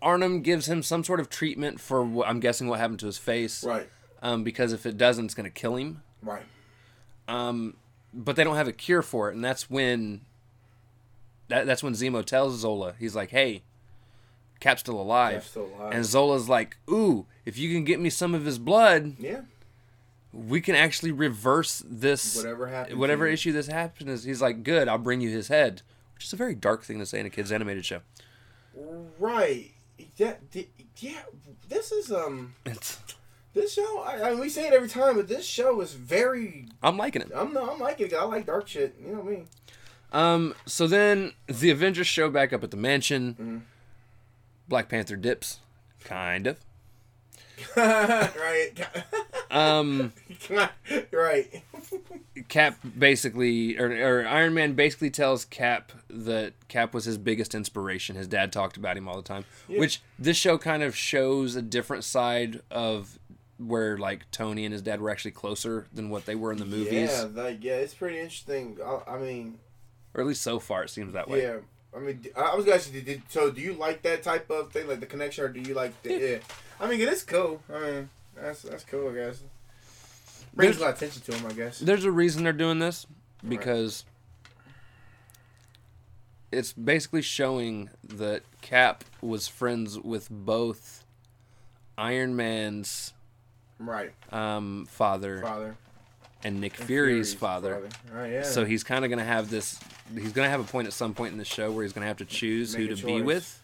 Arnim 0.00 0.40
gives 0.40 0.66
him 0.66 0.82
some 0.82 1.04
sort 1.04 1.20
of 1.20 1.28
treatment 1.28 1.78
for 1.78 2.02
what 2.02 2.26
I'm 2.26 2.40
guessing 2.40 2.68
what 2.68 2.80
happened 2.80 3.00
to 3.00 3.06
his 3.06 3.18
face. 3.18 3.62
Right. 3.62 3.86
Um, 4.22 4.44
because 4.44 4.72
if 4.72 4.86
it 4.86 4.96
doesn't, 4.96 5.26
it's 5.26 5.34
going 5.34 5.44
to 5.44 5.50
kill 5.50 5.76
him. 5.76 6.02
Right. 6.22 6.42
Um, 7.28 7.76
but 8.12 8.36
they 8.36 8.44
don't 8.44 8.56
have 8.56 8.66
a 8.68 8.72
cure 8.72 9.02
for 9.02 9.30
it, 9.30 9.34
and 9.34 9.44
that's 9.44 9.70
when 9.70 10.22
that, 11.48 11.66
that's 11.66 11.82
when 11.82 11.92
Zemo 11.92 12.24
tells 12.24 12.58
Zola, 12.58 12.94
he's 12.98 13.14
like, 13.14 13.30
"Hey, 13.30 13.62
Cap's 14.60 14.80
still 14.80 15.00
alive," 15.00 15.34
Cap's 15.34 15.50
still 15.50 15.70
alive. 15.78 15.92
and 15.94 16.04
Zola's 16.04 16.48
like, 16.48 16.76
"Ooh, 16.88 17.26
if 17.44 17.58
you 17.58 17.72
can 17.74 17.84
get 17.84 17.98
me 18.00 18.10
some 18.10 18.34
of 18.34 18.44
his 18.44 18.58
blood, 18.58 19.16
Yeah. 19.18 19.40
we 20.32 20.60
can 20.60 20.74
actually 20.76 21.10
reverse 21.12 21.82
this 21.86 22.36
Whatever 22.36 22.68
happened. 22.68 22.98
whatever 23.00 23.26
issue 23.26 23.52
this 23.52 23.66
happens." 23.66 24.24
He's 24.24 24.40
like, 24.42 24.62
"Good, 24.62 24.86
I'll 24.88 24.98
bring 24.98 25.20
you 25.20 25.30
his 25.30 25.48
head," 25.48 25.82
which 26.14 26.24
is 26.26 26.32
a 26.32 26.36
very 26.36 26.54
dark 26.54 26.84
thing 26.84 26.98
to 27.00 27.06
say 27.06 27.20
in 27.20 27.26
a 27.26 27.30
kids 27.30 27.50
animated 27.50 27.84
show. 27.84 28.00
Right. 29.18 29.72
Yeah. 30.16 30.34
Yeah. 30.98 31.22
This 31.68 31.92
is 31.92 32.10
um. 32.12 32.54
It's, 32.66 32.98
This 33.52 33.74
show. 33.74 34.00
I, 34.00 34.30
I 34.30 34.34
we 34.34 34.48
say 34.48 34.68
it 34.68 34.72
every 34.72 34.88
time, 34.88 35.16
but 35.16 35.26
this 35.28 35.44
show 35.44 35.80
is 35.80 35.94
very. 35.94 36.66
I'm 36.82 36.96
liking 36.96 37.22
it. 37.22 37.30
I'm 37.34 37.52
no. 37.52 37.68
I'm 37.70 37.78
liking 37.80 38.06
it. 38.06 38.14
I 38.14 38.24
like 38.24 38.46
dark 38.46 38.68
shit. 38.68 38.94
You 39.00 39.12
know 39.12 39.20
what 39.20 39.26
I 39.26 39.30
mean? 39.36 39.48
Um, 40.12 40.54
so 40.66 40.86
then 40.86 41.32
the 41.46 41.70
Avengers 41.70 42.06
show 42.06 42.30
back 42.30 42.52
up 42.52 42.62
at 42.64 42.70
the 42.70 42.76
mansion. 42.76 43.32
Mm-hmm. 43.34 43.58
Black 44.70 44.88
Panther 44.88 45.16
dips, 45.16 45.58
kind 46.04 46.46
of. 46.46 46.58
right. 47.76 48.70
Um, 49.50 50.12
right. 51.12 51.62
Cap 52.48 52.78
basically, 52.98 53.76
or, 53.76 53.90
or 53.90 54.26
Iron 54.26 54.54
Man 54.54 54.72
basically 54.74 55.10
tells 55.10 55.44
Cap 55.44 55.92
that 56.08 56.52
Cap 56.68 56.94
was 56.94 57.04
his 57.04 57.18
biggest 57.18 57.54
inspiration. 57.54 58.14
His 58.14 58.28
dad 58.28 58.52
talked 58.52 58.76
about 58.78 58.96
him 58.96 59.08
all 59.08 59.16
the 59.16 59.22
time, 59.22 59.44
which 59.68 60.00
this 60.18 60.36
show 60.36 60.56
kind 60.56 60.82
of 60.84 60.96
shows 60.96 61.56
a 61.56 61.62
different 61.62 62.04
side 62.04 62.60
of 62.70 63.18
where 63.58 63.98
like 63.98 64.30
Tony 64.30 64.64
and 64.64 64.72
his 64.72 64.82
dad 64.82 65.00
were 65.00 65.10
actually 65.10 65.32
closer 65.32 65.86
than 65.92 66.10
what 66.10 66.24
they 66.26 66.36
were 66.36 66.52
in 66.52 66.58
the 66.58 66.64
movies, 66.64 67.10
Yeah. 67.10 67.26
Like 67.34 67.62
yeah, 67.62 67.74
it's 67.74 67.92
pretty 67.92 68.20
interesting. 68.20 68.78
I, 68.82 69.14
I 69.14 69.18
mean, 69.18 69.58
or 70.14 70.20
at 70.22 70.26
least 70.28 70.42
so 70.42 70.60
far 70.60 70.84
it 70.84 70.90
seems 70.90 71.12
that 71.12 71.28
way. 71.28 71.42
yeah. 71.42 71.56
I 71.94 71.98
mean, 71.98 72.24
I 72.36 72.54
was 72.54 72.64
gonna 72.64 72.76
ask 72.76 72.92
you, 72.92 73.00
did, 73.00 73.22
so 73.28 73.50
do 73.50 73.60
you 73.60 73.74
like 73.74 74.02
that 74.02 74.22
type 74.22 74.48
of 74.50 74.72
thing, 74.72 74.86
like 74.88 75.00
the 75.00 75.06
connection, 75.06 75.44
or 75.44 75.48
do 75.48 75.60
you 75.60 75.74
like 75.74 76.00
the, 76.02 76.12
yeah. 76.12 76.38
I 76.78 76.88
mean, 76.88 77.00
it 77.00 77.08
is 77.08 77.22
cool. 77.24 77.60
I 77.72 77.80
mean, 77.80 78.08
that's 78.36 78.62
that's 78.62 78.84
cool, 78.84 79.10
I 79.10 79.14
guess. 79.14 79.42
Brings 80.54 80.78
a 80.78 80.80
lot 80.80 80.90
of 80.90 80.96
attention 80.96 81.22
to 81.22 81.34
him, 81.34 81.46
I 81.46 81.52
guess. 81.52 81.78
There's 81.78 82.04
a 82.04 82.10
reason 82.10 82.44
they're 82.44 82.52
doing 82.52 82.78
this 82.78 83.06
because 83.46 84.04
it's 86.52 86.72
basically 86.72 87.22
showing 87.22 87.90
that 88.02 88.42
Cap 88.60 89.04
was 89.20 89.48
friends 89.48 89.98
with 89.98 90.28
both 90.30 91.04
Iron 91.96 92.34
Man's 92.36 93.12
Right, 93.78 94.12
um, 94.30 94.86
father 94.90 95.40
father. 95.40 95.76
And 96.42 96.60
Nick 96.60 96.78
And 96.78 96.86
Fury's, 96.86 97.34
father. 97.34 97.88
Right, 98.12 98.32
yeah. 98.32 98.42
So 98.42 98.64
he's 98.64 98.82
kind 98.84 99.04
of 99.04 99.10
going 99.10 99.18
to 99.18 99.24
have 99.24 99.50
this. 99.50 99.78
He's 100.14 100.32
going 100.32 100.46
to 100.46 100.50
have 100.50 100.60
a 100.60 100.64
point 100.64 100.86
at 100.86 100.92
some 100.92 101.14
point 101.14 101.32
in 101.32 101.38
the 101.38 101.44
show 101.44 101.70
where 101.70 101.84
he's 101.84 101.92
going 101.92 102.02
to 102.02 102.08
have 102.08 102.18
to 102.18 102.24
choose 102.24 102.76
Make 102.76 102.88
who 102.90 102.96
to 102.96 103.06
be 103.06 103.22
with. 103.22 103.56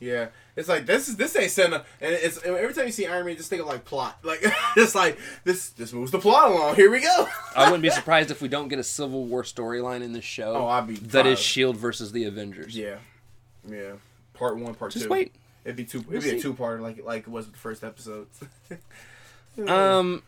Yeah, 0.00 0.28
it's 0.56 0.68
like 0.68 0.84
this 0.84 1.08
is 1.08 1.16
this 1.16 1.36
ain't 1.36 1.52
setting 1.52 1.74
up, 1.74 1.86
and 2.00 2.12
it's 2.12 2.42
every 2.44 2.74
time 2.74 2.86
you 2.86 2.90
see 2.90 3.06
Iron 3.06 3.24
Man, 3.24 3.36
just 3.36 3.48
think 3.48 3.62
of 3.62 3.68
like 3.68 3.84
plot, 3.84 4.18
like 4.24 4.40
it's 4.76 4.96
like 4.96 5.16
this 5.44 5.68
this 5.70 5.92
moves 5.92 6.10
the 6.10 6.18
plot 6.18 6.50
along. 6.50 6.74
Here 6.74 6.90
we 6.90 7.00
go. 7.00 7.28
I 7.56 7.66
wouldn't 7.66 7.82
be 7.84 7.90
surprised 7.90 8.32
if 8.32 8.42
we 8.42 8.48
don't 8.48 8.66
get 8.66 8.80
a 8.80 8.82
Civil 8.82 9.26
War 9.26 9.44
storyline 9.44 10.02
in 10.02 10.12
this 10.12 10.24
show. 10.24 10.54
Oh, 10.56 10.66
I'd 10.66 10.88
be 10.88 10.94
that 10.96 11.24
is. 11.26 11.38
Shield 11.38 11.76
versus 11.76 12.10
the 12.10 12.24
Avengers. 12.24 12.76
yeah, 12.76 12.96
yeah. 13.68 13.92
Part 14.34 14.56
one, 14.58 14.74
part 14.74 14.90
Just 14.90 15.04
two. 15.04 15.10
wait. 15.10 15.34
It'd 15.64 15.76
be 15.76 15.84
two. 15.84 15.98
It'd 15.98 16.10
We'll 16.10 16.20
be 16.20 16.30
see. 16.30 16.38
a 16.38 16.40
two 16.42 16.54
part 16.54 16.80
like 16.80 17.04
like 17.04 17.22
it 17.22 17.28
was 17.28 17.44
with 17.46 17.54
the 17.54 17.60
first 17.60 17.84
episode. 17.84 18.26
Um, 19.68 20.22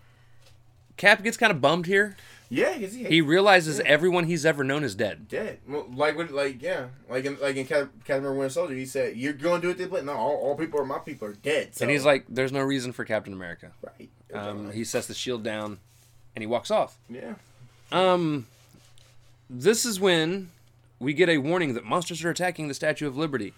Cap 0.97 1.23
gets 1.23 1.37
kind 1.37 1.51
of 1.51 1.61
bummed 1.61 1.87
here. 1.87 2.17
yeah, 2.51 2.75
because 2.79 2.95
he, 2.95 3.05
He 3.05 3.21
realizes 3.21 3.81
everyone 3.81 4.25
he's 4.25 4.47
ever 4.47 4.63
known 4.63 4.85
is 4.85 4.95
dead. 4.95 5.29
dead. 5.29 5.59
Well, 5.67 5.87
like 5.95 6.17
when 6.17 6.33
like 6.35 6.63
yeah, 6.63 6.87
like 7.11 7.25
in 7.25 7.39
like 7.41 7.57
in 7.57 7.67
Cap- 7.67 7.91
Captain 8.05 8.19
America 8.19 8.39
Winter 8.39 8.53
Soldier, 8.53 8.75
he 8.75 8.87
said, 8.87 9.17
"You're 9.17 9.33
going 9.33 9.61
to 9.61 9.67
do 9.67 9.71
it 9.71 9.79
this 9.79 9.89
way." 9.89 10.03
No, 10.03 10.13
all, 10.13 10.37
all 10.37 10.55
people 10.57 10.81
are 10.81 10.85
my 10.85 10.99
people 10.99 11.29
are 11.29 11.33
dead. 11.35 11.75
So. 11.75 11.83
And 11.85 11.91
he's 11.91 12.05
like, 12.05 12.25
"There's 12.29 12.53
no 12.53 12.63
reason 12.63 12.93
for 12.93 13.05
Captain 13.05 13.33
America." 13.33 13.73
right. 13.83 14.09
Um, 14.33 14.73
he 14.73 14.85
sets 14.85 15.07
the 15.07 15.15
shield 15.15 15.43
down, 15.45 15.79
and 16.35 16.43
he 16.43 16.47
walks 16.47 16.71
off. 16.71 16.97
yeah. 17.09 17.35
Um, 17.93 18.47
this 19.49 19.85
is 19.85 20.01
when 20.01 20.51
we 20.99 21.13
get 21.15 21.29
a 21.29 21.39
warning 21.39 21.75
that 21.75 21.85
monsters 21.85 22.25
are 22.25 22.31
attacking 22.31 22.67
the 22.69 22.75
Statue 22.75 23.07
of 23.07 23.17
Liberty. 23.17 23.53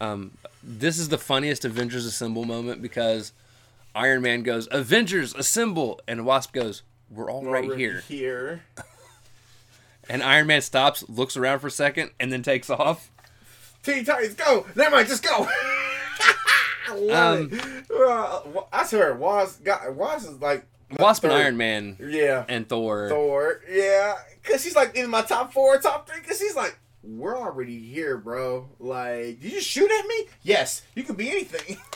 Um, 0.00 0.32
this 0.62 0.98
is 0.98 1.08
the 1.10 1.18
funniest 1.18 1.64
Avengers 1.64 2.06
Assemble 2.06 2.44
moment 2.44 2.82
because 2.82 3.32
Iron 3.94 4.22
Man 4.22 4.42
goes, 4.42 4.68
"Avengers 4.70 5.34
Assemble," 5.34 6.00
and 6.06 6.24
Wasp 6.24 6.52
goes, 6.52 6.82
"We're 7.10 7.30
all 7.30 7.44
right 7.44 7.64
Over 7.64 7.76
here." 7.76 8.00
Here. 8.06 8.62
And 10.08 10.24
Iron 10.24 10.48
Man 10.48 10.60
stops, 10.60 11.08
looks 11.08 11.36
around 11.36 11.60
for 11.60 11.68
a 11.68 11.70
second, 11.70 12.10
and 12.18 12.32
then 12.32 12.42
takes 12.42 12.68
off. 12.68 13.12
Teen 13.84 14.04
Titans, 14.04 14.34
go! 14.34 14.66
Never 14.74 14.96
mind, 14.96 15.06
just 15.06 15.22
go. 15.22 15.46
I 16.88 16.94
love 16.96 17.38
Um, 17.40 17.50
it. 17.52 17.86
Uh, 17.88 18.40
I 18.72 18.84
swear, 18.86 19.14
Wasp 19.14 19.62
got 19.62 19.94
Wasp 19.94 20.28
is 20.28 20.40
like 20.40 20.64
Wasp 20.98 21.22
and. 21.22 21.32
Iron 21.32 21.56
Man 21.56 21.96
Yeah, 22.00 22.44
and 22.48 22.68
Thor. 22.68 23.08
Thor. 23.08 23.60
Yeah, 23.70 24.16
cause 24.42 24.64
he's 24.64 24.74
like 24.74 24.96
in 24.96 25.08
my 25.10 25.22
top 25.22 25.52
four, 25.52 25.78
top 25.78 26.08
three. 26.08 26.20
Cause 26.22 26.40
he's 26.40 26.56
like, 26.56 26.76
we're 27.04 27.38
already 27.38 27.78
here, 27.78 28.16
bro. 28.18 28.68
Like, 28.80 29.40
did 29.40 29.52
you 29.52 29.60
shoot 29.60 29.88
at 29.88 30.06
me? 30.08 30.26
Yes, 30.42 30.82
you 30.96 31.04
can 31.04 31.14
be 31.14 31.30
anything. 31.30 31.76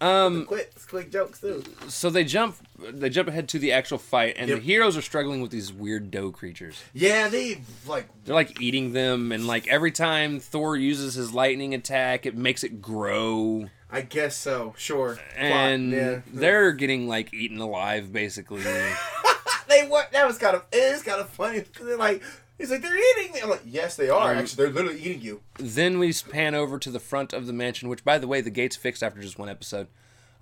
Um, 0.00 0.46
quick, 0.46 0.72
quick 0.88 1.10
jokes 1.10 1.40
too. 1.40 1.62
so 1.88 2.10
they 2.10 2.24
jump, 2.24 2.56
they 2.78 3.08
jump 3.08 3.28
ahead 3.28 3.48
to 3.50 3.58
the 3.58 3.72
actual 3.72 3.98
fight, 3.98 4.34
and 4.38 4.48
Yep. 4.48 4.58
the 4.58 4.64
heroes 4.64 4.96
are 4.96 5.02
struggling 5.02 5.40
with 5.40 5.50
these 5.50 5.72
weird 5.72 6.10
dough 6.10 6.30
creatures. 6.30 6.82
Yeah, 6.92 7.28
they 7.28 7.60
like 7.86 8.06
They're 8.24 8.34
like 8.34 8.60
eating 8.60 8.92
them, 8.92 9.32
and 9.32 9.46
like 9.46 9.66
every 9.68 9.92
time 9.92 10.40
Thor 10.40 10.76
uses 10.76 11.14
his 11.14 11.32
lightning 11.32 11.74
attack, 11.74 12.26
it 12.26 12.36
makes 12.36 12.62
it 12.64 12.80
grow, 12.82 13.70
I 13.90 14.00
guess 14.02 14.36
so. 14.36 14.74
Sure. 14.76 15.14
Plot, 15.14 15.24
and 15.38 15.92
yeah. 15.92 16.20
they're 16.32 16.72
getting 16.72 17.08
like 17.08 17.32
eaten 17.32 17.58
alive, 17.58 18.12
basically. 18.12 18.62
they 19.68 19.86
what? 19.88 20.12
That 20.12 20.26
was 20.26 20.38
kind 20.38 20.56
of 20.56 20.64
it 20.72 20.76
is 20.76 21.02
kind 21.02 21.20
of 21.20 21.28
funny 21.30 21.60
because 21.60 21.86
they're 21.86 21.96
like. 21.96 22.22
He's 22.58 22.70
like, 22.70 22.80
they're 22.82 22.96
eating 23.20 23.32
me. 23.34 23.40
I'm 23.42 23.50
like, 23.50 23.62
yes, 23.66 23.96
they 23.96 24.08
are. 24.08 24.32
Um, 24.32 24.38
Actually, 24.38 24.64
they're 24.64 24.72
literally 24.72 25.00
eating 25.00 25.20
you. 25.20 25.40
then 25.58 25.98
we 25.98 26.12
pan 26.12 26.54
over 26.54 26.78
to 26.78 26.90
the 26.90 27.00
front 27.00 27.32
of 27.32 27.46
the 27.46 27.52
mansion, 27.52 27.88
which, 27.88 28.02
by 28.04 28.16
the 28.18 28.26
way, 28.26 28.40
the 28.40 28.50
gate's 28.50 28.76
fixed 28.76 29.02
after 29.02 29.20
just 29.20 29.38
one 29.38 29.48
episode. 29.50 29.88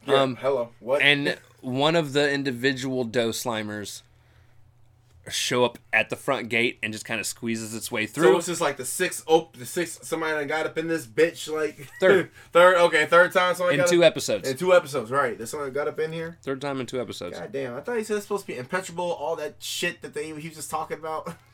Yeah, 0.06 0.20
Um, 0.22 0.36
hello. 0.36 0.68
What? 0.80 1.02
and 1.02 1.36
one 1.60 1.96
of 1.96 2.12
the 2.12 2.30
individual 2.30 3.04
dough 3.04 3.30
slimers 3.30 4.02
show 5.30 5.64
up 5.64 5.78
at 5.90 6.10
the 6.10 6.16
front 6.16 6.50
gate 6.50 6.78
and 6.82 6.92
just 6.92 7.06
kind 7.06 7.18
of 7.18 7.26
squeezes 7.26 7.74
its 7.74 7.90
way 7.90 8.04
through. 8.06 8.24
So 8.32 8.36
it's 8.36 8.46
just 8.46 8.60
like 8.60 8.76
the 8.76 8.84
sixth, 8.84 9.24
oh, 9.26 9.48
the 9.58 9.64
sixth. 9.64 10.04
Somebody 10.04 10.34
done 10.34 10.46
got 10.46 10.66
up 10.66 10.76
in 10.76 10.86
this 10.86 11.06
bitch 11.06 11.50
like 11.50 11.88
Third. 12.00 12.30
third. 12.52 12.76
Okay, 12.76 13.06
third 13.06 13.32
time. 13.32 13.54
Somebody 13.54 13.78
in 13.78 13.88
two 13.88 14.04
up, 14.04 14.08
episodes. 14.12 14.46
in 14.46 14.56
two 14.58 14.74
episodes. 14.74 15.10
Right, 15.10 15.38
This 15.38 15.50
someone 15.52 15.72
got 15.72 15.88
up 15.88 15.98
in 15.98 16.12
here. 16.12 16.36
Third 16.42 16.60
time 16.60 16.78
in 16.78 16.84
two 16.86 17.00
episodes. 17.00 17.38
God 17.38 17.50
damn! 17.52 17.74
I 17.74 17.80
thought 17.80 17.96
he 17.96 18.04
said 18.04 18.16
it's 18.18 18.26
supposed 18.26 18.44
to 18.46 18.52
be 18.52 18.58
impenetrable. 18.58 19.10
All 19.12 19.34
that 19.36 19.54
shit 19.60 20.02
that 20.02 20.12
they 20.12 20.26
he 20.26 20.32
was 20.48 20.56
just 20.56 20.70
talking 20.70 20.98
about. 20.98 21.34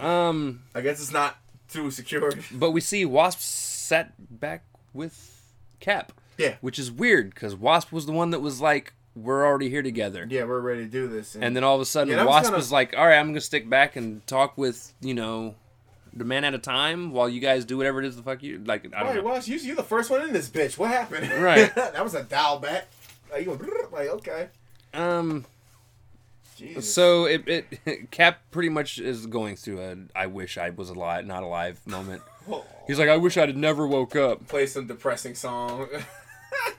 Um, 0.00 0.62
I 0.74 0.80
guess 0.80 1.00
it's 1.00 1.12
not 1.12 1.36
too 1.68 1.90
secure. 1.90 2.32
but 2.52 2.72
we 2.72 2.80
see 2.80 3.04
Wasp 3.04 3.38
sat 3.40 4.12
back 4.40 4.64
with 4.92 5.42
Cap. 5.80 6.12
Yeah. 6.38 6.56
Which 6.60 6.78
is 6.78 6.90
weird 6.90 7.30
because 7.34 7.54
Wasp 7.54 7.92
was 7.92 8.06
the 8.06 8.12
one 8.12 8.30
that 8.30 8.40
was 8.40 8.60
like, 8.60 8.92
"We're 9.14 9.46
already 9.46 9.70
here 9.70 9.82
together," 9.82 10.26
Yeah, 10.28 10.44
we're 10.44 10.60
ready 10.60 10.82
to 10.84 10.90
do 10.90 11.06
this. 11.06 11.36
and 11.36 11.54
then 11.54 11.62
all 11.62 11.76
of 11.76 11.80
a 11.80 11.84
sudden 11.84 12.10
Yeah, 12.10 12.16
that 12.16 12.26
was 12.26 12.32
Wasp 12.32 12.44
kinda- 12.46 12.56
was 12.58 12.72
like, 12.72 12.94
"All 12.96 13.06
right, 13.06 13.18
I'm 13.18 13.28
gonna 13.28 13.40
stick 13.40 13.68
back 13.70 13.94
and 13.96 14.26
talk 14.26 14.58
with 14.58 14.92
you 15.00 15.14
know." 15.14 15.54
The 16.16 16.24
man 16.24 16.44
at 16.44 16.54
a 16.54 16.58
time, 16.58 17.10
while 17.10 17.28
you 17.28 17.40
guys 17.40 17.64
do 17.64 17.76
whatever 17.76 18.00
it 18.00 18.06
is 18.06 18.14
the 18.14 18.22
fuck 18.22 18.40
you 18.40 18.62
like. 18.64 18.86
I 18.94 19.02
don't 19.02 19.16
Wait. 19.16 19.24
Watch, 19.24 19.48
you 19.48 19.58
you 19.58 19.74
the 19.74 19.82
first 19.82 20.10
one 20.10 20.22
in 20.22 20.32
this 20.32 20.48
bitch. 20.48 20.78
What 20.78 20.90
happened? 20.90 21.28
Right. 21.42 21.74
that 21.74 22.04
was 22.04 22.14
a 22.14 22.22
dial 22.22 22.60
back. 22.60 22.86
Like, 23.32 23.44
you 23.44 23.50
went, 23.50 23.92
like 23.92 24.08
okay. 24.08 24.48
Um, 24.92 25.44
Jesus. 26.68 26.92
So 26.94 27.26
it, 27.26 27.42
it 27.48 28.10
Cap 28.10 28.40
pretty 28.50 28.68
much 28.68 28.98
is 28.98 29.26
going 29.26 29.56
through 29.56 29.80
a 29.80 29.96
I 30.18 30.26
wish 30.26 30.56
I 30.58 30.70
was 30.70 30.88
alive 30.90 31.26
not 31.26 31.42
alive 31.42 31.80
moment. 31.86 32.22
Oh, 32.50 32.64
He's 32.86 32.98
like 32.98 33.08
I 33.08 33.16
wish 33.16 33.36
I'd 33.36 33.56
never 33.56 33.86
woke 33.86 34.16
up. 34.16 34.46
play 34.48 34.66
some 34.66 34.86
depressing 34.86 35.34
song. 35.34 35.88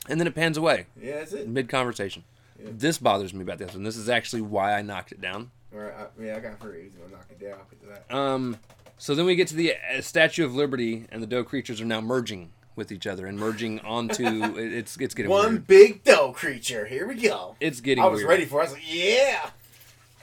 And 0.08 0.20
then 0.20 0.28
it 0.28 0.36
pans 0.36 0.56
away 0.58 0.86
yeah, 1.02 1.16
that's 1.20 1.34
it. 1.34 1.48
mid 1.50 1.68
conversation. 1.68 2.24
Yeah. 2.60 2.70
This 2.72 2.98
bothers 2.98 3.34
me 3.34 3.42
about 3.42 3.58
this 3.58 3.74
and 3.76 3.86
this 3.86 3.98
is 3.98 4.08
actually 4.08 4.42
why 4.42 4.74
I 4.78 4.82
knocked 4.82 5.12
it 5.12 5.20
down. 5.20 5.52
All 5.74 5.80
right, 5.80 5.94
I, 5.94 6.24
yeah, 6.24 6.38
I 6.38 6.40
got 6.40 6.60
hurt. 6.62 6.80
He's 6.82 6.94
gonna 6.94 7.12
knock 7.12 7.26
it 7.30 7.40
down. 7.40 7.54
I'll 7.60 7.66
get 7.70 7.82
to 7.82 7.88
that. 7.88 8.16
Um 8.16 8.58
so 8.98 9.14
then 9.16 9.26
we 9.26 9.36
get 9.36 9.48
to 9.50 9.56
the 9.56 9.74
uh, 9.74 10.02
Statue 10.02 10.46
of 10.46 10.56
Liberty 10.56 11.06
and 11.12 11.22
the 11.22 11.28
dough 11.28 11.44
creatures 11.44 11.82
are 11.82 11.86
now 11.86 12.00
merging 12.02 12.52
with 12.78 12.92
each 12.92 13.06
other 13.08 13.26
and 13.26 13.38
merging 13.38 13.80
onto 13.82 14.24
it's 14.58 14.96
it's 14.98 15.14
getting 15.14 15.30
One 15.32 15.50
weird. 15.50 15.68
big 15.68 16.04
dough 16.04 16.32
creature. 16.34 16.86
Here 16.86 17.08
we 17.08 17.16
go. 17.16 17.56
It's 17.60 17.82
getting 17.82 18.04
I 18.04 18.08
was 18.08 18.20
weird. 18.20 18.30
ready 18.30 18.46
for. 18.46 18.60
it. 18.60 18.64
I 18.64 18.64
was 18.66 18.74
like, 18.74 18.84
yeah. 18.94 19.50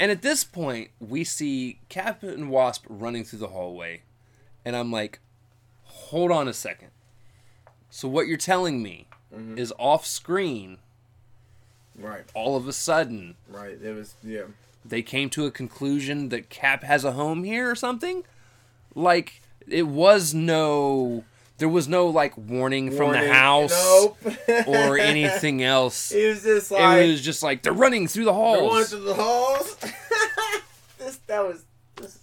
And 0.02 0.10
at 0.10 0.20
this 0.20 0.42
point, 0.42 0.90
we 0.98 1.22
see 1.22 1.78
Cap 1.88 2.24
and 2.24 2.50
Wasp 2.50 2.84
running 2.88 3.22
through 3.22 3.38
the 3.38 3.48
hallway. 3.48 4.02
and 4.64 4.74
I'm 4.74 4.90
like, 4.90 5.20
hold 5.84 6.32
on 6.32 6.48
a 6.48 6.52
second. 6.52 6.88
So 7.88 8.08
what 8.08 8.26
you're 8.26 8.36
telling 8.36 8.82
me 8.82 9.06
Mm-hmm. 9.32 9.56
is 9.58 9.72
off 9.78 10.04
screen, 10.04 10.78
Right. 11.96 12.24
all 12.34 12.56
of 12.56 12.66
a 12.66 12.72
sudden, 12.72 13.36
Right. 13.48 13.78
It 13.80 13.94
was 13.94 14.14
yeah. 14.24 14.46
they 14.84 15.02
came 15.02 15.30
to 15.30 15.46
a 15.46 15.50
conclusion 15.52 16.30
that 16.30 16.50
Cap 16.50 16.82
has 16.82 17.04
a 17.04 17.12
home 17.12 17.44
here 17.44 17.70
or 17.70 17.74
something? 17.76 18.24
Like 18.96 19.40
it 19.68 19.86
was 19.86 20.34
no 20.34 21.22
there 21.62 21.68
was 21.68 21.86
no 21.86 22.08
like 22.08 22.36
warning, 22.36 22.90
from 22.90 23.12
the 23.12 23.32
house 23.32 23.70
Nope. 23.70 24.18
or 24.66 24.98
anything 24.98 25.62
else. 25.62 26.10
It 26.12 26.26
was 26.28 26.42
just 26.42 26.70
like 26.72 27.04
it 27.04 27.10
was 27.12 27.20
just 27.22 27.40
like 27.40 27.62
they're 27.62 27.72
running 27.72 28.08
through 28.08 28.24
the 28.24 28.32
They're 28.32 28.56
going 28.58 28.68
halls. 28.68 28.90
the 28.90 29.14
halls. 29.14 29.76
this 30.98 31.16
that 31.28 31.40
was. 31.46 31.64
This, 31.94 32.18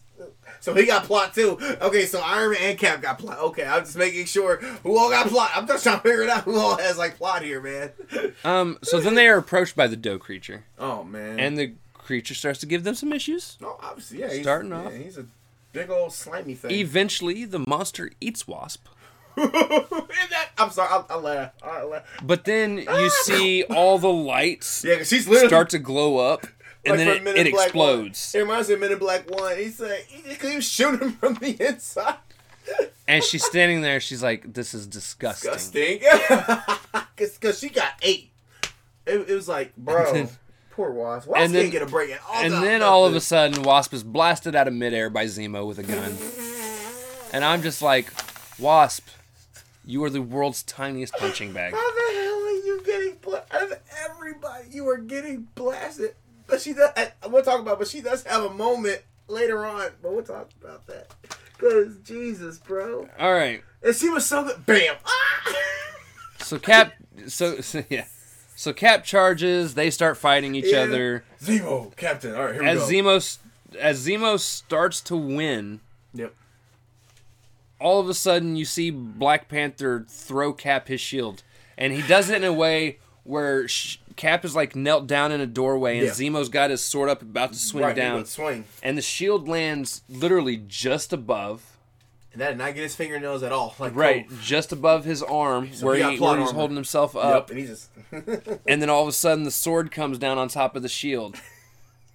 so 0.59 0.73
he 0.73 0.85
got 0.85 1.05
plot 1.05 1.33
too. 1.33 1.57
Okay, 1.79 2.05
so 2.05 2.19
Iron 2.19 2.51
Man 2.51 2.59
and 2.61 2.77
Cap 2.77 3.01
got 3.01 3.17
plot. 3.19 3.39
Okay, 3.39 3.63
I'm 3.63 3.85
just 3.85 3.95
making 3.95 4.25
sure 4.25 4.57
who 4.57 4.97
all 4.97 5.09
got 5.09 5.27
plot. 5.27 5.51
I'm 5.55 5.65
just 5.65 5.83
trying 5.83 5.97
to 5.97 6.03
figure 6.03 6.23
it 6.23 6.29
out 6.29 6.43
who 6.43 6.57
all 6.59 6.75
has 6.77 6.97
like 6.97 7.17
plot 7.17 7.41
here, 7.43 7.61
man. 7.61 7.91
Um 8.43 8.77
so 8.83 8.99
then 8.99 9.15
they 9.15 9.29
are 9.29 9.37
approached 9.37 9.77
by 9.77 9.87
the 9.87 9.95
dough 9.95 10.19
creature 10.19 10.65
Oh 10.77 11.05
man. 11.05 11.39
and 11.39 11.57
the 11.57 11.75
creature 11.93 12.33
starts 12.33 12.59
to 12.59 12.65
give 12.65 12.83
them 12.83 12.95
some 12.95 13.13
issues. 13.13 13.57
no, 13.61 13.77
obviously, 13.81 14.19
yeah. 14.19 14.31
He's, 14.33 14.41
Starting 14.41 14.71
yeah, 14.71 14.83
off. 14.85 14.93
he's 14.93 15.17
a 15.17 15.25
big 15.71 15.89
old 15.89 16.11
slimy 16.11 16.55
thing. 16.55 16.71
Eventually 16.71 17.45
the 17.45 17.59
monster 17.65 18.11
eats 18.19 18.45
Wasp. 18.45 18.85
And 20.21 20.31
that- 20.31 20.49
I'm 20.57 20.69
sorry. 20.71 20.89
I'll, 20.91 21.05
I'll 21.09 21.21
laugh. 21.21 21.51
I'll 21.63 21.87
laugh. 21.89 22.03
But 22.23 22.45
then 22.45 22.79
you 22.79 22.85
ah! 22.87 23.09
see 23.23 23.63
all 23.63 23.97
the 23.97 24.11
lights 24.11 24.83
Yeah, 24.83 25.03
she's 25.03 25.27
literally 25.27 25.47
start 25.47 25.69
to 25.71 25.79
glow 25.79 26.17
up 26.17 26.45
and 26.85 26.97
like 26.97 27.23
then 27.23 27.27
it, 27.35 27.47
it 27.47 27.47
explodes. 27.47 28.33
One. 28.33 28.39
It 28.39 28.43
reminds 28.45 28.67
me 28.69 28.73
of 28.75 28.79
Men 28.79 28.91
in 28.93 28.99
Black 28.99 29.29
One. 29.29 29.57
He's 29.57 29.79
like, 29.79 30.05
he, 30.07 30.55
was 30.55 30.67
shooting 30.69 31.11
from 31.11 31.35
the 31.35 31.55
inside. 31.65 32.15
And 33.07 33.23
she's 33.23 33.43
standing 33.43 33.81
there, 33.81 33.99
she's 33.99 34.21
like, 34.23 34.53
This 34.53 34.73
is 34.73 34.87
disgusting. 34.87 35.51
disgusting. 35.51 36.01
Because 37.15 37.59
she 37.59 37.67
got 37.69 37.93
eight. 38.01 38.31
It, 39.05 39.29
it 39.29 39.33
was 39.35 39.49
like, 39.49 39.75
bro, 39.75 40.13
then- 40.13 40.29
poor 40.71 40.91
Wasp. 40.91 41.27
Wasp 41.27 41.41
and 41.41 41.53
then- 41.53 41.69
get 41.69 41.81
a 41.81 41.85
break. 41.85 42.11
at 42.11 42.21
all 42.27 42.35
And 42.35 42.53
the- 42.53 42.59
then 42.61 42.81
all 42.81 43.05
of 43.05 43.13
a 43.15 43.19
sudden, 43.19 43.63
Wasp 43.63 43.93
is 43.93 44.03
blasted 44.03 44.55
out 44.55 44.67
of 44.69 44.73
midair 44.73 45.09
by 45.09 45.25
Zemo 45.25 45.67
with 45.67 45.79
a 45.79 45.83
gun. 45.83 46.15
And 47.33 47.43
I'm 47.43 47.61
just 47.61 47.81
like, 47.81 48.07
Wasp, 48.57 49.05
you 49.89 50.03
are 50.03 50.09
the 50.11 50.21
world's 50.21 50.61
tiniest 50.61 51.13
punching 51.15 51.51
bag. 51.51 51.73
How 51.73 51.91
the 51.95 52.13
hell 52.13 52.43
are 52.43 52.61
you 52.63 52.81
getting 52.85 53.15
blasted? 53.15 53.51
Out 53.55 53.71
of 53.71 53.79
everybody, 54.05 54.65
you 54.69 54.87
are 54.87 54.97
getting 54.97 55.47
blasted. 55.55 56.13
But 56.45 56.61
she 56.61 56.73
does. 56.73 56.91
I, 56.95 57.11
we'll 57.27 57.41
talk 57.41 57.59
about. 57.59 57.79
But 57.79 57.87
she 57.87 58.01
does 58.01 58.23
have 58.25 58.43
a 58.43 58.53
moment 58.53 59.01
later 59.27 59.65
on. 59.65 59.89
But 60.03 60.13
we'll 60.13 60.23
talk 60.23 60.49
about 60.61 60.85
that. 60.87 61.11
Cause 61.57 61.97
Jesus, 62.03 62.59
bro. 62.59 63.09
All 63.19 63.33
right. 63.33 63.63
And 63.83 63.95
she 63.95 64.09
was 64.09 64.27
so 64.27 64.43
good. 64.43 64.63
Bam. 64.65 64.95
Ah! 65.03 65.53
So 66.39 66.59
Cap, 66.59 66.93
so, 67.27 67.59
so 67.61 67.83
yeah, 67.89 68.05
so 68.55 68.73
Cap 68.73 69.03
charges. 69.03 69.73
They 69.73 69.89
start 69.89 70.17
fighting 70.17 70.53
each 70.55 70.71
Yeah. 70.71 70.81
other 70.81 71.23
Zemo, 71.41 71.95
Captain. 71.95 72.35
All 72.35 72.45
right, 72.45 72.53
here 72.53 72.63
as 72.63 72.87
we 72.87 73.01
go. 73.01 73.09
Zemo, 73.09 73.37
as 73.79 74.07
Zemo 74.07 74.39
starts 74.39 75.01
to 75.01 75.15
win. 75.17 75.79
Yep. 76.13 76.33
All 77.79 77.99
of 77.99 78.09
a 78.09 78.13
sudden, 78.13 78.55
you 78.55 78.65
see 78.65 78.89
Black 78.91 79.47
Panther 79.47 80.05
throw 80.09 80.53
Cap 80.53 80.87
his 80.87 80.99
shield, 81.01 81.43
and 81.77 81.93
he 81.93 82.01
does 82.01 82.29
it 82.29 82.35
in 82.37 82.43
a 82.43 82.53
way 82.53 82.99
where 83.23 83.67
Cap 84.15 84.43
is 84.43 84.55
like 84.55 84.75
knelt 84.75 85.07
down 85.07 85.31
in 85.31 85.39
a 85.39 85.45
doorway, 85.45 85.97
and 85.99 86.07
Yeah. 86.07 86.13
Zemo's 86.13 86.49
got 86.49 86.71
his 86.71 86.81
sword 86.81 87.09
up, 87.09 87.21
about 87.21 87.53
to 87.53 87.59
swing 87.59 87.83
right, 87.85 87.95
down, 87.95 88.25
swing. 88.25 88.65
and 88.83 88.97
the 88.97 89.01
shield 89.01 89.47
lands 89.47 90.01
literally 90.09 90.57
just 90.67 91.13
above, 91.13 91.63
And 92.33 92.41
that 92.41 92.49
did 92.49 92.57
not 92.57 92.73
get 92.75 92.83
his 92.83 92.95
fingernails 92.95 93.43
at 93.43 93.51
all. 93.51 93.75
Like 93.79 93.95
right, 93.95 94.25
oh, 94.29 94.35
just 94.43 94.71
above 94.71 95.05
his 95.05 95.23
arm, 95.23 95.71
So 95.73 95.85
where, 95.85 95.95
he 95.95 96.01
he, 96.01 96.07
where 96.19 96.37
he's 96.37 96.47
armor. 96.49 96.53
holding 96.59 96.75
himself 96.75 97.15
up. 97.15 97.49
Yep, 97.49 97.51
and 97.51 97.59
he 97.59 97.65
just. 97.65 97.89
and 98.67 98.81
then 98.81 98.89
all 98.89 99.03
of 99.03 99.07
a 99.07 99.13
sudden 99.13 99.43
the 99.45 99.51
sword 99.51 99.91
comes 99.91 100.17
down 100.17 100.37
on 100.37 100.47
top 100.49 100.75
of 100.75 100.81
the 100.81 100.89
shield, 100.89 101.35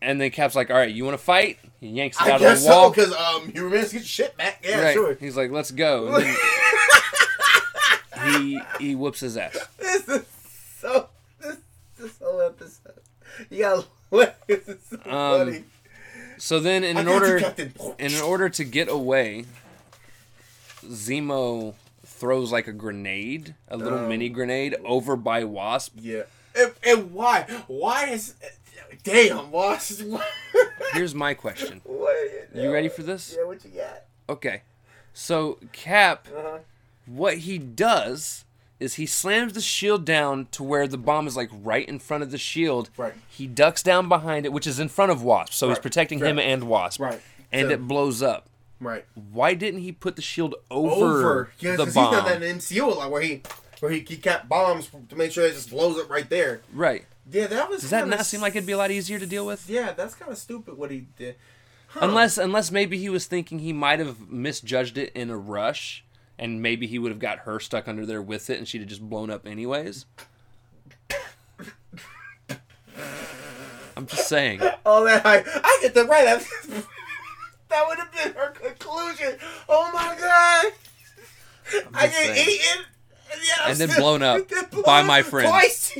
and 0.04 0.20
then 0.20 0.30
Cap's 0.30 0.54
like, 0.54 0.70
"All 0.70 0.76
right, 0.76 0.90
you 0.92 1.04
want 1.04 1.18
to 1.18 1.24
fight?" 1.24 1.58
He 1.80 1.88
yanks 1.88 2.20
it 2.20 2.26
I 2.26 2.30
out 2.32 2.40
guess 2.40 2.62
the 2.64 2.70
wall. 2.70 2.90
because 2.90 3.12
um, 3.12 3.50
you 3.54 3.68
managed 3.68 3.90
to 3.90 3.96
get 3.96 4.00
your 4.02 4.04
shit 4.04 4.36
back. 4.36 4.64
Yeah, 4.66 4.80
right. 4.82 4.94
sure. 4.94 5.14
He's 5.14 5.36
like, 5.36 5.50
"Let's 5.50 5.70
go." 5.70 6.14
And 6.14 6.24
then 6.24 6.36
he 8.42 8.60
he 8.78 8.94
whoops 8.94 9.20
his 9.20 9.36
ass. 9.36 9.56
This 9.78 10.08
is 10.08 10.24
so. 10.78 11.08
This 11.40 11.56
this 11.98 12.18
whole 12.18 12.40
episode. 12.42 12.94
You 13.50 13.58
got. 13.60 13.86
This 14.46 14.68
is 14.68 14.78
so 14.90 14.96
Um, 15.10 15.46
funny. 15.46 15.64
So 16.38 16.60
then, 16.60 16.84
in 16.84 16.96
an 16.98 17.06
you, 17.08 17.12
order, 17.12 17.54
in 17.98 18.14
order 18.20 18.48
to 18.48 18.64
get 18.64 18.88
away, 18.88 19.44
Zemo 20.84 21.74
throws 22.06 22.52
like 22.52 22.66
a 22.68 22.72
grenade, 22.72 23.54
a 23.68 23.76
little 23.76 23.98
Um, 24.00 24.08
mini 24.08 24.28
grenade, 24.28 24.76
over 24.84 25.16
by 25.16 25.44
Wasp. 25.44 25.94
Yeah. 26.00 26.22
And, 26.56 26.72
and 26.84 27.12
why? 27.12 27.42
Why 27.66 28.10
is? 28.10 28.34
Damn, 29.02 29.50
boss. 29.50 30.02
Here's 30.92 31.14
my 31.14 31.34
question: 31.34 31.80
what 31.84 32.14
are 32.16 32.24
you? 32.24 32.62
You 32.64 32.72
ready 32.72 32.88
for 32.88 33.02
this? 33.02 33.34
Yeah. 33.38 33.44
What 33.46 33.64
you 33.64 33.70
got? 33.70 34.02
Okay, 34.28 34.62
so 35.12 35.58
Cap, 35.72 36.26
Uh-huh. 36.34 36.58
what 37.06 37.38
he 37.38 37.58
does 37.58 38.44
is 38.80 38.94
he 38.94 39.06
slams 39.06 39.52
the 39.52 39.60
shield 39.60 40.04
down 40.04 40.46
to 40.50 40.62
where 40.62 40.86
the 40.88 40.96
bomb 40.98 41.26
is 41.26 41.36
like 41.36 41.50
right 41.52 41.86
in 41.88 41.98
front 41.98 42.22
of 42.22 42.30
the 42.30 42.38
shield. 42.38 42.90
Right. 42.96 43.14
He 43.28 43.46
ducks 43.46 43.82
down 43.82 44.08
behind 44.08 44.46
it, 44.46 44.52
which 44.52 44.66
is 44.66 44.80
in 44.80 44.88
front 44.88 45.12
of 45.12 45.22
Wasp, 45.22 45.52
so 45.52 45.68
he's 45.68 45.76
Right. 45.76 45.82
protecting 45.82 46.18
him 46.18 46.38
and 46.38 46.64
Wasp. 46.64 47.00
Right. 47.00 47.20
And 47.52 47.68
So- 47.68 47.72
it 47.74 47.86
blows 47.88 48.22
up. 48.22 48.48
Right. 48.80 49.04
Why 49.14 49.54
didn't 49.54 49.80
he 49.80 49.92
put 49.92 50.16
the 50.16 50.22
shield 50.22 50.56
over, 50.70 51.04
Over. 51.20 51.50
Yeah, 51.60 51.72
the 51.72 51.84
because 51.84 51.86
he's 51.86 51.94
bomb? 51.94 52.12
done 52.14 52.24
that 52.26 52.42
in 52.42 52.56
MCU 52.58 52.84
a 52.84 52.94
lot, 52.94 53.10
where 53.10 53.22
he 53.22 53.42
where 53.80 53.90
he, 53.92 54.00
he 54.00 54.16
kept 54.16 54.48
bombs 54.48 54.88
to 55.08 55.16
make 55.16 55.30
sure 55.32 55.44
it 55.46 55.52
just 55.54 55.70
blows 55.70 55.98
up 55.98 56.08
right 56.10 56.28
there. 56.30 56.62
Right. 56.72 57.04
Yeah, 57.30 57.46
that 57.46 57.70
was. 57.70 57.80
Does 57.82 57.90
that 57.90 58.08
not 58.08 58.26
seem 58.26 58.40
like 58.40 58.54
it'd 58.54 58.66
be 58.66 58.72
a 58.72 58.78
lot 58.78 58.90
easier 58.90 59.18
to 59.18 59.26
deal 59.26 59.46
with? 59.46 59.68
Yeah, 59.68 59.92
that's 59.92 60.14
kind 60.14 60.30
of 60.30 60.38
stupid 60.38 60.76
what 60.76 60.90
he 60.90 61.06
did. 61.16 61.36
Huh. 61.88 62.00
Unless 62.02 62.38
unless 62.38 62.70
maybe 62.70 62.98
he 62.98 63.08
was 63.08 63.26
thinking 63.26 63.60
he 63.60 63.72
might 63.72 64.00
have 64.00 64.28
misjudged 64.28 64.98
it 64.98 65.12
in 65.14 65.30
a 65.30 65.36
rush 65.36 66.04
and 66.38 66.60
maybe 66.60 66.86
he 66.86 66.98
would 66.98 67.10
have 67.10 67.18
got 67.18 67.40
her 67.40 67.60
stuck 67.60 67.88
under 67.88 68.04
there 68.04 68.22
with 68.22 68.50
it 68.50 68.58
and 68.58 68.66
she'd 68.66 68.80
have 68.80 68.88
just 68.88 69.08
blown 69.08 69.30
up 69.30 69.46
anyways. 69.46 70.06
I'm 73.96 74.06
just 74.06 74.28
saying. 74.28 74.58
Oh, 74.60 74.74
all 74.84 75.04
that 75.04 75.24
I 75.24 75.44
I 75.46 75.78
get 75.82 75.94
the 75.94 76.04
right. 76.04 76.44
That, 77.70 77.88
would 77.88 77.98
have 77.98 78.12
been 78.12 78.34
her 78.34 78.50
conclusion. 78.50 79.36
Oh 79.68 79.90
my 79.92 80.14
god! 80.16 80.72
I 81.92 82.06
get 82.06 82.12
saying. 82.12 82.48
eaten 82.48 82.84
and, 83.32 83.40
yet 83.42 83.58
And 83.66 83.78
then 83.78 83.98
blown 83.98 84.22
up 84.22 84.46
then 84.46 84.66
blown 84.70 84.84
by 84.84 85.00
up 85.00 85.06
my 85.06 85.22
friend. 85.22 85.48
Twice. 85.48 85.98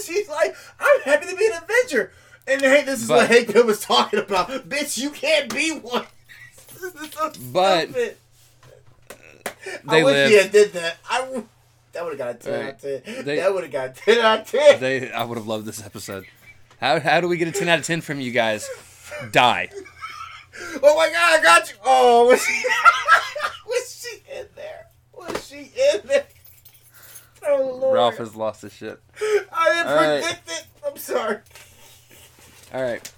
She's 0.00 0.28
like, 0.28 0.54
"I'm 0.80 1.00
happy 1.02 1.26
to 1.26 1.36
be 1.36 1.46
an 1.46 1.60
Avenger." 1.62 2.12
And 2.46 2.60
hey, 2.60 2.82
this 2.84 3.02
is 3.02 3.08
But- 3.08 3.16
what 3.18 3.28
Hank 3.30 3.52
Pym 3.52 3.66
was 3.66 3.80
talking 3.80 4.18
about. 4.18 4.48
Bitch, 4.68 4.98
you 4.98 5.10
can't 5.10 5.52
be 5.52 5.70
one. 5.72 6.06
So 7.10 7.30
But 7.52 7.90
stupid. 7.90 8.16
They 9.84 10.00
I 10.00 10.04
wish 10.04 10.14
live. 10.14 10.30
he 10.30 10.36
had 10.38 10.50
did 10.50 10.72
that. 10.72 10.96
I 11.08 11.18
w- 11.20 11.46
that 11.92 12.02
would 12.04 12.18
have 12.18 12.18
got 12.18 12.30
a 12.30 12.34
ten 12.34 12.66
out 12.66 12.74
of 12.74 12.80
ten. 13.04 13.24
They- 13.24 13.36
that 13.36 13.54
would 13.54 13.62
have 13.62 13.72
got 13.72 13.90
a 13.90 13.92
ten 13.92 14.18
out 14.18 14.40
of 14.40 14.50
ten. 14.50 14.80
They 14.80 15.12
I 15.12 15.22
would 15.24 15.38
have 15.38 15.46
loved 15.46 15.66
this 15.66 15.80
episode. 15.84 16.26
How 16.80 16.98
how 16.98 17.20
do 17.20 17.28
we 17.28 17.36
get 17.36 17.46
a 17.46 17.52
10 17.52 17.68
out 17.68 17.78
of 17.78 17.86
10 17.86 18.00
from 18.00 18.20
you 18.20 18.32
guys? 18.32 18.68
Die. 19.30 19.68
Oh 20.82 20.96
my 20.96 21.08
god, 21.10 21.40
I 21.40 21.42
got 21.42 21.70
you. 21.70 21.76
Oh, 21.84 22.26
was 22.26 22.42
she, 22.44 22.62
was 23.66 24.02
she 24.02 24.22
in 24.38 24.46
there? 24.54 24.86
Was 25.14 25.46
she 25.48 25.72
in 25.94 26.00
there? 26.06 26.24
Oh 27.46 27.76
lord. 27.80 27.94
Ralph 27.94 28.16
has 28.18 28.36
lost 28.36 28.62
his 28.62 28.72
shit. 28.72 29.00
I 29.20 29.72
didn't 29.72 29.88
All 29.88 29.96
right. 29.96 30.22
predict 30.22 30.48
it. 30.50 30.66
I'm 30.86 30.96
sorry. 30.96 31.38
All 32.72 32.82
right. 32.82 33.12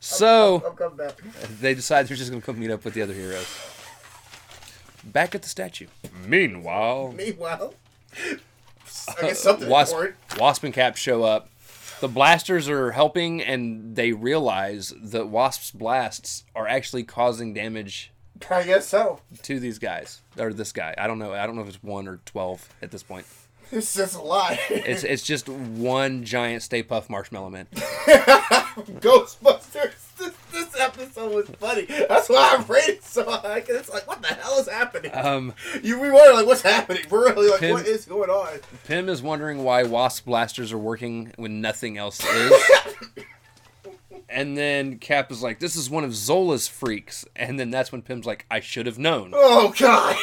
So 0.00 0.62
I'm 0.66 0.76
coming 0.76 0.98
back. 0.98 1.14
they 1.60 1.74
decide 1.74 2.06
they're 2.06 2.16
just 2.16 2.30
gonna 2.30 2.42
come 2.42 2.58
meet 2.58 2.70
up 2.70 2.84
with 2.84 2.94
the 2.94 3.02
other 3.02 3.14
heroes. 3.14 3.46
Back 5.02 5.34
at 5.34 5.42
the 5.42 5.48
statue. 5.48 5.86
Meanwhile, 6.26 7.12
Meanwhile, 7.16 7.74
I 8.18 8.32
uh, 9.12 9.20
guess 9.22 9.40
something 9.40 9.68
Wasp, 9.68 9.92
important. 9.92 10.16
Wasp 10.38 10.64
and 10.64 10.74
Cap 10.74 10.96
show 10.96 11.22
up. 11.24 11.48
The 12.00 12.08
blasters 12.08 12.68
are 12.68 12.92
helping, 12.92 13.40
and 13.42 13.96
they 13.96 14.12
realize 14.12 14.92
that 15.02 15.28
Wasp's 15.28 15.70
blasts 15.70 16.44
are 16.54 16.66
actually 16.68 17.04
causing 17.04 17.54
damage 17.54 18.12
I 18.50 18.62
guess 18.64 18.86
so. 18.86 19.20
to 19.42 19.58
these 19.60 19.78
guys 19.78 20.20
or 20.38 20.52
this 20.52 20.72
guy. 20.72 20.94
I 20.98 21.06
don't 21.06 21.18
know. 21.18 21.32
I 21.32 21.46
don't 21.46 21.56
know 21.56 21.62
if 21.62 21.68
it's 21.68 21.82
one 21.82 22.08
or 22.08 22.20
twelve 22.26 22.68
at 22.82 22.90
this 22.90 23.02
point. 23.02 23.26
It's 23.74 23.94
just 23.94 24.16
a 24.16 24.22
lie. 24.22 24.58
It's 24.70 25.02
it's 25.04 25.22
just 25.22 25.48
one 25.48 26.24
giant 26.24 26.62
Stay 26.62 26.82
Puft 26.82 27.10
Marshmallow 27.10 27.50
Man. 27.50 27.66
Ghostbusters. 29.00 29.92
This, 30.16 30.32
this 30.52 30.80
episode 30.80 31.34
was 31.34 31.48
funny. 31.58 31.86
That's 31.86 32.28
why 32.28 32.56
I 32.56 32.64
rated 32.72 33.02
so 33.02 33.28
high. 33.28 33.60
'cause 33.60 33.74
It's 33.76 33.90
like, 33.90 34.06
what 34.06 34.22
the 34.22 34.28
hell 34.28 34.58
is 34.60 34.68
happening? 34.68 35.10
Um, 35.12 35.54
you 35.82 35.98
we 36.00 36.10
wonder 36.10 36.34
like, 36.34 36.46
what's 36.46 36.62
happening? 36.62 37.02
We're 37.10 37.30
really 37.34 37.48
like, 37.50 37.60
Pym- 37.60 37.72
what 37.72 37.86
is 37.86 38.04
going 38.04 38.30
on? 38.30 38.60
Pym 38.86 39.08
is 39.08 39.22
wondering 39.22 39.64
why 39.64 39.82
Wasp 39.82 40.24
blasters 40.24 40.72
are 40.72 40.78
working 40.78 41.32
when 41.36 41.60
nothing 41.60 41.98
else 41.98 42.24
is. 42.28 42.52
And 44.28 44.56
then 44.56 44.98
Cap 44.98 45.30
is 45.30 45.42
like, 45.42 45.60
"This 45.60 45.76
is 45.76 45.88
one 45.90 46.02
of 46.02 46.12
Zola's 46.14 46.66
freaks," 46.66 47.24
and 47.36 47.60
then 47.60 47.70
that's 47.70 47.92
when 47.92 48.02
Pym's 48.02 48.26
like, 48.26 48.46
"I 48.50 48.58
should 48.60 48.86
have 48.86 48.98
known." 48.98 49.30
Oh 49.34 49.72
God. 49.78 50.16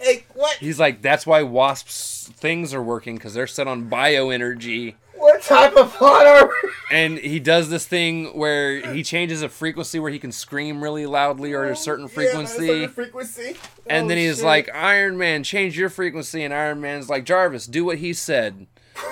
Hey, 0.00 0.24
what? 0.34 0.56
He's 0.58 0.78
like, 0.80 1.02
"That's 1.02 1.26
why 1.26 1.42
Wasp's 1.42 2.30
things 2.34 2.72
are 2.74 2.82
working 2.82 3.16
because 3.16 3.34
they're 3.34 3.46
set 3.46 3.66
on 3.68 3.88
bioenergy." 3.90 4.94
What 5.14 5.42
type 5.42 5.76
of 5.76 5.92
plot 5.92 6.26
are 6.26 6.46
we? 6.46 6.70
And 6.90 7.18
he 7.18 7.38
does 7.40 7.68
this 7.68 7.84
thing 7.86 8.28
where 8.28 8.80
he 8.94 9.02
changes 9.04 9.42
a 9.42 9.50
frequency 9.50 9.98
where 9.98 10.10
he 10.10 10.18
can 10.18 10.32
scream 10.32 10.82
really 10.82 11.04
loudly 11.04 11.52
or 11.52 11.66
at 11.66 11.72
a 11.72 11.76
certain 11.76 12.08
frequency. 12.08 12.64
Yeah, 12.66 12.72
a 12.72 12.76
certain 12.88 12.88
frequency. 12.94 13.56
And 13.86 14.06
Oh, 14.06 14.08
then 14.08 14.16
he's 14.16 14.36
shit. 14.36 14.44
like, 14.46 14.74
Iron 14.74 15.18
Man, 15.18 15.44
change 15.44 15.78
your 15.78 15.90
frequency. 15.90 16.42
And 16.42 16.54
Iron 16.54 16.80
Man's 16.80 17.10
like, 17.10 17.24
Jarvis, 17.26 17.66
do 17.66 17.84
what 17.84 17.98
he 17.98 18.14
said. 18.14 18.66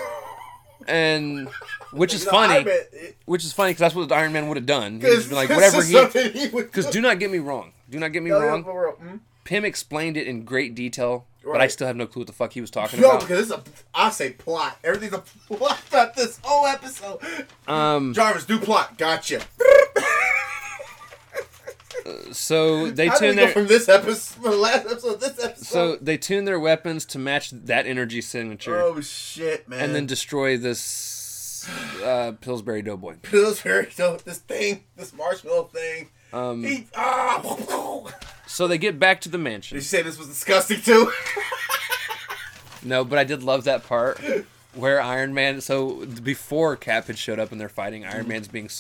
And 0.86 1.48
which 1.92 2.14
is 2.14 2.24
No, 2.24 2.30
funny, 2.30 2.70
it- 2.70 3.16
which 3.26 3.44
is 3.44 3.52
funny 3.52 3.70
because 3.72 3.80
that's 3.80 3.94
what 3.94 4.10
Iron 4.10 4.32
Man 4.32 4.48
would 4.48 4.56
have 4.56 4.64
done. 4.64 4.94
He'd 4.94 5.02
'cause 5.02 5.14
just 5.16 5.28
be 5.28 5.34
like, 5.34 5.50
whatever 5.50 5.82
he. 5.82 5.92
something 5.92 6.32
he 6.32 6.48
would 6.48 6.66
Because 6.66 6.86
do 6.86 7.02
not 7.02 7.18
get 7.18 7.30
me 7.30 7.38
wrong. 7.38 7.72
Do 7.90 7.98
not 7.98 8.12
get 8.12 8.22
me 8.22 8.30
No, 8.30 8.40
wrong. 8.40 9.20
Pym 9.48 9.64
explained 9.64 10.18
it 10.18 10.26
in 10.26 10.44
great 10.44 10.74
detail, 10.74 11.24
but 11.42 11.62
I 11.62 11.68
still 11.68 11.86
have 11.86 11.96
no 11.96 12.06
clue 12.06 12.20
what 12.20 12.26
the 12.26 12.34
fuck 12.34 12.52
he 12.52 12.60
was 12.60 12.70
talking 12.70 13.00
No, 13.00 13.12
about. 13.12 13.20
because 13.22 13.50
it's 13.50 13.50
a. 13.50 13.62
I 13.94 14.10
say 14.10 14.32
plot. 14.32 14.78
Everything's 14.84 15.14
a 15.14 15.22
plot 15.48 15.80
about 15.88 16.14
this 16.14 16.38
whole 16.42 16.66
episode. 16.66 17.18
Um, 17.66 18.12
Jarvis, 18.12 18.44
do 18.44 18.58
plot. 18.58 18.98
Gotcha. 18.98 19.40
so 22.32 22.90
they 22.90 23.06
How 23.06 23.16
tune 23.18 23.36
their 23.36 23.48
from 23.48 23.68
this 23.68 23.88
episode, 23.88 24.42
from 24.42 24.50
the 24.50 24.56
last 24.58 24.84
episode, 24.86 25.20
this 25.20 25.42
episode? 25.42 25.64
so 25.64 25.96
they 25.96 26.18
tune 26.18 26.44
their 26.44 26.60
weapons 26.60 27.06
to 27.06 27.18
match 27.18 27.50
that 27.50 27.86
energy 27.86 28.20
signature, 28.20 28.78
oh 28.82 29.00
shit, 29.00 29.66
man. 29.66 29.80
and 29.80 29.94
then 29.94 30.04
destroy 30.04 30.58
this 30.58 31.66
uh, 32.04 32.32
Pillsbury 32.40 32.82
Doughboy. 32.82 33.16
Pillsbury, 33.22 33.90
so 33.92 34.16
this 34.24 34.38
thing, 34.38 34.84
this 34.96 35.12
marshmallow 35.14 35.64
thing. 35.72 36.10
Um, 36.32 36.62
He 36.64 36.86
ah. 36.96 38.04
so 38.46 38.66
they 38.68 38.78
get 38.78 38.98
back 38.98 39.20
to 39.22 39.28
the 39.28 39.38
mansion. 39.38 39.76
Did 39.76 39.82
you 39.82 39.88
say 39.88 40.02
this 40.02 40.18
was 40.18 40.28
disgusting 40.28 40.80
too? 40.80 41.10
No, 42.84 43.04
but 43.04 43.18
I 43.18 43.24
did 43.24 43.42
love 43.42 43.64
that 43.64 43.84
part 43.86 44.20
where 44.74 45.00
Iron 45.00 45.34
Man. 45.34 45.60
So 45.60 46.06
before 46.06 46.76
Cap 46.76 47.08
had 47.08 47.18
showed 47.18 47.38
up 47.40 47.50
and 47.50 47.60
they're 47.60 47.68
fighting, 47.68 48.04
Iron 48.04 48.28
Man's 48.28 48.46
being 48.46 48.70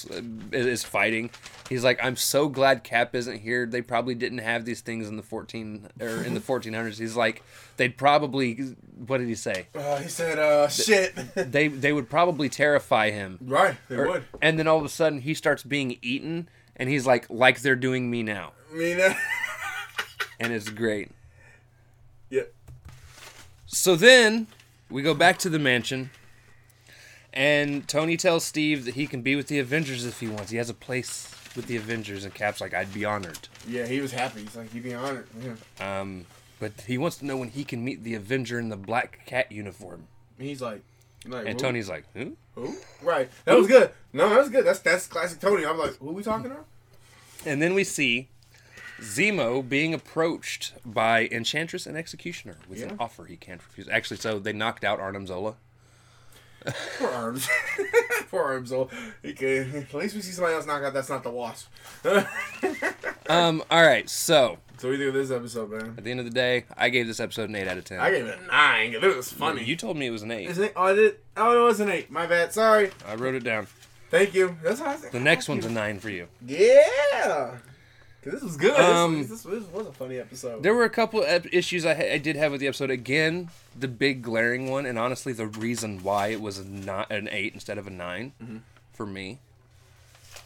is 0.52 0.84
fighting. 0.84 1.30
He's 1.68 1.82
like, 1.82 1.98
"I'm 2.02 2.14
so 2.16 2.48
glad 2.48 2.84
Cap 2.84 3.14
isn't 3.16 3.38
here. 3.40 3.66
They 3.66 3.82
probably 3.82 4.14
didn't 4.14 4.38
have 4.38 4.64
these 4.64 4.80
things 4.82 5.08
in 5.08 5.16
the 5.16 5.22
14 5.22 5.88
or 6.00 6.22
in 6.22 6.34
the 6.34 6.40
1400s." 6.40 6.96
He's 6.98 7.16
like, 7.16 7.42
"They'd 7.76 7.96
probably 7.96 8.76
what 9.06 9.18
did 9.18 9.26
he 9.28 9.34
say? 9.34 9.66
Uh, 9.74 9.96
he 9.96 10.08
said, 10.08 10.38
uh, 10.38 10.68
shit. 10.68 11.14
They 11.34 11.66
they 11.68 11.92
would 11.92 12.08
probably 12.08 12.48
terrify 12.48 13.10
him." 13.10 13.38
right, 13.42 13.76
they 13.88 13.96
Or- 13.96 14.08
would. 14.08 14.24
and 14.40 14.58
then 14.60 14.68
all 14.68 14.78
of 14.78 14.84
a 14.84 14.88
sudden 14.88 15.22
he 15.22 15.34
starts 15.34 15.64
being 15.64 15.98
eaten, 16.02 16.48
and 16.78 16.88
he's 16.88 17.06
like, 17.06 17.26
"Like 17.28 17.60
they're 17.60 17.76
doing 17.76 18.10
me 18.10 18.22
now," 18.22 18.52
mean, 18.72 19.00
uh, 19.00 19.14
and 20.40 20.52
it's 20.52 20.68
great. 20.70 21.10
yeah. 22.30 22.42
So 23.66 23.96
then 23.96 24.46
we 24.90 25.02
go 25.02 25.14
back 25.14 25.38
to 25.40 25.48
the 25.48 25.58
mansion, 25.58 26.10
and 27.32 27.86
Tony 27.86 28.16
tells 28.16 28.44
Steve 28.44 28.84
that 28.84 28.94
he 28.94 29.06
can 29.06 29.22
be 29.22 29.36
with 29.36 29.48
the 29.48 29.58
Avengers 29.58 30.04
if 30.06 30.20
he 30.20 30.28
wants. 30.28 30.50
He 30.50 30.56
has 30.56 30.70
a 30.70 30.74
place 30.74 31.34
with 31.54 31.66
the 31.66 31.76
Avengers, 31.76 32.24
and 32.24 32.32
Cap's 32.34 32.60
like, 32.60 32.72
"I'd 32.74 32.92
be 32.94 33.04
honored." 33.04 33.48
Yeah, 33.66 33.86
he 33.86 34.00
was 34.00 34.12
happy. 34.12 34.40
He's 34.42 34.56
like, 34.56 34.72
you 34.72 34.80
be 34.80 34.94
honored. 34.94 35.26
Yeah. 35.42 36.00
Um, 36.00 36.24
but 36.58 36.72
he 36.86 36.96
wants 36.98 37.18
to 37.18 37.26
know 37.26 37.36
when 37.36 37.50
he 37.50 37.64
can 37.64 37.84
meet 37.84 38.02
the 38.02 38.14
Avenger 38.14 38.58
in 38.58 38.68
the 38.70 38.76
black 38.76 39.20
cat 39.26 39.52
uniform. 39.52 40.06
He's 40.38 40.62
like, 40.62 40.80
like 41.26 41.46
And 41.46 41.60
who? 41.60 41.66
Tony's 41.66 41.88
like, 41.88 42.04
"Who?" 42.14 42.36
Who? 42.54 42.76
Right. 43.02 43.28
That 43.44 43.56
was 43.56 43.66
good. 43.66 43.90
No, 44.12 44.28
that 44.28 44.38
was 44.38 44.48
good. 44.48 44.64
That's 44.64 44.80
that's 44.80 45.06
classic 45.06 45.40
Tony. 45.40 45.64
I'm 45.64 45.78
like, 45.78 45.96
who 45.96 46.10
are 46.10 46.12
we 46.12 46.22
talking 46.22 46.46
about? 46.46 46.66
And 47.46 47.62
then 47.62 47.74
we 47.74 47.84
see 47.84 48.28
Zemo 49.00 49.66
being 49.66 49.94
approached 49.94 50.74
by 50.84 51.28
Enchantress 51.30 51.86
and 51.86 51.96
Executioner 51.96 52.56
with 52.68 52.82
an 52.82 52.96
offer 52.98 53.26
he 53.26 53.36
can't 53.36 53.60
refuse. 53.62 53.88
Actually, 53.88 54.16
so 54.18 54.38
they 54.38 54.52
knocked 54.52 54.84
out 54.84 54.98
Arnim 55.00 55.26
Zola. 55.26 55.54
Poor 56.98 57.08
arms. 57.08 57.48
Poor 58.30 58.42
arms. 58.42 58.72
He 59.22 59.30
at 59.30 59.94
least 59.94 60.14
we 60.16 60.20
see 60.20 60.32
somebody 60.32 60.54
else 60.54 60.66
knock 60.66 60.82
out. 60.82 60.92
That's 60.92 61.08
not 61.08 61.22
the 61.22 61.30
wasp. 61.30 61.68
Um, 63.30 63.62
all 63.70 63.82
right, 63.82 64.08
so 64.08 64.56
So 64.78 64.88
what 64.88 64.96
do 64.96 65.02
you 65.02 65.10
think 65.12 65.16
of 65.22 65.28
this 65.28 65.36
episode, 65.36 65.70
man? 65.70 65.94
at 65.98 66.04
the 66.04 66.10
end 66.10 66.20
of 66.20 66.26
the 66.26 66.32
day, 66.32 66.64
I 66.76 66.88
gave 66.88 67.06
this 67.08 67.18
episode 67.18 67.48
an 67.50 67.56
8 67.56 67.66
out 67.68 67.78
of 67.78 67.84
10. 67.84 67.98
I 67.98 68.10
gave 68.12 68.26
it 68.26 68.38
a 68.42 68.46
nine. 68.46 68.94
It 68.94 69.02
was 69.16 69.32
funny. 69.32 69.64
You 69.64 69.74
told 69.74 69.96
me 69.96 70.06
it 70.06 70.10
was 70.10 70.22
an 70.22 70.30
8. 70.30 70.48
Is 70.48 70.58
it? 70.58 70.72
Oh, 70.76 70.84
I 70.84 70.94
did. 70.94 71.16
Oh, 71.36 71.60
it 71.60 71.66
was 71.66 71.80
an 71.80 71.88
eight. 71.88 72.10
My 72.12 72.26
bad. 72.26 72.52
Sorry. 72.52 72.90
I 73.06 73.16
wrote 73.16 73.34
it 73.34 73.42
down. 73.44 73.66
Thank 74.10 74.34
you. 74.34 74.56
That's 74.62 74.78
how 74.80 74.90
I 74.90 74.96
said. 74.96 75.10
The 75.12 75.18
next 75.20 75.48
one's 75.48 75.64
a 75.66 75.70
9 75.70 75.98
for 75.98 76.10
you. 76.10 76.28
Yeah. 76.46 77.56
this 78.22 78.40
was 78.42 78.56
good. 78.56 78.72
This- 78.72 78.80
Um, 78.80 79.18
this, 79.26 79.42
this 79.42 79.44
was 79.72 79.86
a 79.88 79.92
funny 79.92 80.18
episode. 80.18 80.62
There 80.62 80.74
were 80.74 80.84
a 80.84 80.90
couple 80.90 81.22
issues 81.52 81.84
I, 81.84 81.94
ha- 81.94 82.12
I 82.14 82.18
did 82.18 82.36
have 82.36 82.52
with 82.52 82.60
the 82.60 82.68
episode. 82.68 82.90
Again, 82.90 83.50
the 83.78 83.88
big 83.88 84.22
glaring 84.22 84.70
one, 84.70 84.86
and 84.86 84.96
honestly, 84.98 85.32
the 85.32 85.46
reason 85.46 86.02
why 86.04 86.28
it 86.28 86.40
was 86.40 86.64
not 86.64 87.10
an 87.10 87.28
eight 87.32 87.52
instead 87.52 87.78
of 87.78 87.86
a 87.88 87.90
9 87.90 88.32
Mm-hmm. 88.40 88.56
for 88.92 89.06
me, 89.06 89.40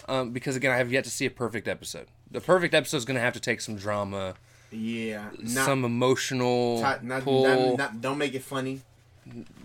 um, 0.09 0.31
because 0.31 0.57
again, 0.57 0.71
I 0.73 0.77
have 0.79 0.91
yet 0.91 1.05
to 1.05 1.11
see 1.11 1.27
a 1.27 1.31
perfect 1.31 1.69
episode. 1.69 2.07
The 2.33 2.41
perfect 2.41 2.75
episode 2.75 2.97
is 2.97 3.05
going 3.05 3.15
to 3.17 3.21
have 3.21 3.35
to 3.35 3.41
take 3.41 3.61
some 3.61 3.77
drama, 3.77 4.35
yeah. 4.71 5.29
Not, 5.39 5.65
some 5.67 5.85
emotional 5.85 6.81
not, 6.81 7.05
not, 7.05 7.23
pull. 7.23 7.77
don't 8.01 8.19
make 8.19 8.35
it 8.35 8.43
funny. 8.43 8.81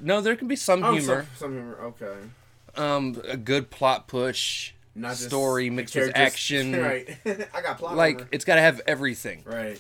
no, 0.02 0.20
there 0.22 0.36
can 0.36 0.48
be 0.50 0.56
some 0.58 0.84
Oh, 0.84 0.92
humor, 0.94 1.26
Some, 1.38 1.38
some 1.38 1.54
humor. 1.54 1.78
Okay. 1.82 2.16
um, 2.76 3.22
a 3.28 3.38
good 3.38 3.70
plot 3.72 4.08
push, 4.08 4.74
Not 4.96 5.12
just 5.12 5.24
story 5.26 5.70
mixed 5.70 5.96
with 5.96 6.12
action. 6.16 6.74
Right. 6.82 7.18
I 7.54 7.62
got 7.62 7.78
plot. 7.78 7.96
Like 7.96 8.28
it's 8.32 8.44
got 8.46 8.56
to 8.56 8.62
have 8.62 8.82
everything. 8.86 9.44
Right. 9.46 9.80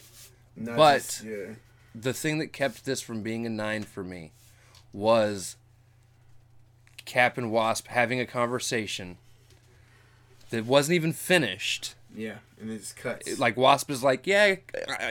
Not 0.56 0.78
But- 0.78 0.98
just- 1.04 1.24
yeah. 1.26 1.54
the 1.94 2.14
thing 2.14 2.38
that 2.40 2.54
kept 2.54 2.86
this 2.86 3.02
from 3.02 3.22
being 3.22 3.46
a 3.46 3.50
nine 3.50 3.84
for 3.84 4.04
me 4.04 4.32
was 4.94 5.58
Cap 7.06 7.38
and 7.38 7.52
Wasp 7.52 7.88
having 7.88 8.20
a 8.22 8.26
conversation 8.26 9.18
that 10.52 10.66
wasn't 10.66 10.96
even 10.96 11.12
finished. 11.12 11.96
Yeah. 12.18 12.38
And 12.60 12.72
it 12.72 12.80
just 12.80 12.96
cuts. 12.98 13.38
Like 13.40 13.56
Wasp 13.56 13.92
is 13.92 14.04
like, 14.04 14.26
yeah, 14.26 14.56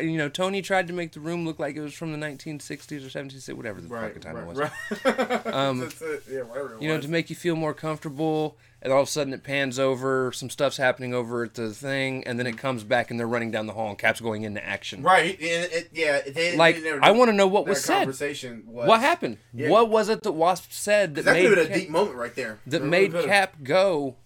you 0.03 0.19
know, 0.19 0.29
Tony 0.29 0.61
tried 0.61 0.89
to 0.89 0.93
make 0.93 1.13
the 1.13 1.21
room 1.21 1.47
look 1.47 1.61
like 1.61 1.77
it 1.77 1.81
was 1.81 1.95
from 1.95 2.11
the 2.11 2.19
1960s 2.19 3.07
or 3.07 3.09
70s, 3.09 3.53
whatever 3.55 3.81
the 3.81 3.87
right. 3.89 4.09
fucking 4.13 4.23
time 4.23 4.37
it 4.37 4.41
Right. 4.41 4.71
was. 4.91 5.05
right. 5.05 5.47
Um, 5.55 5.83
it. 5.85 6.23
Yeah. 6.29 6.41
Whatever. 6.43 6.75
It 6.75 6.83
You 6.83 6.89
know, 6.89 7.01
to 7.01 7.09
make 7.09 7.31
you 7.31 7.37
feel 7.37 7.55
more 7.55 7.73
comfortable. 7.73 8.59
And 8.83 8.93
all 8.93 9.01
of 9.03 9.09
a 9.09 9.11
sudden 9.11 9.33
it 9.33 9.43
pans 9.43 9.79
over, 9.79 10.31
some 10.33 10.51
stuff's 10.51 10.77
happening 10.77 11.13
over 11.15 11.43
at 11.45 11.55
the 11.55 11.71
thing, 11.73 12.23
and 12.25 12.39
then 12.39 12.47
it 12.47 12.57
comes 12.59 12.85
back 12.85 13.11
and 13.11 13.19
they're 13.19 13.27
running 13.27 13.51
down 13.51 13.67
the 13.67 13.73
hall 13.73 13.89
and 13.89 13.99
Cap's 13.99 14.21
going 14.21 14.43
into 14.43 14.65
action. 14.65 15.03
Right. 15.03 15.33
And 15.41 15.73
it, 15.73 15.91
yeah. 15.93 16.21
They, 16.21 16.57
Like, 16.57 16.77
they 16.77 16.83
never- 16.83 17.03
I 17.05 17.11
want 17.13 17.29
to 17.31 17.33
know 17.33 17.47
what 17.47 17.67
was 17.67 17.85
said. 17.85 18.01
Conversation 18.01 18.65
was, 18.67 18.87
What 18.89 19.01
happened? 19.01 19.39
Yeah. 19.55 19.71
What 19.71 19.89
was 19.91 20.09
it 20.09 20.23
that 20.25 20.33
Wasp 20.33 20.73
said 20.73 21.15
that 21.17 21.25
That 21.25 21.33
made 21.35 21.53
a 21.53 21.67
Cap, 21.67 21.75
deep 21.75 21.91
moment 21.91 22.17
right 22.17 22.35
there. 22.35 22.59
that 22.67 22.83
It 22.83 22.85
made. 22.85 23.13
Cap 23.13 23.57
go? 23.63 24.17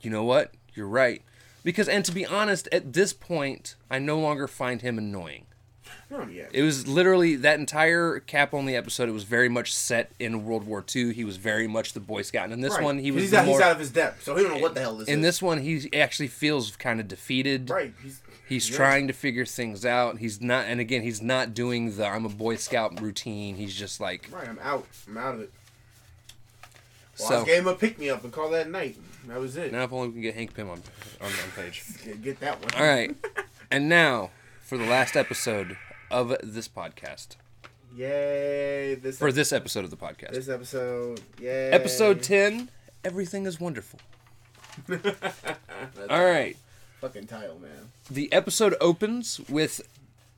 You 0.00 0.10
know 0.10 0.24
what? 0.24 0.52
You're 0.74 0.88
right. 0.88 1.22
Because 1.64 1.88
and 1.88 2.04
to 2.04 2.12
be 2.12 2.26
honest, 2.26 2.68
at 2.72 2.92
this 2.92 3.12
point, 3.12 3.76
I 3.90 3.98
no 3.98 4.18
longer 4.18 4.48
find 4.48 4.80
him 4.82 4.98
annoying. 4.98 5.46
Oh, 6.14 6.26
yeah. 6.26 6.44
It 6.52 6.62
was 6.62 6.86
literally 6.86 7.36
that 7.36 7.58
entire 7.58 8.20
Cap 8.20 8.52
only 8.52 8.76
episode. 8.76 9.08
It 9.08 9.12
was 9.12 9.24
very 9.24 9.48
much 9.48 9.74
set 9.74 10.12
in 10.18 10.44
World 10.44 10.64
War 10.66 10.84
II. 10.94 11.14
He 11.14 11.24
was 11.24 11.38
very 11.38 11.66
much 11.66 11.94
the 11.94 12.00
Boy 12.00 12.20
Scout, 12.22 12.44
and 12.44 12.52
in 12.52 12.60
this 12.60 12.74
Right. 12.74 12.82
one, 12.82 12.98
he 12.98 13.10
was 13.10 13.24
he's, 13.24 13.34
out, 13.34 13.46
more. 13.46 13.56
he's 13.58 13.64
out 13.64 13.72
of 13.72 13.78
his 13.78 13.90
depth, 13.90 14.22
so 14.22 14.36
he 14.36 14.42
don't 14.42 14.52
know 14.56 14.58
what 14.62 14.74
the 14.74 14.80
hell 14.80 14.96
this 14.96 15.08
in 15.08 15.12
is. 15.12 15.16
In 15.16 15.20
this 15.22 15.40
one, 15.40 15.58
he 15.62 15.88
actually 15.98 16.28
feels 16.28 16.76
kind 16.76 17.00
of 17.00 17.08
defeated. 17.08 17.70
right, 17.70 17.94
he's 18.02 18.20
He's 18.46 18.68
yeah. 18.68 18.76
trying 18.76 19.06
to 19.06 19.14
figure 19.14 19.46
things 19.46 19.86
out. 19.86 20.18
He's 20.18 20.42
not, 20.42 20.66
and 20.66 20.78
again, 20.80 21.00
he's 21.00 21.22
not 21.22 21.54
doing 21.54 21.96
the 21.96 22.06
"I'm 22.06 22.26
a 22.26 22.28
Boy 22.28 22.56
Scout" 22.56 23.00
routine. 23.00 23.54
He's 23.56 23.74
just 23.74 23.98
like 23.98 24.28
Right, 24.30 24.46
I'm 24.46 24.58
out. 24.62 24.86
I'm 25.08 25.16
out 25.16 25.34
of 25.36 25.40
it. 25.40 25.52
Well, 27.18 27.28
so. 27.28 27.40
I 27.42 27.44
gave 27.44 27.58
him 27.62 27.68
a 27.68 27.74
pick 27.74 27.98
me 27.98 28.10
up 28.10 28.24
and 28.24 28.32
call 28.32 28.50
that 28.50 28.68
night. 28.68 28.96
That 29.28 29.38
was 29.38 29.56
it. 29.56 29.72
Now, 29.72 29.84
if 29.84 29.92
only 29.92 30.08
we 30.08 30.14
can 30.14 30.22
get 30.22 30.34
Hank 30.34 30.54
Pym 30.54 30.68
on 30.68 30.82
on, 31.20 31.26
on 31.26 31.32
page. 31.56 31.82
Get- 32.22 32.40
that 32.40 32.60
one. 32.60 32.70
All 32.82 32.86
right, 32.88 33.14
and 33.70 33.88
now 33.88 34.30
for 34.60 34.76
the 34.78 34.86
last 34.86 35.16
episode 35.16 35.76
of 36.10 36.34
this 36.42 36.68
podcast. 36.68 37.36
Yay! 37.94 38.94
This 38.94 39.18
For 39.18 39.30
this 39.30 39.52
episode 39.52 39.84
of 39.84 39.90
the 39.90 39.96
podcast, 39.96 40.32
this 40.32 40.48
episode. 40.48 41.20
Yay! 41.40 41.70
episode 41.70 42.22
ten. 42.22 42.68
Everything 43.04 43.46
is 43.46 43.60
wonderful. 43.60 43.98
All 46.10 46.24
right. 46.24 46.56
Fucking 47.00 47.26
title, 47.26 47.58
man. 47.58 47.90
The 48.10 48.32
episode 48.32 48.74
opens 48.80 49.40
with 49.48 49.80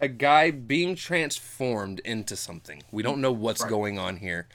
a 0.01 0.09
guy 0.09 0.51
being 0.51 0.94
transformed 0.97 2.01
into 2.01 2.36
something. 2.36 2.82
We 2.90 3.02
don't 3.02 3.20
know 3.20 3.32
what's 3.32 3.62
Right. 3.62 3.70
going 3.70 3.98
on 3.98 4.16
here. 4.16 4.47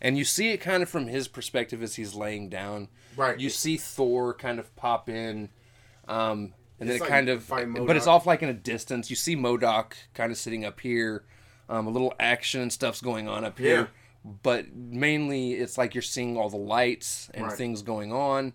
And 0.00 0.16
you 0.16 0.24
see 0.24 0.50
it 0.52 0.58
kind 0.58 0.82
of 0.82 0.88
from 0.88 1.08
his 1.08 1.28
perspective 1.28 1.82
as 1.82 1.96
he's 1.96 2.14
laying 2.14 2.48
down. 2.48 2.88
Right. 3.18 3.38
You 3.38 3.50
see 3.50 3.76
Thor 3.76 4.32
kind 4.32 4.58
of 4.58 4.74
pop 4.76 5.08
in. 5.08 5.50
Um, 6.06 6.54
and 6.80 6.88
then 6.88 6.96
it 6.96 7.00
like 7.00 7.10
kind 7.10 7.28
of, 7.28 7.46
but 7.86 7.96
it's 7.96 8.06
off 8.06 8.24
like 8.26 8.42
in 8.42 8.48
a 8.48 8.54
distance. 8.54 9.10
You 9.10 9.16
see 9.16 9.34
MODOK 9.36 9.92
kind 10.14 10.30
of 10.32 10.38
sitting 10.38 10.64
up 10.64 10.80
here. 10.80 11.24
Um, 11.68 11.86
a 11.86 11.90
little 11.90 12.14
action 12.18 12.60
and 12.62 12.72
stuff's 12.72 13.00
going 13.02 13.28
on 13.28 13.44
up 13.44 13.58
here. 13.58 13.90
But 14.42 14.72
mainly 14.74 15.54
it's 15.54 15.76
like 15.76 15.94
you're 15.94 16.02
seeing 16.02 16.36
all 16.36 16.48
the 16.48 16.56
lights 16.56 17.28
and 17.34 17.46
Right. 17.46 17.56
things 17.56 17.82
going 17.82 18.12
on. 18.12 18.54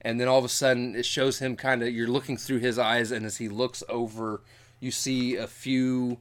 and 0.00 0.20
then 0.20 0.28
all 0.28 0.38
of 0.38 0.44
a 0.44 0.48
sudden 0.50 0.94
it 0.94 1.06
shows 1.06 1.38
him 1.38 1.56
kind 1.56 1.82
of 1.82 1.88
you're 1.90 2.06
looking 2.08 2.36
through 2.36 2.58
his 2.58 2.78
eyes, 2.78 3.10
and 3.10 3.24
as 3.24 3.38
he 3.38 3.48
looks 3.48 3.82
over, 3.88 4.42
you 4.78 4.90
see 4.90 5.34
a 5.36 5.46
few 5.46 6.18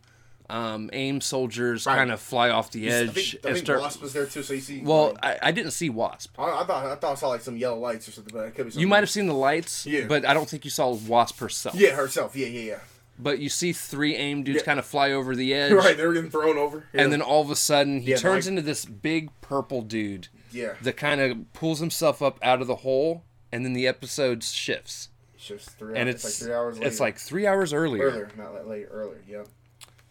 um, 0.54 0.90
AIM 0.94 1.20
soldiers 1.20 1.86
Right. 1.86 1.96
kind 1.96 2.12
of 2.12 2.20
fly 2.22 2.50
off 2.50 2.72
the 2.72 2.88
I 2.88 2.94
edge 2.94 3.14
think, 3.32 3.46
I 3.46 3.48
and 3.50 3.56
think 3.58 3.66
start. 3.66 3.82
Wasp 3.82 4.02
was 4.02 4.14
there 4.14 4.26
too, 4.28 4.44
so 4.44 4.54
you 4.54 4.62
see. 4.62 4.82
Well, 4.82 5.14
like, 5.22 5.24
I, 5.24 5.40
I 5.50 5.52
didn't 5.52 5.72
see 5.72 5.90
Wasp. 5.90 6.40
I, 6.40 6.44
I 6.62 6.64
thought 6.64 6.86
I 6.86 6.96
thought 6.96 7.12
I 7.12 7.16
saw 7.16 7.30
like 7.30 7.42
some 7.42 7.58
yellow 7.58 7.80
lights 7.80 8.08
or 8.08 8.12
something, 8.12 8.34
but 8.34 8.46
it 8.48 8.56
could 8.56 8.66
be. 8.66 8.72
Something. 8.72 8.82
You 8.82 8.88
might 8.88 9.00
have 9.00 9.10
seen 9.10 9.26
the 9.28 9.34
lights, 9.34 9.86
Yeah. 9.86 10.06
but 10.08 10.26
I 10.26 10.34
don't 10.34 10.48
think 10.50 10.64
you 10.64 10.72
saw 10.72 10.94
Wasp 10.94 11.40
herself. 11.40 11.76
Yeah, 11.76 11.96
herself. 11.96 12.36
Yeah, 12.36 12.48
yeah, 12.48 12.62
yeah. 12.62 12.80
But 13.20 13.40
you 13.40 13.50
see 13.50 13.74
three 13.74 14.16
AIM 14.16 14.44
dudes 14.44 14.60
Yeah. 14.60 14.66
kind 14.66 14.80
of 14.80 14.86
fly 14.86 15.12
over 15.12 15.36
the 15.36 15.54
edge, 15.56 15.72
Right, 15.72 15.96
they're 15.98 16.14
getting 16.14 16.30
thrown 16.32 16.58
over. 16.58 16.86
Yeah. 16.94 17.02
and 17.02 17.12
then 17.12 17.22
all 17.22 17.42
of 17.42 17.50
a 17.52 17.56
sudden 17.56 18.02
he 18.02 18.12
Yeah, 18.12 18.18
turns 18.18 18.46
like- 18.46 18.52
into 18.52 18.62
this 18.64 18.86
big 18.86 19.30
purple 19.42 19.82
dude 19.82 20.28
yeah, 20.52 20.74
that 20.82 20.98
kind 20.98 21.20
of 21.22 21.52
pulls 21.54 21.80
himself 21.80 22.22
up 22.22 22.38
out 22.44 22.62
of 22.62 22.68
the 22.68 22.78
hole, 22.78 23.24
and 23.52 23.66
then 23.66 23.74
the 23.74 23.88
episode 23.88 24.44
shifts, 24.44 25.10
it's 25.36 25.46
just 25.48 25.70
three. 25.80 25.98
and 25.98 26.10
hours, 26.10 26.24
it's 26.26 26.26
like 26.26 26.36
three 26.48 26.54
hours. 26.56 26.76
Later. 26.78 26.88
it's 26.88 27.00
like 27.00 27.18
three 27.18 27.48
hours 27.48 27.74
earlier. 27.74 28.04
earlier, 28.10 28.30
not 28.38 28.68
late, 28.68 28.88
earlier. 28.92 29.22
Yeah. 29.28 29.44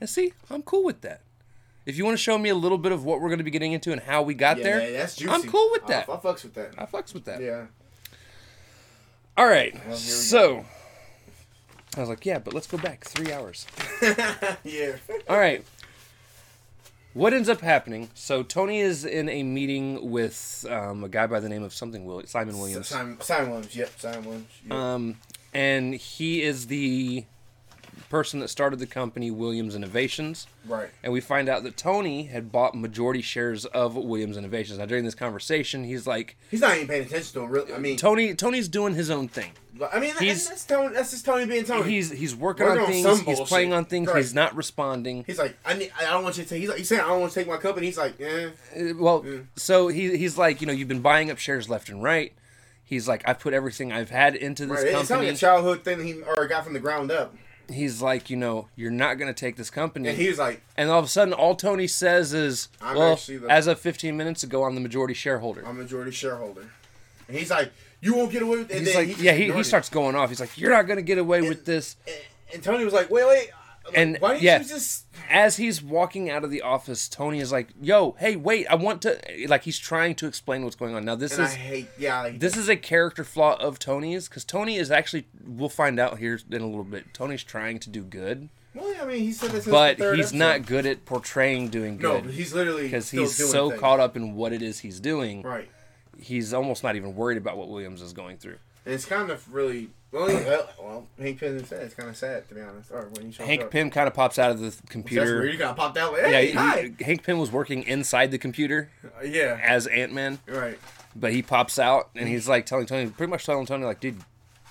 And 0.02 0.10
see, 0.10 0.32
I'm 0.50 0.62
cool 0.62 0.82
with 0.82 1.02
that. 1.02 1.20
If 1.86 1.96
you 1.96 2.04
want 2.04 2.14
to 2.14 2.20
show 2.20 2.36
me 2.36 2.48
a 2.48 2.56
little 2.56 2.76
bit 2.76 2.90
of 2.90 3.04
what 3.04 3.20
we're 3.20 3.28
going 3.28 3.38
to 3.38 3.44
be 3.44 3.52
getting 3.52 3.70
into 3.70 3.92
and 3.92 4.00
how 4.00 4.22
we 4.22 4.34
got 4.34 4.56
Yeah, 4.56 4.64
there, 4.64 4.78
man, 4.78 4.92
that's 4.94 5.14
juicy. 5.14 5.32
I'm 5.32 5.44
cool 5.44 5.68
with 5.70 5.86
that. 5.86 6.08
I, 6.08 6.14
I 6.14 6.16
fucks 6.16 6.42
with 6.42 6.54
that. 6.54 6.74
I 6.76 6.86
fucks 6.86 7.14
with 7.14 7.24
that. 7.26 7.40
Yeah. 7.40 7.66
All 9.36 9.46
right, 9.46 9.72
here 9.72 9.90
we 9.90 9.94
so 9.94 10.64
I 11.96 12.00
was 12.00 12.08
like, 12.08 12.26
yeah, 12.26 12.40
but 12.40 12.52
let's 12.52 12.66
go 12.66 12.78
back 12.78 13.04
three 13.04 13.32
hours. 13.32 13.64
yeah. 14.64 14.96
All 15.28 15.38
right. 15.38 15.64
What 17.14 17.32
ends 17.32 17.48
up 17.48 17.60
happening? 17.60 18.10
So 18.14 18.42
Tony 18.42 18.80
is 18.80 19.04
in 19.04 19.28
a 19.28 19.44
meeting 19.44 20.10
with 20.10 20.66
um, 20.68 21.04
a 21.04 21.08
guy 21.08 21.28
by 21.28 21.38
the 21.38 21.48
name 21.48 21.62
of 21.62 21.72
something 21.72 22.04
Will 22.04 22.24
Simon 22.26 22.58
Williams, 22.58 22.88
Simon, 22.88 23.20
Simon 23.20 23.50
Williams. 23.50 23.76
Yep, 23.76 24.00
Simon 24.00 24.24
Williams. 24.24 24.48
Yep. 24.64 24.72
um, 24.72 25.16
and 25.54 25.94
he 25.94 26.42
is 26.42 26.66
the 26.66 27.24
person 28.12 28.40
that 28.40 28.48
started 28.48 28.78
the 28.78 28.86
company 28.86 29.30
Williams 29.30 29.74
Innovations. 29.74 30.46
right. 30.66 30.90
And 31.02 31.12
we 31.14 31.20
find 31.22 31.48
out 31.48 31.62
that 31.64 31.78
Tony 31.78 32.24
had 32.24 32.52
bought 32.52 32.74
majority 32.76 33.22
shares 33.22 33.64
of 33.64 33.96
Williams 33.96 34.36
Innovations. 34.36 34.78
Now 34.78 34.84
during 34.86 35.02
this 35.04 35.14
conversation, 35.14 35.82
he's 35.84 36.06
like, 36.06 36.36
He's 36.50 36.60
not 36.60 36.76
even 36.76 36.86
paying 36.88 37.06
attention 37.06 37.32
to 37.32 37.40
him. 37.40 37.50
Really. 37.50 37.72
I 37.72 37.78
mean, 37.78 37.96
Tony, 37.96 38.34
Tony's 38.34 38.68
doing 38.68 38.94
his 38.94 39.10
own 39.10 39.28
thing. 39.28 39.52
I 39.90 39.98
mean, 39.98 40.10
he's- 40.10 40.20
he's, 40.20 40.48
that's 40.50 40.64
Tony. 40.66 40.94
That's 40.94 41.10
just 41.10 41.24
Tony 41.24 41.46
being 41.46 41.64
Tony. 41.64 41.90
He's 41.90 42.10
he's 42.10 42.36
working, 42.36 42.66
Working 42.66 42.82
on 43.06 43.12
on 43.12 43.16
things. 43.16 43.38
He's 43.38 43.48
playing 43.48 43.72
on 43.72 43.86
things. 43.86 44.08
Right. 44.08 44.18
He's 44.18 44.34
not 44.34 44.54
responding. 44.54 45.24
He's 45.26 45.38
like, 45.38 45.56
I 45.64 45.72
need. 45.74 45.90
I 45.98 46.04
don't 46.10 46.22
want 46.22 46.36
you 46.36 46.44
to 46.44 46.48
take. 46.50 46.60
He's 46.60 46.68
like, 46.68 46.78
he's 46.78 46.88
saying, 46.88 47.00
I 47.00 47.08
don't 47.08 47.20
want 47.20 47.32
to 47.32 47.40
take 47.40 47.48
my 47.48 47.56
company. 47.56 47.86
He's 47.86 47.96
like, 47.98 48.20
eh. 48.20 48.50
Uh, 48.76 48.92
Well, 48.98 49.24
so 49.56 49.88
he 49.88 50.16
he's 50.18 50.36
like, 50.36 50.60
you 50.60 50.66
know, 50.66 50.72
you've 50.74 50.88
been 50.88 51.00
buying 51.00 51.30
up 51.30 51.38
shares 51.38 51.70
left 51.70 51.88
and 51.88 52.02
right. 52.02 52.34
He's 52.84 53.08
like, 53.08 53.26
I 53.26 53.32
put 53.32 53.54
everything 53.54 53.90
I've 53.90 54.10
had 54.10 54.36
into 54.36 54.66
this 54.66 54.80
Right. 54.82 54.88
It's 54.88 55.08
not 55.08 55.16
company. 55.16 55.28
a 55.30 55.34
childhood 55.36 55.82
thing 55.82 56.04
he 56.04 56.20
or 56.20 56.46
got 56.46 56.64
from 56.64 56.74
the 56.74 56.80
ground 56.80 57.10
up. 57.10 57.34
He's 57.70 58.02
like, 58.02 58.30
you 58.30 58.36
know, 58.36 58.68
you're 58.76 58.90
not 58.90 59.18
going 59.18 59.32
to 59.32 59.38
take 59.38 59.56
this 59.56 59.70
company. 59.70 60.08
And 60.08 60.18
he's 60.18 60.38
like, 60.38 60.62
and 60.76 60.90
all 60.90 60.98
of 60.98 61.04
a 61.04 61.08
sudden, 61.08 61.32
all 61.34 61.54
Tony 61.54 61.86
says 61.86 62.32
is, 62.32 62.68
I'm 62.80 62.96
well, 62.96 63.16
the- 63.16 63.46
as 63.48 63.66
of 63.66 63.78
15 63.80 64.16
minutes 64.16 64.42
ago, 64.42 64.64
I'm 64.64 64.74
the 64.74 64.80
majority 64.80 65.14
shareholder. 65.14 65.62
I'm 65.66 65.78
a 65.78 65.82
majority 65.82 66.10
shareholder. 66.10 66.70
And 67.28 67.36
he's 67.36 67.50
like, 67.50 67.72
you 68.00 68.14
won't 68.16 68.32
get 68.32 68.42
away 68.42 68.58
with 68.58 68.70
it. 68.70 68.76
And 68.78 68.86
he's 68.86 68.96
like, 68.96 69.08
just 69.08 69.20
yeah, 69.20 69.32
he, 69.32 69.50
he 69.52 69.62
starts 69.62 69.88
going 69.88 70.16
off. 70.16 70.28
He's 70.28 70.40
like, 70.40 70.58
you're 70.58 70.72
not 70.72 70.86
going 70.86 70.96
to 70.96 71.02
get 71.02 71.18
away 71.18 71.42
with 71.42 71.64
this. 71.64 71.96
And, 72.06 72.16
and 72.54 72.62
Tony 72.62 72.84
was 72.84 72.92
like, 72.92 73.10
wait, 73.10 73.26
wait. 73.26 73.50
Like, 73.86 73.98
And, 73.98 74.16
why 74.20 74.32
didn't 74.34 74.42
yeah. 74.44 74.58
you 74.60 74.68
just? 74.68 75.06
As 75.30 75.56
he's 75.56 75.82
walking 75.82 76.30
out 76.30 76.44
of 76.44 76.50
the 76.50 76.62
office, 76.62 77.08
Tony 77.08 77.40
is 77.40 77.50
like, 77.52 77.68
yo, 77.80 78.12
hey, 78.18 78.36
wait, 78.36 78.66
I 78.68 78.74
want 78.76 79.02
to, 79.02 79.18
like, 79.48 79.62
he's 79.64 79.78
trying 79.78 80.14
to 80.16 80.26
explain 80.26 80.62
what's 80.64 80.76
going 80.76 80.94
on. 80.94 81.04
Now, 81.04 81.14
this 81.14 81.32
And 81.34 81.42
I 81.42 81.46
is. 81.46 81.54
hate. 81.54 81.88
Yeah. 81.98 82.20
Like, 82.22 82.38
This 82.40 82.56
is 82.56 82.68
a 82.68 82.76
character 82.76 83.24
flaw 83.24 83.54
of 83.60 83.78
Tony's 83.78 84.28
because 84.28 84.44
Tony 84.44 84.76
is 84.76 84.90
actually 84.90 85.26
we'll 85.44 85.68
find 85.68 85.98
out 85.98 86.18
here 86.18 86.38
in 86.50 86.60
a 86.62 86.66
little 86.66 86.84
bit. 86.84 87.12
Tony's 87.14 87.42
trying 87.44 87.78
to 87.80 87.90
do 87.90 88.02
good, 88.02 88.48
well, 88.74 88.94
I 89.02 89.04
mean, 89.04 89.18
he 89.20 89.32
said 89.32 89.50
this. 89.50 89.66
but 89.66 89.98
the 89.98 90.12
he's 90.16 90.26
episode. 90.32 90.38
not 90.38 90.66
good 90.66 90.86
at 90.86 91.04
portraying 91.04 91.68
doing 91.68 91.98
good 91.98 92.24
but 92.24 92.32
he's 92.32 92.54
literally 92.54 92.84
because 92.84 93.10
he's 93.10 93.36
so 93.36 93.68
things. 93.68 93.80
caught 93.80 94.00
up 94.00 94.16
in 94.16 94.34
what 94.34 94.52
it 94.54 94.62
is 94.62 94.78
he's 94.80 94.98
doing. 95.00 95.42
Right. 95.42 95.68
He's 96.18 96.54
almost 96.54 96.82
not 96.82 96.96
even 96.96 97.14
worried 97.14 97.36
about 97.38 97.56
what 97.58 97.68
Williams 97.68 98.00
is 98.00 98.12
going 98.14 98.38
through. 98.38 98.56
And 98.86 98.94
it's 98.94 99.04
kind 99.04 99.30
of 99.30 99.52
really 99.52 99.90
well. 100.12 100.28
he- 100.28 100.34
Well, 100.44 100.68
well 100.80 101.06
Hank 101.18 101.40
Pym 101.40 101.64
said 101.64 101.82
it's 101.82 101.94
kind 101.94 102.08
of 102.08 102.16
sad 102.16 102.48
to 102.48 102.54
be 102.54 102.60
honest. 102.60 102.90
Or 102.92 103.08
when 103.12 103.26
he 103.26 103.32
shows 103.32 103.46
Hank 103.46 103.62
up. 103.62 103.70
Pym 103.70 103.90
kind 103.90 104.06
of 104.06 104.14
pops 104.14 104.38
out 104.38 104.50
of 104.52 104.58
the 104.58 104.66
That's 104.66 104.80
computer. 104.88 105.40
weird. 105.40 105.52
You 105.52 105.58
got 105.58 105.76
popped 105.76 105.96
out 105.98 106.12
like, 106.12 106.22
Yeah, 106.22 106.30
hey, 106.72 106.92
he- 106.98 107.04
Hank 107.04 107.24
Pym 107.24 107.38
was 107.38 107.50
working 107.50 107.82
inside 107.84 108.30
the 108.30 108.38
computer 108.38 108.90
Uh, 109.04 109.24
yeah. 109.24 109.58
as 109.62 109.86
Ant 109.88 110.12
Man, 110.12 110.38
Right. 110.46 110.78
but 111.16 111.32
he 111.32 111.42
pops 111.42 111.78
out 111.78 112.10
and 112.14 112.28
he's 112.28 112.48
like 112.48 112.66
telling 112.66 112.86
Tony, 112.86 113.10
pretty 113.10 113.30
much 113.30 113.44
telling 113.46 113.66
Tony, 113.66 113.84
like, 113.84 114.00
dude, 114.00 114.20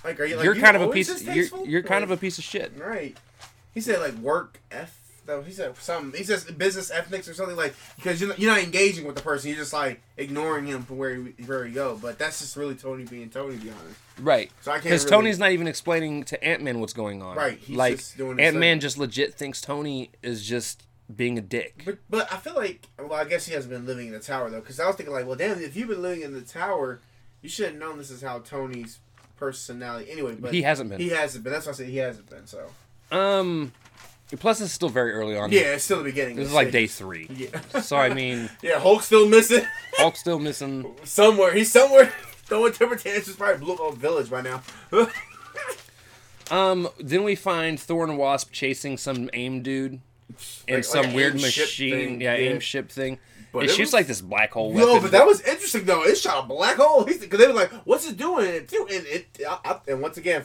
Like, 0.03 0.19
are 0.19 0.26
you 0.26 0.35
like 0.38 0.45
you're 0.45 0.55
you 0.55 0.61
kind 0.61 0.76
of 0.76 0.81
a 0.84 0.89
piece. 0.89 1.07
this 1.07 1.23
You're, 1.23 1.65
you're 1.65 1.81
kind 1.84 2.01
Like, 2.01 2.11
of 2.11 2.11
a 2.11 2.18
piece 2.18 2.38
of 2.38 2.43
shit. 2.43 2.73
Right. 2.77 3.18
He 3.73 3.81
said 3.81 3.99
like 3.99 4.15
work 4.15 4.59
f. 4.72 4.97
He 5.40 5.53
said 5.53 5.78
something. 5.78 6.18
He 6.18 6.26
says 6.26 6.44
business 6.44 6.91
ethics 6.91 7.30
or 7.30 7.34
something 7.34 7.56
like 7.56 7.74
because 7.95 8.20
you're 8.20 8.30
not, 8.30 8.40
you're 8.40 8.52
not 8.52 8.62
engaging 8.62 9.06
with 9.08 9.16
the 9.16 9.22
person. 9.22 9.49
You're 9.49 9.60
just 9.60 9.72
like 9.72 10.02
ignoring 10.18 10.66
him 10.66 10.84
from 10.84 10.98
where 10.98 11.16
he, 11.16 11.22
where 11.45 11.66
he 11.66 11.72
go. 11.72 11.98
But 12.02 12.20
that's 12.20 12.40
just 12.40 12.58
really 12.58 12.76
Tony 12.76 13.06
being 13.06 13.30
Tony, 13.30 13.56
to 13.56 13.62
be 13.64 13.70
honest. 13.70 13.99
Right. 14.20 14.52
So 14.62 14.72
I 14.72 14.76
can't 14.76 14.84
Because 14.84 15.06
really- 15.06 15.12
Tony's 15.18 15.40
not 15.40 15.52
even 15.52 15.68
explaining 15.68 16.24
to 16.26 16.44
Ant 16.44 16.62
Man 16.62 16.82
what's 16.82 16.94
going 16.94 17.22
on. 17.22 17.38
Right, 17.38 17.58
he's 17.58 17.78
like 17.78 17.98
just 17.98 18.18
doing 18.18 18.38
his 18.38 18.48
Ant 18.48 18.58
Man 18.58 18.82
just 18.82 18.98
legit 18.98 19.36
thinks 19.36 19.62
Tony 19.62 20.12
is 20.22 20.45
just 20.45 20.84
being 21.16 21.38
a 21.38 21.41
dick. 21.41 21.84
But 21.86 21.99
but 22.10 22.34
I 22.34 22.38
feel 22.38 22.56
like 22.56 22.88
well 22.99 23.14
I 23.14 23.24
guess 23.26 23.45
he 23.45 23.53
hasn't 23.53 23.72
been 23.74 23.86
living 23.86 24.08
in 24.08 24.14
the 24.14 24.20
tower 24.20 24.49
though 24.49 24.60
because 24.60 24.80
I 24.80 24.88
was 24.88 24.95
thinking 24.95 25.14
like 25.14 25.26
well 25.26 25.36
damn 25.36 25.60
if 25.62 25.76
you've 25.76 25.88
been 25.90 26.02
living 26.02 26.22
in 26.22 26.34
the 26.34 26.41
tower 26.41 26.99
you 27.41 27.49
should 27.49 27.68
have 27.68 27.76
known 27.76 27.98
this 27.98 28.10
is 28.12 28.22
how 28.22 28.40
Tony's 28.40 28.99
personality 29.38 30.12
anyway. 30.12 30.36
But 30.40 30.53
he 30.53 30.62
hasn't 30.62 30.90
been. 30.90 30.99
He 30.99 31.10
hasn't 31.10 31.44
been. 31.44 31.52
That's 31.52 31.66
why 31.66 31.72
I 31.72 31.76
said 31.76 31.88
he 31.88 31.98
hasn't 31.98 32.30
been. 32.30 32.45
So 32.48 32.68
um. 33.12 33.74
Plus, 34.40 34.62
it's 34.62 34.72
still 34.72 34.90
very 34.90 35.12
early 35.12 35.36
on. 35.38 35.52
yeah, 35.52 35.74
it's 35.74 35.84
still 35.84 35.98
the 35.98 36.03
beginning. 36.06 36.36
This 36.38 36.48
is 36.48 36.53
like 36.53 36.72
day 36.72 36.88
three. 36.88 37.28
Yeah. 37.36 37.60
So 37.82 37.98
I 37.98 38.14
mean, 38.14 38.49
yeah, 38.62 38.80
Hulk's 38.80 39.06
still 39.06 39.28
missing 39.28 39.66
Hulk's 39.98 40.20
still 40.22 40.40
missing. 40.40 40.94
somewhere. 41.03 41.53
He's 41.53 41.72
somewhere 41.72 42.06
throwing 42.45 42.74
temper 42.74 42.95
tantrums. 42.95 43.36
Probably 43.38 43.58
blew 43.64 43.76
up 43.76 43.94
a 43.94 43.95
village 43.98 44.30
by 44.30 44.41
now. 44.41 44.62
Um. 46.49 46.90
Then 46.99 47.24
we 47.24 47.36
find 47.36 47.80
Thor 47.80 48.03
and 48.03 48.18
Wasp 48.18 48.52
chasing 48.52 48.98
some 48.98 49.30
AIM 49.34 49.62
dude 49.64 49.99
in 50.68 50.76
Like- 50.76 50.84
some 50.84 51.06
like 51.08 51.16
weird 51.16 51.34
machine. 51.36 51.91
thing, 51.94 52.22
Yeah, 52.22 52.36
yeah. 52.36 52.49
AIM 52.52 52.60
ship 52.60 52.90
thing. 52.90 53.20
But 53.53 53.64
it 53.64 53.70
it 53.70 53.74
shoots 53.74 53.88
was- 53.90 53.94
like 53.94 54.08
this 54.08 54.22
black 54.22 54.53
hole 54.53 54.72
weapon. 54.72 55.02
but 55.02 55.12
that 55.12 55.26
was 55.28 55.41
interesting 55.41 55.86
though. 55.86 56.03
It 56.03 56.18
shot 56.18 56.45
a 56.45 56.48
black 56.48 56.78
hole. 56.78 57.03
Because 57.03 57.38
they 57.40 57.48
were 57.48 57.53
like, 57.53 57.72
"What's 57.86 58.08
it 58.10 58.18
doing?" 58.18 58.45
And 58.48 58.56
it, 58.56 58.74
and, 58.74 59.08
it, 59.08 59.82
and 59.88 60.02
once 60.02 60.18
again, 60.18 60.44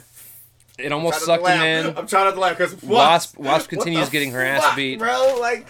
it 0.77 0.91
almost 0.91 1.21
sucked 1.21 1.47
him 1.47 1.61
in. 1.61 1.85
I'm 1.97 2.07
trying 2.07 2.25
not 2.25 2.33
to 2.35 2.39
laugh 2.39 2.57
because 2.57 2.81
Wasp- 2.83 3.37
Wasp 3.37 3.69
continues 3.69 4.09
getting 4.09 4.31
her 4.31 4.43
ass 4.43 4.75
beat. 4.75 4.99
bro. 4.99 5.37
Like, 5.39 5.67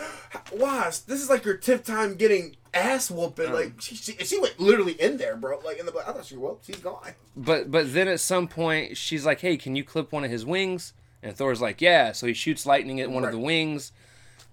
Wasp, 0.53 1.07
this 1.07 1.21
is 1.21 1.29
like 1.29 1.45
your 1.45 1.57
tip 1.57 1.83
time 1.85 2.15
getting 2.15 2.55
ass 2.73 3.09
whooping. 3.09 3.51
Like, 3.51 3.79
she, 3.81 3.95
she, 3.95 4.13
she 4.13 4.39
went 4.39 4.59
literally 4.59 4.93
in 4.93 5.17
there, 5.17 5.35
bro. 5.35 5.59
Like 5.65 5.79
in 5.79 5.85
the, 5.85 5.93
I 5.97 6.11
thought 6.11 6.25
she 6.25 6.35
well, 6.37 6.59
she's 6.61 6.77
gone. 6.77 7.13
But 7.35 7.71
but 7.71 7.93
then 7.93 8.07
at 8.07 8.19
some 8.19 8.47
point 8.47 8.97
she's 8.97 9.25
like, 9.25 9.39
"Hey, 9.41 9.57
can 9.57 9.75
you 9.75 9.83
clip 9.83 10.11
one 10.11 10.23
of 10.23 10.31
his 10.31 10.45
wings?" 10.45 10.93
And 11.23 11.35
Thor's 11.35 11.61
like, 11.61 11.81
"Yeah." 11.81 12.11
So 12.11 12.27
he 12.27 12.33
shoots 12.33 12.65
lightning 12.65 12.99
at 13.01 13.09
one 13.09 13.23
of 13.23 13.31
the 13.31 13.39
wings, 13.39 13.91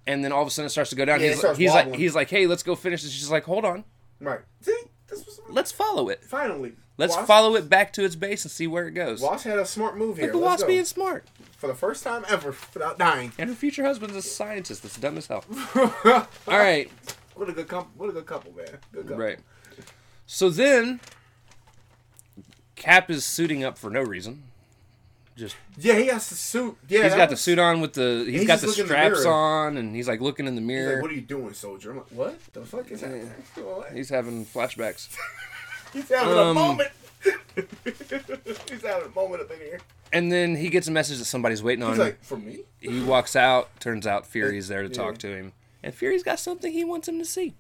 and 0.07 0.25
then 0.25 0.33
all 0.33 0.43
of 0.43 0.49
a 0.49 0.51
sudden 0.51 0.67
it 0.67 0.71
starts 0.71 0.91
to 0.91 0.97
go 0.97 1.05
down. 1.05 1.21
Yeah, 1.21 1.29
he's 1.29 1.39
starts 1.39 1.59
he's 1.59 1.73
like 1.73 1.95
he's 1.95 2.15
like, 2.15 2.31
"Hey, 2.31 2.47
let's 2.47 2.63
go 2.63 2.75
finish 2.75 3.03
this." 3.03 3.11
She's 3.13 3.31
like, 3.31 3.45
"Hold 3.45 3.65
on, 3.65 3.85
Right. 4.21 4.41
See, 4.61 4.77
this 5.09 5.27
was 5.27 5.41
let's 5.51 5.73
follow 5.73 6.09
it. 6.09 6.25
finally. 6.25 6.73
Let's 6.97 7.15
Wasp, 7.17 7.27
follow 7.27 7.57
it 7.57 7.69
back 7.69 7.93
to 7.95 8.05
its 8.05 8.15
base 8.15 8.45
and 8.45 8.53
see 8.53 8.67
where 8.67 8.87
it 8.87 8.93
goes." 8.93 9.21
Wasp 9.21 9.45
had 9.47 9.59
a 9.59 9.67
smart 9.67 9.97
move 9.97 10.17
here. 10.17 10.27
Look 10.27 10.35
at 10.35 10.39
the 10.39 10.39
Let's 10.39 10.51
wasp 10.51 10.63
go. 10.63 10.67
being 10.69 10.85
smart, 10.85 11.25
for 11.57 11.67
the 11.67 11.75
first 11.75 12.05
time 12.05 12.25
ever 12.29 12.55
without 12.73 12.99
dying. 12.99 13.33
and 13.39 13.51
her 13.51 13.57
future 13.57 13.85
husband's 13.85 14.15
a 14.17 14.23
scientist 14.23 14.83
that's 14.83 14.97
dumb 14.99 15.19
as 15.19 15.27
hell. 15.27 15.45
All 16.47 16.59
right, 16.59 16.91
What 17.35 17.49
a 17.49 17.53
good 17.53 17.67
couple. 17.69 17.91
What 17.97 18.11
a 18.11 18.13
good 18.13 18.27
couple, 18.27 18.53
man. 18.53 18.67
Good 18.93 19.09
couple. 19.09 19.17
right. 19.17 19.39
So 20.27 20.51
then, 20.51 21.01
Cap 22.77 23.11
is 23.11 23.25
suiting 23.25 23.65
up 23.65 23.77
for 23.79 23.91
no 23.91 24.01
reason. 24.03 24.45
Just 25.37 25.57
Yeah, 25.77 25.99
he 25.99 26.07
has 26.07 26.29
the 26.29 26.37
suit. 26.37 26.77
Yeah, 26.89 27.03
he's 27.03 27.11
that 27.13 27.19
got 27.19 27.31
the 27.31 27.37
suit 27.37 27.59
on 27.59 27.81
with 27.81 27.95
the 27.95 28.23
he's 28.25 28.43
He's 28.43 28.47
got 28.47 28.61
the 28.61 28.67
in 28.69 28.73
the 28.79 28.85
straps 28.85 29.25
on, 29.27 29.77
and 29.77 29.95
he's 29.97 30.07
like 30.07 30.21
looking 30.21 30.47
in 30.47 30.55
the 30.55 30.61
He's 30.61 30.69
mirror. 30.69 30.93
like, 30.95 31.03
"What 31.03 31.11
are 31.11 31.15
you 31.15 31.21
doing, 31.23 31.55
soldier?" 31.55 31.91
I'm 31.91 31.97
like, 31.97 32.07
"What 32.11 32.39
the 32.53 32.65
fuck 32.65 32.89
is 32.93 33.01
happening?" 33.01 33.33
What? 33.57 33.93
He's 33.93 34.11
having 34.11 34.47
flashbacks. 34.47 35.09
He's 35.95 36.09
having 36.11 36.35
a 36.35 36.37
Um, 36.43 36.55
moment. 36.55 36.91
He's 37.85 38.83
having 38.83 39.07
a 39.11 39.15
moment 39.15 39.43
up 39.43 39.51
in 39.53 39.59
here. 39.59 39.81
And 40.13 40.31
then 40.31 40.57
he 40.57 40.69
gets 40.69 40.87
a 40.89 40.91
message 40.91 41.19
that 41.19 41.25
somebody's 41.25 41.63
waiting 41.63 41.83
on 41.83 41.91
He's 41.93 41.99
him. 42.01 42.05
like, 42.07 42.23
"For 42.25 42.37
me?" 42.37 42.61
he 42.81 43.01
walks 43.03 43.35
out. 43.35 43.69
Turns 43.81 44.07
out 44.07 44.27
Fury's 44.27 44.69
there 44.69 44.83
to 44.83 44.89
Yeah. 44.89 44.95
talk 44.95 45.19
to 45.19 45.29
him, 45.29 45.53
and 45.83 45.95
Fury's 45.95 46.23
got 46.23 46.39
something 46.39 46.73
he 46.73 46.85
wants 46.85 47.09
him 47.09 47.19
to 47.19 47.25
see. 47.25 47.55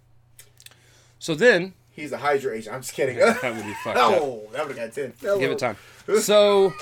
So 1.18 1.34
then, 1.34 1.72
He's 1.90 2.12
a 2.12 2.18
Hydra 2.18 2.56
agent. 2.56 2.74
I'm 2.74 2.82
just 2.82 2.92
kidding. 2.94 3.16
that 3.18 3.40
would 3.42 3.64
be 3.64 3.74
fucked 3.84 3.96
up. 3.98 4.12
oh, 4.20 4.48
that 4.52 4.66
would 4.68 4.76
have 4.76 4.94
got 4.94 4.94
ten. 4.94 5.38
Give 5.40 5.50
it 5.50 5.58
time. 5.58 5.76
So 6.20 6.74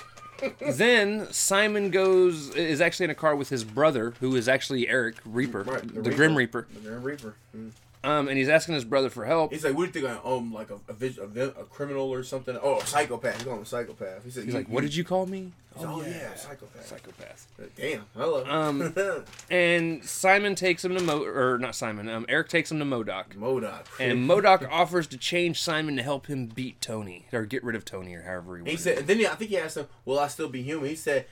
then 0.61 1.33
Simon 1.33 1.91
goes 1.91 2.51
is 2.57 2.81
actually 2.81 3.05
in 3.05 3.11
a 3.11 3.15
car 3.15 3.37
with 3.37 3.49
his 3.51 3.63
brother, 3.63 4.15
who 4.21 4.35
is 4.35 4.49
actually 4.49 4.89
Eric 4.89 5.15
Reaper, 5.25 5.63
Right, 5.63 6.03
the, 6.03 6.11
Grim 6.11 6.35
Reaper. 6.37 6.67
The 6.75 6.81
Grim 6.81 7.03
Reaper. 7.05 7.35
Mm. 7.57 7.71
Um, 8.05 8.27
and 8.29 8.37
he's 8.37 8.49
asking 8.49 8.75
his 8.75 8.85
brother 8.85 9.09
for 9.11 9.25
help. 9.25 9.53
He's 9.53 9.63
like, 9.65 9.75
"What 9.77 9.93
do 9.93 10.01
you 10.01 10.07
think 10.07 10.21
I 10.25 10.29
am? 10.29 10.53
Like 10.53 10.71
a 10.71 10.75
a, 10.89 11.41
a, 11.41 11.49
a 11.49 11.65
criminal 11.65 12.13
or 12.13 12.23
something? 12.25 12.59
Oh, 12.61 12.79
a 12.81 12.87
psychopath. 12.87 13.35
He's 13.35 13.45
calling 13.45 13.59
him 13.59 13.63
a 13.63 13.67
psychopath." 13.67 14.25
He 14.25 14.31
said, 14.31 14.45
He's 14.45 14.55
like, 14.55 14.69
"What 14.69 14.81
did 14.81 14.95
you 14.95 15.05
call 15.05 15.27
me?" 15.27 15.53
Oh, 15.79 16.03
yeah, 16.03 16.35
psychopath. 16.35 16.87
psychopath. 16.87 17.47
Damn. 17.77 18.05
Hello. 18.15 18.45
Um, 18.45 18.95
And 19.51 20.05
Simon 20.05 20.55
takes 20.55 20.85
him 20.85 20.95
to 20.95 21.03
Mo, 21.03 21.23
or 21.25 21.57
not 21.59 21.75
Simon. 21.75 22.11
Um, 22.11 22.27
Eric 22.29 22.49
takes 22.51 22.71
him 22.71 22.79
to 22.79 22.85
MODOK, 22.85 23.37
MODOK. 23.37 23.87
and 23.99 24.19
MODOK 24.29 24.69
offers 24.71 25.07
to 25.07 25.17
change 25.17 25.63
Simon 25.63 25.97
to 25.97 26.03
help 26.03 26.27
him 26.27 26.47
beat 26.47 26.81
Tony 26.83 27.25
or 27.33 27.47
get 27.47 27.65
rid 27.65 27.75
of 27.75 27.87
Tony 27.87 28.15
or 28.15 28.23
however 28.23 28.59
he 28.59 28.73
he 28.73 28.77
said, 28.77 28.99
and 28.99 29.07
then 29.07 29.19
he, 29.19 29.27
I 29.27 29.35
think 29.35 29.51
he 29.51 29.57
asked 29.57 29.79
him, 29.79 29.87
"Will 30.05 30.19
I 30.19 30.27
still 30.29 30.49
be 30.51 30.61
human?" 30.63 30.91
He 30.91 30.95
said, 30.95 31.25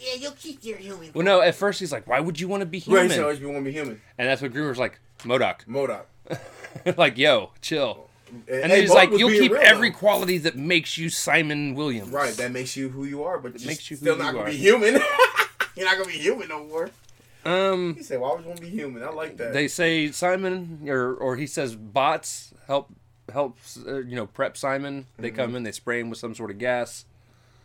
"Yeah, 0.00 0.14
you'll 0.18 0.32
keep 0.32 0.64
your 0.64 0.78
human." 0.78 1.10
Well, 1.12 1.24
no. 1.24 1.42
At 1.42 1.54
first, 1.54 1.78
he's 1.80 1.92
like, 1.92 2.06
"Why 2.06 2.20
would 2.20 2.40
you 2.40 2.48
want 2.48 2.60
to 2.62 2.66
be 2.66 2.78
human?" 2.78 3.02
he 3.04 3.08
said, 3.10 3.22
"Always 3.22 3.38
be 3.38 3.44
want 3.46 3.58
to 3.58 3.64
be 3.64 3.72
human." 3.72 4.00
and 4.16 4.28
that's 4.28 4.40
what 4.40 4.52
Groomer's 4.54 4.78
like, 4.78 4.98
MODOK, 5.24 5.66
MODOK. 5.66 6.96
like, 6.96 7.18
yo, 7.18 7.50
chill. 7.60 8.08
And 8.48 8.70
then 8.70 8.80
he's 8.80 8.90
like, 8.90 9.10
"You'll 9.12 9.30
keep 9.30 9.52
real, 9.52 9.60
every 9.62 9.90
though. 9.90 9.96
quality 9.98 10.38
that 10.38 10.56
makes 10.56 10.98
you 10.98 11.08
Simon 11.08 11.74
Williams." 11.74 12.10
right. 12.10 12.34
That 12.34 12.50
makes 12.52 12.76
you 12.76 12.88
who 12.88 13.04
you 13.04 13.22
are, 13.24 13.38
but 13.38 13.52
just 13.52 13.66
makes 13.66 13.90
you 13.90 13.96
still 13.96 14.16
not 14.16 14.32
gonna 14.32 14.46
are. 14.46 14.50
be 14.50 14.56
human. 14.56 14.94
You're 15.76 15.86
not 15.86 15.96
gonna 15.98 16.10
be 16.10 16.18
human 16.18 16.48
no 16.48 16.64
more. 16.64 16.90
Um, 17.44 17.94
He 17.96 18.02
said, 18.02 18.18
"Why 18.20 18.32
would 18.32 18.40
you 18.42 18.46
want 18.48 18.58
to 18.60 18.64
be 18.64 18.70
human?" 18.70 19.02
I 19.04 19.10
like 19.10 19.36
that. 19.36 19.52
they 19.52 19.68
say 19.68 20.10
Simon, 20.10 20.80
or 20.88 21.14
or 21.14 21.36
he 21.36 21.46
says 21.46 21.76
bots 21.76 22.52
help 22.66 22.90
helps 23.32 23.78
uh, 23.86 23.98
you 23.98 24.16
know 24.16 24.26
prep 24.26 24.56
Simon. 24.56 25.06
They 25.18 25.28
Mm-hmm. 25.28 25.36
come 25.36 25.54
in, 25.56 25.62
they 25.62 25.72
spray 25.72 26.00
him 26.00 26.10
with 26.10 26.18
some 26.18 26.34
sort 26.34 26.50
of 26.50 26.58
gas. 26.58 27.04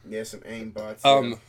yeah, 0.07 0.23
some 0.23 0.41
AIM 0.45 0.69
bots. 0.71 1.03
Um, 1.03 1.39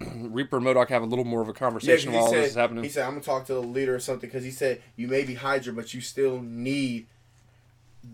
Reaper 0.14 0.58
and 0.58 0.66
MODOK 0.66 0.88
have 0.88 1.02
a 1.02 1.06
little 1.06 1.24
more 1.24 1.40
of 1.42 1.48
a 1.48 1.50
Yeah, 1.50 1.52
'cause 1.54 1.58
conversation 1.58 2.12
while 2.12 2.24
all 2.24 2.32
this 2.32 2.50
is 2.50 2.54
happening. 2.54 2.84
He 2.84 2.90
said, 2.90 3.04
"I'm 3.04 3.12
gonna 3.12 3.22
talk 3.24 3.46
to 3.46 3.54
the 3.54 3.62
leader 3.62 3.94
or 3.94 4.00
something," 4.00 4.28
because 4.28 4.44
he 4.44 4.50
said, 4.50 4.80
"You 4.96 5.08
may 5.08 5.24
be 5.24 5.34
Hydra, 5.34 5.72
but 5.72 5.92
you 5.94 6.00
still 6.00 6.40
need 6.40 7.06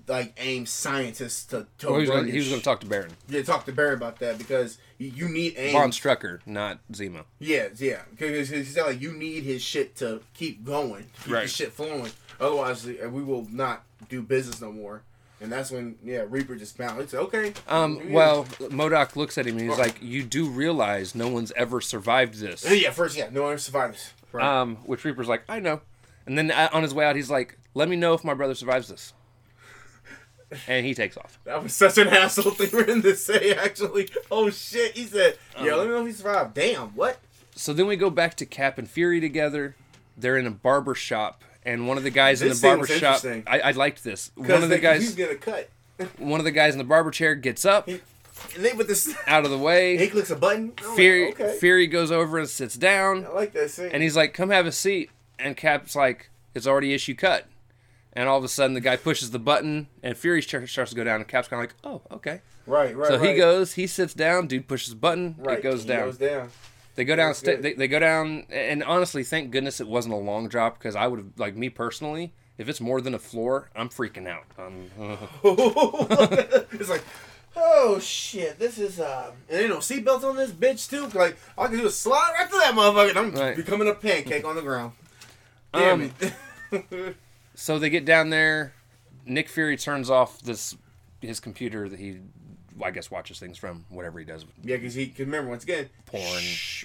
like 0.08 0.32
AIM 0.38 0.66
scientists 0.66 1.44
to." 1.46 1.66
to 1.78 1.86
Well, 1.86 1.96
he 1.96 2.00
was 2.02 2.10
gonna, 2.10 2.30
he 2.30 2.38
was 2.38 2.48
gonna 2.48 2.62
talk 2.62 2.80
to 2.80 2.86
Baron. 2.86 3.10
Yeah, 3.28 3.42
talk 3.42 3.66
to 3.66 3.72
Barry 3.72 3.94
about 3.94 4.18
that 4.20 4.38
because 4.38 4.78
you, 4.98 5.08
you 5.08 5.28
need 5.28 5.54
AIM. 5.58 5.72
Von 5.72 5.90
Strucker, 5.90 6.40
not 6.46 6.78
Zemo. 6.92 7.24
Yeah, 7.38 7.68
yeah. 7.76 8.02
Because 8.10 8.48
he 8.48 8.64
said 8.64 8.86
like 8.86 9.00
you 9.00 9.12
need 9.12 9.42
his 9.44 9.60
shit 9.62 9.94
to 9.96 10.22
keep 10.32 10.64
going, 10.64 11.04
to 11.04 11.22
keep 11.24 11.32
Right. 11.32 11.42
the 11.42 11.48
shit 11.48 11.72
flowing. 11.72 12.12
Otherwise, 12.40 12.86
we 12.86 13.22
will 13.22 13.46
not 13.50 13.84
do 14.08 14.22
business 14.22 14.60
no 14.60 14.72
more. 14.72 15.02
And 15.40 15.50
that's 15.52 15.70
when 15.70 15.96
yeah, 16.02 16.24
Reaper 16.28 16.56
just 16.56 16.78
bounced. 16.78 17.10
Said, 17.10 17.20
"Okay." 17.20 17.52
Um, 17.68 18.12
well, 18.12 18.44
MODOK 18.60 19.16
looks 19.16 19.36
at 19.36 19.46
him 19.46 19.58
and 19.58 19.68
he's 19.68 19.78
like, 19.78 19.96
"You 20.00 20.22
do 20.22 20.48
realize 20.48 21.14
no 21.14 21.28
one's 21.28 21.52
ever 21.52 21.80
survived 21.80 22.34
this." 22.34 22.64
yeah, 22.70 22.90
first 22.90 23.16
yeah, 23.16 23.28
no 23.30 23.42
one 23.42 23.58
survives. 23.58 24.12
Right. 24.32 24.44
Um, 24.46 24.76
which 24.86 25.04
Reaper's 25.04 25.28
like, 25.28 25.42
"I 25.48 25.58
know," 25.60 25.80
and 26.26 26.38
then 26.38 26.50
uh, 26.50 26.68
on 26.72 26.82
his 26.82 26.94
way 26.94 27.04
out, 27.04 27.16
he's 27.16 27.30
like, 27.30 27.58
"Let 27.74 27.88
me 27.88 27.96
know 27.96 28.14
if 28.14 28.24
my 28.24 28.32
brother 28.34 28.54
survives 28.54 28.88
this," 28.88 29.12
and 30.68 30.86
he 30.86 30.94
takes 30.94 31.16
off. 31.16 31.38
That 31.44 31.62
was 31.62 31.74
such 31.74 31.98
an 31.98 32.08
asshole 32.08 32.52
thing 32.52 32.68
for 32.68 32.84
him 32.84 33.02
to 33.02 33.16
say. 33.16 33.52
Actually, 33.54 34.08
oh 34.30 34.50
shit, 34.50 34.92
he 34.96 35.04
said, 35.04 35.36
"Yeah, 35.60 35.72
Um, 35.72 35.78
let 35.78 35.86
me 35.88 35.92
know 35.94 36.00
if 36.02 36.06
he 36.06 36.12
survived." 36.12 36.54
Damn, 36.54 36.88
what? 36.90 37.18
So 37.54 37.72
then 37.72 37.86
we 37.86 37.96
go 37.96 38.10
back 38.10 38.34
to 38.36 38.46
Cap 38.46 38.78
and 38.78 38.88
Fury 38.88 39.20
together. 39.20 39.76
They're 40.16 40.38
in 40.38 40.46
a 40.46 40.50
barber 40.52 40.94
shop, 40.94 41.42
and 41.64 41.88
one 41.88 41.96
of 41.96 42.04
the 42.04 42.10
guys 42.10 42.42
in 42.42 42.48
the 42.48 42.58
barber 42.60 42.86
shop. 42.86 43.22
I, 43.46 43.60
I 43.60 43.70
liked 43.72 44.04
this. 44.04 44.30
One 44.34 44.50
of 44.50 44.68
the 44.68 44.76
he's 44.76 44.82
guys, 44.82 45.14
gonna 45.14 45.34
cut. 45.36 45.68
one 46.18 46.40
of 46.40 46.44
the 46.44 46.50
guys 46.52 46.74
in 46.74 46.78
the 46.78 46.84
barber 46.84 47.10
chair 47.10 47.34
gets 47.34 47.64
up, 47.64 47.88
He, 47.88 48.00
and 48.54 48.64
they 48.64 48.72
with 48.72 48.88
this, 48.88 49.14
out 49.26 49.44
of 49.44 49.50
the 49.50 49.58
way. 49.58 49.96
he 49.98 50.08
clicks 50.08 50.30
a 50.30 50.36
button. 50.36 50.72
I'm 50.78 50.86
like, 50.86 50.96
Fury, 50.96 51.32
okay, 51.32 51.56
Fury 51.58 51.86
goes 51.86 52.10
over 52.10 52.38
and 52.38 52.48
sits 52.48 52.74
down, 52.74 53.26
I 53.26 53.30
like 53.30 53.52
that 53.52 53.70
scene. 53.70 53.90
and 53.92 54.02
he's 54.02 54.16
like, 54.16 54.34
"Come 54.34 54.50
have 54.50 54.66
a 54.66 54.72
seat." 54.72 55.10
And 55.38 55.56
Cap's 55.56 55.94
like, 55.96 56.30
"It's 56.54 56.66
already 56.66 56.94
issue 56.94 57.14
cut." 57.14 57.46
And 58.12 58.28
all 58.28 58.38
of 58.38 58.44
a 58.44 58.48
sudden, 58.48 58.74
the 58.74 58.80
guy 58.80 58.96
pushes 58.96 59.30
the 59.32 59.38
button, 59.40 59.88
and 60.02 60.16
Fury 60.16 60.42
starts 60.42 60.70
starts 60.70 60.90
to 60.90 60.96
go 60.96 61.04
down, 61.04 61.16
and 61.16 61.28
Cap's 61.28 61.48
kind 61.48 61.64
of 61.64 61.70
like, 61.70 61.76
"Oh, 61.84 62.14
okay." 62.16 62.40
right, 62.66 62.96
right. 62.96 63.08
So 63.08 63.18
he 63.18 63.34
goes, 63.34 63.74
he 63.74 63.86
sits 63.86 64.14
down, 64.14 64.46
dude 64.46 64.66
pushes 64.68 64.90
the 64.90 64.96
button, 64.96 65.34
Right, 65.38 65.58
it 65.58 65.62
goes 65.62 65.84
down. 65.84 66.06
Goes 66.06 66.18
down. 66.18 66.48
They 66.96 67.04
go 67.04 67.16
down. 67.16 67.34
Good. 67.42 67.62
they, 67.62 67.72
they 67.74 67.88
go 67.88 67.98
down, 67.98 68.44
and 68.50 68.82
honestly, 68.84 69.24
thank 69.24 69.50
goodness 69.50 69.80
it 69.80 69.88
wasn't 69.88 70.14
a 70.14 70.18
long 70.18 70.48
drop 70.48 70.78
because 70.78 70.94
I 70.94 71.06
would 71.08 71.18
have, 71.18 71.28
like 71.38 71.56
me 71.56 71.68
personally, 71.68 72.32
if 72.58 72.68
it's 72.68 72.80
more 72.80 73.00
than 73.00 73.14
a 73.14 73.18
floor, 73.18 73.70
I'm 73.74 73.88
freaking 73.88 74.28
out. 74.28 74.44
Um, 74.56 74.86
it's 76.72 76.88
like, 76.88 77.02
oh 77.56 77.98
shit, 78.00 78.58
this 78.58 78.78
is 78.78 79.00
uh, 79.00 79.32
and 79.50 79.60
ain't 79.60 79.70
no 79.70 79.78
seatbelts 79.78 80.24
on 80.24 80.36
this 80.36 80.50
bitch 80.52 80.88
too. 80.88 81.06
Like 81.18 81.36
all 81.58 81.64
I 81.64 81.68
can 81.68 81.78
do 81.78 81.86
is 81.86 81.96
slide 81.98 82.32
right 82.38 82.48
through 82.48 82.60
that 82.60 82.74
motherfucker. 82.74 83.10
and 83.10 83.18
I'm 83.18 83.34
Right. 83.34 83.56
becoming 83.56 83.88
a 83.88 83.94
pancake 83.94 84.44
on 84.44 84.54
the 84.56 84.62
ground. 84.62 84.92
Damn 85.72 86.00
Um, 86.02 86.12
it. 86.70 87.16
so 87.54 87.78
they 87.78 87.90
get 87.90 88.04
down 88.04 88.30
there. 88.30 88.72
Nick 89.26 89.48
Fury 89.48 89.76
turns 89.76 90.10
off 90.10 90.40
this 90.42 90.76
his 91.20 91.40
computer 91.40 91.88
that 91.88 91.98
he, 91.98 92.18
I 92.82 92.90
guess, 92.90 93.10
watches 93.10 93.38
things 93.38 93.56
from. 93.58 93.84
Whatever 93.88 94.18
he 94.18 94.24
does, 94.24 94.44
yeah, 94.62 94.76
because 94.76 94.94
he 94.94 95.06
can 95.08 95.26
remember 95.26 95.50
once 95.50 95.62
again. 95.64 95.88
porn, 96.06 96.42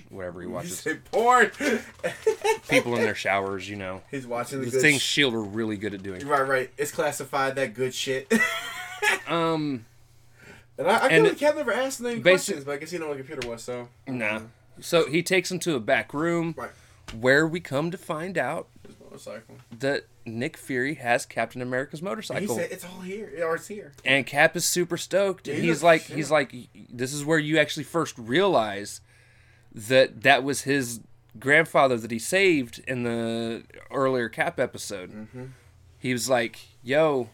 whatever 0.10 0.42
he 0.42 0.48
watches. 0.48 0.80
say 0.80 0.96
porn. 1.12 1.52
People 2.70 2.96
in 2.96 3.02
their 3.02 3.16
showers, 3.16 3.68
you 3.70 3.76
know. 3.76 4.02
He's 4.12 4.28
watching 4.28 4.60
the, 4.60 4.66
The 4.66 4.72
good. 4.72 4.82
things 4.82 5.02
sh- 5.02 5.06
Shield 5.06 5.34
are 5.34 5.42
really 5.42 5.78
good 5.78 5.94
at 5.94 6.04
doing. 6.04 6.26
right, 6.28 6.42
right. 6.48 6.70
It's 6.78 6.92
classified 6.92 7.56
that 7.56 7.74
good 7.74 7.94
shit. 7.94 8.32
Um, 9.28 9.86
and 10.78 10.88
I, 10.88 10.98
I 10.98 11.08
And 11.10 11.38
Cap 11.38 11.56
never 11.56 11.72
asked 11.72 12.02
any 12.04 12.20
questions, 12.22 12.64
but 12.66 12.74
I 12.74 12.78
guess 12.78 12.92
he 12.92 12.98
know 12.98 13.08
what 13.08 13.14
a 13.20 13.24
computer 13.24 13.48
was. 13.48 13.64
So 13.64 13.88
nah. 14.08 14.42
So 14.82 15.08
he 15.10 15.24
takes 15.24 15.52
him 15.52 15.60
to 15.60 15.76
a 15.76 15.80
back 15.80 16.14
room, 16.14 16.54
Right. 16.58 16.72
where 17.18 17.48
we 17.48 17.60
come 17.60 17.92
to 17.92 17.98
find 17.98 18.38
out 18.38 18.68
motorcycle. 19.10 19.56
that 19.80 20.06
Nick 20.26 20.58
Fury 20.58 20.96
has 20.96 21.26
Captain 21.26 21.62
America's 21.62 22.00
And 22.02 22.08
he 22.08 22.12
motorcycle. 22.12 22.56
said 22.56 22.72
it's 22.72 22.86
all 22.86 23.02
here, 23.02 23.32
or 23.46 23.56
it's 23.56 23.68
here. 23.68 23.94
and 24.06 24.26
Cap 24.26 24.56
is 24.56 24.66
super 24.66 24.98
stoked, 24.98 25.48
Yeah, 25.48 25.56
he's 25.56 25.82
like, 25.84 26.08
like, 26.10 26.16
he's 26.18 26.32
like, 26.32 26.54
this 26.92 27.14
is 27.14 27.26
where 27.26 27.40
you 27.40 27.58
actually 27.58 27.84
first 27.84 28.18
realize 28.18 29.02
that 29.74 30.22
that 30.24 30.44
was 30.44 30.62
his 30.62 31.02
grandfather 31.40 31.98
that 31.98 32.12
he 32.12 32.20
saved 32.20 32.82
in 32.88 33.04
the 33.04 33.64
earlier 33.92 34.30
Cap 34.30 34.60
episode. 34.60 35.12
Mm-hmm. 35.12 35.44
He 36.00 36.14
was 36.14 36.30
like, 36.30 36.60
"Yo, 36.82 37.30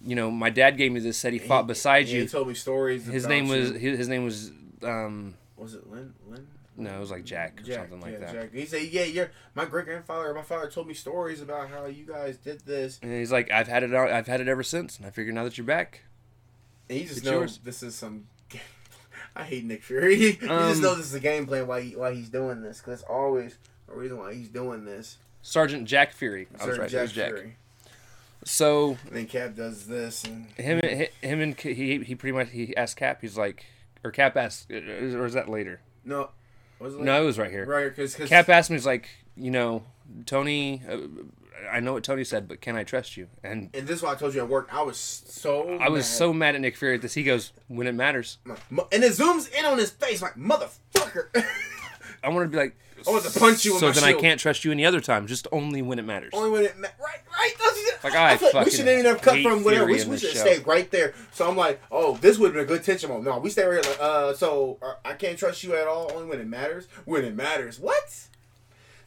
you 0.00 0.14
know, 0.14 0.30
my 0.30 0.50
dad 0.50 0.76
gave 0.76 0.92
me 0.92 1.00
this. 1.00 1.16
Said 1.16 1.32
he 1.32 1.38
fought 1.38 1.66
beside 1.66 2.06
Yeah, 2.06 2.16
you. 2.16 2.20
He 2.22 2.28
told 2.28 2.48
me 2.48 2.54
stories. 2.54 3.06
His 3.06 3.26
name 3.26 3.48
was 3.48 3.70
you. 3.72 3.96
his 3.96 4.08
name 4.08 4.24
was 4.24 4.52
um 4.82 5.34
Was 5.56 5.74
it 5.74 5.88
Lynn? 5.90 6.14
Lynn? 6.28 6.46
No, 6.76 6.96
it 6.96 7.00
was 7.00 7.10
like 7.10 7.24
Jack 7.24 7.60
or 7.60 7.64
Jack, 7.64 7.76
something 7.88 8.00
like 8.00 8.12
yeah, 8.12 8.18
that. 8.18 8.32
Jack. 8.32 8.52
He 8.52 8.66
said, 8.66 8.82
"Yeah, 8.82 9.04
yeah. 9.04 9.26
My 9.54 9.64
great 9.64 9.86
grandfather, 9.86 10.32
my 10.34 10.42
father 10.42 10.68
told 10.70 10.86
me 10.88 10.94
stories 10.94 11.40
about 11.40 11.68
how 11.70 11.86
you 11.86 12.04
guys 12.06 12.36
did 12.36 12.60
this, 12.60 12.98
And 13.02 13.12
he's 13.12 13.32
like, 13.32 13.50
I've 13.50 13.68
had 13.68 13.82
it. 13.82 13.94
out- 13.94 14.10
I've 14.10 14.26
had 14.26 14.40
it 14.40 14.48
ever 14.48 14.62
since. 14.62 14.98
And 14.98 15.06
I 15.06 15.10
figure 15.10 15.32
now 15.32 15.44
that 15.44 15.56
you're 15.58 15.66
back, 15.66 16.02
and 16.88 16.98
you 16.98 17.04
just 17.06 17.18
It's 17.18 17.26
know 17.26 17.32
yours. 17.40 17.58
this 17.64 17.82
is 17.82 17.94
some." 17.94 18.26
I 19.36 19.44
hate 19.44 19.64
Nick 19.64 19.82
Fury. 19.82 20.14
you 20.16 20.32
just 20.34 20.50
Um, 20.50 20.80
know 20.80 20.94
this 20.94 21.06
is 21.06 21.14
a 21.14 21.20
game 21.20 21.46
plan 21.46 21.66
why 21.66 21.80
he, 21.82 21.96
why 21.96 22.14
he's 22.14 22.28
doing 22.28 22.62
this 22.62 22.78
because 22.78 23.00
it's 23.00 23.08
always 23.08 23.58
a 23.88 23.94
reason 23.94 24.18
why 24.18 24.34
he's 24.34 24.48
doing 24.48 24.84
this. 24.84 25.18
Sergeant 25.42 25.86
Jack 25.86 26.12
Fury. 26.12 26.48
I 26.52 26.52
was 26.54 26.62
Certain 26.76 26.80
right. 26.80 26.92
it 26.92 27.00
was 27.02 27.12
Jack 27.12 27.28
Jack. 27.30 27.34
Fury. 27.38 27.56
So 28.44 28.96
And 29.06 29.16
then 29.16 29.26
Cap 29.26 29.54
does 29.56 29.86
this, 29.86 30.24
and 30.24 30.50
him 30.52 30.80
and 30.82 31.08
him 31.20 31.40
and 31.40 31.60
he 31.60 31.98
he 32.04 32.14
pretty 32.14 32.36
much 32.36 32.50
he 32.50 32.76
asked 32.76 32.96
Cap. 32.96 33.20
He's 33.20 33.36
like, 33.36 33.64
or 34.04 34.10
Cap 34.10 34.36
asked, 34.36 34.70
or 34.70 35.26
is 35.26 35.34
that 35.34 35.48
later? 35.48 35.80
no, 36.04 36.30
was 36.84 36.94
like, 36.94 37.04
No, 37.04 37.22
it 37.22 37.24
was 37.26 37.38
right 37.38 37.50
here. 37.50 37.64
right 37.66 37.88
because 37.94 38.14
Cap 38.14 38.48
asked 38.48 38.70
me, 38.70 38.76
he's 38.76 38.86
like, 38.86 39.08
you 39.36 39.50
know, 39.50 39.82
Tony, 40.24 40.82
uh, 40.88 40.98
I 41.70 41.80
know 41.80 41.94
what 41.94 42.04
Tony 42.04 42.22
said, 42.24 42.46
but 42.48 42.60
can 42.60 42.76
I 42.76 42.84
trust 42.84 43.16
you? 43.16 43.28
And 43.42 43.70
And 43.74 43.86
this 43.86 43.96
is 43.98 44.02
why 44.02 44.12
I 44.12 44.14
told 44.14 44.34
you 44.34 44.40
at 44.42 44.48
work. 44.48 44.68
I 44.72 44.82
was 44.82 44.98
so. 44.98 45.78
I 45.78 45.88
was 45.88 46.04
mad. 46.04 46.16
so 46.16 46.32
mad 46.32 46.54
at 46.54 46.60
Nick 46.60 46.76
Fury 46.76 46.94
at 46.96 47.02
this. 47.02 47.14
He 47.14 47.22
goes, 47.24 47.52
when 47.68 47.86
it 47.86 47.94
matters. 47.94 48.38
And 48.46 49.04
it 49.04 49.12
zooms 49.12 49.52
in 49.58 49.64
on 49.64 49.78
his 49.78 49.90
face, 49.90 50.22
like 50.22 50.34
motherfucker. 50.34 51.28
I 52.22 52.28
want 52.28 52.44
to 52.44 52.48
be 52.48 52.56
like, 52.56 52.76
I 53.06 53.10
want 53.10 53.24
to 53.24 53.38
punch 53.38 53.64
you 53.64 53.78
so 53.78 53.90
then 53.92 54.02
shield. 54.02 54.04
I 54.04 54.20
can't 54.20 54.40
trust 54.40 54.64
you 54.64 54.72
any 54.72 54.84
other 54.84 55.00
time, 55.00 55.26
just 55.26 55.46
only 55.52 55.82
when 55.82 55.98
it 55.98 56.04
matters. 56.04 56.30
Only 56.32 56.50
when 56.50 56.64
it 56.64 56.78
ma- 56.78 56.88
right, 56.98 57.20
right. 57.38 57.54
Don't 57.58 58.04
Like, 58.04 58.14
I 58.14 58.32
I 58.32 58.50
like 58.52 58.66
we 58.66 58.70
should 58.72 58.88
even 58.88 59.04
have 59.04 59.20
cut 59.22 59.42
from 59.42 59.64
whatever. 59.64 59.86
We, 59.86 60.04
we 60.04 60.18
should 60.18 60.30
show. 60.30 60.40
stay 60.40 60.58
right 60.60 60.90
there. 60.90 61.14
So 61.32 61.48
I'm 61.48 61.56
like, 61.56 61.80
oh, 61.90 62.16
this 62.16 62.38
would 62.38 62.46
have 62.46 62.54
been 62.54 62.64
a 62.64 62.66
good 62.66 62.84
tension 62.84 63.08
moment. 63.08 63.26
No, 63.26 63.38
we 63.38 63.50
stay 63.50 63.64
right 63.64 63.84
here. 63.84 63.92
Like, 63.92 64.00
uh, 64.00 64.34
so 64.34 64.78
uh, 64.82 64.94
I 65.04 65.12
can't 65.14 65.38
trust 65.38 65.62
you 65.62 65.74
at 65.76 65.86
all. 65.86 66.10
Only 66.12 66.26
when 66.28 66.40
it 66.40 66.48
matters. 66.48 66.88
When 67.04 67.24
it 67.24 67.34
matters. 67.34 67.78
What? 67.78 68.28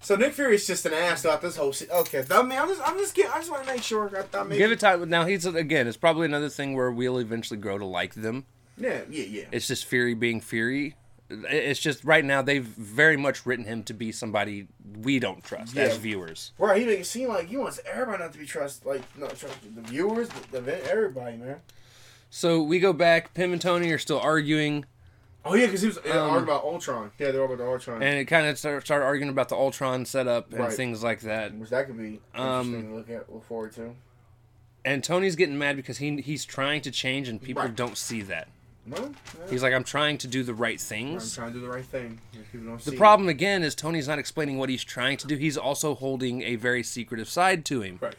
So 0.01 0.15
Nick 0.15 0.33
Fury 0.33 0.55
is 0.55 0.65
just 0.65 0.85
an 0.85 0.93
ass 0.93 1.25
about 1.25 1.41
this 1.41 1.57
whole 1.57 1.73
shit. 1.73 1.89
Okay, 1.91 2.23
I 2.31 2.41
mean, 2.41 2.57
I'm 2.57 2.69
just, 2.69 2.81
I'm 2.85 2.97
just 2.97 3.13
kidding. 3.13 3.31
I 3.31 3.39
just 3.39 3.51
want 3.51 3.67
to 3.67 3.73
make 3.73 3.83
sure. 3.83 4.09
I 4.17 4.21
thought 4.21 4.47
maybe. 4.47 4.59
Give 4.59 4.71
it 4.71 4.79
time. 4.79 5.09
Now 5.09 5.25
he's 5.25 5.45
again. 5.45 5.87
It's 5.87 5.97
probably 5.97 6.25
another 6.25 6.49
thing 6.49 6.73
where 6.73 6.89
we'll 6.89 7.17
eventually 7.17 7.59
grow 7.59 7.77
to 7.77 7.85
like 7.85 8.13
them. 8.15 8.45
Yeah, 8.77 9.01
yeah, 9.09 9.25
yeah. 9.25 9.43
It's 9.51 9.67
just 9.67 9.85
Fury 9.85 10.13
being 10.13 10.39
Fury. 10.39 10.95
It's 11.29 11.79
just 11.79 12.03
right 12.03 12.25
now 12.25 12.41
they've 12.41 12.63
very 12.65 13.15
much 13.17 13.45
written 13.45 13.65
him 13.65 13.83
to 13.83 13.93
be 13.93 14.11
somebody 14.11 14.67
we 15.01 15.19
don't 15.19 15.43
trust 15.43 15.75
Yeah. 15.75 15.83
as 15.83 15.97
viewers. 15.97 16.51
Right, 16.57 16.79
he 16.81 16.85
make 16.87 16.99
it 17.01 17.05
seem 17.05 17.29
like 17.29 17.47
he 17.47 17.57
wants 17.57 17.79
everybody 17.85 18.23
not 18.23 18.33
to 18.33 18.39
be 18.39 18.45
trust, 18.45 18.85
like 18.85 19.01
not 19.17 19.37
trust 19.37 19.55
the 19.75 19.81
viewers, 19.81 20.29
the, 20.51 20.61
the 20.61 20.91
everybody, 20.91 21.37
man. 21.37 21.57
So 22.31 22.61
we 22.63 22.79
go 22.79 22.93
back. 22.93 23.33
Pym 23.33 23.53
and 23.53 23.61
Tony 23.61 23.91
are 23.91 23.97
still 23.99 24.19
arguing. 24.19 24.85
Oh 25.45 25.53
yeah, 25.55 25.67
because 25.67 25.81
he 25.81 25.87
was 25.87 25.97
Um, 25.99 26.03
arguing 26.11 26.43
about 26.43 26.63
Ultron. 26.63 27.11
Yeah, 27.17 27.31
they're 27.31 27.41
all 27.41 27.45
about 27.47 27.59
the 27.59 27.67
Ultron. 27.69 28.01
and 28.03 28.19
it 28.19 28.25
kind 28.25 28.45
of 28.47 28.57
start, 28.59 28.83
started 28.85 29.05
arguing 29.05 29.29
about 29.29 29.49
the 29.49 29.55
Ultron 29.55 30.05
setup 30.05 30.49
and 30.51 30.59
Right. 30.59 30.73
things 30.73 31.01
like 31.03 31.21
that. 31.21 31.53
Which 31.55 31.69
that 31.69 31.85
could 31.87 31.97
be 31.97 32.19
Um, 32.35 32.73
interesting 32.73 32.89
to 32.89 32.95
look 32.95 33.09
at, 33.09 33.31
look 33.33 33.45
forward 33.45 33.71
to. 33.75 33.95
And 34.83 35.03
Tony's 35.03 35.35
getting 35.35 35.57
mad 35.57 35.75
because 35.75 35.97
he 35.99 36.19
he's 36.21 36.43
trying 36.45 36.81
to 36.81 36.91
change 36.91 37.27
and 37.29 37.41
people 37.41 37.63
Right. 37.63 37.75
don't 37.75 37.97
see 37.97 38.21
that. 38.23 38.47
Well, 38.87 39.11
yeah, 39.39 39.49
He's 39.51 39.61
like, 39.61 39.73
I'm 39.73 39.83
trying 39.83 40.17
to 40.19 40.27
do 40.27 40.43
the 40.43 40.53
right 40.53 40.79
things. 40.81 41.37
I'm 41.37 41.43
trying 41.43 41.53
to 41.53 41.59
do 41.59 41.65
the 41.65 41.71
right 41.71 41.85
thing. 41.85 42.19
Don't 42.53 42.79
The 42.83 42.95
problem 42.95 43.29
again 43.29 43.61
is 43.63 43.75
Tony's 43.75 44.07
not 44.07 44.17
explaining 44.19 44.57
what 44.57 44.69
he's 44.69 44.83
trying 44.83 45.17
to 45.17 45.27
do. 45.27 45.35
He's 45.35 45.57
also 45.57 45.93
holding 45.95 46.41
a 46.41 46.55
very 46.55 46.81
secretive 46.83 47.29
side 47.29 47.65
to 47.65 47.81
him, 47.81 47.99
Right. 48.01 48.15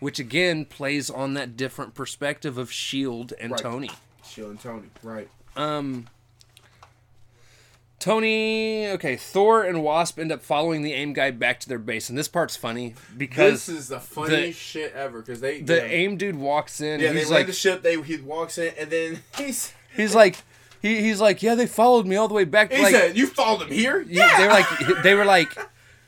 which 0.00 0.18
again 0.18 0.64
plays 0.64 1.10
on 1.10 1.34
that 1.34 1.56
different 1.56 1.94
perspective 1.94 2.56
of 2.56 2.72
Shield 2.72 3.32
and 3.38 3.52
Right. 3.52 3.60
Tony. 3.60 3.90
Shield 4.26 4.50
and 4.52 4.60
Tony. 4.60 4.88
Right. 5.02 5.28
Um, 5.56 6.06
Tony, 8.00 8.88
okay, 8.88 9.16
Thor 9.16 9.62
and 9.62 9.82
Wasp 9.82 10.18
end 10.18 10.30
up 10.30 10.42
following 10.42 10.82
the 10.82 10.92
AIM 10.92 11.14
guy 11.14 11.30
back 11.30 11.58
to 11.60 11.68
their 11.68 11.78
base, 11.78 12.10
and 12.10 12.18
this 12.18 12.28
part's 12.28 12.54
funny 12.56 12.94
because 13.16 13.66
This 13.66 13.68
is 13.78 13.88
the 13.88 14.00
funniest 14.00 14.58
shit 14.60 14.92
ever 14.94 15.20
because 15.20 15.40
they 15.40 15.60
the 15.62 15.76
yeah, 15.76 15.82
AIM 15.84 16.16
dude 16.18 16.36
walks 16.36 16.80
in. 16.82 17.00
yeah 17.00 17.12
they 17.12 17.20
he's 17.20 17.30
land 17.30 17.40
like, 17.40 17.46
the 17.46 17.52
ship. 17.54 17.82
They 17.82 18.00
he 18.02 18.16
walks 18.18 18.58
in 18.58 18.74
and 18.78 18.90
then 18.90 19.22
he's 19.38 19.72
he's 19.96 20.14
like, 20.14 20.36
he, 20.82 21.00
he's 21.00 21.20
like, 21.20 21.42
yeah, 21.42 21.54
they 21.54 21.66
followed 21.66 22.06
me 22.06 22.16
all 22.16 22.28
the 22.28 22.34
way 22.34 22.44
back. 22.44 22.72
he 22.72 22.82
like, 22.82 22.94
said 22.94 23.16
you 23.16 23.26
followed 23.26 23.62
him 23.62 23.70
here. 23.72 24.00
you- 24.00 24.18
Yeah. 24.20 24.36
they 24.38 24.46
were 24.46 24.52
like, 24.52 25.02
they 25.02 25.14
were 25.14 25.24
like, 25.24 25.58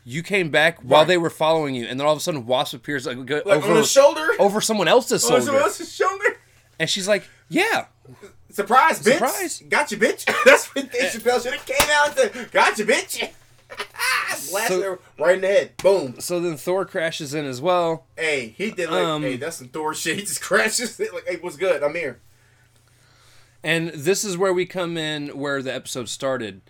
you 0.04 0.22
came 0.22 0.50
back 0.50 0.78
while 0.82 1.00
Right. 1.00 1.08
they 1.08 1.18
were 1.18 1.30
following 1.30 1.74
you, 1.74 1.86
and 1.86 1.98
then 1.98 2.06
all 2.06 2.12
of 2.12 2.18
a 2.18 2.22
sudden 2.22 2.46
Wasp 2.46 2.74
appears 2.74 3.06
like, 3.06 3.16
like 3.18 3.46
over 3.46 3.82
shoulder. 3.82 4.28
over 4.38 4.60
someone 4.60 4.86
else's 4.88 5.22
shoulder, 5.26 5.40
someone 5.42 5.62
else's 5.64 5.92
shoulder. 5.92 6.38
and 6.78 6.88
she's 6.88 7.08
like, 7.08 7.24
yeah, 7.48 7.86
Surprise, 8.50 9.00
bitch! 9.02 9.14
Surprise. 9.14 9.62
Gotcha, 9.68 9.96
bitch! 9.96 10.24
That's 10.44 10.74
what 10.74 10.90
Dave 10.90 11.10
Chappelle 11.10 11.42
should 11.42 11.52
have 11.52 11.66
came 11.66 11.88
out 11.90 12.06
and 12.18 12.32
said, 12.34 12.52
Gotcha, 12.52 12.84
bitch! 12.84 13.28
Blast 14.50 14.68
So- 14.68 14.80
her 14.82 14.98
right 15.18 15.34
in 15.34 15.40
the 15.42 15.46
head. 15.48 15.76
Boom. 15.78 16.20
so 16.20 16.40
then 16.40 16.56
Thor 16.56 16.84
crashes 16.86 17.34
in 17.34 17.44
as 17.44 17.60
well. 17.60 18.06
Hey, 18.16 18.54
he 18.56 18.70
did 18.70 18.88
like, 18.90 19.04
Um, 19.04 19.22
hey, 19.22 19.36
that's 19.36 19.56
some 19.56 19.68
Thor 19.68 19.92
shit. 19.94 20.16
He 20.16 20.22
just 20.22 20.40
crashes 20.40 20.98
like, 20.98 21.24
hey, 21.26 21.36
what's 21.40 21.56
good? 21.56 21.82
I'm 21.82 21.94
here. 21.94 22.20
And 23.66 23.88
this 23.88 24.24
is 24.24 24.38
where 24.38 24.52
we 24.52 24.64
come 24.64 24.96
in, 24.96 25.36
where 25.36 25.60
the 25.60 25.74
episode 25.74 26.08
started. 26.08 26.60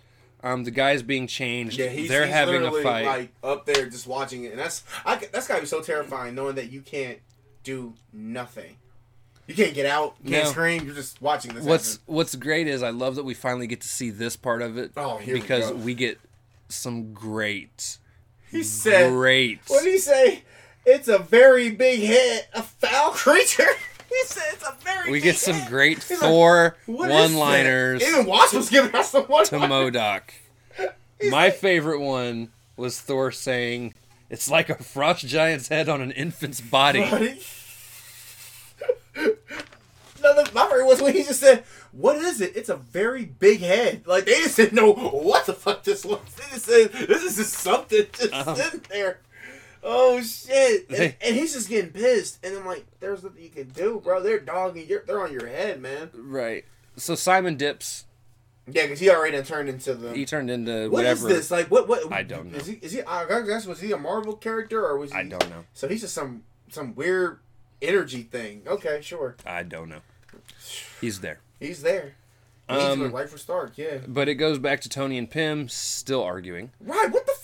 Um, 0.43 0.63
the 0.63 0.71
guy's 0.71 1.03
being 1.03 1.27
changed. 1.27 1.77
Yeah, 1.77 1.89
he's, 1.89 2.09
They're 2.09 2.25
he's 2.25 2.33
having 2.33 2.63
a 2.63 2.71
fight. 2.81 3.05
like 3.05 3.29
up 3.43 3.65
there 3.67 3.87
just 3.87 4.07
watching 4.07 4.45
it, 4.45 4.51
and 4.51 4.59
that's 4.59 4.83
I, 5.05 5.15
that's 5.31 5.47
gotta 5.47 5.61
be 5.61 5.67
so 5.67 5.81
terrifying 5.81 6.33
knowing 6.33 6.55
that 6.55 6.71
you 6.71 6.81
can't 6.81 7.19
do 7.63 7.93
nothing. 8.11 8.77
You 9.45 9.53
can't 9.55 9.73
get 9.75 9.85
out, 9.85 10.15
you 10.23 10.31
can't 10.31 10.45
No. 10.45 10.51
scream. 10.51 10.85
You're 10.85 10.95
just 10.95 11.21
watching 11.21 11.53
this. 11.53 11.63
what's 11.63 11.93
happen. 11.97 12.15
What's 12.15 12.35
great 12.35 12.67
is 12.67 12.81
I 12.81 12.89
love 12.89 13.15
that 13.15 13.25
we 13.25 13.33
finally 13.35 13.67
get 13.67 13.81
to 13.81 13.87
see 13.87 14.09
this 14.09 14.35
part 14.35 14.61
of 14.63 14.77
it. 14.77 14.91
Oh, 14.97 15.17
here 15.17 15.35
we 15.35 15.41
because 15.41 15.69
go. 15.69 15.75
we 15.77 15.93
get 15.93 16.19
some 16.69 17.13
great, 17.13 17.97
he 18.51 18.63
said? 18.63 19.11
great. 19.11 19.59
What 19.67 19.83
did 19.83 19.91
he 19.93 19.99
say? 19.99 20.43
It's 20.85 21.07
a 21.07 21.19
very 21.19 21.69
big 21.71 22.01
head, 22.01 22.47
a 22.53 22.63
foul 22.63 23.11
creature. 23.13 23.67
He 24.09 24.15
said 24.25 24.43
it's 24.53 24.63
a 24.63 24.75
very. 24.83 25.11
we 25.11 25.19
get 25.19 25.35
some 25.37 25.55
head. 25.55 25.69
great 25.69 25.97
He's 26.03 26.11
like, 26.11 26.19
Thor 26.21 26.77
What 26.85 27.09
is 27.11 27.31
one-liners? 27.31 28.01
Even 28.03 28.25
Wasp 28.25 28.53
was 28.53 28.69
giving 28.69 28.93
us 28.95 29.11
some 29.11 29.25
one 29.25 29.45
to 29.45 29.55
MODOK. 29.57 30.21
My 31.29 31.49
favorite 31.49 31.99
one 31.99 32.49
was 32.75 32.99
Thor 33.01 33.31
saying, 33.31 33.93
"It's 34.29 34.49
like 34.49 34.69
a 34.69 34.75
frost 34.75 35.25
giant's 35.25 35.67
head 35.67 35.89
on 35.89 36.01
an 36.01 36.11
infant's 36.11 36.61
body." 36.61 36.99
no, 39.15 40.33
the, 40.35 40.49
my 40.53 40.65
favorite 40.67 40.85
was 40.85 41.01
when 41.01 41.13
he 41.13 41.23
just 41.23 41.39
said, 41.39 41.63
"What 41.91 42.17
is 42.17 42.39
it? 42.41 42.55
It's 42.55 42.69
a 42.69 42.75
very 42.77 43.25
big 43.25 43.61
head." 43.61 44.03
Like 44.05 44.25
they 44.25 44.33
just 44.35 44.57
didn't 44.57 44.75
know 44.75 44.93
what 44.93 45.45
the 45.45 45.53
fuck 45.53 45.83
this 45.83 46.05
was. 46.05 46.19
They 46.35 46.43
just 46.51 46.65
said, 46.65 46.91
"This 47.07 47.23
is 47.23 47.35
just 47.37 47.53
something 47.53 48.05
just 48.13 48.33
Uh-huh. 48.33 48.55
sitting 48.55 48.81
there." 48.89 49.19
Oh 49.89 50.21
shit! 50.21 50.89
And, 50.89 51.15
and 51.21 51.35
he's 51.35 51.53
just 51.53 51.69
getting 51.69 51.91
pissed, 51.91 52.39
and 52.43 52.57
I'm 52.57 52.65
like, 52.65 52.85
"There's 52.99 53.23
nothing 53.23 53.41
you 53.41 53.49
can 53.49 53.69
do, 53.69 54.01
bro. 54.03 54.21
They're 54.21 54.39
dogging. 54.39 54.85
You're, 54.87 55.03
they're 55.07 55.21
on 55.23 55.31
your 55.31 55.47
head, 55.47 55.81
man." 55.81 56.09
right. 56.13 56.65
So 56.97 57.15
Simon 57.15 57.55
dips. 57.55 58.03
Yeah, 58.69 58.83
because 58.83 58.99
he 58.99 59.09
already 59.09 59.41
turned 59.43 59.69
into 59.69 59.93
the. 59.93 60.13
He 60.13 60.25
turned 60.25 60.51
into 60.51 60.89
What 60.89 61.05
is 61.05 61.21
whatever. 61.21 61.27
this? 61.29 61.49
Like, 61.51 61.71
what? 61.71 61.87
What? 61.87 62.11
I 62.11 62.23
don't 62.23 62.51
know. 62.51 62.57
Is 62.57 62.65
he? 62.67 62.73
Is 62.81 62.91
he? 62.91 63.01
I 63.03 63.25
guess 63.45 63.65
was 63.65 63.79
he 63.79 63.93
a 63.93 63.97
Marvel 63.97 64.33
character 64.35 64.85
or 64.85 64.97
was 64.97 65.13
he? 65.13 65.17
I 65.17 65.23
don't 65.23 65.49
know. 65.49 65.63
So 65.73 65.87
he's 65.87 66.01
just 66.01 66.13
some 66.13 66.43
some 66.69 66.93
weird 66.93 67.39
energy 67.81 68.23
thing. 68.23 68.63
Okay, 68.67 68.99
sure. 69.01 69.37
I 69.45 69.63
don't 69.63 69.87
know. 69.87 70.01
He's 70.99 71.21
there. 71.21 71.39
He's 71.61 71.81
there. 71.81 72.15
He's 72.69 72.77
Um, 72.77 73.11
right 73.13 73.29
for 73.29 73.37
Stark. 73.37 73.77
Yeah. 73.77 73.99
But 74.05 74.27
it 74.27 74.35
goes 74.35 74.59
back 74.59 74.81
to 74.81 74.89
Tony 74.89 75.17
and 75.17 75.29
Pym 75.29 75.69
still 75.69 76.21
arguing. 76.21 76.71
Right. 76.81 77.09
What 77.09 77.25
the 77.25 77.31
is 77.31 77.36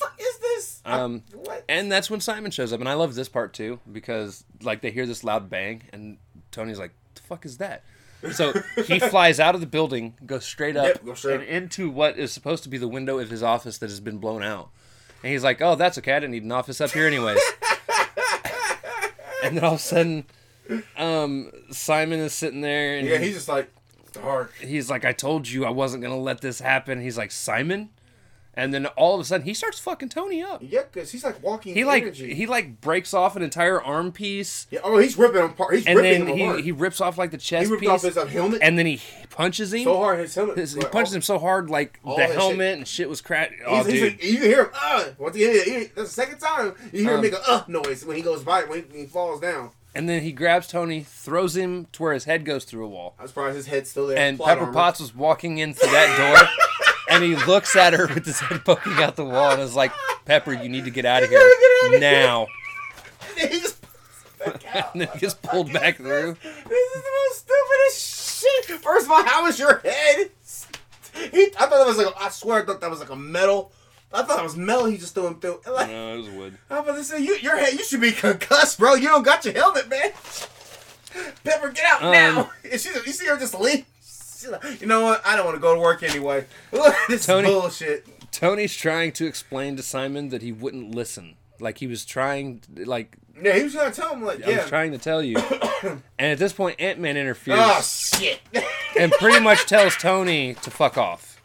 this? 0.64 0.82
Um? 0.86 1.24
And 1.70 1.92
that's 1.92 2.10
when 2.10 2.20
Simon 2.20 2.52
shows 2.52 2.74
up. 2.74 2.80
And 2.80 2.90
I 2.90 2.94
love 2.94 3.16
this 3.16 3.30
part 3.30 3.54
too 3.54 3.80
because 3.92 4.44
like 4.62 4.82
they 4.82 4.92
hear 4.92 5.06
this 5.06 5.24
loud 5.24 5.50
bang 5.50 5.84
and 5.92 6.18
Tony's 6.52 6.80
like, 6.80 6.92
"The 7.16 7.22
fuck 7.22 7.46
is 7.46 7.58
that?" 7.58 7.84
So 8.32 8.54
he 8.86 9.00
flies 9.12 9.40
out 9.40 9.56
of 9.56 9.62
the 9.62 9.68
building, 9.68 10.16
goes 10.26 10.46
straight 10.46 10.78
up 10.78 10.86
Yep, 10.88 11.06
go 11.06 11.14
straight 11.14 11.42
and 11.42 11.50
into 11.50 11.90
what 11.90 12.18
is 12.18 12.32
supposed 12.32 12.64
to 12.64 12.70
be 12.70 12.78
the 12.78 12.88
window 12.88 13.20
of 13.20 13.30
his 13.30 13.44
office 13.44 13.78
that 13.80 13.90
has 13.90 14.00
been 14.00 14.18
blown 14.18 14.44
out. 14.44 14.70
And 15.24 15.32
he's 15.32 15.44
like, 15.44 15.62
"Oh, 15.62 15.76
that's 15.76 15.98
okay. 16.00 16.14
I 16.14 16.20
didn't 16.20 16.32
need 16.32 16.44
an 16.44 16.52
office 16.52 16.82
up 16.82 16.92
here 16.92 17.08
anyways." 17.08 17.40
and 19.44 19.58
then 19.58 19.64
all 19.64 19.74
of 19.74 19.80
a 19.80 19.84
sudden, 19.84 20.26
um, 20.98 21.52
Simon 21.72 22.20
is 22.20 22.34
sitting 22.34 22.62
there 22.62 22.98
and 22.98 23.08
yeah, 23.08 23.18
he's 23.18 23.36
just 23.36 23.50
like 23.50 23.70
Stark. 24.08 24.54
he's 24.60 24.90
like, 24.90 25.06
I 25.06 25.12
told 25.12 25.48
you 25.48 25.66
I 25.66 25.70
wasn't 25.70 26.04
gonna 26.04 26.18
let 26.20 26.42
this 26.42 26.60
happen. 26.60 27.02
He's 27.02 27.18
like, 27.18 27.32
Simon, 27.32 27.90
and 28.56 28.74
then 28.74 28.86
all 28.88 29.16
of 29.16 29.22
a 29.22 29.24
sudden 29.24 29.46
he 29.46 29.54
starts 29.54 29.80
fucking 29.80 30.10
Tony 30.10 30.42
up. 30.44 30.62
Yeah, 30.64 30.82
because 30.84 31.12
he's 31.12 31.24
like 31.24 31.42
walking. 31.42 31.74
He 31.74 31.84
like 31.86 32.04
energy. 32.04 32.34
he 32.34 32.46
like 32.46 32.80
breaks 32.82 33.14
off 33.14 33.36
an 33.36 33.42
entire 33.42 33.82
arm 33.82 34.12
piece, 34.12 34.68
Yeah, 34.72 34.80
oh, 34.84 34.98
he's 34.98 35.18
ripping 35.18 35.40
him 35.42 35.52
apart. 35.52 35.74
He's 35.76 35.86
and 35.88 35.98
ripping 35.98 36.26
then 36.26 36.36
him 36.38 36.42
apart. 36.48 36.58
he, 36.60 36.64
he 36.66 36.72
rips 36.72 37.02
off 37.02 37.18
like 37.18 37.32
the 37.32 37.38
He 37.38 37.42
chest 37.42 37.70
ripped 37.72 37.82
piece, 37.82 37.90
off 37.90 38.02
his 38.04 38.18
uh, 38.18 38.26
helmet 38.26 38.60
and 38.62 38.78
then 38.78 38.86
he 38.86 39.02
punches 39.30 39.74
him. 39.74 39.84
so 39.86 39.98
hard. 39.98 40.20
His 40.20 40.36
helmet. 40.36 40.58
His- 40.58 40.74
he 40.76 40.82
punches 40.86 41.14
all- 41.14 41.16
him 41.18 41.22
so 41.22 41.40
hard, 41.40 41.70
like 41.70 42.00
the 42.04 42.26
helmet 42.28 42.58
shit. 42.60 42.78
and 42.78 42.88
shit 42.88 43.10
was 43.10 43.22
cracked. 43.22 43.54
Oh, 43.66 43.84
He's, 43.84 43.88
he's 43.94 44.02
dude. 44.02 44.24
you 44.24 44.40
hear 44.42 44.64
him. 44.66 44.70
Uh, 44.80 45.06
once 45.18 45.36
he, 45.36 45.44
he, 45.52 45.64
he, 45.64 45.80
that's 45.86 45.96
the 45.96 46.06
second 46.08 46.38
time 46.40 46.74
you 46.92 47.02
hear 47.02 47.12
him 47.12 47.16
Um, 47.18 47.22
make 47.22 47.34
a 47.34 47.50
uh 47.50 47.64
noise 47.68 48.06
when 48.06 48.16
he 48.18 48.22
goes 48.22 48.44
by 48.44 48.64
when 48.64 48.86
he, 48.92 49.00
he 49.02 49.06
falls 49.08 49.40
down. 49.40 49.72
and 49.96 50.08
then 50.08 50.22
he 50.22 50.32
grabs 50.32 50.68
Tony, 50.68 51.02
throws 51.04 51.56
him 51.56 51.88
to 51.94 52.04
where 52.04 52.14
his 52.14 52.26
head 52.26 52.46
goes 52.46 52.66
through 52.66 52.86
a 52.86 52.90
wall. 52.90 53.16
I'm 53.20 53.28
surprised 53.28 53.56
his 53.56 53.68
head's 53.68 53.90
still 53.90 54.08
there. 54.08 54.18
And 54.18 54.40
Pepper 54.40 54.62
armor. 54.62 54.74
Potts 54.74 55.00
was 55.00 55.16
walking 55.16 55.58
in 55.58 55.74
through 55.74 55.92
that 55.92 56.18
door, 56.18 56.48
and 57.14 57.24
he 57.24 57.36
looks 57.46 57.76
at 57.76 57.94
her 57.94 58.08
with 58.08 58.26
his 58.26 58.40
head 58.40 58.64
poking 58.66 58.94
out 58.94 59.16
the 59.16 59.26
wall, 59.26 59.52
and 59.52 59.62
is 59.62 59.76
like, 59.76 59.92
"Pepper, 60.26 60.54
you 60.54 60.70
need 60.70 60.86
to 60.86 60.92
get 60.92 61.06
out 61.06 61.24
of 61.24 61.30
here 61.30 61.40
gotta 61.40 61.90
get 61.92 61.92
here." 61.92 62.00
now." 62.00 62.48
And 63.38 63.50
he 63.52 63.60
just 63.60 63.82
pulls 63.82 64.50
it 64.50 64.64
back 64.64 64.76
out. 64.76 64.90
and 64.94 65.02
then 65.02 65.08
he 65.14 65.20
gets 65.20 65.34
pulled 65.36 65.72
back 65.74 65.98
through. 65.98 66.34
This 66.44 66.96
is 66.96 67.04
the 67.04 67.12
most 67.26 67.48
stupidest 67.48 68.42
shit. 68.68 68.80
First 68.82 69.06
of 69.06 69.12
all, 69.12 69.24
how 69.24 69.48
is 69.48 69.58
your 69.60 69.80
head? 69.80 70.30
He, 71.32 71.44
I 71.46 71.68
thought 71.68 71.70
that 71.70 71.86
was 71.88 71.98
like. 71.98 72.08
I 72.20 72.30
swear, 72.30 72.62
I 72.62 72.66
thought 72.66 72.82
that 72.82 72.90
was 72.90 73.00
like 73.00 73.10
a 73.10 73.16
metal. 73.16 73.72
I 74.16 74.22
thought 74.24 74.40
it 74.40 74.44
was 74.44 74.56
metal. 74.58 74.86
He 74.86 74.98
just 74.98 75.16
threw 75.16 75.26
him 75.28 75.40
through. 75.40 75.62
Like, 75.72 75.90
No, 75.90 76.14
it 76.14 76.18
was 76.18 76.30
wood. 76.30 76.58
I'm 76.70 76.84
about 76.84 76.98
to 76.98 77.04
say, 77.04 77.20
you, 77.20 77.36
your 77.38 77.58
head, 77.58 77.74
you 77.74 77.84
should 77.84 78.02
be 78.02 78.12
concussed, 78.12 78.78
bro. 78.78 78.94
You 78.94 79.08
don't 79.08 79.24
got 79.24 79.44
your 79.44 79.56
helmet, 79.56 79.90
man. 79.90 80.12
Pepper, 81.44 81.70
get 81.70 81.86
out 81.86 82.04
Um, 82.04 82.12
now. 82.12 82.52
And 82.72 82.80
she, 82.80 82.90
you 82.90 83.12
see 83.12 83.26
her 83.28 83.38
just 83.38 83.60
leave. 83.60 83.86
She's 84.44 84.52
like, 84.52 84.82
you 84.82 84.88
know 84.88 85.02
what? 85.04 85.26
I 85.26 85.36
don't 85.38 85.46
want 85.46 85.56
to 85.56 85.62
go 85.62 85.74
to 85.74 85.80
work 85.80 86.04
anyway. 86.04 86.46
This 87.08 87.26
Tony- 87.26 87.48
is 87.48 87.54
bullshit. 87.54 88.32
Tony's 88.32 88.76
trying 88.76 89.12
to 89.14 89.26
explain 89.26 89.78
to 89.78 89.84
Simon 89.84 90.30
that 90.30 90.42
he 90.42 90.52
wouldn't 90.52 90.94
listen. 90.94 91.36
Like 91.60 91.78
he 91.78 91.88
was 91.88 92.04
trying, 92.04 92.62
like 92.76 93.16
Yeah, 93.42 93.54
he 93.56 93.64
was 93.64 93.74
gonna 93.76 93.92
tell 93.92 94.14
him 94.14 94.24
like, 94.24 94.46
I 94.46 94.50
yeah. 94.50 94.58
was 94.62 94.70
trying 94.70 94.92
to 94.92 94.98
tell 94.98 95.22
you. 95.24 95.38
and 95.84 96.02
at 96.32 96.40
this 96.40 96.52
point, 96.52 96.80
Ant 96.82 97.00
Man 97.00 97.16
interferes 97.16 97.60
Oh 97.62 97.82
shit. 97.82 98.42
and 99.00 99.12
pretty 99.14 99.40
much 99.40 99.66
tells 99.68 99.96
Tony 99.96 100.56
to 100.56 100.72
fuck 100.72 100.98
off. 100.98 101.42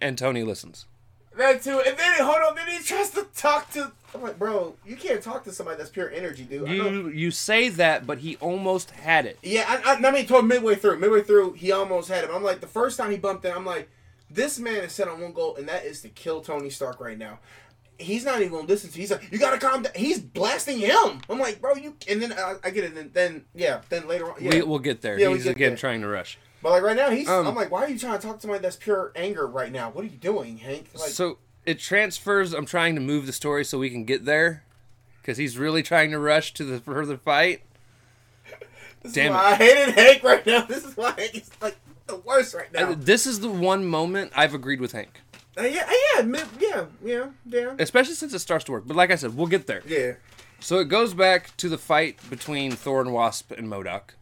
And 0.00 0.18
Tony 0.18 0.42
listens. 0.42 0.86
That 1.36 1.62
too, 1.62 1.82
and 1.84 1.98
then 1.98 2.20
hold 2.20 2.36
on, 2.48 2.54
then 2.54 2.68
he 2.68 2.78
tries 2.82 3.10
to 3.10 3.26
talk 3.34 3.70
to. 3.72 3.90
I'm 4.14 4.22
like, 4.22 4.38
bro, 4.38 4.76
you 4.86 4.94
can't 4.94 5.20
talk 5.20 5.42
to 5.44 5.52
somebody 5.52 5.78
that's 5.78 5.90
pure 5.90 6.08
energy, 6.10 6.44
dude. 6.44 6.68
You 6.68 7.08
you 7.08 7.30
say 7.32 7.68
that, 7.70 8.06
but 8.06 8.18
he 8.18 8.36
almost 8.36 8.92
had 8.92 9.26
it. 9.26 9.38
Yeah, 9.42 9.64
I, 9.66 9.94
I, 9.94 10.08
I 10.08 10.10
mean, 10.12 10.26
told 10.26 10.46
midway 10.46 10.76
through, 10.76 11.00
midway 11.00 11.22
through, 11.22 11.54
he 11.54 11.72
almost 11.72 12.08
had 12.08 12.22
him. 12.22 12.30
I'm 12.32 12.44
like, 12.44 12.60
the 12.60 12.68
first 12.68 12.96
time 12.96 13.10
he 13.10 13.16
bumped 13.16 13.44
in, 13.44 13.52
I'm 13.52 13.66
like, 13.66 13.90
this 14.30 14.60
man 14.60 14.84
is 14.84 14.92
set 14.92 15.08
on 15.08 15.20
one 15.20 15.32
goal, 15.32 15.56
and 15.56 15.68
that 15.68 15.84
is 15.84 16.02
to 16.02 16.08
kill 16.08 16.40
Tony 16.40 16.70
Stark 16.70 17.00
right 17.00 17.18
now. 17.18 17.40
He's 17.98 18.24
not 18.24 18.40
even 18.40 18.52
gonna 18.52 18.68
listen 18.68 18.90
to. 18.90 18.98
He's 18.98 19.10
like, 19.10 19.30
you 19.32 19.38
gotta 19.38 19.58
calm 19.58 19.82
down. 19.82 19.92
He's 19.96 20.20
blasting 20.20 20.78
him. 20.78 21.20
I'm 21.28 21.38
like, 21.40 21.60
bro, 21.60 21.74
you. 21.74 21.96
And 22.08 22.22
then 22.22 22.32
uh, 22.32 22.54
I 22.62 22.70
get 22.70 22.84
it. 22.84 22.96
And 22.96 23.12
then 23.12 23.44
yeah, 23.54 23.80
then 23.88 24.06
later 24.06 24.30
on, 24.30 24.36
yeah. 24.40 24.50
We, 24.50 24.62
we'll 24.62 24.78
get 24.78 25.00
there. 25.00 25.18
Yeah, 25.18 25.30
He's 25.30 25.44
get 25.44 25.56
again 25.56 25.70
there. 25.70 25.76
trying 25.76 26.00
to 26.02 26.08
rush. 26.08 26.38
But 26.64 26.70
like 26.70 26.82
right 26.82 26.96
now, 26.96 27.10
he's. 27.10 27.28
Um, 27.28 27.46
I'm 27.46 27.54
like, 27.54 27.70
why 27.70 27.82
are 27.84 27.90
you 27.90 27.98
trying 27.98 28.18
to 28.18 28.26
talk 28.26 28.36
to 28.36 28.40
somebody 28.40 28.62
that's 28.62 28.76
pure 28.76 29.12
anger 29.14 29.46
right 29.46 29.70
now? 29.70 29.90
What 29.90 30.02
are 30.02 30.08
you 30.08 30.16
doing, 30.16 30.56
Hank? 30.56 30.88
Like, 30.94 31.10
so 31.10 31.36
it 31.66 31.78
transfers. 31.78 32.54
I'm 32.54 32.64
trying 32.64 32.94
to 32.94 33.02
move 33.02 33.26
the 33.26 33.34
story 33.34 33.66
so 33.66 33.78
we 33.78 33.90
can 33.90 34.04
get 34.04 34.24
there, 34.24 34.64
because 35.20 35.36
he's 35.36 35.58
really 35.58 35.82
trying 35.82 36.10
to 36.12 36.18
rush 36.18 36.54
to 36.54 36.64
the 36.64 36.80
further 36.80 37.18
fight. 37.18 37.60
this 39.02 39.12
damn 39.12 39.26
is 39.32 39.36
why 39.36 39.44
I 39.50 39.54
hated 39.56 39.94
Hank 39.94 40.22
right 40.22 40.46
now. 40.46 40.64
This 40.66 40.86
is 40.86 40.96
why 40.96 41.10
Hank 41.12 41.34
is 41.34 41.50
like 41.60 41.76
the 42.06 42.16
worst. 42.16 42.54
right 42.54 42.72
now. 42.72 42.92
Uh, 42.92 42.94
This 42.98 43.26
is 43.26 43.40
the 43.40 43.50
one 43.50 43.84
moment 43.84 44.32
I've 44.34 44.54
agreed 44.54 44.80
with 44.80 44.92
Hank, 44.92 45.20
Uh, 45.58 45.64
yeah, 45.64 45.86
yeah, 46.16 46.22
mi- 46.22 46.38
yeah, 46.58 46.86
yeah, 47.04 47.26
yeah, 47.46 47.74
especially 47.78 48.14
since 48.14 48.32
it 48.32 48.38
starts 48.38 48.64
to 48.64 48.72
work. 48.72 48.84
But 48.86 48.96
like 48.96 49.10
I 49.10 49.16
said, 49.16 49.36
we'll 49.36 49.48
get 49.48 49.66
there. 49.66 49.82
yeah. 49.86 50.12
So 50.60 50.78
it 50.78 50.86
goes 50.88 51.12
back 51.12 51.54
to 51.58 51.68
the 51.68 51.76
fight 51.76 52.18
between 52.30 52.72
Thor 52.72 53.02
and 53.02 53.12
Wasp 53.12 53.50
and 53.52 53.68
MODOK. 53.68 54.14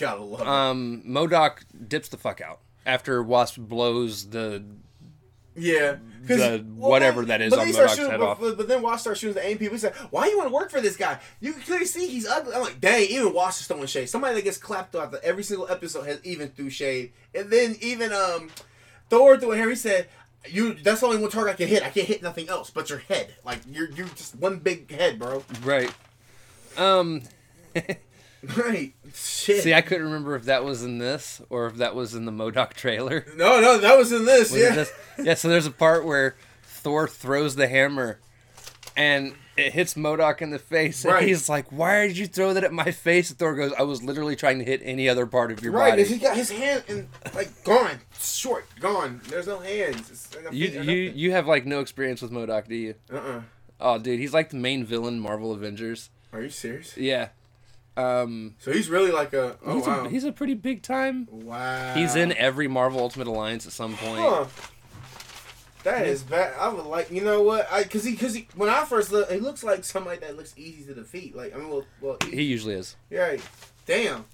Gotta 0.00 0.22
love 0.22 0.40
it. 0.40 0.46
Um, 0.46 1.02
MODOK 1.06 1.58
dips 1.88 2.08
the 2.08 2.16
fuck 2.16 2.40
out 2.40 2.60
after 2.86 3.22
Wasp 3.22 3.58
blows 3.58 4.30
the. 4.30 4.64
yeah, 5.54 5.96
the 6.26 6.64
whatever 6.74 7.24
that 7.26 7.40
is 7.40 7.52
on 7.52 7.58
then 7.58 7.68
he 7.68 7.72
MODOK's 7.74 7.90
shooting- 7.90 8.10
head 8.10 8.20
but, 8.20 8.28
off. 8.28 8.40
But, 8.40 8.66
then 8.68 8.82
Wasp 8.82 9.02
starts 9.02 9.20
shooting 9.20 9.34
the 9.34 9.46
AIM 9.46 9.58
people. 9.58 9.74
He 9.74 9.80
said, 9.80 9.94
"Why 10.10 10.26
you 10.28 10.38
want 10.38 10.48
to 10.48 10.54
work 10.54 10.70
for 10.70 10.80
this 10.80 10.96
guy? 10.96 11.18
You 11.40 11.52
can 11.52 11.62
clearly 11.62 11.86
see 11.86 12.08
he's 12.08 12.26
ugly." 12.26 12.54
I'm 12.54 12.62
like, 12.62 12.80
"Dang!" 12.80 13.04
Even 13.10 13.34
Wasp 13.34 13.60
is 13.60 13.66
throwing 13.66 13.86
shade. 13.86 14.08
Somebody 14.08 14.36
that 14.36 14.44
gets 14.44 14.58
clapped 14.58 14.96
off 14.96 15.14
every 15.22 15.42
single 15.42 15.68
episode 15.68 16.06
has 16.06 16.24
even 16.24 16.48
threw 16.48 16.70
shade, 16.70 17.12
and 17.34 17.50
then 17.50 17.76
even 17.80 18.12
um 18.12 18.50
Thor 19.10 19.36
threw 19.38 19.52
a 19.52 19.56
hair. 19.56 19.68
He 19.68 19.76
said, 19.76 20.08
"You 20.48 20.74
that's 20.74 21.00
the 21.00 21.06
only 21.06 21.18
one 21.18 21.30
target 21.30 21.54
I 21.54 21.56
can 21.56 21.68
hit. 21.68 21.82
I 21.82 21.90
can't 21.90 22.06
hit 22.06 22.22
nothing 22.22 22.48
else 22.48 22.70
but 22.70 22.88
your 22.88 23.00
head. 23.00 23.34
Like 23.44 23.60
you're 23.68 23.90
you're 23.90 24.08
just 24.08 24.34
one 24.36 24.58
big 24.58 24.90
head, 24.90 25.18
bro." 25.18 25.44
Right. 25.62 25.92
Um. 26.78 27.22
Right? 28.56 28.94
Shit. 29.14 29.62
See, 29.62 29.74
I 29.74 29.80
couldn't 29.82 30.04
remember 30.04 30.34
if 30.34 30.44
that 30.44 30.64
was 30.64 30.82
in 30.82 30.98
this 30.98 31.42
or 31.50 31.66
if 31.66 31.76
that 31.76 31.94
was 31.94 32.14
in 32.14 32.24
the 32.24 32.32
MODOK 32.32 32.72
trailer. 32.74 33.26
no, 33.36 33.60
no, 33.60 33.78
that 33.78 33.98
was 33.98 34.12
in 34.12 34.24
this. 34.24 34.50
Was 34.50 34.60
yeah. 34.60 34.74
this? 34.74 34.92
Yeah. 35.22 35.34
So 35.34 35.48
there's 35.48 35.66
a 35.66 35.70
part 35.70 36.04
where 36.06 36.36
Thor 36.62 37.06
throws 37.06 37.56
the 37.56 37.68
hammer, 37.68 38.18
and 38.96 39.34
it 39.58 39.72
hits 39.74 39.92
MODOK 39.94 40.40
in 40.40 40.50
the 40.50 40.58
face, 40.58 41.04
and 41.04 41.12
Right. 41.12 41.28
he's 41.28 41.48
like, 41.50 41.70
"Why 41.70 42.06
did 42.06 42.16
you 42.16 42.26
throw 42.26 42.54
that 42.54 42.64
at 42.64 42.72
my 42.72 42.90
face?" 42.92 43.28
And 43.28 43.38
Thor 43.38 43.54
goes, 43.54 43.72
"I 43.78 43.82
was 43.82 44.02
literally 44.02 44.36
trying 44.36 44.58
to 44.58 44.64
hit 44.64 44.80
any 44.82 45.06
other 45.06 45.26
part 45.26 45.52
of 45.52 45.62
your 45.62 45.72
body. 45.72 45.82
Right, 45.82 45.98
body." 45.98 46.04
he 46.04 46.16
got 46.18 46.34
his 46.36 46.50
hand 46.50 46.84
and 46.88 47.08
like 47.34 47.62
gone, 47.64 48.00
short, 48.18 48.64
gone. 48.80 49.20
There's 49.28 49.46
no 49.48 49.58
hands. 49.58 50.34
Like 50.42 50.54
You 50.54 50.68
you 50.68 51.12
you 51.14 51.32
have 51.32 51.46
like 51.46 51.66
no 51.66 51.80
experience 51.80 52.22
with 52.22 52.30
MODOK, 52.32 52.68
do 52.68 52.74
you? 52.74 52.94
Uh-uh. 53.12 53.42
Oh, 53.82 53.98
dude, 53.98 54.18
he's 54.18 54.32
like 54.32 54.48
the 54.50 54.56
main 54.56 54.84
villain 54.84 55.20
Marvel 55.20 55.52
Avengers. 55.52 56.08
Are 56.32 56.40
you 56.40 56.48
serious? 56.50 56.96
Yeah. 56.96 57.28
Um, 57.96 58.54
So 58.58 58.72
he's 58.72 58.88
really 58.88 59.10
like 59.10 59.32
a. 59.32 59.56
Oh 59.64 59.76
he's, 59.76 59.86
wow. 59.86 60.04
a, 60.04 60.08
he's 60.08 60.24
a 60.24 60.32
pretty 60.32 60.54
big 60.54 60.82
time. 60.82 61.28
wow. 61.30 61.94
He's 61.94 62.14
in 62.16 62.32
every 62.34 62.68
Marvel 62.68 63.00
Ultimate 63.00 63.26
Alliance 63.26 63.66
at 63.66 63.72
some 63.72 63.96
point. 63.96 64.20
Huh. 64.20 64.46
That 65.82 66.06
is 66.06 66.22
bad. 66.22 66.52
I 66.58 66.68
would 66.68 66.84
like, 66.84 67.10
you 67.10 67.22
know 67.22 67.42
what? 67.42 67.66
I 67.72 67.84
cause 67.84 68.04
he, 68.04 68.14
cause 68.14 68.34
he, 68.34 68.46
when 68.54 68.68
I 68.68 68.84
first 68.84 69.10
look, 69.12 69.30
he 69.30 69.38
looks 69.38 69.64
like 69.64 69.82
somebody 69.82 70.18
that 70.20 70.36
looks 70.36 70.52
easy 70.58 70.84
to 70.84 70.94
defeat. 70.94 71.34
Like 71.34 71.54
I 71.54 71.58
mean, 71.58 71.70
well, 71.70 71.84
well, 72.02 72.16
He 72.30 72.42
usually 72.42 72.74
is. 72.74 72.96
Yeah. 73.08 73.36
Damn. 73.86 74.26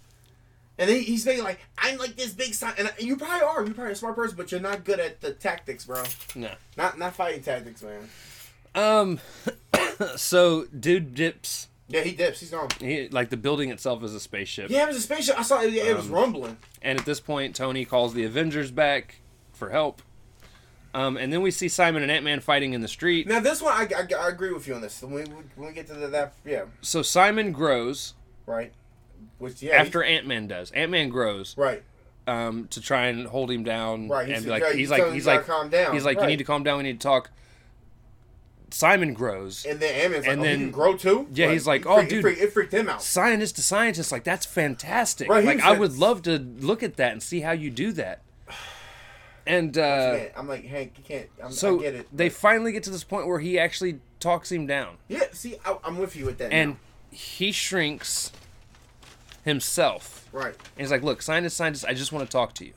And 0.78 0.91
then 0.91 1.01
he's 1.01 1.24
making 1.24 1.45
like, 1.45 1.61
I'm 1.78 1.99
like 1.99 2.16
this 2.16 2.33
big 2.33 2.53
sign, 2.53 2.74
and 2.77 2.93
you 2.99 3.16
probably 3.16 3.47
are. 3.47 3.65
You're 3.65 3.74
probably 3.74 3.93
a 3.93 3.97
smart 3.97 4.16
person, 4.16 4.37
but 4.37 4.53
you're 4.53 4.61
not 4.61 4.85
good 4.85 5.01
at 5.01 5.20
the 5.20 5.33
tactics, 5.33 5.87
bro. 5.87 6.03
No. 6.35 6.51
Not 6.77 6.99
not 6.99 7.15
fighting 7.15 7.43
tactics, 7.43 7.83
man. 7.83 8.09
Um, 8.74 9.20
so 10.16 10.66
dude 10.66 11.15
dips. 11.15 11.69
Yeah, 11.88 12.00
he 12.02 12.12
dips. 12.12 12.40
He's 12.40 12.50
gone. 12.50 12.68
He 12.80 13.08
like 13.08 13.30
the 13.30 13.36
building 13.36 13.70
itself 13.70 14.02
is 14.02 14.14
a 14.14 14.20
spaceship. 14.20 14.70
Yeah, 14.70 14.84
it 14.84 14.88
was 14.88 14.96
a 14.96 15.00
spaceship. 15.00 15.38
I 15.38 15.42
saw 15.42 15.60
it. 15.62 15.72
It 15.72 15.96
was 15.96 16.06
Um, 16.06 16.12
rumbling. 16.12 16.56
And 16.82 16.98
at 16.98 17.04
this 17.06 17.20
point, 17.20 17.54
Tony 17.54 17.84
calls 17.84 18.12
the 18.14 18.24
Avengers 18.24 18.70
back 18.70 19.16
for 19.52 19.70
help. 19.70 20.02
Um, 20.94 21.16
and 21.18 21.30
then 21.32 21.42
we 21.42 21.50
see 21.50 21.68
Simon 21.68 22.02
and 22.02 22.10
Ant 22.10 22.24
Man 22.24 22.40
fighting 22.40 22.72
in 22.72 22.80
the 22.80 22.88
street. 22.88 23.28
Now 23.28 23.38
this 23.40 23.60
one, 23.60 23.72
I, 23.74 23.86
I, 23.94 24.24
I 24.24 24.28
agree 24.28 24.52
with 24.52 24.66
you 24.66 24.74
on 24.74 24.80
this. 24.80 25.02
When 25.02 25.12
we, 25.12 25.22
when 25.54 25.68
we 25.68 25.72
get 25.74 25.86
to 25.88 25.94
the, 25.94 26.08
that, 26.08 26.32
yeah, 26.44 26.64
So 26.80 27.02
Simon 27.02 27.52
grows 27.52 28.14
right. 28.46 28.72
Which 29.38 29.62
yeah, 29.62 29.74
after 29.76 30.02
Ant 30.02 30.26
Man 30.26 30.46
does. 30.46 30.70
Ant 30.70 30.90
Man 30.90 31.10
grows 31.10 31.54
right, 31.58 31.82
um, 32.26 32.66
to 32.68 32.80
try 32.80 33.06
and 33.08 33.26
hold 33.26 33.50
him 33.50 33.62
down. 33.62 34.08
right. 34.08 34.24
And 34.26 34.36
He's 34.36 34.44
be 34.44 34.50
like, 34.50 34.62
yeah, 34.62 34.72
he's 34.72 34.80
you 34.80 34.88
like, 34.88 35.12
he's 35.12 35.26
like, 35.26 35.46
calm 35.46 35.68
down. 35.68 35.92
he's 35.92 36.04
like, 36.06 36.18
you 36.18 36.26
need 36.26 36.38
to 36.38 36.44
calm 36.44 36.62
down. 36.62 36.78
We 36.78 36.84
need 36.84 37.00
to 37.00 37.06
talk. 37.06 37.30
Simon 38.70 39.14
grows. 39.14 39.64
And 39.64 39.78
then 39.80 40.12
And 40.12 40.24
like, 40.26 40.38
oh, 40.38 40.43
then- 40.43 40.59
he 40.59 40.64
can 40.64 40.70
grow 40.72 40.97
too. 40.97 41.28
Yeah, 41.32 41.51
he's 41.52 41.66
like, 41.66 41.86
oh, 41.86 41.97
freaked- 41.98 42.10
dude. 42.10 42.18
it 42.18 42.22
freaked, 42.22 42.40
it 42.43 42.52
freaked 42.52 42.74
him 42.74 42.88
out. 42.88 43.02
scientist 43.02 43.56
to 43.56 43.62
scientist, 43.62 44.10
like 44.12 44.24
that's 44.24 44.44
fantastic. 44.47 45.28
Right, 45.28 45.44
like 45.44 45.60
I 45.60 45.70
like- 45.70 45.78
would 45.80 45.97
love 45.98 46.22
to 46.22 46.38
look 46.38 46.82
at 46.82 46.97
that 46.97 47.12
and 47.12 47.22
see 47.22 47.40
how 47.40 47.52
you 47.52 47.70
do 47.70 47.93
that. 47.93 48.22
And 49.48 49.78
uh, 49.78 50.18
I'm 50.36 50.48
like, 50.48 50.64
Hank, 50.64 50.94
you 50.98 51.05
can't. 51.05 51.28
I'm, 51.40 51.52
so 51.52 51.80
it. 51.80 52.09
they 52.12 52.28
finally 52.28 52.72
get 52.72 52.82
to 52.82 52.90
this 52.90 53.05
point 53.05 53.28
where 53.28 53.38
he 53.38 53.60
actually 53.60 54.01
talks 54.18 54.51
him 54.51 54.66
down, 54.66 54.97
yeah, 55.06 55.22
see, 55.30 55.55
I, 55.64 55.76
I'm 55.84 55.98
with 55.98 56.16
you 56.16 56.24
with 56.26 56.38
that. 56.38 56.52
and 56.52 56.70
now. 56.72 56.76
he 57.12 57.52
shrinks 57.52 58.32
himself. 59.44 60.28
right, 60.32 60.47
And 60.55 60.78
he's 60.78 60.90
like, 60.90 61.05
"Look, 61.05 61.22
scientist, 61.22 61.56
scientist, 61.56 61.84
I 61.86 61.94
just 61.94 62.10
want 62.10 62.28
to 62.28 62.32
talk 62.32 62.55
to 62.55 62.64
you." 62.66 62.72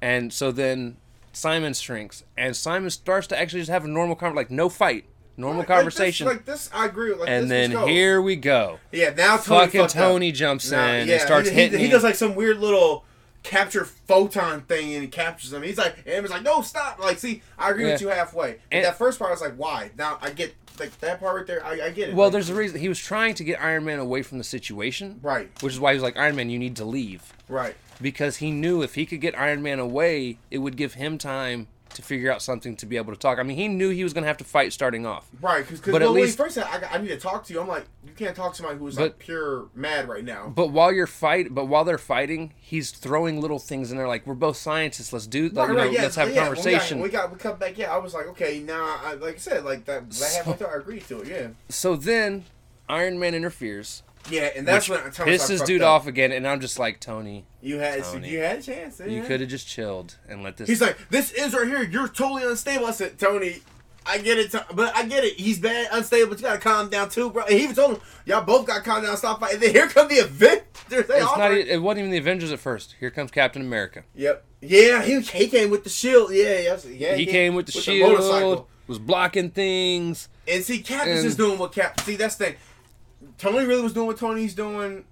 And 0.00 0.32
so 0.32 0.50
then 0.52 0.96
Simon 1.32 1.74
shrinks, 1.74 2.24
and 2.36 2.54
Simon 2.56 2.90
starts 2.90 3.26
to 3.28 3.38
actually 3.38 3.60
just 3.60 3.70
have 3.70 3.84
a 3.84 3.88
normal 3.88 4.16
conversation, 4.16 4.36
like 4.36 4.50
no 4.50 4.68
fight, 4.68 5.04
normal 5.36 5.60
Like 5.60 5.68
conversation. 5.68 6.26
Like 6.26 6.44
this, 6.44 6.68
I 6.74 6.86
agree. 6.86 7.14
Like 7.14 7.28
and 7.28 7.50
this, 7.50 7.70
then 7.70 7.88
here 7.88 8.20
we 8.20 8.36
go. 8.36 8.78
yeah, 8.92 9.10
now 9.10 9.36
Tony 9.38 9.66
Fucking 9.66 9.80
fucked 9.80 9.96
up. 9.96 10.02
Tony 10.02 10.32
jumps 10.32 10.70
Now, 10.70 10.86
in 10.92 11.08
yeah, 11.08 11.14
and 11.14 11.22
starts 11.22 11.48
he, 11.48 11.54
he- 11.54 11.60
hitting. 11.62 11.78
He, 11.80 11.84
him. 11.86 11.90
does 11.92 12.02
like 12.04 12.14
some 12.16 12.34
weird 12.34 12.58
little 12.58 13.04
capture 13.42 13.84
photon 13.84 14.60
thing, 14.62 14.92
and 14.94 15.02
he 15.02 15.08
captures 15.08 15.52
him. 15.52 15.62
He's 15.62 15.78
like, 15.78 15.96
and 15.98 16.06
Ant-Man's 16.08 16.30
like, 16.30 16.42
no, 16.42 16.62
stop. 16.62 16.98
Like, 17.00 17.18
see, 17.18 17.42
I 17.58 17.70
agree 17.70 17.86
with 17.86 18.00
you 18.00 18.08
halfway. 18.08 18.52
But 18.52 18.60
And- 18.70 18.84
that 18.84 18.98
first 18.98 19.18
part, 19.18 19.30
I 19.30 19.32
was 19.32 19.40
like, 19.40 19.54
why? 19.56 19.90
Now 19.98 20.18
I 20.22 20.30
get 20.30 20.54
like 20.78 20.98
that 21.00 21.20
part 21.20 21.36
right 21.36 21.46
there. 21.46 21.64
I, 21.64 21.86
I 21.86 21.90
get 21.90 22.08
it. 22.10 22.14
Well, 22.14 22.26
Like, 22.28 22.32
there's 22.32 22.50
a 22.50 22.54
reason. 22.54 22.78
He 22.78 22.88
was 22.88 22.98
trying 22.98 23.34
to 23.34 23.44
get 23.44 23.60
Iron 23.60 23.84
Man 23.84 23.98
away 23.98 24.22
from 24.22 24.38
the 24.38 24.44
situation, 24.44 25.18
right, 25.22 25.50
which 25.60 25.72
is 25.72 25.80
why 25.80 25.92
he 25.92 25.96
was 25.96 26.02
like, 26.02 26.16
Iron 26.16 26.36
Man, 26.36 26.50
you 26.50 26.58
need 26.58 26.76
to 26.76 26.84
leave. 26.84 27.32
right. 27.48 27.74
Because 28.02 28.38
he 28.38 28.50
knew 28.50 28.82
if 28.82 28.96
he 28.96 29.06
could 29.06 29.20
get 29.20 29.38
Iron 29.38 29.62
Man 29.62 29.78
away, 29.78 30.38
it 30.50 30.58
would 30.58 30.76
give 30.76 30.94
him 30.94 31.16
time 31.18 31.68
to 31.94 32.00
figure 32.00 32.32
out 32.32 32.40
something 32.40 32.74
to 32.74 32.86
be 32.86 32.96
able 32.96 33.12
to 33.12 33.18
talk. 33.18 33.38
I 33.38 33.42
mean, 33.42 33.54
he 33.58 33.68
knew 33.68 33.90
he 33.90 34.02
was 34.02 34.14
going 34.14 34.22
to 34.24 34.28
have 34.28 34.38
to 34.38 34.44
fight 34.44 34.72
starting 34.72 35.04
off. 35.04 35.28
Right, 35.42 35.62
because 35.62 35.80
But 35.82 35.92
well, 35.92 36.02
at 36.04 36.08
when 36.08 36.16
he 36.16 36.22
least- 36.22 36.38
first 36.38 36.54
said 36.54 36.64
I, 36.64 36.94
I 36.94 36.98
need 36.98 37.08
to 37.08 37.18
talk 37.18 37.44
to 37.44 37.52
you, 37.52 37.60
I'm 37.60 37.68
like, 37.68 37.84
you 38.06 38.12
can't 38.16 38.34
talk 38.34 38.52
to 38.52 38.56
somebody 38.56 38.78
who's 38.78 38.98
like 38.98 39.18
pure 39.18 39.66
mad 39.74 40.08
right 40.08 40.24
now. 40.24 40.48
But 40.48 40.68
while 40.70 40.90
you're 40.90 41.06
fight, 41.06 41.54
but 41.54 41.66
while 41.66 41.84
they're 41.84 41.98
fighting, 41.98 42.54
he's 42.58 42.92
throwing 42.92 43.42
little 43.42 43.58
things 43.58 43.90
in 43.92 43.98
there 43.98 44.08
like, 44.08 44.26
we're 44.26 44.32
both 44.32 44.56
scientists. 44.56 45.12
Let's 45.12 45.26
do, 45.26 45.50
like, 45.50 45.68
you 45.68 45.74
know, 45.74 45.90
let's 45.90 46.16
have 46.16 46.28
a 46.28 46.32
yeah, 46.32 46.44
conversation. 46.46 46.98
When 46.98 47.08
we 47.08 47.12
got, 47.12 47.30
we, 47.30 47.36
got, 47.36 47.44
we 47.44 47.50
come 47.50 47.58
back. 47.58 47.76
Yeah, 47.76 47.92
I 47.92 47.98
was 47.98 48.14
like, 48.14 48.26
okay, 48.28 48.60
now, 48.60 48.98
I, 49.04 49.12
like 49.12 49.34
I 49.34 49.38
said, 49.38 49.64
like 49.64 49.84
that. 49.84 50.08
that 50.08 50.14
So- 50.14 50.36
halfway 50.38 50.54
through, 50.54 50.66
I 50.68 50.76
agreed 50.76 51.06
to 51.08 51.20
it. 51.20 51.28
Yeah, 51.28 51.48
So 51.68 51.94
then, 51.94 52.46
Iron 52.88 53.18
Man 53.18 53.34
interferes, 53.34 54.02
yeah, 54.30 54.50
and 54.56 54.66
that's 54.66 54.88
when 54.88 55.10
Tony 55.10 55.32
pisses 55.32 55.64
dude 55.64 55.82
up. 55.82 56.02
off 56.02 56.06
again, 56.06 56.32
and 56.32 56.46
I'm 56.46 56.60
just 56.60 56.78
like, 56.78 57.00
Tony, 57.00 57.44
You 57.60 57.78
had, 57.78 58.02
Tony. 58.04 58.28
you 58.28 58.38
had 58.38 58.58
a 58.60 58.62
chance. 58.62 59.00
you 59.06 59.22
could 59.22 59.40
have 59.40 59.50
just 59.50 59.66
chilled 59.66 60.16
and 60.28 60.42
let 60.42 60.56
this. 60.56 60.68
He's 60.68 60.80
like, 60.80 60.96
this 61.10 61.32
is 61.32 61.54
right 61.54 61.66
here. 61.66 61.82
You're 61.82 62.08
totally 62.08 62.44
unstable. 62.44 62.86
I 62.86 62.92
said, 62.92 63.18
Tony. 63.18 63.60
I 64.04 64.18
get 64.18 64.36
it, 64.36 64.52
but 64.74 64.96
I 64.96 65.04
get 65.04 65.22
it. 65.22 65.34
He's 65.34 65.60
bad, 65.60 65.86
unstable, 65.92 66.30
but 66.30 66.38
you 66.38 66.42
gotta 66.42 66.58
calm 66.58 66.90
down 66.90 67.08
too, 67.08 67.30
bro. 67.30 67.44
And 67.44 67.54
he 67.56 67.62
even 67.62 67.76
told 67.76 67.92
him, 67.94 68.02
y'all 68.26 68.44
both 68.44 68.66
gotta 68.66 68.80
calm 68.82 69.04
down, 69.04 69.16
stop 69.16 69.38
fighting. 69.38 69.54
And 69.56 69.62
then 69.66 69.70
here 69.72 69.86
come 69.86 70.08
the 70.08 70.18
Avengers. 70.18 70.64
They 70.88 70.98
it's 70.98 71.36
not. 71.36 71.52
It 71.52 71.80
wasn't 71.80 72.00
even 72.00 72.10
the 72.10 72.18
Avengers 72.18 72.50
at 72.50 72.58
first. 72.58 72.96
Here 72.98 73.12
comes 73.12 73.30
Captain 73.30 73.62
America. 73.62 74.02
Yep. 74.16 74.44
Yeah, 74.60 75.02
he, 75.02 75.20
he 75.20 75.46
came 75.46 75.70
with 75.70 75.84
the 75.84 75.90
shield. 75.90 76.32
Yeah, 76.32 76.58
yes, 76.58 76.84
yeah. 76.84 77.14
he 77.14 77.26
came 77.26 77.54
with 77.54 77.66
the 77.66 77.72
shield, 77.72 78.12
motorcycle. 78.12 78.68
was 78.88 78.98
blocking 78.98 79.50
things. 79.50 80.28
And 80.48 80.64
see, 80.64 80.80
Cap 80.80 81.06
is 81.06 81.22
just 81.22 81.36
doing 81.36 81.58
what 81.58 81.72
Cap. 81.72 82.00
See, 82.00 82.16
that's 82.16 82.34
the 82.34 82.46
thing. 82.46 82.56
Tony 83.42 83.66
really 83.66 83.82
was 83.82 83.92
doing 83.92 84.06
what 84.06 84.16
Tony's 84.18 84.54
doing. 84.54 85.04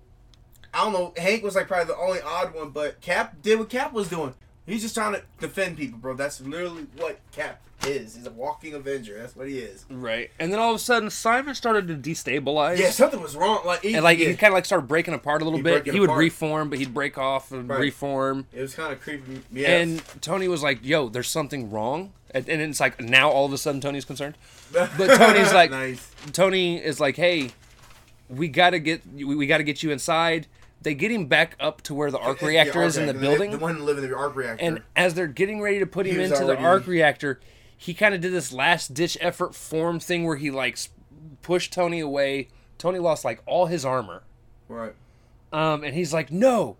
I 0.73 0.85
don't 0.85 0.93
know. 0.93 1.13
Hank 1.17 1.43
was 1.43 1.57
like 1.57 1.67
probably 1.67 1.87
the 1.87 1.97
only 2.01 2.21
odd 2.21 2.55
one, 2.55 2.71
but 2.71 3.01
Cap 3.01 3.43
did 3.43 3.59
what 3.59 3.69
Cap 3.69 3.93
was 3.93 4.09
doing. 4.09 4.35
He's 4.67 4.83
just 4.83 4.95
trying 4.95 5.15
to 5.15 5.23
defend 5.41 5.77
people, 5.77 5.99
bro. 5.99 6.15
That's 6.15 6.41
literally 6.41 6.87
what 6.97 7.19
Cap 7.33 7.61
is. 7.87 8.15
He's 8.15 8.27
a 8.27 8.31
walking 8.31 8.75
Avenger. 8.75 9.19
That's 9.19 9.35
what 9.35 9.49
he 9.49 9.59
is. 9.59 9.85
Right. 9.91 10.31
And 10.39 10.53
then 10.53 10.61
all 10.61 10.71
of 10.71 10.77
a 10.77 10.79
sudden, 10.79 11.11
Simon 11.11 11.57
started 11.57 11.89
to 11.89 11.95
destabilize. 11.97 12.79
Yeah, 12.79 12.91
something 12.91 13.21
was 13.21 13.35
wrong. 13.35 13.63
Like, 13.67 13.83
he, 13.83 13.95
And 13.95 14.05
like 14.05 14.19
yeah, 14.19 14.29
he 14.29 14.37
kind 14.37 14.53
of 14.53 14.55
like 14.55 14.65
started 14.65 14.87
breaking 14.87 15.15
apart 15.15 15.43
a 15.43 15.45
little 15.45 15.59
He'd 15.59 15.65
bit. 15.65 15.87
He 15.93 15.99
would 15.99 16.11
reform, 16.13 16.71
but 16.71 16.79
he'd 16.79 16.95
break 16.95 17.19
off 17.19 17.51
and 17.51 17.69
Right. 17.69 17.81
reform. 17.81 18.47
it 18.53 18.61
was 18.63 18.77
kind 18.77 18.93
of 18.93 19.01
creepy. 19.01 19.43
Yeah. 19.53 19.77
And 19.79 20.03
Tony 20.21 20.47
was 20.47 20.63
like, 20.63 20.79
"Yo, 20.85 21.09
there's 21.09 21.29
something 21.29 21.69
wrong." 21.71 22.13
And, 22.33 22.49
and 22.49 22.63
it's 22.63 22.79
like 22.79 23.01
now 23.01 23.29
all 23.29 23.45
of 23.47 23.53
a 23.53 23.59
sudden 23.59 23.81
Tony's 23.81 24.05
concerned. 24.05 24.37
but 24.73 24.89
Tony's 24.97 25.53
like- 25.53 25.73
nice. 25.73 26.13
Tony 26.33 26.77
is 26.77 27.01
like, 27.01 27.17
"Hey, 27.17 27.51
we 28.31 28.49
gotta 28.49 28.79
get 28.79 29.03
we, 29.13 29.25
we 29.35 29.47
gotta 29.47 29.65
get 29.65 29.83
you 29.83 29.91
inside." 29.91 30.47
They 30.83 30.95
get 30.95 31.11
him 31.11 31.27
back 31.27 31.57
up 31.61 31.83
to 31.83 31.95
where 31.95 32.11
the 32.11 32.19
arc 32.19 32.39
The 32.39 32.47
reactor 32.47 32.79
arc 32.79 32.89
is 32.89 32.97
in 32.97 33.05
the 33.07 33.13
building. 33.13 33.51
The 33.51 33.59
one 33.59 33.85
living 33.85 34.03
in 34.05 34.09
the 34.11 34.17
arc 34.17 34.35
reactor. 34.35 34.65
And 34.65 34.81
as 34.97 35.13
they're 35.13 35.27
getting 35.27 35.61
ready 35.61 35.79
to 35.79 35.85
put 35.87 36.07
him 36.07 36.19
into 36.19 36.35
already- 36.37 36.63
the 36.63 36.67
arc 36.67 36.87
reactor, 36.87 37.39
he 37.77 37.93
kind 37.93 38.15
of 38.15 38.23
did 38.23 38.33
this 38.33 38.51
last 38.51 38.95
ditch 38.95 39.19
effort 39.21 39.55
form 39.55 40.01
thing 40.01 40.25
where 40.25 40.37
he 40.37 40.51
like 40.51 40.79
pushed 41.43 41.75
Tony 41.75 42.01
away. 42.01 42.49
Tony 42.79 42.99
lost 42.99 43.27
like 43.27 43.43
all 43.45 43.67
his 43.67 43.85
armor. 43.85 44.23
right. 44.69 44.95
Um, 45.53 45.85
and 45.85 45.95
he's 45.95 46.15
like, 46.15 46.31
"No, 46.33 46.77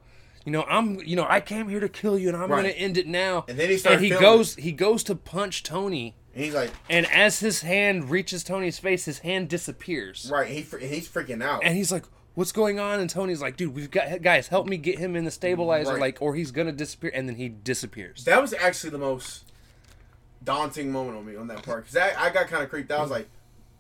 you 0.47 0.53
know, 0.53 0.63
I'm, 0.63 0.95
you 1.01 1.17
know, 1.17 1.27
I 1.29 1.41
came 1.41 1.69
here 1.69 1.81
to 1.81 1.89
kill 1.89 2.19
you, 2.19 2.29
and 2.29 2.37
I'm 2.37 2.49
Right. 2.51 2.63
gonna 2.63 2.69
end 2.75 2.97
it 2.97 3.07
now." 3.07 3.45
And 3.49 3.59
then 3.59 3.69
he 3.69 3.79
and 3.85 4.01
he 4.01 4.11
goes, 4.11 4.55
he 4.57 4.73
goes 4.73 5.03
to 5.05 5.15
punch 5.15 5.63
Tony, 5.63 6.15
And 6.35 6.45
he's 6.45 6.55
like, 6.55 6.71
and 6.89 7.07
as 7.07 7.41
his 7.41 7.63
hand 7.63 8.09
reaches 8.11 8.45
Tony's 8.45 8.79
face, 8.79 9.05
his 9.05 9.19
hand 9.21 9.49
disappears, 9.49 10.29
right. 10.33 10.47
He 10.49 10.61
he's 10.63 11.09
freaking 11.09 11.43
out. 11.43 11.63
and 11.65 11.77
he's 11.77 11.91
like, 11.91 12.05
what's 12.35 12.53
going 12.53 12.79
on? 12.79 13.01
And 13.01 13.11
Tony's 13.11 13.43
like, 13.43 13.57
dude, 13.57 13.75
we've 13.75 13.91
got 13.91 14.23
guys, 14.23 14.49
help 14.49 14.67
me 14.69 14.77
get 14.77 14.99
him 14.99 15.17
in 15.17 15.25
the 15.25 15.31
stabilizer, 15.31 15.93
Right. 15.93 16.01
like, 16.01 16.19
or 16.23 16.35
he's 16.37 16.51
gonna 16.53 16.73
disappear. 16.73 17.11
And 17.15 17.29
then 17.29 17.37
he 17.37 17.49
disappears. 17.49 18.25
That 18.25 18.41
was 18.41 18.55
actually 18.55 18.91
the 18.91 18.99
most 18.99 19.45
daunting 20.43 20.91
moment 20.91 21.19
on 21.19 21.27
me 21.27 21.37
on 21.37 21.49
that 21.49 21.63
part 21.63 21.85
because 21.85 21.97
I, 21.97 22.27
I 22.27 22.31
got 22.31 22.49
kind 22.49 22.63
of 22.63 22.71
creeped 22.71 22.91
out. 22.91 23.01
I 23.01 23.03
was 23.03 23.11
like, 23.11 23.29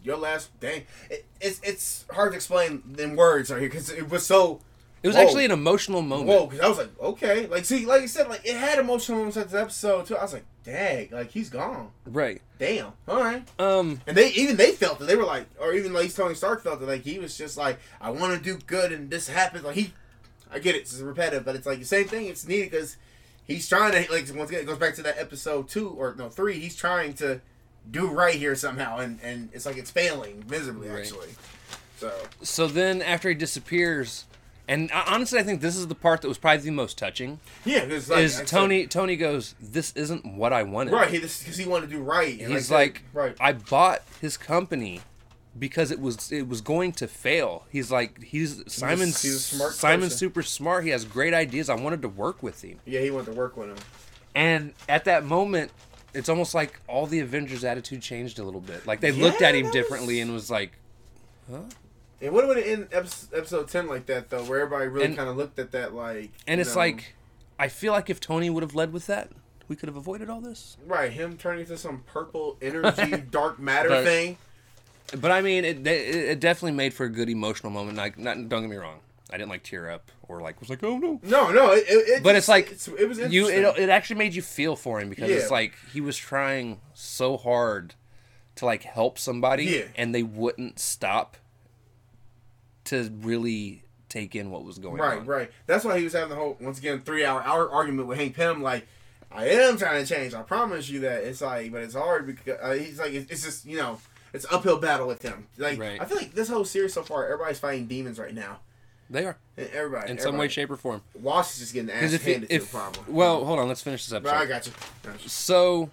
"Your 0.02 0.16
last 0.16 0.50
dang." 0.60 0.82
It, 1.08 1.24
it's 1.40 1.60
it's 1.62 2.04
hard 2.12 2.32
to 2.32 2.36
explain 2.36 2.82
in 2.98 3.16
words 3.16 3.50
right 3.50 3.60
here 3.60 3.68
because 3.68 3.90
it 3.90 4.10
was 4.10 4.26
so. 4.26 4.60
It 5.02 5.06
was 5.08 5.16
Whoa. 5.16 5.22
actually 5.22 5.44
an 5.46 5.50
emotional 5.50 6.02
moment. 6.02 6.28
Whoa, 6.28 6.46
because 6.46 6.60
I 6.64 6.68
was 6.68 6.78
like, 6.78 7.00
okay, 7.00 7.46
like 7.46 7.64
see, 7.64 7.86
like 7.86 8.02
you 8.02 8.08
said, 8.08 8.28
like 8.28 8.44
it 8.44 8.54
had 8.56 8.78
emotional 8.78 9.18
moments 9.18 9.36
at 9.38 9.48
this 9.50 9.58
episode 9.60 10.04
too. 10.06 10.16
I 10.16 10.22
was 10.22 10.32
like, 10.34 10.44
dang, 10.62 11.08
like 11.10 11.30
he's 11.30 11.48
gone. 11.48 11.90
Right. 12.04 12.42
Damn, 12.58 12.92
all 13.08 13.20
right. 13.22 13.42
Um. 13.58 14.02
And 14.06 14.14
they 14.16 14.30
even 14.32 14.56
they 14.56 14.72
felt 14.72 15.00
it. 15.00 15.04
They 15.06 15.16
were 15.16 15.24
like, 15.24 15.46
or 15.58 15.72
even 15.72 15.92
like 15.94 16.14
Tony 16.14 16.34
Stark 16.34 16.62
felt 16.62 16.82
it. 16.82 16.86
Like 16.86 17.02
he 17.02 17.18
was 17.18 17.36
just 17.38 17.56
like, 17.56 17.78
I 18.00 18.10
want 18.10 18.36
to 18.36 18.42
do 18.44 18.58
good, 18.66 18.92
and 18.92 19.08
this 19.08 19.26
happens. 19.28 19.64
Like 19.64 19.76
he, 19.76 19.94
I 20.52 20.58
get 20.58 20.74
it. 20.74 20.80
It's 20.82 20.98
repetitive, 21.00 21.44
but 21.46 21.56
it's 21.56 21.66
like 21.66 21.78
the 21.78 21.84
same 21.86 22.06
thing. 22.06 22.26
It's 22.26 22.46
needed 22.46 22.70
because 22.70 22.96
he's 23.46 23.66
trying 23.68 23.92
to 23.92 24.12
like 24.12 24.28
once 24.34 24.50
again 24.50 24.60
it 24.60 24.66
goes 24.66 24.76
back 24.78 24.94
to 24.96 25.02
that 25.04 25.16
episode 25.16 25.68
two 25.70 25.88
or 25.88 26.14
no 26.18 26.28
three. 26.28 26.58
He's 26.60 26.76
trying 26.76 27.14
to 27.14 27.40
do 27.90 28.06
right 28.08 28.34
here 28.34 28.54
somehow, 28.54 28.98
and 28.98 29.18
and 29.22 29.48
it's 29.54 29.64
like 29.64 29.78
it's 29.78 29.90
failing 29.90 30.44
miserably 30.46 30.88
Right. 30.90 30.98
actually. 31.00 31.28
So 31.96 32.12
So 32.42 32.66
then 32.66 33.00
after 33.00 33.30
he 33.30 33.34
disappears, 33.34 34.26
and 34.70 34.90
uh, 34.92 35.04
honestly, 35.06 35.38
I 35.38 35.42
think 35.42 35.60
this 35.60 35.76
is 35.76 35.88
the 35.88 35.94
part 35.94 36.22
that 36.22 36.28
was 36.28 36.38
probably 36.38 36.62
the 36.62 36.70
most 36.70 36.96
touching. 36.96 37.40
yeah, 37.64 37.84
because 37.84 38.08
like, 38.08 38.20
is 38.20 38.36
said- 38.36 38.46
Tony? 38.46 38.86
Tony 38.86 39.16
goes, 39.16 39.54
"This 39.60 39.92
isn't 39.96 40.24
what 40.24 40.52
I 40.52 40.62
wanted." 40.62 40.92
right? 40.92 41.10
Because 41.10 41.40
he 41.58 41.66
wanted 41.66 41.90
to 41.90 41.96
do 41.96 42.02
right. 42.02 42.40
and 42.40 42.52
He's 42.52 42.70
I 42.70 42.74
like, 42.74 43.02
right. 43.12 43.36
I 43.38 43.52
bought 43.52 44.02
his 44.20 44.36
company 44.36 45.02
because 45.58 45.90
it 45.90 46.00
was 46.00 46.30
it 46.32 46.48
was 46.48 46.60
going 46.60 46.92
to 46.92 47.08
fail. 47.08 47.64
He's 47.70 47.90
like, 47.90 48.22
he's 48.22 48.62
Simon's 48.72 49.20
he's 49.20 49.34
a 49.34 49.38
smart 49.40 49.72
Simon's 49.74 50.04
person. 50.12 50.18
super 50.18 50.42
smart. 50.42 50.84
He 50.84 50.90
has 50.90 51.04
great 51.04 51.34
ideas. 51.34 51.68
I 51.68 51.74
wanted 51.74 52.02
to 52.02 52.08
work 52.08 52.42
with 52.42 52.62
him. 52.62 52.78
Yeah, 52.86 53.00
he 53.00 53.10
wanted 53.10 53.32
to 53.32 53.36
work 53.38 53.56
with 53.56 53.68
him. 53.70 53.76
And 54.34 54.74
at 54.88 55.04
that 55.06 55.24
moment, 55.24 55.72
it's 56.14 56.28
almost 56.28 56.54
like 56.54 56.80
all 56.86 57.06
the 57.06 57.18
Avengers' 57.20 57.64
attitude 57.64 58.02
changed 58.02 58.38
a 58.38 58.44
little 58.44 58.60
bit. 58.60 58.86
Like 58.86 59.00
they 59.00 59.10
looked 59.12 59.42
at 59.42 59.54
him 59.54 59.66
that 59.66 59.72
differently 59.72 60.20
and 60.20 60.32
was 60.32 60.50
like, 60.50 60.72
And 61.48 61.74
what 62.20 62.46
would 62.46 62.58
it 62.58 62.66
end 62.66 62.88
episode, 62.92 63.36
episode 63.36 63.68
ten 63.68 63.86
like 63.86 64.06
that 64.06 64.30
though, 64.30 64.42
where 64.44 64.60
everybody 64.60 64.88
really 64.88 65.14
kind 65.16 65.28
of 65.28 65.36
looked 65.36 65.58
at 65.58 65.72
that 65.72 65.94
like, 65.94 66.30
and 66.46 66.60
it's 66.60 66.74
know, 66.74 66.80
like, 66.80 67.14
I 67.58 67.68
feel 67.68 67.92
like 67.92 68.10
if 68.10 68.20
Tony 68.20 68.50
would 68.50 68.62
have 68.62 68.74
led 68.74 68.92
with 68.92 69.06
that, 69.06 69.30
we 69.68 69.76
could 69.76 69.88
have 69.88 69.96
avoided 69.96 70.28
all 70.28 70.40
this. 70.40 70.76
right, 70.86 71.10
him 71.12 71.36
turning 71.36 71.60
into 71.62 71.78
some 71.78 72.02
purple 72.06 72.56
energy 72.60 73.16
dark 73.30 73.58
matter 73.58 73.88
Dark- 73.88 74.04
thing. 74.04 74.38
But 75.18 75.30
I 75.32 75.40
mean, 75.40 75.64
it, 75.64 75.86
it 75.86 76.14
it 76.14 76.40
definitely 76.40 76.72
made 76.76 76.94
for 76.94 77.04
a 77.04 77.08
good 77.08 77.28
emotional 77.28 77.72
moment. 77.72 77.96
Like, 77.96 78.16
not 78.18 78.36
don't 78.48 78.62
get 78.62 78.70
me 78.70 78.76
wrong, 78.76 79.00
I 79.32 79.36
didn't 79.38 79.50
like 79.50 79.62
tear 79.64 79.90
up 79.90 80.10
or 80.28 80.40
like 80.40 80.60
was 80.60 80.70
like, 80.70 80.84
oh 80.84 80.98
no. 80.98 81.18
No, 81.24 81.50
no, 81.50 81.72
it, 81.72 81.84
it, 81.88 82.08
it 82.18 82.22
But 82.22 82.36
it's 82.36 82.46
like 82.48 82.70
it's, 82.72 82.86
it 82.86 83.08
was 83.08 83.18
you 83.18 83.48
it, 83.48 83.78
it 83.78 83.88
actually 83.88 84.16
made 84.16 84.34
you 84.34 84.42
feel 84.42 84.76
for 84.76 85.00
him 85.00 85.08
because 85.08 85.30
it's 85.30 85.50
like 85.50 85.74
he 85.92 86.00
was 86.00 86.16
trying 86.16 86.80
so 86.94 87.36
hard 87.36 87.94
to 88.56 88.66
like 88.66 88.82
help 88.84 89.18
somebody 89.18 89.64
Yeah. 89.64 89.84
and 89.96 90.14
they 90.14 90.22
wouldn't 90.22 90.78
stop 90.78 91.36
to 92.84 93.10
really 93.20 93.82
take 94.08 94.34
in 94.34 94.50
what 94.50 94.64
was 94.64 94.78
going 94.78 94.96
right, 95.00 95.18
on. 95.18 95.26
right. 95.26 95.38
Right. 95.38 95.50
That's 95.66 95.84
why 95.84 95.98
he 95.98 96.04
was 96.04 96.12
having 96.12 96.30
the 96.30 96.34
whole 96.34 96.56
once 96.60 96.78
again 96.78 97.00
three 97.00 97.24
hour 97.24 97.42
hour 97.42 97.70
argument 97.70 98.08
with 98.08 98.18
Hank 98.18 98.34
Pym. 98.34 98.62
Like, 98.62 98.86
I 99.30 99.48
am 99.48 99.76
trying 99.76 100.04
to 100.04 100.14
change. 100.14 100.34
I 100.34 100.42
promise 100.42 100.88
you 100.88 101.00
that. 101.00 101.22
It's 101.22 101.40
like, 101.40 101.70
but 101.72 101.82
it's 101.82 101.94
hard 101.94 102.26
because 102.26 102.58
uh, 102.60 102.72
he's 102.72 102.98
like, 102.98 103.12
it's, 103.12 103.44
just 103.44 103.64
you 103.64 103.76
know, 103.76 104.00
it's 104.32 104.46
uphill 104.50 104.78
battle 104.78 105.06
with 105.06 105.22
him. 105.22 105.46
Like, 105.56 105.78
Right. 105.78 106.00
I 106.00 106.04
feel 106.04 106.16
like 106.16 106.34
this 106.34 106.48
whole 106.48 106.64
series 106.64 106.92
so 106.92 107.02
far, 107.02 107.24
everybody's 107.24 107.60
fighting 107.60 107.86
demons 107.86 108.18
right 108.18 108.34
now. 108.34 108.58
They 109.08 109.26
are 109.26 109.36
Everybody, 109.58 110.12
in 110.12 110.18
some 110.18 110.36
way, 110.36 110.46
shape, 110.46 110.70
or 110.70 110.76
form. 110.76 111.02
Wash 111.20 111.54
is 111.54 111.58
just 111.58 111.74
getting 111.74 111.90
ass 111.90 112.12
if, 112.12 112.24
handed 112.24 112.44
it, 112.44 112.48
to 112.48 112.54
if 112.54 112.62
him, 112.62 112.68
probably. 112.80 113.12
well, 113.12 113.44
hold 113.44 113.58
on, 113.58 113.66
let's 113.66 113.82
finish 113.82 114.06
this 114.06 114.20
But 114.20 114.32
I 114.32 114.46
got 114.46 114.66
you. 114.66 114.72
Got 115.02 115.20
you. 115.20 115.28
So 115.28 115.90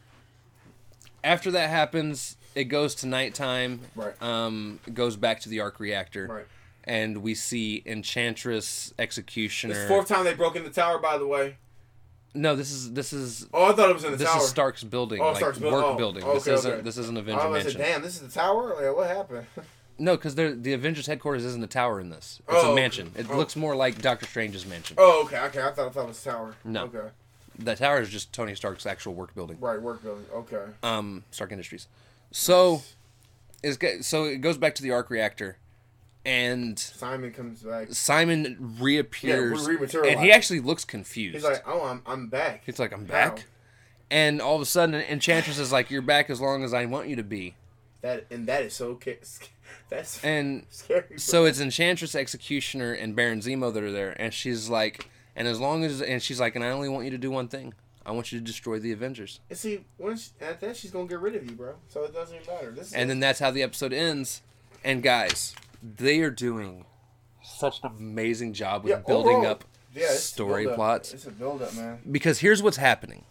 after 1.23 1.49
that 1.51 1.71
happens, 1.71 2.37
it 2.53 2.65
goes 2.65 2.93
to 2.95 3.07
nighttime. 3.07 3.81
Right. 3.95 4.19
Um, 4.21 4.79
it 4.85 4.93
goes 4.93 5.15
back 5.15 5.41
to 5.41 5.49
the 5.49 5.61
arc 5.61 5.79
reactor. 5.79 6.27
Right. 6.27 6.45
And 6.87 7.17
we 7.17 7.35
see 7.35 7.83
Enchantress, 7.85 8.93
Executioner. 8.97 9.73
It's 9.73 9.81
the 9.83 9.87
fourth 9.89 10.07
time 10.07 10.23
they 10.23 10.33
broke 10.33 10.55
in 10.55 10.63
the 10.63 10.69
tower, 10.69 10.97
by 10.99 11.17
the 11.17 11.27
way. 11.27 11.57
No, 12.33 12.55
this 12.55 12.71
is 12.71 12.93
this 12.93 13.11
is 13.13 13.45
Oh, 13.53 13.65
I 13.65 13.73
thought 13.73 13.89
it 13.89 13.93
was 13.93 14.03
in 14.05 14.11
the 14.11 14.17
this 14.17 14.29
tower. 14.29 14.41
is 14.41 14.47
Stark's 14.47 14.83
building, 14.83 15.19
Oh, 15.21 15.27
like 15.27 15.37
Stark's 15.37 15.59
work 15.59 15.71
building. 15.71 15.83
Oh, 15.91 15.95
building. 15.97 16.23
okay, 16.23 16.33
this 16.35 16.47
isn't 16.47 16.71
okay. 16.71 16.81
this 16.81 16.97
isn't 16.97 17.17
I 17.17 17.19
Avenger 17.19 17.49
was 17.49 17.63
Mansion. 17.63 17.81
like, 17.81 17.89
damn, 17.91 18.01
this 18.01 18.15
is 18.15 18.21
the 18.21 18.39
tower? 18.39 18.75
Like, 18.81 18.95
what 18.95 19.07
happened? 19.09 19.45
No, 19.99 20.15
because 20.15 20.35
the 20.35 20.73
Avengers 20.73 21.07
headquarters 21.07 21.43
isn't 21.43 21.63
a 21.63 21.65
tower 21.67 21.99
in 21.99 22.11
this. 22.11 22.39
It's 22.47 22.55
Oh, 22.63 22.67
a 22.67 22.71
okay. 22.73 22.75
mansion. 22.81 23.11
It 23.15 23.25
Oh. 23.31 23.35
looks 23.35 23.55
more 23.55 23.75
like 23.75 23.99
Doctor 23.99 24.27
Strange's 24.27 24.63
mansion. 24.63 24.95
oh, 24.99 25.23
okay, 25.25 25.39
okay. 25.45 25.59
I 25.59 25.71
thought, 25.71 25.87
I 25.87 25.89
thought 25.89 26.03
it 26.03 26.07
was 26.09 26.23
tower. 26.23 26.53
No. 26.63 26.83
Okay. 26.83 27.07
The 27.57 27.75
tower 27.75 27.99
is 28.01 28.09
just 28.09 28.31
Tony 28.31 28.53
Stark's 28.53 28.85
actual 28.85 29.15
work 29.15 29.33
building. 29.33 29.57
Right, 29.59 29.81
work 29.81 30.03
building. 30.03 30.25
Okay. 30.31 30.61
Um, 30.83 31.23
Stark 31.31 31.51
Industries. 31.51 31.87
So, 32.29 32.83
it's, 33.63 33.77
go- 33.77 34.01
so 34.01 34.25
it 34.25 34.37
goes 34.37 34.59
back 34.59 34.75
to 34.75 34.83
the 34.83 34.91
arc 34.91 35.09
reactor, 35.09 35.57
and 36.27 36.77
Simon 36.77 37.31
comes 37.31 37.63
back. 37.63 37.87
Simon 37.91 38.75
reappears, 38.79 39.67
Yeah, 39.67 39.73
re- 40.03 40.11
and 40.11 40.19
he 40.19 40.31
actually 40.31 40.59
looks 40.59 40.85
confused. 40.85 41.35
He's 41.35 41.43
like, 41.43 41.63
oh, 41.65 41.85
I'm, 41.85 42.01
I'm 42.05 42.27
back. 42.27 42.63
He's 42.65 42.79
like, 42.79 42.91
I'm 42.93 43.05
How? 43.07 43.11
back. 43.11 43.45
And 44.11 44.41
all 44.41 44.55
of 44.55 44.61
a 44.61 44.65
sudden, 44.65 44.95
Enchantress 44.95 45.57
is 45.59 45.71
like, 45.73 45.91
"You're 45.91 46.01
back 46.01 46.29
as 46.29 46.39
long 46.39 46.63
as 46.63 46.73
I 46.73 46.85
want 46.85 47.09
you 47.09 47.17
to 47.17 47.23
be." 47.23 47.55
That 48.01 48.25
and 48.31 48.47
that 48.47 48.61
is 48.63 48.73
so 48.73 48.95
ca- 48.95 49.19
that's 49.89 50.23
And 50.23 50.65
scary. 50.69 51.17
so 51.17 51.43
it's 51.45 51.59
Enchantress, 51.59 52.15
Executioner, 52.15 52.93
and 52.93 53.15
Baron 53.17 53.39
Zemo 53.41 53.73
that 53.73 53.83
are 53.83 53.91
there, 53.91 54.15
and 54.21 54.33
she's 54.33 54.69
like, 54.69 55.09
and 55.35 55.45
as 55.47 55.59
long 55.59 55.83
as, 55.83 56.01
and 56.01 56.23
she's 56.23 56.39
like, 56.39 56.55
and 56.55 56.63
I 56.63 56.69
only 56.69 56.87
want 56.87 57.03
you 57.03 57.11
to 57.11 57.17
do 57.17 57.29
one 57.31 57.47
thing. 57.49 57.73
I 58.05 58.11
want 58.11 58.31
you 58.31 58.39
to 58.39 58.45
destroy 58.45 58.79
the 58.79 58.93
Avengers. 58.93 59.41
and 59.49 59.59
see, 59.59 59.83
once 59.97 60.31
at 60.39 60.61
that 60.61 60.77
she's 60.77 60.91
gonna 60.91 61.07
get 61.09 61.19
rid 61.19 61.35
of 61.35 61.43
you, 61.43 61.57
bro. 61.57 61.73
So 61.89 62.05
it 62.05 62.13
doesn't 62.13 62.33
even 62.33 62.47
matter. 62.47 62.71
This 62.71 62.87
is 62.87 62.93
And 62.93 63.09
then 63.09 63.19
that's 63.19 63.39
how 63.39 63.51
the 63.51 63.61
episode 63.63 63.91
ends. 63.91 64.41
And 64.85 65.03
guys, 65.03 65.53
they 65.81 66.19
are 66.21 66.29
doing 66.31 66.85
such 67.43 67.81
an 67.83 67.91
amazing 67.97 68.53
job 68.53 68.83
with 68.83 68.91
Yeah, 68.91 68.99
building 68.99 69.37
overall, 69.37 69.51
up 69.51 69.63
yeah, 69.93 70.09
story 70.11 70.63
build-up. 70.63 70.75
plots. 70.77 71.13
It's 71.13 71.25
a 71.25 71.31
build 71.31 71.61
up, 71.61 71.73
man. 71.75 71.99
Because 72.09 72.39
here's 72.39 72.61
what's 72.61 72.77
happening. 72.77 73.23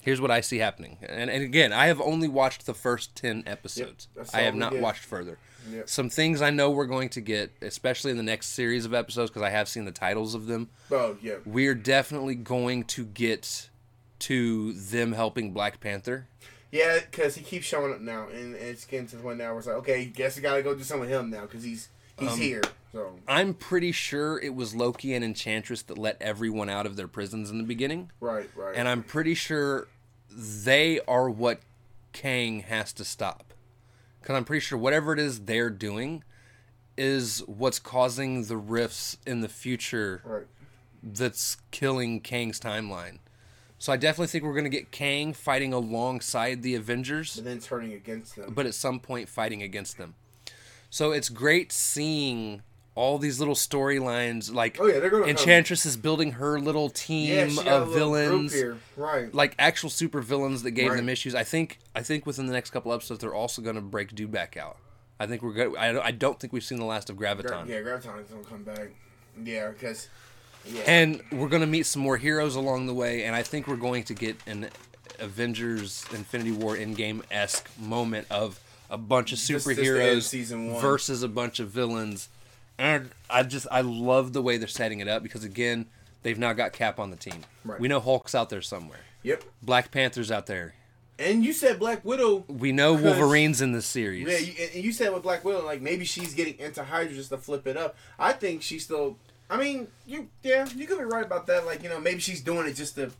Here's 0.00 0.20
what 0.20 0.32
I 0.32 0.40
see 0.40 0.58
happening. 0.58 0.98
And, 1.08 1.30
and 1.30 1.44
again, 1.44 1.72
I 1.72 1.86
have 1.86 2.00
only 2.00 2.26
watched 2.26 2.66
the 2.66 2.74
first 2.74 3.14
10 3.14 3.44
episodes. 3.46 4.08
that's 4.16 4.34
I 4.34 4.40
have 4.40 4.56
not 4.56 4.72
get. 4.72 4.82
watched 4.82 5.04
further. 5.04 5.38
Yep. 5.70 5.88
Some 5.88 6.10
things 6.10 6.42
I 6.42 6.50
know 6.50 6.70
we're 6.72 6.86
going 6.86 7.08
to 7.10 7.20
get, 7.20 7.52
especially 7.62 8.10
in 8.10 8.16
the 8.16 8.22
next 8.24 8.48
series 8.48 8.84
of 8.84 8.92
episodes, 8.94 9.30
because 9.30 9.42
I 9.42 9.50
have 9.50 9.68
seen 9.68 9.84
the 9.84 9.92
titles 9.92 10.34
of 10.34 10.46
them. 10.46 10.70
Oh 10.90 11.16
yeah. 11.22 11.34
We're 11.46 11.76
definitely 11.76 12.34
going 12.34 12.82
to 12.84 13.04
get 13.04 13.68
to 14.20 14.72
them 14.72 15.12
helping 15.12 15.52
Black 15.52 15.78
Panther. 15.80 16.26
Yeah, 16.72 16.98
because 16.98 17.34
he 17.34 17.44
keeps 17.44 17.66
showing 17.66 17.92
up 17.92 18.00
now, 18.00 18.28
and 18.28 18.54
it's 18.54 18.86
getting 18.86 19.06
to 19.08 19.16
the 19.16 19.22
point 19.22 19.38
now 19.38 19.50
where 19.50 19.58
it's 19.58 19.66
like, 19.66 19.76
okay, 19.76 20.06
guess 20.06 20.36
we 20.36 20.42
gotta 20.42 20.62
go 20.62 20.74
do 20.74 20.82
something 20.82 21.08
with 21.08 21.10
him 21.10 21.28
now 21.30 21.42
because 21.42 21.62
he's 21.62 21.88
he's 22.18 22.32
Um, 22.32 22.40
here. 22.40 22.62
So 22.92 23.18
I'm 23.28 23.54
pretty 23.54 23.92
sure 23.92 24.38
it 24.40 24.54
was 24.54 24.74
Loki 24.74 25.14
and 25.14 25.24
Enchantress 25.24 25.82
that 25.82 25.98
let 25.98 26.20
everyone 26.20 26.68
out 26.68 26.86
of 26.86 26.96
their 26.96 27.08
prisons 27.08 27.50
in 27.50 27.58
the 27.58 27.64
beginning. 27.64 28.10
right, 28.20 28.50
right. 28.56 28.74
And 28.74 28.88
I'm 28.88 29.02
pretty 29.02 29.34
sure 29.34 29.86
they 30.30 31.00
are 31.06 31.28
what 31.30 31.60
Kang 32.12 32.60
has 32.60 32.92
to 32.94 33.04
stop. 33.04 33.52
Because 34.20 34.36
I'm 34.36 34.44
pretty 34.44 34.60
sure 34.60 34.78
whatever 34.78 35.12
it 35.12 35.18
is 35.18 35.40
they're 35.40 35.70
doing 35.70 36.22
is 36.96 37.42
what's 37.46 37.78
causing 37.78 38.44
the 38.44 38.56
rifts 38.56 39.16
in 39.26 39.40
the 39.40 39.48
future 39.48 40.22
right. 40.24 40.46
that's 41.02 41.56
killing 41.70 42.20
Kang's 42.20 42.60
timeline. 42.60 43.18
So 43.82 43.92
I 43.92 43.96
definitely 43.96 44.28
think 44.28 44.44
we're 44.44 44.52
going 44.52 44.62
to 44.62 44.70
get 44.70 44.92
Kang 44.92 45.32
fighting 45.32 45.72
alongside 45.72 46.62
the 46.62 46.76
Avengers 46.76 47.36
And 47.36 47.44
then 47.44 47.58
turning 47.58 47.92
against 47.92 48.36
them. 48.36 48.52
but 48.54 48.64
at 48.64 48.74
some 48.74 49.00
point 49.00 49.28
fighting 49.28 49.60
against 49.60 49.98
them. 49.98 50.14
So 50.88 51.10
it's 51.10 51.28
great 51.28 51.72
seeing 51.72 52.62
all 52.94 53.18
these 53.18 53.40
little 53.40 53.56
storylines. 53.56 54.54
Like 54.54 54.76
Oh, 54.80 54.86
yeah, 54.86 55.00
they're 55.00 55.10
gonna 55.10 55.22
come. 55.24 55.30
Enchantress 55.30 55.84
is 55.84 55.96
building 55.96 56.32
her 56.32 56.60
little 56.60 56.90
team 56.90 57.28
yeah, 57.34 57.48
she 57.48 57.56
got 57.56 57.66
a 57.66 57.76
of 57.82 57.92
villains, 57.92 58.52
here. 58.52 58.78
Right. 58.96 59.34
like 59.34 59.56
actual 59.58 59.90
super 59.90 60.20
villains 60.20 60.62
that 60.62 60.70
gave 60.70 60.90
Right. 60.90 60.96
them 60.98 61.08
issues. 61.08 61.34
I 61.34 61.42
think 61.42 61.80
I 61.96 62.02
think 62.02 62.24
within 62.24 62.46
the 62.46 62.52
next 62.52 62.70
couple 62.70 62.92
episodes 62.92 63.18
they're 63.20 63.34
also 63.34 63.62
going 63.62 63.74
to 63.74 63.82
break 63.82 64.14
Dude 64.14 64.30
back 64.30 64.56
out. 64.56 64.76
I 65.18 65.26
think 65.26 65.42
we're 65.42 65.54
good. 65.54 65.74
I, 65.76 66.00
I 66.00 66.10
don't 66.12 66.38
think 66.38 66.52
we've 66.52 66.62
seen 66.62 66.78
the 66.78 66.84
last 66.84 67.10
of 67.10 67.16
Gra- 67.16 67.34
Graviton. 67.34 67.66
yeah, 67.66 67.80
Graviton's 67.80 68.30
gonna 68.30 68.44
come 68.48 68.62
back. 68.62 68.90
Yeah, 69.42 69.70
because 69.70 70.08
yeah. 70.66 70.82
And 70.86 71.22
we're 71.32 71.48
going 71.48 71.60
to 71.62 71.66
meet 71.66 71.86
some 71.86 72.02
more 72.02 72.16
heroes 72.16 72.54
along 72.54 72.86
the 72.86 72.94
way, 72.94 73.24
and 73.24 73.34
I 73.36 73.42
think 73.42 73.66
we're 73.68 73.76
going 73.76 74.04
to 74.04 74.14
get 74.14 74.36
an 74.46 74.68
Avengers 75.18 76.04
Infinity 76.12 76.52
War 76.52 76.76
Endgame 76.76 77.22
esque 77.30 77.68
moment 77.78 78.26
of 78.30 78.60
a 78.90 78.98
bunch 78.98 79.32
of 79.32 79.38
This- 79.38 79.64
this 79.64 79.64
the 79.64 79.70
end 79.72 80.18
of 80.18 80.24
superheroes 80.24 80.80
versus 80.80 81.22
a 81.22 81.28
bunch 81.28 81.60
of 81.60 81.70
villains. 81.70 82.28
And 82.78 83.10
I 83.30 83.42
just 83.42 83.66
I 83.70 83.82
love 83.82 84.32
the 84.32 84.42
way 84.42 84.56
they're 84.56 84.66
setting 84.68 85.00
it 85.00 85.08
up 85.08 85.22
because 85.22 85.44
again, 85.44 85.86
they've 86.22 86.38
now 86.38 86.52
got 86.52 86.72
Cap 86.72 86.98
on 86.98 87.10
the 87.10 87.16
team. 87.16 87.42
Right. 87.64 87.78
We 87.78 87.86
know 87.88 88.00
Hulk's 88.00 88.34
out 88.34 88.50
there 88.50 88.62
somewhere. 88.62 89.00
Yep. 89.22 89.44
Black 89.62 89.90
Panther's 89.90 90.30
out 90.30 90.46
there. 90.46 90.74
And 91.18 91.44
you 91.44 91.52
said 91.52 91.78
Black 91.78 92.04
Widow. 92.04 92.44
We 92.48 92.72
know 92.72 92.94
Wolverine's 92.94 93.60
in 93.60 93.72
this 93.72 93.86
series. 93.86 94.26
Yeah, 94.26 94.38
you, 94.38 94.68
and 94.74 94.82
you 94.84 94.90
said 94.92 95.12
with 95.12 95.22
Black 95.22 95.44
Widow, 95.44 95.64
like 95.64 95.80
maybe 95.80 96.04
she's 96.04 96.34
getting 96.34 96.58
into 96.58 96.82
Hydra 96.82 97.14
just 97.14 97.28
to 97.30 97.36
flip 97.38 97.66
it 97.66 97.76
up. 97.76 97.94
I 98.18 98.32
think 98.32 98.62
she's 98.62 98.84
still. 98.84 99.16
I 99.52 99.56
mean, 99.58 99.88
you 100.06 100.28
yeah, 100.42 100.66
you 100.74 100.86
could 100.86 100.98
be 100.98 101.04
right 101.04 101.24
about 101.24 101.46
that. 101.48 101.66
Like 101.66 101.82
you 101.82 101.88
know, 101.88 102.00
maybe 102.00 102.20
she's 102.20 102.40
doing 102.40 102.66
it 102.66 102.74
just 102.74 102.94
to 102.96 103.10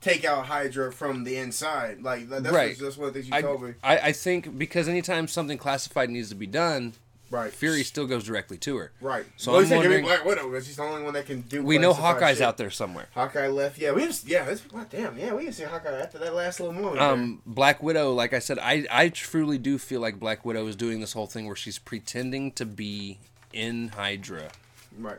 take 0.00 0.24
out 0.24 0.46
Hydra 0.46 0.92
from 0.92 1.24
the 1.24 1.36
inside. 1.36 2.02
Like 2.02 2.28
that's 2.28 2.48
Right. 2.50 2.70
what, 2.70 2.78
that's 2.78 2.96
one 2.96 3.08
of 3.08 3.14
the 3.14 3.20
things 3.20 3.30
you 3.30 3.36
I, 3.36 3.42
told 3.42 3.62
me. 3.62 3.74
I, 3.82 3.98
I 3.98 4.12
think 4.12 4.58
because 4.58 4.88
anytime 4.88 5.28
something 5.28 5.58
classified 5.58 6.10
needs 6.10 6.28
to 6.30 6.34
be 6.34 6.46
done, 6.46 6.94
Right. 7.30 7.50
Fury 7.50 7.82
still 7.82 8.06
goes 8.06 8.24
directly 8.24 8.58
to 8.58 8.76
her. 8.76 8.92
Right. 9.00 9.24
So 9.38 9.52
well, 9.52 9.60
I'm 9.60 9.64
you 9.64 9.68
said 9.70 9.74
give 9.82 9.90
me 9.90 9.96
wondering- 10.02 10.04
Black 10.04 10.24
Widow 10.26 10.50
because 10.50 10.66
she's 10.66 10.76
the 10.76 10.82
only 10.82 11.02
one 11.02 11.14
that 11.14 11.24
can 11.24 11.40
do. 11.40 11.62
We 11.62 11.78
know 11.78 11.94
Hawkeye's 11.94 12.36
shit. 12.36 12.46
out 12.46 12.58
there 12.58 12.68
somewhere. 12.68 13.06
Hawkeye 13.14 13.46
left. 13.46 13.78
Yeah, 13.78 13.92
we 13.92 14.04
just 14.04 14.28
yeah. 14.28 14.44
That's 14.44 14.60
what 14.70 14.90
damn. 14.90 15.16
Yeah, 15.16 15.32
we 15.32 15.44
didn't 15.44 15.54
see 15.54 15.62
Hawkeye 15.64 15.98
after 15.98 16.18
that 16.18 16.34
last 16.34 16.60
little 16.60 16.74
moment. 16.74 16.96
there. 16.96 17.08
Um, 17.08 17.40
Black 17.46 17.82
Widow, 17.82 18.12
like 18.12 18.34
I 18.34 18.38
said, 18.38 18.58
I, 18.58 18.84
I 18.90 19.08
truly 19.08 19.56
do 19.56 19.78
feel 19.78 20.02
like 20.02 20.20
Black 20.20 20.44
Widow 20.44 20.66
is 20.66 20.76
doing 20.76 21.00
this 21.00 21.14
whole 21.14 21.26
thing 21.26 21.46
where 21.46 21.56
she's 21.56 21.78
pretending 21.78 22.52
to 22.52 22.66
be 22.66 23.18
in 23.54 23.88
Hydra 23.88 24.50
right. 24.98 25.16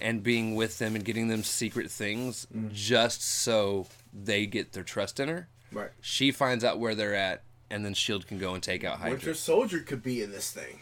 And 0.00 0.22
being 0.22 0.54
with 0.54 0.78
them 0.78 0.94
and 0.94 1.04
getting 1.04 1.28
them 1.28 1.42
secret 1.44 1.90
things 1.90 2.46
Mm. 2.54 2.72
just 2.72 3.22
so 3.22 3.86
they 4.12 4.46
get 4.46 4.72
their 4.72 4.82
trust 4.82 5.20
in 5.20 5.28
her. 5.28 5.48
Right. 5.72 5.90
She 6.00 6.32
finds 6.32 6.64
out 6.64 6.78
where 6.80 6.94
they're 6.94 7.14
at, 7.14 7.42
and 7.70 7.84
then 7.84 7.94
Shield 7.94 8.26
can 8.26 8.38
go 8.38 8.54
and 8.54 8.62
take 8.62 8.82
out 8.84 8.98
Hydra. 8.98 9.12
Winter 9.12 9.34
Soldier 9.34 9.80
could 9.80 10.02
be 10.02 10.22
in 10.22 10.32
this 10.32 10.50
thing. 10.50 10.80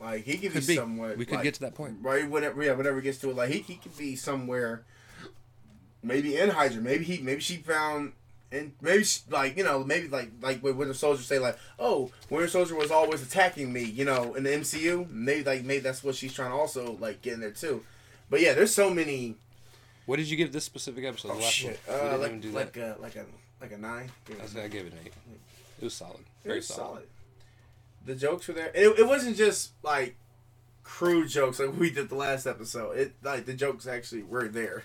Like 0.00 0.24
he 0.24 0.36
could, 0.38 0.52
Could 0.52 0.62
be, 0.62 0.66
be. 0.68 0.76
somewhere. 0.76 1.14
We 1.16 1.24
could 1.26 1.34
like, 1.36 1.44
get 1.44 1.54
to 1.54 1.60
that 1.60 1.74
point. 1.74 1.98
right? 2.00 2.28
Whenever, 2.28 2.62
yeah, 2.62 2.72
whenever 2.72 2.98
it 2.98 3.02
gets 3.02 3.18
to 3.18 3.30
it, 3.30 3.36
like 3.36 3.50
he, 3.50 3.58
he 3.60 3.74
could 3.76 3.96
be 3.96 4.16
somewhere. 4.16 4.84
Maybe 6.02 6.36
in 6.36 6.50
Hydra. 6.50 6.82
Maybe 6.82 7.04
he. 7.04 7.22
Maybe 7.22 7.40
she 7.40 7.56
found. 7.56 8.12
And 8.50 8.72
maybe 8.82 9.04
she, 9.04 9.20
like 9.30 9.56
you 9.56 9.64
know 9.64 9.82
maybe 9.82 10.08
like 10.08 10.30
like 10.42 10.60
when 10.60 10.76
Winter 10.76 10.92
Soldier 10.92 11.22
say 11.22 11.38
like 11.38 11.56
oh 11.78 12.10
Winter 12.28 12.48
Soldier 12.48 12.74
was 12.74 12.90
always 12.90 13.22
attacking 13.22 13.72
me 13.72 13.82
you 13.82 14.04
know 14.04 14.34
in 14.34 14.42
the 14.42 14.50
MCU 14.50 15.08
maybe 15.10 15.42
like 15.42 15.64
maybe 15.64 15.80
that's 15.80 16.04
what 16.04 16.16
she's 16.16 16.34
trying 16.34 16.50
to 16.50 16.56
also 16.56 16.98
like 17.00 17.22
get 17.22 17.32
in 17.32 17.40
there 17.40 17.50
too, 17.50 17.82
but 18.32 18.40
yeah 18.40 18.52
there's 18.54 18.74
so 18.74 18.88
many 18.92 19.36
What 20.06 20.16
did 20.16 20.28
you 20.28 20.36
give 20.36 20.50
this 20.52 20.64
specific 20.64 21.04
episode? 21.04 21.30
oh 21.30 21.34
the 21.36 21.42
last 21.42 21.52
shit 21.52 21.78
one? 21.86 21.96
Uh, 21.96 22.02
didn't 22.02 22.20
like 22.20 22.28
even 22.30 22.40
do 22.40 22.50
like 22.50 22.72
that. 22.72 22.98
a 22.98 23.00
like 23.00 23.14
a 23.16 23.24
like 23.60 23.72
a 23.72 23.78
nine 23.78 24.10
I 24.38 24.42
was- 24.42 24.56
I 24.56 24.66
gave 24.68 24.86
it 24.86 24.92
an 24.94 24.98
eight. 25.04 25.12
It 25.80 25.84
was 25.84 25.94
solid. 25.94 26.24
Very 26.42 26.54
Very 26.54 26.62
solid. 26.62 26.78
solid. 26.88 27.02
The 28.06 28.14
jokes 28.16 28.48
were 28.48 28.54
there. 28.54 28.72
It, 28.74 28.98
it 28.98 29.06
wasn't 29.06 29.36
just 29.36 29.72
like 29.84 30.16
crude 30.82 31.28
jokes 31.28 31.60
like 31.60 31.78
we 31.78 31.90
did 31.90 32.08
the 32.08 32.16
last 32.16 32.46
episode. 32.46 32.98
It 32.98 33.12
like 33.22 33.46
the 33.46 33.54
jokes 33.54 33.86
actually 33.86 34.22
were 34.24 34.48
there. 34.48 34.82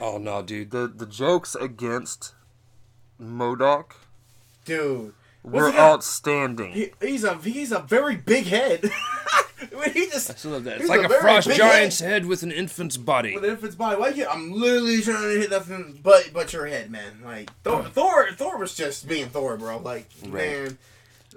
Oh 0.00 0.18
no, 0.18 0.42
dude! 0.42 0.70
The 0.70 0.86
the 0.86 1.06
jokes 1.06 1.54
against 1.56 2.34
MODOK 3.20 3.92
Dude, 4.64 5.12
were 5.42 5.72
outstanding. 5.72 6.72
he, 6.72 6.90
he's 7.00 7.24
a 7.24 7.34
he's 7.38 7.72
a 7.72 7.80
very 7.80 8.16
big 8.16 8.46
head. 8.46 8.88
when 9.72 9.92
he 9.92 10.06
just 10.06 10.30
I 10.30 10.34
still 10.34 10.52
love 10.52 10.64
that. 10.64 10.80
It's 10.80 10.88
like 10.88 11.04
a, 11.04 11.08
very 11.08 11.20
frost 11.20 11.50
giant's 11.50 12.00
head. 12.00 12.26
with 12.26 12.42
an 12.42 12.52
infant's 12.52 12.96
body. 12.96 13.34
With 13.34 13.44
an 13.44 13.50
infant's 13.50 13.76
body, 13.76 13.96
why 14.00 14.08
you? 14.10 14.26
I'm 14.26 14.52
literally 14.52 15.00
trying 15.02 15.22
to 15.34 15.40
hit 15.40 15.50
nothing 15.50 15.98
but 16.02 16.30
but 16.32 16.52
your 16.52 16.66
head, 16.66 16.90
man. 16.90 17.20
Like 17.24 17.50
Thor, 17.62 17.84
Thor, 17.84 18.30
Thor 18.32 18.58
was 18.58 18.74
just 18.74 19.06
being 19.08 19.28
Thor, 19.28 19.56
bro. 19.56 19.78
Like 19.78 20.06
Right. 20.22 20.32
man, 20.32 20.78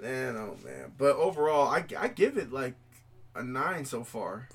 man, 0.02 0.36
oh 0.36 0.56
man. 0.64 0.92
But 0.98 1.16
overall, 1.16 1.68
I, 1.68 1.84
I 1.98 2.08
give 2.08 2.36
it 2.38 2.52
like 2.52 2.74
a 3.34 3.42
nine 3.42 3.84
so 3.84 4.04
far. 4.04 4.48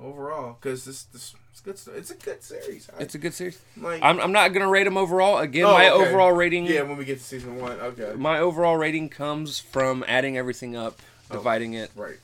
Overall, 0.00 0.58
because 0.60 0.84
this 0.84 1.04
this 1.04 1.34
it's 1.52 1.60
good. 1.60 1.78
st- 1.78 1.96
It's 1.96 2.10
a 2.10 2.16
good 2.16 2.42
series. 2.42 2.90
I, 2.98 3.02
It's 3.02 3.14
a 3.14 3.18
good 3.18 3.32
series. 3.32 3.60
like 3.76 4.02
I'm, 4.02 4.18
I'm 4.18 4.32
not 4.32 4.48
gonna 4.52 4.68
rate 4.68 4.84
them 4.84 4.96
overall. 4.96 5.38
Again, 5.38 5.66
Oh, 5.66 5.72
my 5.72 5.88
okay. 5.88 6.08
overall 6.08 6.32
rating. 6.32 6.66
yeah. 6.66 6.82
When 6.82 6.96
we 6.96 7.04
get 7.04 7.18
to 7.18 7.24
season 7.24 7.60
one, 7.60 7.78
okay, 7.80 8.12
My 8.16 8.40
overall 8.40 8.76
rating 8.76 9.08
comes 9.08 9.60
from 9.60 10.04
adding 10.08 10.36
everything 10.36 10.74
up, 10.74 10.98
Oh. 11.30 11.34
dividing 11.36 11.74
it, 11.74 11.92
right. 11.94 12.16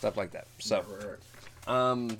Stuff 0.00 0.16
like 0.16 0.32
that. 0.32 0.46
So, 0.58 0.84
um, 1.66 2.16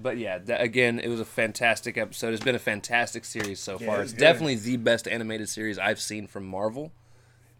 but 0.00 0.16
yeah, 0.18 0.38
that, 0.38 0.60
again, 0.62 0.98
it 0.98 1.08
was 1.08 1.20
a 1.20 1.24
fantastic 1.24 1.96
episode. 1.98 2.32
It's 2.34 2.42
been 2.42 2.54
a 2.54 2.58
fantastic 2.58 3.24
series 3.24 3.60
so 3.60 3.78
Yeah, 3.78 3.86
far. 3.86 4.02
it's 4.02 4.12
good. 4.12 4.20
definitely 4.20 4.56
the 4.56 4.76
best 4.78 5.06
animated 5.06 5.48
series 5.48 5.78
I've 5.78 6.00
seen 6.00 6.26
from 6.26 6.46
Marvel, 6.46 6.90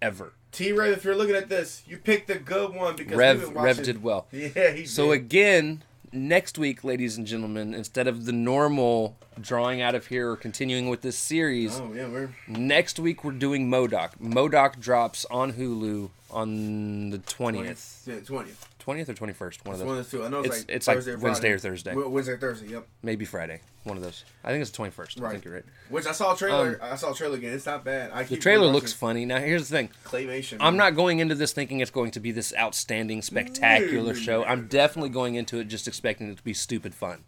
ever. 0.01 0.33
T 0.53 0.73
Rev, 0.73 0.93
if 0.97 1.05
you're 1.05 1.15
looking 1.15 1.37
at 1.37 1.51
this, 1.51 1.83
you 1.87 1.99
picked 1.99 2.29
the 2.29 2.37
good 2.39 2.75
one 2.75 2.97
because 2.97 3.11
we've 3.11 3.19
Rev 3.19 3.41
been 3.53 3.63
Rev 3.63 3.83
did 3.83 4.03
well. 4.03 4.27
Yeah, 4.33 4.71
he 4.73 4.87
So 4.87 5.09
did. 5.13 5.21
again, 5.21 5.83
next 6.11 6.57
week, 6.59 6.83
ladies 6.83 7.19
and 7.19 7.27
gentlemen, 7.27 7.75
instead 7.75 8.07
of 8.09 8.25
the 8.25 8.33
normal 8.33 9.19
drawing 9.39 9.83
out 9.83 9.95
of 9.95 10.07
here 10.07 10.31
or 10.31 10.37
continuing 10.37 10.89
with 10.89 11.03
this 11.03 11.19
series, 11.19 11.79
Oh 11.79 11.93
yeah, 11.95 12.09
we're 12.09 12.31
next 12.49 12.99
week 12.99 13.23
we're 13.23 13.33
doing 13.33 13.69
MODOK. 13.69 14.13
MODOK 14.19 14.81
drops 14.81 15.27
on 15.31 15.53
Hulu 15.53 16.09
on 16.31 17.11
the 17.11 17.19
twentieth, 17.19 18.05
Yeah, 18.07 18.21
twentieth. 18.21 18.67
Twentieth 18.89 19.11
or 19.11 19.15
twenty 19.15 19.35
first. 19.35 19.67
One 19.67 19.75
of 19.75 19.81
It's 19.83 19.87
one 19.87 19.99
of 19.99 20.11
the 20.11 20.17
two. 20.17 20.25
I 20.25 20.29
know 20.29 20.39
it's, 20.39 20.47
It's- 20.47 20.61
like 20.67 20.77
it's 20.77 20.87
like 20.89 20.97
Thursday 20.97 21.13
or 21.13 21.19
Wednesday 21.19 21.51
or 21.51 21.59
Thursday. 21.59 21.95
Wed- 21.95 22.07
Wednesday, 22.07 22.37
Thursday. 22.39 22.69
Yep. 22.69 22.87
maybe 23.03 23.27
Friday. 23.27 23.61
One 23.85 23.99
of 23.99 24.03
those. 24.03 24.25
I 24.43 24.49
think 24.49 24.63
it's 24.63 24.71
the 24.71 24.77
twenty 24.77 24.93
first. 24.93 25.21
I 25.21 25.31
think 25.31 25.45
you're 25.45 25.53
right. 25.53 25.65
Which 25.91 26.07
I 26.07 26.13
saw 26.13 26.33
a 26.33 26.37
trailer. 26.39 26.79
I 26.83 26.97
saw 26.97 27.13
a 27.13 27.15
trailer 27.15 27.37
again. 27.37 27.53
It's 27.53 27.67
not 27.67 27.85
bad. 27.85 28.13
I 28.15 28.23
Um, 28.23 28.27
The 28.29 28.39
trailer 28.39 28.67
rewatching 28.69 28.73
looks 28.73 28.93
funny. 28.95 29.27
Now 29.27 29.41
here's 29.41 29.69
the 29.69 29.77
thing. 29.77 29.91
claymation. 30.07 30.55
I'm 30.55 30.73
man. 30.73 30.77
not 30.77 30.97
going 30.97 31.19
into 31.19 31.35
this 31.35 31.53
thinking 31.53 31.81
it's 31.81 31.91
going 31.91 32.13
to 32.13 32.21
be 32.21 32.33
this 32.33 32.55
outstanding, 32.59 33.21
spectacular 33.21 34.15
no, 34.15 34.19
show. 34.19 34.43
I'm 34.45 34.69
definitely 34.69 35.11
going 35.11 35.35
into 35.35 35.59
it 35.59 35.65
just 35.65 35.87
expecting 35.87 36.31
it 36.31 36.39
to 36.39 36.43
be 36.43 36.55
stupid 36.55 36.95
fun. 36.95 37.25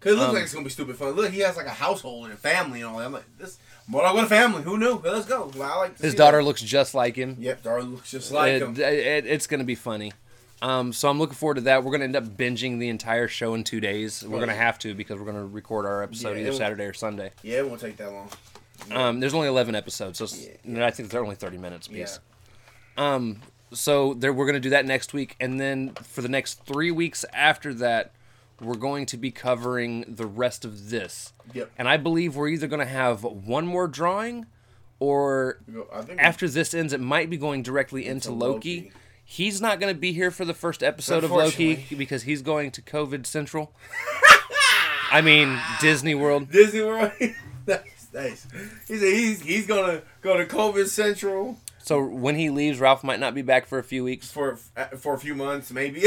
Cause 0.00 0.14
it 0.14 0.16
looks 0.16 0.28
um, 0.30 0.34
like 0.34 0.42
it's 0.42 0.52
gonna 0.52 0.64
be 0.64 0.70
stupid 0.70 0.96
fun. 0.96 1.12
Look, 1.12 1.30
he 1.30 1.40
has 1.40 1.56
like 1.56 1.66
a 1.66 1.70
household 1.70 2.24
and 2.24 2.34
a 2.34 2.36
family 2.36 2.80
and 2.80 2.90
all 2.90 2.98
that. 2.98 3.06
I'm 3.06 3.12
like, 3.12 3.38
this. 3.38 3.60
But 3.88 4.04
I 4.04 4.12
got 4.12 4.24
a 4.24 4.26
family. 4.26 4.62
Who 4.62 4.76
knew? 4.76 5.00
Let's 5.04 5.26
go. 5.26 5.48
Well, 5.56 5.62
I 5.72 5.76
like 5.76 6.00
His 6.00 6.16
daughter 6.16 6.38
that. 6.38 6.42
looks 6.44 6.60
just 6.60 6.92
like 6.92 7.14
him. 7.14 7.36
Yep, 7.38 7.62
daughter 7.62 7.84
looks 7.84 8.10
just 8.10 8.32
like 8.32 8.54
it, 8.54 8.62
him. 8.62 8.76
it- 8.76 9.26
it's 9.26 9.46
going 9.46 9.60
to 9.60 9.64
be 9.66 9.76
funny. 9.76 10.12
Um, 10.62 10.92
so 10.92 11.10
I'm 11.10 11.18
looking 11.18 11.34
forward 11.34 11.56
to 11.56 11.60
that. 11.62 11.82
We're 11.82 11.90
going 11.90 12.00
to 12.00 12.04
end 12.04 12.16
up 12.16 12.24
binging 12.24 12.78
the 12.78 12.88
entire 12.88 13.26
show 13.28 13.54
in 13.54 13.64
two 13.64 13.80
days. 13.80 14.22
We're 14.22 14.38
going 14.38 14.48
to 14.48 14.54
have 14.54 14.78
to 14.80 14.94
because 14.94 15.18
we're 15.18 15.24
going 15.24 15.36
to 15.36 15.44
record 15.44 15.84
our 15.84 16.02
episode 16.04 16.36
Yeah, 16.36 16.42
either 16.42 16.50
it- 16.52 16.56
Saturday 16.56 16.84
or 16.84 16.92
Sunday. 16.94 17.32
Yeah, 17.42 17.58
it 17.58 17.68
won't 17.68 17.80
take 17.80 17.96
that 17.96 18.12
long. 18.12 18.30
Um, 18.90 19.20
there's 19.20 19.34
only 19.34 19.48
11 19.48 19.74
episodes, 19.74 20.18
so 20.18 20.26
Yeah, 20.64 20.86
I 20.86 20.90
think 20.92 21.10
they're 21.10 21.22
only 21.22 21.34
30 21.36 21.58
minutes 21.58 21.88
Yeah. 21.90 21.98
piece. 22.04 22.20
Um, 22.96 23.40
so 23.72 24.14
there, 24.14 24.32
we're 24.32 24.46
going 24.46 24.54
to 24.54 24.60
do 24.60 24.70
that 24.70 24.86
next 24.86 25.12
week, 25.12 25.34
and 25.40 25.60
then 25.60 25.94
for 25.94 26.22
the 26.22 26.28
next 26.28 26.64
three 26.64 26.90
weeks 26.90 27.24
after 27.32 27.74
that, 27.74 28.12
we're 28.60 28.74
going 28.76 29.06
to 29.06 29.16
be 29.16 29.30
covering 29.32 30.04
the 30.06 30.26
rest 30.26 30.64
of 30.64 30.90
this. 30.90 31.32
Yep. 31.54 31.70
And 31.76 31.88
I 31.88 31.96
believe 31.96 32.36
we're 32.36 32.48
either 32.48 32.68
going 32.68 32.80
to 32.80 32.92
have 32.92 33.24
one 33.24 33.66
more 33.66 33.88
drawing, 33.88 34.46
or 35.00 35.58
I 35.92 36.02
think 36.02 36.20
after 36.22 36.48
this 36.48 36.72
ends, 36.74 36.92
it 36.92 37.00
might 37.00 37.30
be 37.30 37.36
going 37.36 37.62
directly 37.64 38.06
into 38.06 38.30
Loki. 38.30 38.76
Loki. 38.76 38.92
He's 39.32 39.62
not 39.62 39.80
going 39.80 39.94
to 39.94 39.98
be 39.98 40.12
here 40.12 40.30
for 40.30 40.44
the 40.44 40.52
first 40.52 40.82
episode 40.82 41.24
of 41.24 41.30
Loki 41.30 41.86
because 41.96 42.24
he's 42.24 42.42
going 42.42 42.70
to 42.72 42.82
COVID 42.82 43.24
Central. 43.24 43.72
I 45.10 45.22
mean 45.22 45.58
Disney 45.80 46.14
World. 46.14 46.50
Disney 46.50 46.82
World. 46.82 47.12
nice, 47.66 48.08
nice. 48.12 48.46
He 48.86 48.98
said 48.98 49.14
he's 49.14 49.40
he's 49.40 49.66
gonna 49.66 50.02
go 50.20 50.36
to 50.36 50.44
COVID 50.44 50.86
Central 50.88 51.56
So 51.78 52.04
when 52.04 52.34
he 52.34 52.50
leaves, 52.50 52.78
Ralph 52.78 53.02
might 53.02 53.20
not 53.20 53.34
be 53.34 53.40
back 53.40 53.64
for 53.64 53.78
a 53.78 53.82
few 53.82 54.04
weeks. 54.04 54.30
for 54.30 54.58
uh, 54.76 54.84
for 54.98 55.14
a 55.14 55.18
few 55.18 55.34
months, 55.34 55.72
maybe. 55.72 56.00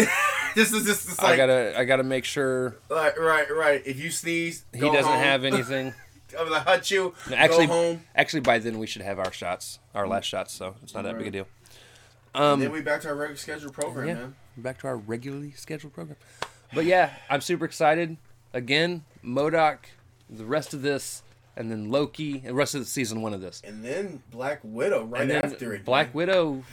this 0.53 0.71
is 0.71 0.85
just 0.85 1.09
it's 1.09 1.19
I 1.19 1.35
gotta, 1.35 1.73
I 1.75 1.83
gotta 1.83 2.03
make 2.03 2.25
sure 2.25 2.77
like 2.89 3.19
right, 3.19 3.51
right. 3.51 3.81
If 3.87 3.99
you 3.99 4.11
sneeze, 4.11 4.65
he 4.71 4.81
doesn't 4.81 5.03
home. 5.03 5.19
have 5.19 5.43
anything. 5.51 5.95
I'm 6.37 6.47
gonna 6.47 6.59
hut 6.59 6.91
you. 6.91 7.15
Actually, 7.33 7.65
go 7.65 7.73
home. 7.73 8.03
actually, 8.15 8.41
by 8.41 8.59
then 8.59 8.77
we 8.77 8.85
should 8.85 9.01
have 9.01 9.17
our 9.17 9.31
shots, 9.31 9.79
our 9.95 10.07
last 10.07 10.25
shots. 10.25 10.53
So 10.53 10.75
it's 10.83 10.93
not 10.93 11.05
that 11.05 11.17
big 11.17 11.25
a 11.25 11.31
deal. 11.31 11.47
And 12.35 12.61
then 12.61 12.71
we 12.71 12.81
back 12.81 13.01
to 13.01 13.07
our 13.09 13.15
regular 13.15 13.37
scheduled 13.37 13.73
program, 13.73 14.07
Yeah, 14.07 14.13
man. 14.15 14.35
back 14.57 14.79
to 14.81 14.87
our 14.87 14.97
regularly 14.97 15.51
scheduled 15.51 15.93
program. 15.93 16.17
But 16.73 16.85
yeah, 16.85 17.11
I'm 17.29 17.41
super 17.41 17.65
excited. 17.65 18.17
Again, 18.53 19.03
MODOK, 19.23 19.77
the 20.29 20.45
rest 20.45 20.73
of 20.73 20.81
this, 20.81 21.23
and 21.55 21.71
then 21.71 21.89
Loki, 21.89 22.37
and 22.39 22.47
the 22.47 22.53
rest 22.53 22.75
of 22.75 22.81
the 22.81 22.85
season 22.87 23.21
one 23.21 23.33
of 23.33 23.41
this. 23.41 23.61
And 23.65 23.83
then 23.83 24.21
Black 24.31 24.59
Widow 24.63 25.05
right 25.05 25.21
and 25.21 25.31
then 25.31 25.45
after 25.45 25.73
it. 25.73 25.85
Black 25.85 26.07
man. 26.07 26.13
Widow. 26.13 26.63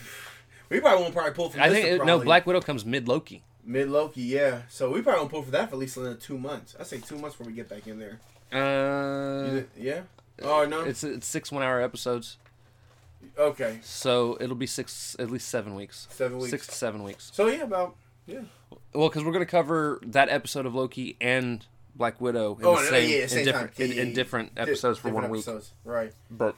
We 0.68 0.80
probably 0.80 1.02
won't 1.02 1.14
probably 1.14 1.32
pull 1.32 1.50
from. 1.50 1.60
I 1.62 1.68
think 1.70 1.86
it, 1.86 2.04
no 2.04 2.18
Black 2.18 2.46
Widow 2.46 2.60
comes 2.60 2.84
mid 2.84 3.06
Loki. 3.08 3.42
mid 3.64 3.88
Loki, 3.90 4.22
yeah. 4.22 4.62
So 4.68 4.90
we 4.90 5.02
probably 5.02 5.20
won't 5.20 5.30
pull 5.30 5.42
for 5.42 5.50
that 5.52 5.68
for 5.70 5.76
at 5.76 5.78
least 5.78 5.96
another 5.96 6.14
two 6.14 6.38
months. 6.38 6.74
I 6.80 6.82
say 6.84 6.98
two 6.98 7.16
months 7.18 7.36
before 7.36 7.50
we 7.50 7.56
get 7.56 7.68
back 7.68 7.86
in 7.86 7.98
there. 7.98 8.18
Uh, 8.52 9.62
yeah. 9.76 10.00
Oh 10.42 10.64
no. 10.66 10.80
it's 10.82 11.04
it's 11.04 11.26
six 11.26 11.52
one 11.52 11.62
hour 11.62 11.80
episodes, 11.80 12.38
okay. 13.38 13.78
so 13.82 14.36
it'll 14.40 14.56
be 14.56 14.66
six 14.66 15.16
at 15.18 15.30
least 15.30 15.48
seven 15.48 15.74
weeks. 15.74 16.06
Seven 16.10 16.38
weeks. 16.38 16.50
Six 16.50 16.66
to 16.68 16.74
seven 16.74 17.02
weeks. 17.02 17.30
So 17.34 17.46
yeah, 17.48 17.62
about 17.62 17.96
yeah. 18.26 18.40
Well, 18.94 19.08
because 19.08 19.24
we're 19.24 19.32
gonna 19.32 19.46
cover 19.46 19.98
that 20.02 20.28
episode 20.28 20.66
of 20.66 20.74
Loki 20.74 21.16
and 21.20 21.64
Black 21.94 22.20
Widow 22.20 22.56
in 22.60 22.64
Oh, 22.66 22.80
the 22.80 22.86
same, 22.88 23.10
yeah, 23.10 23.38
in 23.38 23.44
different 23.44 23.80
in, 23.80 23.92
in 23.92 24.12
different 24.14 24.54
Di- 24.54 24.62
episodes 24.62 24.98
for 24.98 25.10
one 25.10 25.28
week. 25.30 25.40
episodes. 25.40 25.72
Right. 25.84 26.12
But 26.30 26.54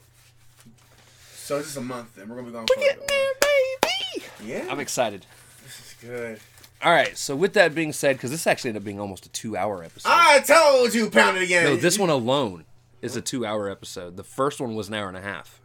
So 1.35 1.57
it's 1.57 1.67
just 1.67 1.77
a 1.77 1.81
month, 1.81 2.17
and 2.17 2.29
we're 2.29 2.35
gonna 2.37 2.47
be 2.47 2.53
going. 2.53 2.65
we're 2.75 2.83
getting 2.83 3.03
there, 3.07 3.31
baby. 3.41 4.25
Yeah. 4.45 4.67
I'm 4.69 4.79
excited. 4.79 5.25
this 5.63 5.79
is 5.79 5.95
good. 6.01 6.39
All 6.83 6.91
right. 6.91 7.17
So 7.17 7.35
with 7.35 7.53
that 7.53 7.73
being 7.73 7.93
said, 7.93 8.15
because 8.17 8.31
this 8.31 8.45
actually 8.47 8.69
ended 8.69 8.81
up 8.83 8.85
being 8.85 8.99
almost 8.99 9.25
a 9.25 9.29
two-hour 9.29 9.83
episode. 9.83 10.09
I 10.11 10.39
told 10.41 10.93
you, 10.93 11.09
pound 11.09 11.37
it 11.37 11.43
again. 11.43 11.63
no, 11.65 11.75
this 11.75 11.97
one 11.97 12.09
alone 12.09 12.65
is 13.01 13.15
a 13.15 13.21
two-hour 13.21 13.69
episode. 13.69 14.17
The 14.17 14.23
first 14.23 14.59
one 14.59 14.75
was 14.75 14.87
an 14.89 14.93
hour 14.93 15.07
and 15.07 15.17
a 15.17 15.21
half. 15.21 15.61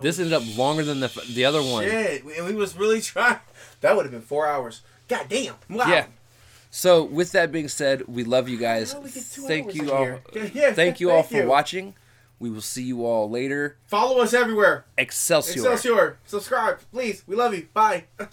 This 0.00 0.18
oh, 0.18 0.22
ended 0.22 0.34
up 0.34 0.56
longer 0.56 0.84
than 0.84 1.00
the 1.00 1.08
the 1.32 1.44
other 1.44 1.62
one. 1.62 1.84
Shit, 1.84 2.24
and 2.24 2.46
we 2.46 2.54
was 2.54 2.76
really 2.76 3.00
trying. 3.00 3.38
That 3.82 3.94
would 3.94 4.06
have 4.06 4.12
been 4.12 4.22
four 4.22 4.46
hours. 4.46 4.80
God 5.06 5.26
damn. 5.28 5.54
Wow. 5.68 5.86
Yeah. 5.86 6.06
So 6.70 7.04
with 7.04 7.32
that 7.32 7.52
being 7.52 7.68
said, 7.68 8.08
we 8.08 8.24
love 8.24 8.48
you 8.48 8.56
guys. 8.56 8.94
How 8.94 9.00
we 9.00 9.10
get 9.10 9.24
two 9.30 9.42
Thank 9.42 9.74
you 9.74 9.92
all. 9.92 10.04
Yeah, 10.34 10.48
yeah, 10.54 10.72
Thank 10.72 10.98
you 10.98 11.10
all 11.10 11.22
thank 11.22 11.30
for 11.30 11.42
you. 11.42 11.48
watching. 11.48 11.94
We 12.38 12.50
will 12.50 12.62
see 12.62 12.82
you 12.82 13.04
all 13.04 13.30
later. 13.30 13.76
Follow 13.86 14.20
us 14.20 14.34
everywhere. 14.34 14.86
Excelsior. 14.98 15.60
Excelsior. 15.60 16.18
Subscribe, 16.26 16.80
please. 16.90 17.22
We 17.26 17.36
love 17.36 17.54
you. 17.54 17.68
Bye. 17.72 18.04